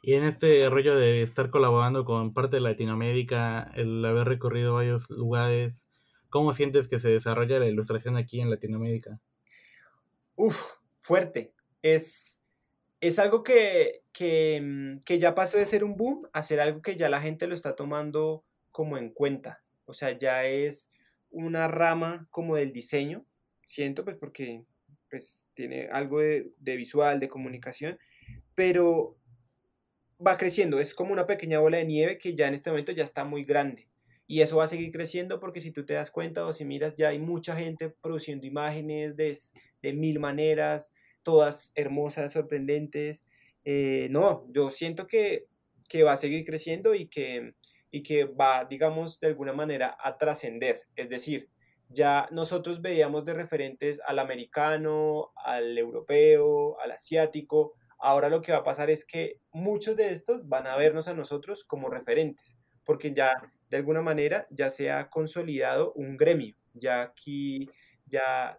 Y 0.05 0.14
en 0.14 0.24
este 0.24 0.68
rollo 0.68 0.97
de 0.97 1.22
estar 1.22 1.49
colaborando 1.50 2.04
con 2.04 2.34
parte 2.34 2.57
de 2.57 2.61
Latinoamérica, 2.61 3.71
el 3.76 4.04
haber 4.04 4.26
recorrido 4.26 4.75
varios 4.75 5.09
lugares, 5.09 5.87
¿cómo 6.29 6.53
sientes 6.53 6.88
que 6.88 6.99
se 6.99 7.09
desarrolla 7.09 7.61
la 7.61 7.68
ilustración 7.68 8.17
aquí 8.17 8.41
en 8.41 8.50
Latinoamérica? 8.50 9.21
Uf, 10.34 10.61
fuerte. 11.00 11.54
Es, 11.83 12.42
es 13.00 13.21
algo 13.21 13.45
que, 13.45 14.03
que, 14.13 14.61
mm, 14.61 15.00
que 15.04 15.21
ya 15.21 15.37
pasó 15.37 15.57
de 15.57 15.67
ser 15.67 15.84
un 15.84 15.96
boom 15.96 16.29
a 16.33 16.42
ser 16.42 16.59
algo 16.59 16.83
que 16.83 16.96
ya 16.96 17.09
la 17.09 17.21
gente 17.21 17.46
lo 17.46 17.54
está 17.54 17.76
tomando 17.76 18.45
como 18.72 18.99
en 18.99 19.11
cuenta. 19.11 19.63
O 19.84 19.95
sea, 19.95 20.18
ya 20.18 20.45
es 20.46 20.92
una 21.33 21.67
rama 21.67 22.29
como 22.30 22.57
del 22.57 22.72
diseño, 22.72 23.26
siento, 23.64 24.04
pues 24.04 24.17
porque 24.17 24.64
pues, 25.11 25.45
tiene 25.54 25.88
algo 25.91 26.21
de, 26.21 26.53
visual, 26.76 27.18
de 27.18 27.29
comunicación, 27.29 27.99
pero 28.54 29.18
va 30.25 30.37
creciendo, 30.37 30.79
es 30.79 30.95
como 30.95 31.13
una 31.13 31.26
pequeña 31.26 31.59
bola 31.59 31.79
de 31.79 31.84
nieve 31.84 32.18
que 32.18 32.34
ya 32.34 32.46
en 32.46 32.54
este 32.54 32.71
momento 32.71 32.92
ya 32.92 33.04
está 33.04 33.25
muy 33.25 33.45
grande. 33.45 33.84
Y 34.26 34.41
eso 34.41 34.57
va 34.57 34.64
a 34.64 34.68
seguir 34.68 34.92
creciendo 34.92 35.41
porque 35.41 35.61
si 35.61 35.72
tú 35.72 35.84
te 35.84 35.95
das 35.95 36.11
cuenta 36.11 36.46
o 36.46 36.53
si 36.53 36.64
miras, 36.64 36.95
ya 36.95 37.09
hay 37.09 37.18
mucha 37.18 37.57
gente 37.57 37.91
produciendo 37.91 38.46
imágenes 38.46 39.17
de, 39.17 39.37
de 39.83 39.92
mil 39.92 40.21
maneras, 40.21 40.92
todas 41.22 41.72
hermosas, 41.75 42.33
sorprendentes. 42.33 43.26
Eh, 43.64 44.09
no, 44.11 44.46
yo 44.53 44.71
siento 44.71 45.07
que, 45.07 45.46
que 45.88 46.03
va 46.04 46.13
a 46.13 46.17
seguir 46.17 46.45
creciendo 46.45 46.95
y 46.95 47.09
que, 47.09 47.54
y 47.93 48.03
que 48.03 48.25
va, 48.25 48.64
digamos, 48.64 49.21
de 49.21 49.29
alguna 49.29 49.53
manera 49.53 49.97
a 50.01 50.17
trascender. 50.17 50.81
Es 50.97 51.11
decir, 51.11 51.51
ya 51.91 52.27
nosotros 52.33 52.81
veíamos 52.81 53.25
de 53.27 53.35
referentes 53.35 54.01
al 54.07 54.19
americano, 54.19 55.31
al 55.37 55.77
europeo, 55.77 56.81
al 56.81 56.93
asiático. 56.93 57.75
Ahora 57.99 58.31
lo 58.31 58.41
que 58.41 58.53
va 58.53 58.59
a 58.59 58.64
pasar 58.64 58.89
es 58.89 59.05
que 59.05 59.41
muchos 59.53 59.95
de 59.97 60.11
estos 60.11 60.49
van 60.49 60.67
a 60.67 60.77
vernos 60.77 61.07
a 61.07 61.14
nosotros 61.14 61.64
como 61.64 61.91
referentes, 61.91 62.57
porque 62.85 63.13
ya 63.13 63.35
de 63.69 63.77
alguna 63.77 64.01
manera 64.01 64.47
ya 64.51 64.71
se 64.71 64.91
ha 64.91 65.11
consolidado 65.11 65.93
un 65.93 66.17
gremio. 66.17 66.57
Ya 66.73 67.03
aquí, 67.03 67.69
ya 68.07 68.59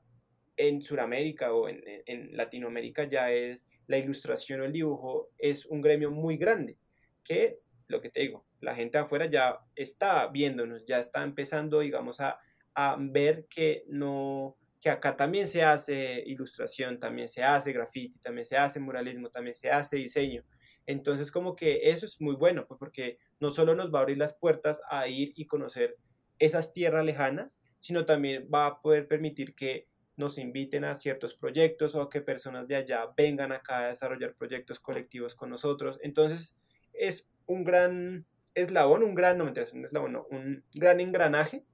en 0.57 0.83
Sudamérica 0.83 1.53
o 1.53 1.67
en, 1.67 1.81
en, 2.05 2.37
Latinoamérica 2.37 3.05
ya 3.05 3.31
es 3.31 3.67
la 3.87 3.97
ilustración 3.97 4.61
o 4.61 4.65
el 4.65 4.71
dibujo 4.71 5.29
es 5.39 5.65
un 5.65 5.81
gremio 5.81 6.11
muy 6.11 6.37
grande, 6.37 6.77
que 7.23 7.57
lo 7.87 7.99
que 7.99 8.09
te 8.09 8.21
digo, 8.21 8.45
la 8.63 8.75
gente 8.75 8.97
afuera 8.97 9.25
ya 9.25 9.59
está 9.75 10.27
viéndonos, 10.27 10.85
ya 10.85 10.99
está 10.99 11.23
empezando, 11.23 11.79
digamos, 11.79 12.19
a, 12.21 12.39
a 12.73 12.97
ver 12.99 13.45
que 13.47 13.83
no 13.87 14.57
que 14.81 14.89
acá 14.89 15.15
también 15.15 15.47
se 15.47 15.63
hace 15.63 16.21
ilustración, 16.25 16.99
también 16.99 17.29
se 17.29 17.41
hace 17.41 17.71
graffiti, 17.71 18.19
también 18.19 18.45
se 18.45 18.57
hace 18.57 18.81
muralismo, 18.81 19.29
también 19.29 19.55
se 19.55 19.71
hace 19.71 19.95
diseño. 19.95 20.43
Entonces 20.85 21.31
como 21.31 21.55
que 21.55 21.89
eso 21.89 22.05
es 22.05 22.19
muy 22.19 22.35
bueno, 22.35 22.67
pues 22.67 22.77
porque 22.77 23.17
no 23.39 23.49
solo 23.49 23.75
nos 23.75 23.93
va 23.93 23.99
a 23.99 24.01
abrir 24.01 24.17
las 24.17 24.33
puertas 24.33 24.81
a 24.89 25.07
ir 25.07 25.31
y 25.35 25.47
conocer 25.47 25.97
esas 26.37 26.73
tierras 26.73 27.05
lejanas, 27.05 27.61
sino 27.77 28.05
también 28.05 28.49
va 28.53 28.65
a 28.65 28.81
poder 28.81 29.07
permitir 29.07 29.55
que 29.55 29.87
nos 30.17 30.37
inviten 30.37 30.83
a 30.83 30.95
ciertos 30.95 31.33
proyectos 31.33 31.95
o 31.95 32.09
que 32.09 32.21
personas 32.21 32.67
de 32.67 32.75
allá 32.75 33.07
vengan 33.15 33.51
acá 33.51 33.79
a 33.79 33.87
desarrollar 33.87 34.35
proyectos 34.35 34.79
colectivos 34.79 35.33
con 35.33 35.49
nosotros. 35.49 35.97
Entonces, 36.03 36.57
es 36.91 37.27
un 37.45 37.63
gran 37.63 38.25
eslabón, 38.55 39.03
un 39.03 39.15
gran, 39.15 39.37
no 39.37 39.45
me 39.45 39.51
un 39.51 39.85
eslabón, 39.85 40.13
no, 40.13 40.25
un 40.29 40.63
gran 40.73 40.99
engranaje 40.99 41.65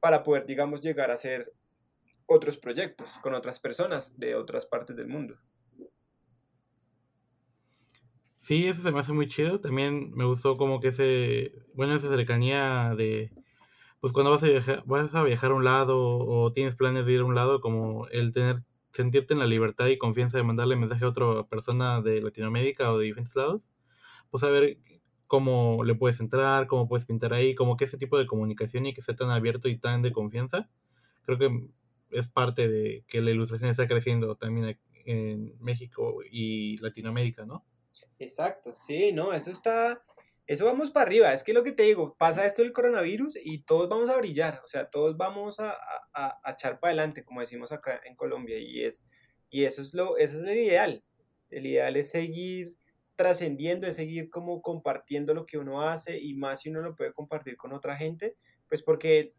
para 0.00 0.22
poder, 0.22 0.46
digamos, 0.46 0.80
llegar 0.80 1.10
a 1.10 1.14
hacer 1.14 1.52
otros 2.26 2.56
proyectos 2.56 3.18
con 3.22 3.34
otras 3.34 3.58
personas 3.58 4.18
de 4.18 4.34
otras 4.34 4.66
partes 4.66 4.94
del 4.96 5.08
mundo. 5.08 5.36
Sí, 8.40 8.66
eso 8.66 8.82
se 8.82 8.92
me 8.92 9.00
hace 9.00 9.12
muy 9.12 9.28
chido. 9.28 9.60
También 9.60 10.12
me 10.14 10.24
gustó 10.24 10.56
como 10.56 10.80
que 10.80 10.88
ese, 10.88 11.52
bueno, 11.74 11.94
esa 11.94 12.08
cercanía 12.08 12.94
de, 12.96 13.30
pues 14.00 14.12
cuando 14.12 14.30
vas 14.30 14.42
a 14.42 14.46
viajar, 14.46 14.82
vas 14.86 15.14
a 15.14 15.22
viajar 15.22 15.50
a 15.50 15.54
un 15.54 15.64
lado 15.64 15.98
o 15.98 16.52
tienes 16.52 16.76
planes 16.76 17.04
de 17.04 17.12
ir 17.12 17.20
a 17.20 17.24
un 17.24 17.34
lado, 17.34 17.60
como 17.60 18.06
el 18.08 18.32
tener, 18.32 18.56
sentirte 18.92 19.34
en 19.34 19.40
la 19.40 19.46
libertad 19.46 19.86
y 19.88 19.98
confianza 19.98 20.38
de 20.38 20.44
mandarle 20.44 20.76
mensaje 20.76 21.04
a 21.04 21.08
otra 21.08 21.44
persona 21.44 22.00
de 22.00 22.20
Latinoamérica 22.22 22.92
o 22.92 22.98
de 22.98 23.06
diferentes 23.06 23.36
lados, 23.36 23.68
pues 24.30 24.44
a 24.44 24.48
ver 24.48 24.78
cómo 25.28 25.84
le 25.84 25.94
puedes 25.94 26.18
entrar, 26.20 26.66
cómo 26.66 26.88
puedes 26.88 27.06
pintar 27.06 27.32
ahí, 27.32 27.54
como 27.54 27.76
que 27.76 27.84
ese 27.84 27.98
tipo 27.98 28.18
de 28.18 28.26
comunicación 28.26 28.86
y 28.86 28.94
que 28.94 29.02
sea 29.02 29.14
tan 29.14 29.30
abierto 29.30 29.68
y 29.68 29.78
tan 29.78 30.02
de 30.02 30.10
confianza, 30.10 30.68
creo 31.22 31.38
que 31.38 31.68
es 32.10 32.28
parte 32.28 32.66
de 32.66 33.04
que 33.06 33.20
la 33.20 33.30
ilustración 33.30 33.70
está 33.70 33.86
creciendo 33.86 34.34
también 34.36 34.78
en 35.04 35.54
México 35.60 36.20
y 36.28 36.78
Latinoamérica, 36.78 37.44
¿no? 37.44 37.64
Exacto, 38.18 38.74
sí, 38.74 39.12
no, 39.12 39.32
eso 39.32 39.50
está, 39.50 40.02
eso 40.46 40.64
vamos 40.64 40.90
para 40.90 41.06
arriba, 41.06 41.32
es 41.32 41.44
que 41.44 41.52
lo 41.52 41.62
que 41.62 41.72
te 41.72 41.82
digo, 41.82 42.16
pasa 42.18 42.46
esto 42.46 42.62
del 42.62 42.72
coronavirus 42.72 43.36
y 43.42 43.64
todos 43.64 43.88
vamos 43.88 44.08
a 44.08 44.16
brillar, 44.16 44.62
o 44.64 44.66
sea, 44.66 44.88
todos 44.88 45.16
vamos 45.16 45.60
a, 45.60 45.76
a, 46.14 46.40
echar 46.50 46.80
para 46.80 46.92
adelante, 46.92 47.22
como 47.22 47.40
decimos 47.40 47.70
acá 47.70 48.00
en 48.04 48.16
Colombia, 48.16 48.58
y, 48.58 48.82
es, 48.82 49.06
y 49.50 49.64
eso, 49.64 49.82
es 49.82 49.92
lo, 49.92 50.16
eso 50.16 50.40
es 50.40 50.46
el 50.46 50.58
ideal. 50.58 51.04
El 51.50 51.66
ideal 51.66 51.96
es 51.96 52.10
seguir 52.10 52.77
trascendiendo, 53.18 53.86
es 53.86 53.96
seguir 53.96 54.30
como 54.30 54.62
compartiendo 54.62 55.34
lo 55.34 55.44
que 55.44 55.58
uno 55.58 55.82
hace 55.82 56.18
y 56.18 56.32
más 56.34 56.62
si 56.62 56.70
uno 56.70 56.80
lo 56.80 56.96
puede 56.96 57.12
compartir 57.12 57.58
con 57.58 57.74
otra 57.74 57.96
gente, 57.96 58.36
pues 58.68 58.82
porque 58.82 59.34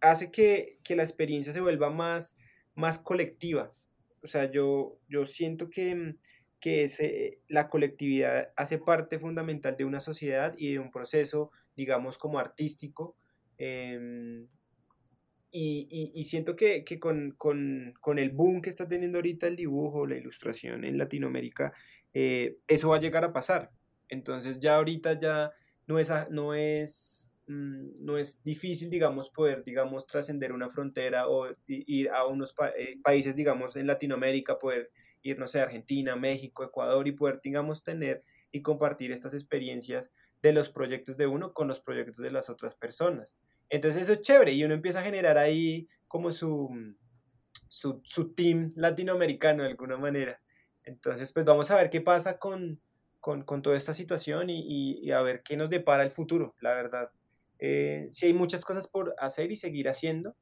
hace 0.00 0.30
que, 0.30 0.78
que 0.82 0.96
la 0.96 1.02
experiencia 1.02 1.52
se 1.52 1.60
vuelva 1.60 1.90
más, 1.90 2.38
más 2.74 2.98
colectiva. 2.98 3.74
O 4.22 4.26
sea, 4.26 4.50
yo, 4.50 4.98
yo 5.08 5.26
siento 5.26 5.68
que 5.68 6.16
que 6.64 6.84
ese, 6.84 7.42
la 7.46 7.68
colectividad 7.68 8.50
hace 8.56 8.78
parte 8.78 9.18
fundamental 9.18 9.76
de 9.76 9.84
una 9.84 10.00
sociedad 10.00 10.54
y 10.56 10.72
de 10.72 10.78
un 10.78 10.90
proceso, 10.90 11.50
digamos, 11.76 12.16
como 12.16 12.38
artístico. 12.38 13.18
Em, 13.58 14.48
y, 15.50 16.24
siento 16.24 16.56
que, 16.56 16.82
con, 16.98 18.18
el 18.18 18.30
boom 18.30 18.62
que 18.62 18.70
está 18.70 18.88
teniendo 18.88 19.18
ahorita 19.18 19.46
el 19.46 19.56
dibujo, 19.56 20.06
la 20.06 20.16
ilustración 20.16 20.86
en 20.86 20.96
Latinoamérica, 20.96 21.74
eh, 22.14 22.58
eso 22.68 22.88
va 22.88 22.96
a 22.96 23.00
llegar 23.00 23.24
a 23.24 23.32
pasar. 23.32 23.70
Entonces 24.08 24.60
ya 24.60 24.76
ahorita 24.76 25.18
ya 25.18 25.52
no 25.86 25.98
es, 25.98 26.10
no 26.30 26.54
es, 26.54 27.32
mm, 27.46 27.94
no 28.02 28.16
es 28.16 28.42
difícil, 28.42 28.88
digamos, 28.88 29.30
poder, 29.30 29.64
digamos, 29.64 30.06
trascender 30.06 30.52
una 30.52 30.70
frontera 30.70 31.28
o 31.28 31.48
ir 31.66 32.10
a 32.10 32.26
unos 32.26 32.54
eh, 32.78 32.96
países, 33.02 33.36
digamos, 33.36 33.76
en 33.76 33.86
Latinoamérica, 33.86 34.58
poder 34.58 34.90
irnos 35.22 35.54
a 35.56 35.62
Argentina, 35.62 36.16
México, 36.16 36.64
Ecuador 36.64 37.06
y 37.08 37.12
poder, 37.12 37.40
digamos, 37.42 37.82
tener 37.82 38.22
y 38.52 38.62
compartir 38.62 39.10
estas 39.10 39.34
experiencias 39.34 40.10
de 40.42 40.52
los 40.52 40.68
proyectos 40.68 41.16
de 41.16 41.26
uno 41.26 41.52
con 41.52 41.66
los 41.66 41.80
proyectos 41.80 42.18
de 42.18 42.30
las 42.30 42.48
otras 42.50 42.74
personas. 42.74 43.34
Entonces 43.70 44.02
eso 44.02 44.12
es 44.12 44.20
chévere 44.20 44.52
y 44.52 44.62
uno 44.62 44.74
empieza 44.74 45.00
a 45.00 45.04
generar 45.04 45.38
ahí 45.38 45.88
como 46.06 46.30
su, 46.30 46.70
su, 47.68 48.00
su 48.04 48.34
team 48.34 48.70
latinoamericano 48.76 49.62
de 49.62 49.70
alguna 49.70 49.96
manera. 49.96 50.40
Entonces, 50.84 51.32
pues 51.32 51.44
vamos 51.44 51.70
a 51.70 51.76
ver 51.76 51.90
qué 51.90 52.00
pasa 52.00 52.38
con, 52.38 52.80
con, 53.20 53.42
con 53.42 53.62
toda 53.62 53.76
esta 53.76 53.94
situación 53.94 54.50
y, 54.50 55.00
y, 55.00 55.10
a 55.10 55.22
ver 55.22 55.42
qué 55.42 55.56
nos 55.56 55.70
depara 55.70 56.02
el 56.02 56.10
futuro, 56.10 56.54
la 56.60 56.74
verdad. 56.74 57.10
Eh, 57.58 58.08
sí 58.12 58.26
hay 58.26 58.34
muchas 58.34 58.64
cosas 58.64 58.86
por 58.86 59.14
hacer 59.18 59.50
y 59.50 59.56
seguir 59.56 59.88
haciendo, 59.88 60.36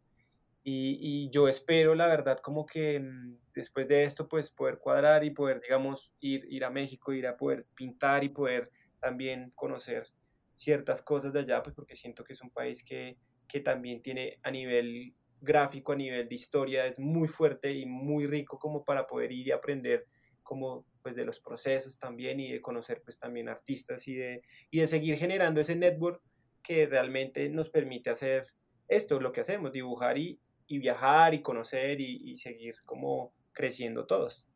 y, 0.65 1.29
yo 1.31 1.49
espero, 1.49 1.95
la 1.95 2.07
verdad, 2.07 2.39
como 2.39 2.67
que 2.67 3.01
mm, 3.01 3.39
después 3.55 3.89
de 3.89 4.05
esto, 4.05 4.29
pues 4.29 4.51
poder 4.51 4.79
cuadrar 4.79 5.25
y 5.25 5.31
poder, 5.31 5.61
digamos, 5.61 6.13
ir, 6.21 6.47
ir 6.49 6.65
a 6.65 6.71
México, 6.71 7.13
ir 7.13 7.27
a 7.27 7.37
poder 7.37 7.67
pintar 7.75 8.23
y 8.23 8.29
poder 8.29 8.71
también 9.01 9.51
conocer 9.57 10.07
ciertas 10.55 11.03
cosas 11.03 11.33
de 11.33 11.41
allá, 11.41 11.63
pues 11.63 11.75
porque 11.75 11.97
siento 11.97 12.23
que 12.23 12.35
es 12.35 12.43
un 12.43 12.51
país 12.51 12.85
que, 12.85 13.17
que 13.49 13.61
también 13.61 14.03
tiene 14.03 14.39
a 14.43 14.51
nivel 14.51 15.15
gráfico, 15.41 15.93
a 15.93 15.97
nivel 15.97 16.29
de 16.29 16.35
historia, 16.35 16.87
es 16.87 16.99
muy 17.01 17.27
fuerte 17.27 17.73
y 17.73 17.85
muy 17.85 18.27
rico 18.27 18.59
como 18.59 18.85
para 18.85 19.07
poder 19.09 19.33
ir 19.33 19.49
y 19.49 19.51
aprender 19.51 20.07
como 20.43 20.87
pues 21.03 21.15
de 21.15 21.25
los 21.25 21.41
procesos 21.41 21.99
también 21.99 22.41
y 22.41 22.53
de 22.53 22.61
conocer 22.61 23.03
pues 23.05 23.19
también 23.19 23.49
artistas 23.49 24.07
y 24.09 24.15
de, 24.15 24.43
y 24.71 24.81
de 24.81 24.87
seguir 24.87 25.17
generando 25.17 25.61
ese 25.61 25.77
network 25.77 26.23
que 26.63 26.87
realmente 26.87 27.49
nos 27.49 27.71
permite 27.71 28.11
hacer 28.11 28.47
esto, 28.89 29.21
lo 29.21 29.33
que 29.33 29.41
hacemos, 29.41 29.73
dibujar 29.73 30.19
y, 30.19 30.41
y 30.67 30.79
viajar 30.79 31.35
y 31.35 31.43
conocer 31.43 32.01
y, 32.01 32.37
seguir 32.37 32.77
como 32.85 33.35
creciendo 33.53 34.07
todos. 34.07 34.47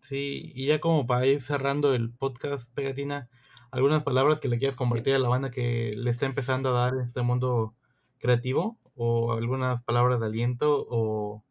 Sí, 0.00 0.52
y 0.54 0.66
ya 0.66 0.80
como 0.80 1.06
para 1.06 1.26
ir 1.26 1.40
cerrando 1.40 1.94
el 1.94 2.12
podcast, 2.12 2.72
Pegatina, 2.74 3.28
algunas 3.70 4.02
palabras 4.02 4.40
que 4.40 4.48
le 4.48 4.58
quieras 4.58 4.76
compartir 4.76 5.14
a 5.14 5.18
la 5.18 5.28
banda 5.28 5.50
que 5.50 5.90
le 5.96 6.10
está 6.10 6.26
empezando 6.26 6.70
a 6.70 6.72
dar 6.72 6.94
en 6.94 7.00
este 7.00 7.22
mundo 7.22 7.74
creativo, 8.18 8.78
o 8.94 9.32
algunas 9.32 9.82
palabras 9.82 10.20
de 10.20 10.26
aliento, 10.26 10.86
o 10.88 11.44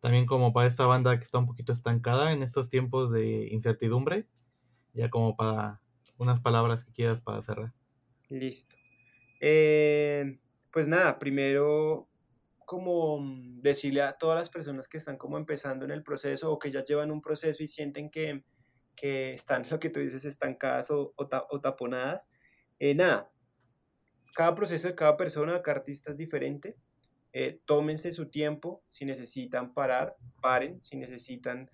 también 0.00 0.26
como 0.26 0.52
para 0.52 0.68
esta 0.68 0.86
banda 0.86 1.18
que 1.18 1.24
está 1.24 1.38
un 1.38 1.46
poquito 1.46 1.72
estancada 1.72 2.32
en 2.32 2.42
estos 2.42 2.68
tiempos 2.68 3.10
de 3.10 3.48
incertidumbre, 3.50 4.26
ya 4.94 5.10
como 5.10 5.36
para 5.36 5.80
unas 6.16 6.40
palabras 6.40 6.84
que 6.84 6.92
quieras 6.92 7.20
para 7.20 7.42
cerrar. 7.42 7.72
Listo. 8.28 8.76
Eh, 9.40 10.38
pues 10.72 10.88
nada, 10.88 11.18
primero 11.18 12.08
como 12.68 13.18
mm, 13.18 13.62
decirle 13.62 14.02
a 14.02 14.12
todas 14.18 14.38
las 14.38 14.50
personas 14.50 14.88
que 14.88 14.98
están 14.98 15.16
como 15.16 15.38
empezando 15.38 15.86
en 15.86 15.90
el 15.90 16.02
proceso 16.02 16.52
o 16.52 16.58
que 16.58 16.70
ya 16.70 16.84
llevan 16.84 17.10
un 17.10 17.22
proceso 17.22 17.62
y 17.62 17.66
sienten 17.66 18.10
que, 18.10 18.44
que 18.94 19.32
están, 19.32 19.62
lo 19.70 19.80
que 19.80 19.88
tú 19.88 20.00
dices, 20.00 20.26
estancadas 20.26 20.90
o, 20.90 21.14
o, 21.16 21.60
taponadas, 21.60 22.28
eh, 22.78 22.94
nada, 22.94 23.32
cada 24.34 24.54
proceso 24.54 24.86
de 24.86 24.94
cada 24.94 25.16
persona, 25.16 25.62
cada 25.62 25.78
artista 25.78 26.10
es 26.10 26.18
diferente, 26.18 26.76
eh, 27.32 27.60
tómense 27.64 28.12
su 28.12 28.30
tiempo, 28.30 28.82
si 28.88 29.04
necesitan 29.04 29.74
parar, 29.74 30.16
paren, 30.40 30.82
si 30.82 30.96
necesitan 30.96 31.70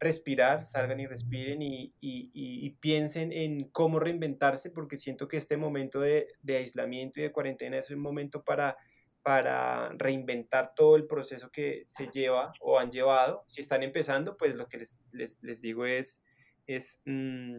respirar, 0.00 0.64
salgan 0.64 1.00
y 1.00 1.06
respiren 1.06 1.60
y, 1.62 1.94
y, 2.00 2.30
y, 2.32 2.70
piensen 2.80 3.32
en 3.32 3.68
cómo 3.70 3.98
reinventarse, 3.98 4.70
porque 4.70 4.96
siento 4.96 5.26
que 5.26 5.36
este 5.36 5.56
momento 5.56 6.00
de, 6.00 6.28
de, 6.42 6.56
aislamiento 6.58 7.18
y 7.18 7.24
de 7.24 7.32
cuarentena 7.32 7.78
es 7.78 7.90
un 7.90 8.00
momento 8.00 8.44
para, 8.44 8.76
para 9.22 9.90
reinventar 9.98 10.72
todo 10.76 10.96
el 10.96 11.06
proceso 11.06 11.50
que 11.50 11.82
se 11.86 12.08
lleva 12.08 12.52
o 12.60 12.78
han 12.78 12.90
llevado. 12.90 13.42
Si 13.46 13.60
están 13.60 13.82
empezando, 13.82 14.36
pues 14.36 14.54
lo 14.54 14.68
que 14.68 14.78
les, 14.78 15.00
les, 15.10 15.42
les 15.42 15.60
digo 15.60 15.84
es, 15.84 16.22
es 16.66 17.00
mm, 17.04 17.58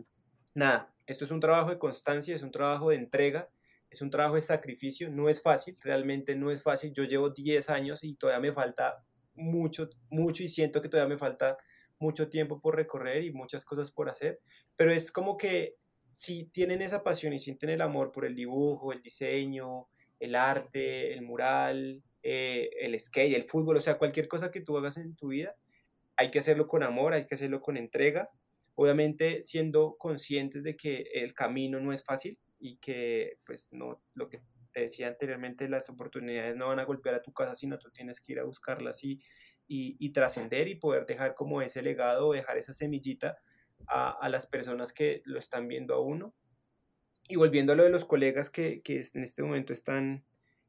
nada, 0.56 0.94
esto 1.08 1.26
es 1.26 1.32
un 1.32 1.40
trabajo 1.40 1.72
de 1.72 1.80
constancia, 1.80 2.36
es 2.36 2.44
un 2.44 2.52
trabajo 2.52 2.90
de 2.90 2.96
entrega, 2.96 3.50
es 3.90 4.02
un 4.02 4.10
trabajo 4.10 4.36
de 4.36 4.42
sacrificio, 4.42 5.10
no 5.10 5.30
es 5.30 5.42
fácil, 5.42 5.76
realmente 5.84 6.36
no 6.36 6.52
es 6.52 6.62
fácil. 6.62 6.94
Yo 6.94 7.04
llevo 7.06 7.32
10 7.32 7.70
años 7.70 8.04
y 8.04 8.16
todavía 8.16 8.50
me 8.50 8.54
falta 8.54 9.04
mucho, 9.34 9.90
mucho 10.10 10.44
y 10.44 10.48
siento 10.48 10.82
que 10.82 10.90
todavía 10.90 11.14
me 11.14 11.18
falta 11.18 11.58
mucho 12.00 12.30
tiempo 12.30 12.62
por 12.62 12.76
recorrer 12.76 13.24
y 13.24 13.32
muchas 13.32 13.66
cosas 13.66 13.92
por 13.92 14.10
hacer, 14.10 14.40
pero 14.76 14.92
es 14.92 15.12
como 15.12 15.38
que 15.38 15.76
si 16.12 16.46
tienen 16.46 16.82
esa 16.82 17.04
pasión 17.04 17.34
y 17.34 17.40
sienten 17.40 17.70
el 17.70 17.82
amor 17.82 18.12
por 18.12 18.26
el 18.26 18.36
dibujo, 18.36 18.94
el 18.94 19.02
diseño, 19.02 19.88
el 20.20 20.36
arte, 20.36 21.14
el 21.14 21.22
mural, 21.22 22.02
eh, 22.24 22.70
el 22.80 22.98
skate, 23.00 23.36
el 23.36 23.44
fútbol, 23.44 23.78
o 23.78 23.82
sea, 23.82 23.98
cualquier 23.98 24.28
cosa 24.28 24.50
que 24.50 24.62
tú 24.62 24.78
hagas 24.78 24.98
en 24.98 25.16
tu 25.16 25.30
vida, 25.30 25.56
hay 26.16 26.32
que 26.32 26.40
hacerlo 26.40 26.68
con 26.68 26.84
amor, 26.84 27.14
hay 27.14 27.26
que 27.26 27.36
hacerlo 27.36 27.62
con 27.62 27.78
entrega, 27.78 28.30
obviamente 28.76 29.44
siendo 29.44 29.96
conscientes 29.98 30.64
de 30.64 30.76
que 30.76 31.06
el 31.14 31.34
camino 31.34 31.80
no 31.80 31.94
es 31.94 32.04
fácil 32.04 32.40
y 32.60 32.78
que, 32.78 33.40
pues, 33.46 33.70
no, 33.72 34.04
lo 34.14 34.30
que 34.30 34.42
te 34.72 34.82
decía 34.82 35.08
anteriormente, 35.08 35.68
las 35.70 35.90
oportunidades 35.90 36.56
no 36.56 36.68
van 36.68 36.80
a 36.80 36.86
golpear 36.86 37.16
a 37.16 37.22
tu 37.22 37.34
casa, 37.34 37.56
sino 37.56 37.80
tú 37.80 37.90
tienes 37.92 38.20
que 38.20 38.34
ir 38.34 38.40
a 38.40 38.44
buscarlas 38.44 39.04
y, 39.04 39.22
y, 39.68 40.12
trascender 40.12 40.68
y 40.68 40.76
poder 40.76 41.06
dejar 41.06 41.36
como 41.36 41.62
ese 41.62 41.82
legado, 41.82 42.34
dejar 42.34 42.58
esa 42.58 42.74
semillita 42.74 43.38
a, 43.88 44.12
a, 44.12 44.30
las 44.30 44.48
personas 44.48 44.94
que 44.94 45.22
lo 45.26 45.40
están 45.40 45.68
viendo 45.68 45.94
a 45.94 46.00
uno. 46.00 46.36
Y 47.28 47.36
volviendo 47.36 47.74
a 47.74 47.76
lo 47.76 47.84
de 47.84 47.92
los 47.92 48.06
colegas 48.06 48.50
que, 48.50 48.82
que 48.82 49.06
en 49.14 49.24
este 49.24 49.44
momento 49.44 49.72
están, 49.72 50.26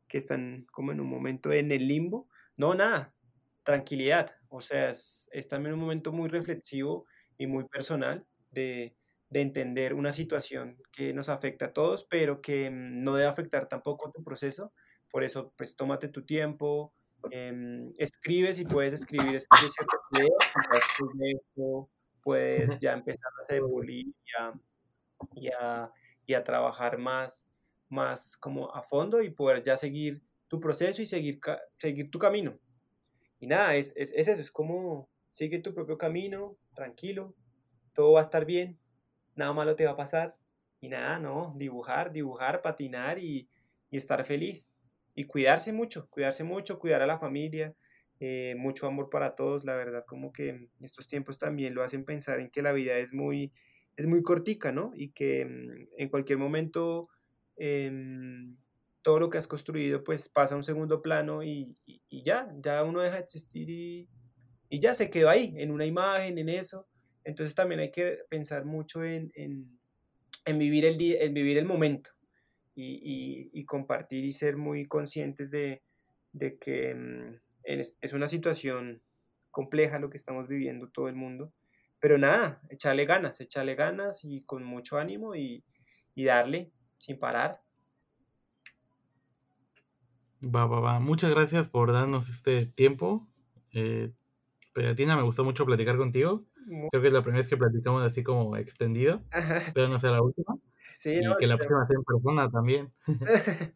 que 0.06 0.18
están 0.18 0.66
como 0.70 0.92
en 0.92 1.00
un 1.00 1.08
momento 1.08 1.52
en 1.52 1.72
el 1.72 1.88
limbo, 1.88 2.28
no, 2.56 2.74
nada, 2.74 3.14
tranquilidad. 3.62 4.36
O 4.48 4.60
sea, 4.60 4.90
es, 4.90 5.28
es 5.32 5.48
también 5.48 5.74
un 5.74 5.80
momento 5.80 6.12
muy 6.12 6.28
reflexivo 6.28 7.06
y 7.38 7.46
muy 7.46 7.64
personal 7.64 8.26
de, 8.50 8.94
de, 9.31 9.40
entender 9.40 9.94
una 9.94 10.12
situación 10.12 10.77
que 10.93 11.15
nos 11.15 11.28
afecta 11.28 11.66
a 11.66 11.73
todos, 11.73 12.05
pero 12.05 12.40
que 12.40 12.70
mm, 12.70 13.02
no 13.02 13.15
debe 13.15 13.28
afectar 13.28 13.69
tampoco 13.69 14.09
a 14.09 14.12
tu 14.12 14.23
proceso. 14.23 14.73
Por 15.11 15.24
eso, 15.24 15.52
pues 15.57 15.77
tómate 15.77 16.09
tu 16.09 16.24
tiempo, 16.24 16.93
eh, 17.31 17.89
escribe 17.98 18.55
si 18.55 18.65
puedes 18.65 18.94
escribir, 18.94 19.35
escribe 19.35 19.70
ciertas 19.70 20.01
ideas, 20.12 21.44
puedes 22.23 22.78
ya 22.78 22.93
empezar 22.93 23.31
a 23.39 23.43
hacer 23.44 23.62
y 25.35 25.48
a, 25.48 25.93
y 26.27 26.35
a 26.35 26.44
trabajar 26.44 26.98
más, 26.98 27.47
más 27.89 28.36
como 28.36 28.74
a 28.74 28.82
fondo 28.82 29.23
y 29.23 29.31
poder 29.31 29.62
ya 29.62 29.77
seguir 29.77 30.23
tu 30.48 30.61
proceso 30.61 31.02
y 31.02 31.07
seguir, 31.07 31.40
seguir 31.78 32.11
tu 32.11 32.19
camino. 32.19 32.59
Y 33.39 33.47
nada, 33.47 33.74
es, 33.77 33.93
es, 33.97 34.12
es, 34.12 34.28
eso, 34.28 34.43
es 34.43 34.51
como 34.51 35.09
sigue 35.27 35.61
tu 35.61 35.73
propio 35.73 35.97
camino, 35.97 36.57
tranquilo, 36.74 37.35
todo 37.93 38.12
va 38.12 38.20
a 38.20 38.24
estar 38.24 38.44
bien, 38.44 38.78
nada 39.40 39.52
malo 39.52 39.76
te 39.76 39.84
va 39.84 39.92
a 39.92 39.96
pasar. 39.96 40.36
Y 40.80 40.88
nada, 40.88 41.18
no, 41.18 41.54
dibujar, 41.56 42.12
dibujar, 42.12 42.62
patinar 42.62 43.18
y, 43.18 43.48
y 43.90 43.96
estar 43.96 44.24
feliz. 44.24 44.72
Y 45.14 45.24
cuidarse 45.24 45.72
mucho, 45.72 46.08
cuidarse 46.08 46.44
mucho, 46.44 46.78
cuidar 46.78 47.02
a 47.02 47.06
la 47.06 47.18
familia, 47.18 47.74
eh, 48.22 48.54
mucho 48.58 48.86
amor 48.86 49.08
para 49.08 49.34
todos, 49.34 49.64
la 49.64 49.74
verdad, 49.74 50.04
como 50.06 50.30
que 50.30 50.68
estos 50.80 51.08
tiempos 51.08 51.38
también 51.38 51.74
lo 51.74 51.82
hacen 51.82 52.04
pensar 52.04 52.38
en 52.38 52.50
que 52.50 52.60
la 52.60 52.72
vida 52.72 52.98
es 52.98 53.14
muy, 53.14 53.50
es 53.96 54.06
muy 54.06 54.22
cortica, 54.22 54.72
¿no? 54.72 54.92
Y 54.94 55.10
que 55.12 55.46
mm, 55.46 55.88
en 55.96 56.08
cualquier 56.10 56.38
momento 56.38 57.08
em, 57.56 58.58
todo 59.00 59.20
lo 59.20 59.30
que 59.30 59.38
has 59.38 59.46
construido 59.46 60.04
pues 60.04 60.28
pasa 60.28 60.54
a 60.54 60.58
un 60.58 60.64
segundo 60.64 61.00
plano 61.00 61.42
y, 61.42 61.74
ya, 62.10 62.52
ya 62.58 62.84
uno 62.84 63.00
deja 63.00 63.16
de 63.16 63.22
existir 63.22 63.70
y, 63.70 64.08
ya 64.70 64.92
se 64.92 65.08
quedó 65.08 65.30
ahí, 65.30 65.54
en 65.56 65.70
una 65.70 65.86
imagen, 65.86 66.36
en 66.36 66.50
eso. 66.50 66.86
Entonces 67.31 67.55
también 67.55 67.81
hay 67.81 67.90
que 67.90 68.19
pensar 68.28 68.65
mucho 68.65 69.02
en, 69.05 69.32
vivir, 70.47 70.85
el 70.85 70.98
día, 70.98 71.19
en 71.20 71.32
vivir 71.35 71.59
el 71.59 71.65
momento 71.65 72.11
y, 72.74 73.65
compartir 73.65 74.24
y 74.24 74.32
ser 74.32 74.57
muy 74.57 74.86
conscientes 74.86 75.51
de, 75.51 75.82
que 76.61 76.94
mm, 76.94 77.40
es 77.65 78.12
una 78.12 78.28
situación 78.28 79.02
compleja 79.51 79.98
lo 79.98 80.11
que 80.11 80.16
estamos 80.16 80.48
viviendo 80.48 80.89
todo 80.89 81.09
el 81.09 81.15
mundo 81.15 81.52
pero 82.01 82.16
nada, 82.16 82.61
echarle 82.70 83.05
ganas, 83.05 83.40
echarle 83.40 83.74
ganas 83.74 84.24
y 84.24 84.43
con 84.43 84.65
mucho 84.65 84.98
ánimo 84.98 85.36
y, 85.36 85.62
darle 86.16 86.70
sin 86.98 87.19
parar. 87.19 87.62
Va, 90.43 90.66
va, 90.66 90.81
va. 90.81 91.01
Muchas 91.01 91.31
gracias 91.31 91.70
por 91.70 91.93
darnos 91.93 92.28
este 92.28 92.66
tiempo. 92.66 93.27
Eh, 93.73 94.12
Pegatina, 94.74 95.16
me 95.16 95.23
gustó 95.23 95.44
mucho 95.44 95.65
platicar 95.65 95.97
contigo. 95.97 96.44
Creo 96.66 97.03
que 97.03 97.09
es 97.09 97.12
la 97.12 97.23
primera 97.23 97.41
vez 97.41 97.49
que 97.49 97.57
platicamos 97.57 98.03
así 98.03 98.23
como 98.23 98.57
extendido. 98.57 99.23
Espero 99.66 99.89
no 99.89 99.99
sea 99.99 100.11
la 100.11 100.23
última. 100.23 100.57
Sí, 100.95 101.19
y 101.19 101.37
que 101.39 101.47
la 101.47 101.57
próxima 101.57 101.87
sea 101.87 101.97
en 101.97 102.05
persona 102.05 102.51
también. 102.51 102.91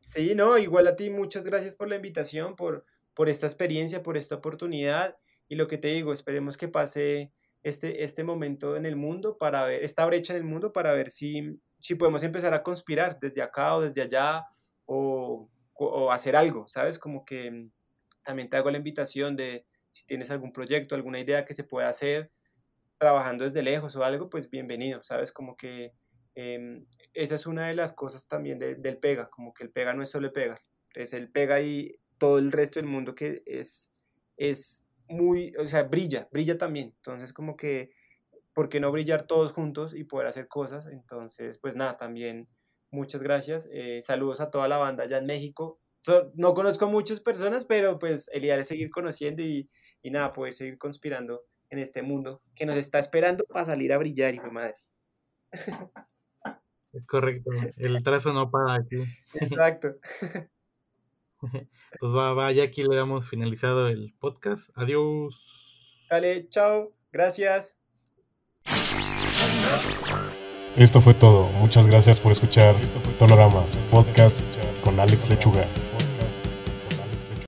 sí, 0.00 0.34
no, 0.34 0.58
igual 0.58 0.88
a 0.88 0.96
ti, 0.96 1.10
muchas 1.10 1.44
gracias 1.44 1.76
por 1.76 1.88
la 1.88 1.96
invitación, 1.96 2.56
por, 2.56 2.84
por 3.14 3.28
esta 3.28 3.46
experiencia, 3.46 4.02
por 4.02 4.16
esta 4.16 4.34
oportunidad. 4.34 5.16
Y 5.48 5.54
lo 5.54 5.68
que 5.68 5.78
te 5.78 5.88
digo, 5.88 6.12
esperemos 6.12 6.56
que 6.56 6.68
pase 6.68 7.32
este, 7.62 8.04
este 8.04 8.24
momento 8.24 8.76
en 8.76 8.86
el 8.86 8.96
mundo 8.96 9.38
para 9.38 9.64
ver, 9.64 9.84
esta 9.84 10.04
brecha 10.06 10.32
en 10.32 10.38
el 10.38 10.44
mundo 10.44 10.72
para 10.72 10.92
ver 10.92 11.10
si, 11.10 11.60
si 11.78 11.94
podemos 11.94 12.22
empezar 12.22 12.54
a 12.54 12.62
conspirar 12.62 13.18
desde 13.20 13.42
acá 13.42 13.76
o 13.76 13.80
desde 13.82 14.02
allá 14.02 14.44
o, 14.86 15.48
o, 15.74 16.12
hacer 16.12 16.36
algo, 16.36 16.66
¿sabes? 16.68 16.98
Como 16.98 17.24
que 17.24 17.68
también 18.24 18.48
te 18.48 18.56
hago 18.56 18.70
la 18.70 18.78
invitación 18.78 19.36
de 19.36 19.66
si 19.98 20.06
tienes 20.06 20.30
algún 20.30 20.52
proyecto, 20.52 20.94
alguna 20.94 21.18
idea 21.18 21.44
que 21.44 21.54
se 21.54 21.64
pueda 21.64 21.88
hacer 21.88 22.30
trabajando 22.98 23.44
desde 23.44 23.62
lejos 23.62 23.96
o 23.96 24.04
algo, 24.04 24.30
pues 24.30 24.48
bienvenido, 24.48 25.02
¿sabes? 25.02 25.32
Como 25.32 25.56
que 25.56 25.92
em, 26.36 26.86
esa 27.14 27.34
es 27.34 27.46
una 27.46 27.66
de 27.68 27.74
las 27.74 27.92
cosas 27.92 28.28
también 28.28 28.60
del 28.60 28.98
pega, 28.98 29.28
como 29.28 29.52
que 29.52 29.64
el 29.64 29.70
pega 29.70 29.94
no 29.94 30.02
es 30.02 30.10
solo 30.10 30.32
pega, 30.32 30.60
es 30.94 31.12
el 31.12 31.30
pega 31.30 31.60
y 31.60 31.98
todo 32.18 32.38
el 32.38 32.52
resto 32.52 32.78
del 32.78 32.88
mundo 32.88 33.14
que 33.14 33.42
es, 33.44 33.92
es 34.36 34.86
muy, 35.08 35.52
o 35.56 35.66
sea, 35.66 35.82
brilla, 35.82 36.28
brilla 36.30 36.58
también. 36.58 36.94
Entonces, 36.96 37.32
como 37.32 37.56
que, 37.56 37.90
¿por 38.52 38.68
qué 38.68 38.78
no 38.78 38.92
brillar 38.92 39.26
todos 39.26 39.52
juntos 39.52 39.94
y 39.94 40.04
poder 40.04 40.28
hacer 40.28 40.46
cosas? 40.46 40.86
Entonces, 40.86 41.58
pues 41.58 41.74
nada, 41.74 41.96
también 41.96 42.48
muchas 42.90 43.22
gracias. 43.22 43.68
Eh, 43.72 44.00
saludos 44.02 44.40
a 44.40 44.50
toda 44.50 44.68
la 44.68 44.76
banda 44.76 45.04
allá 45.04 45.18
en 45.18 45.26
México. 45.26 45.80
no 46.34 46.54
conozco 46.54 46.84
a 46.84 46.88
muchas 46.88 47.20
personas, 47.20 47.64
pero 47.64 47.98
pues 47.98 48.28
el 48.32 48.44
ideal 48.44 48.60
es 48.60 48.68
seguir 48.68 48.90
conociendo 48.90 49.42
y, 49.42 49.68
y, 50.02 50.10
nada, 50.10 50.32
poder 50.32 50.54
seguir 50.54 50.78
conspirando 50.78 51.44
en 51.70 51.78
este 51.78 52.02
mundo 52.02 52.42
que 52.54 52.66
nos 52.66 52.76
está 52.76 52.98
esperando 52.98 53.44
para 53.44 53.64
salir 53.64 53.92
a 53.92 53.98
brillar, 53.98 54.34
hijo 54.34 54.46
de 54.46 54.52
madre. 54.52 54.74
Es 56.92 57.04
correcto, 57.06 57.50
el 57.76 58.02
trazo 58.02 58.32
no 58.32 58.50
para 58.50 58.76
aquí. 58.76 58.96
Exacto. 59.34 59.96
Pues 62.00 62.14
va, 62.14 62.32
va, 62.32 62.52
ya 62.52 62.64
aquí 62.64 62.82
le 62.82 62.96
damos 62.96 63.28
finalizado 63.28 63.88
el 63.88 64.14
podcast. 64.18 64.70
Adiós. 64.74 66.06
Dale, 66.10 66.48
chao. 66.48 66.92
Gracias. 67.12 67.78
Esto 70.76 71.00
fue 71.00 71.14
todo. 71.14 71.48
Muchas 71.52 71.86
gracias 71.86 72.20
por 72.20 72.32
escuchar 72.32 72.76
Tonorama 73.18 73.66
Podcast 73.90 74.44
con 74.82 74.98
Alex 75.00 75.28
Lechuga. 75.28 75.66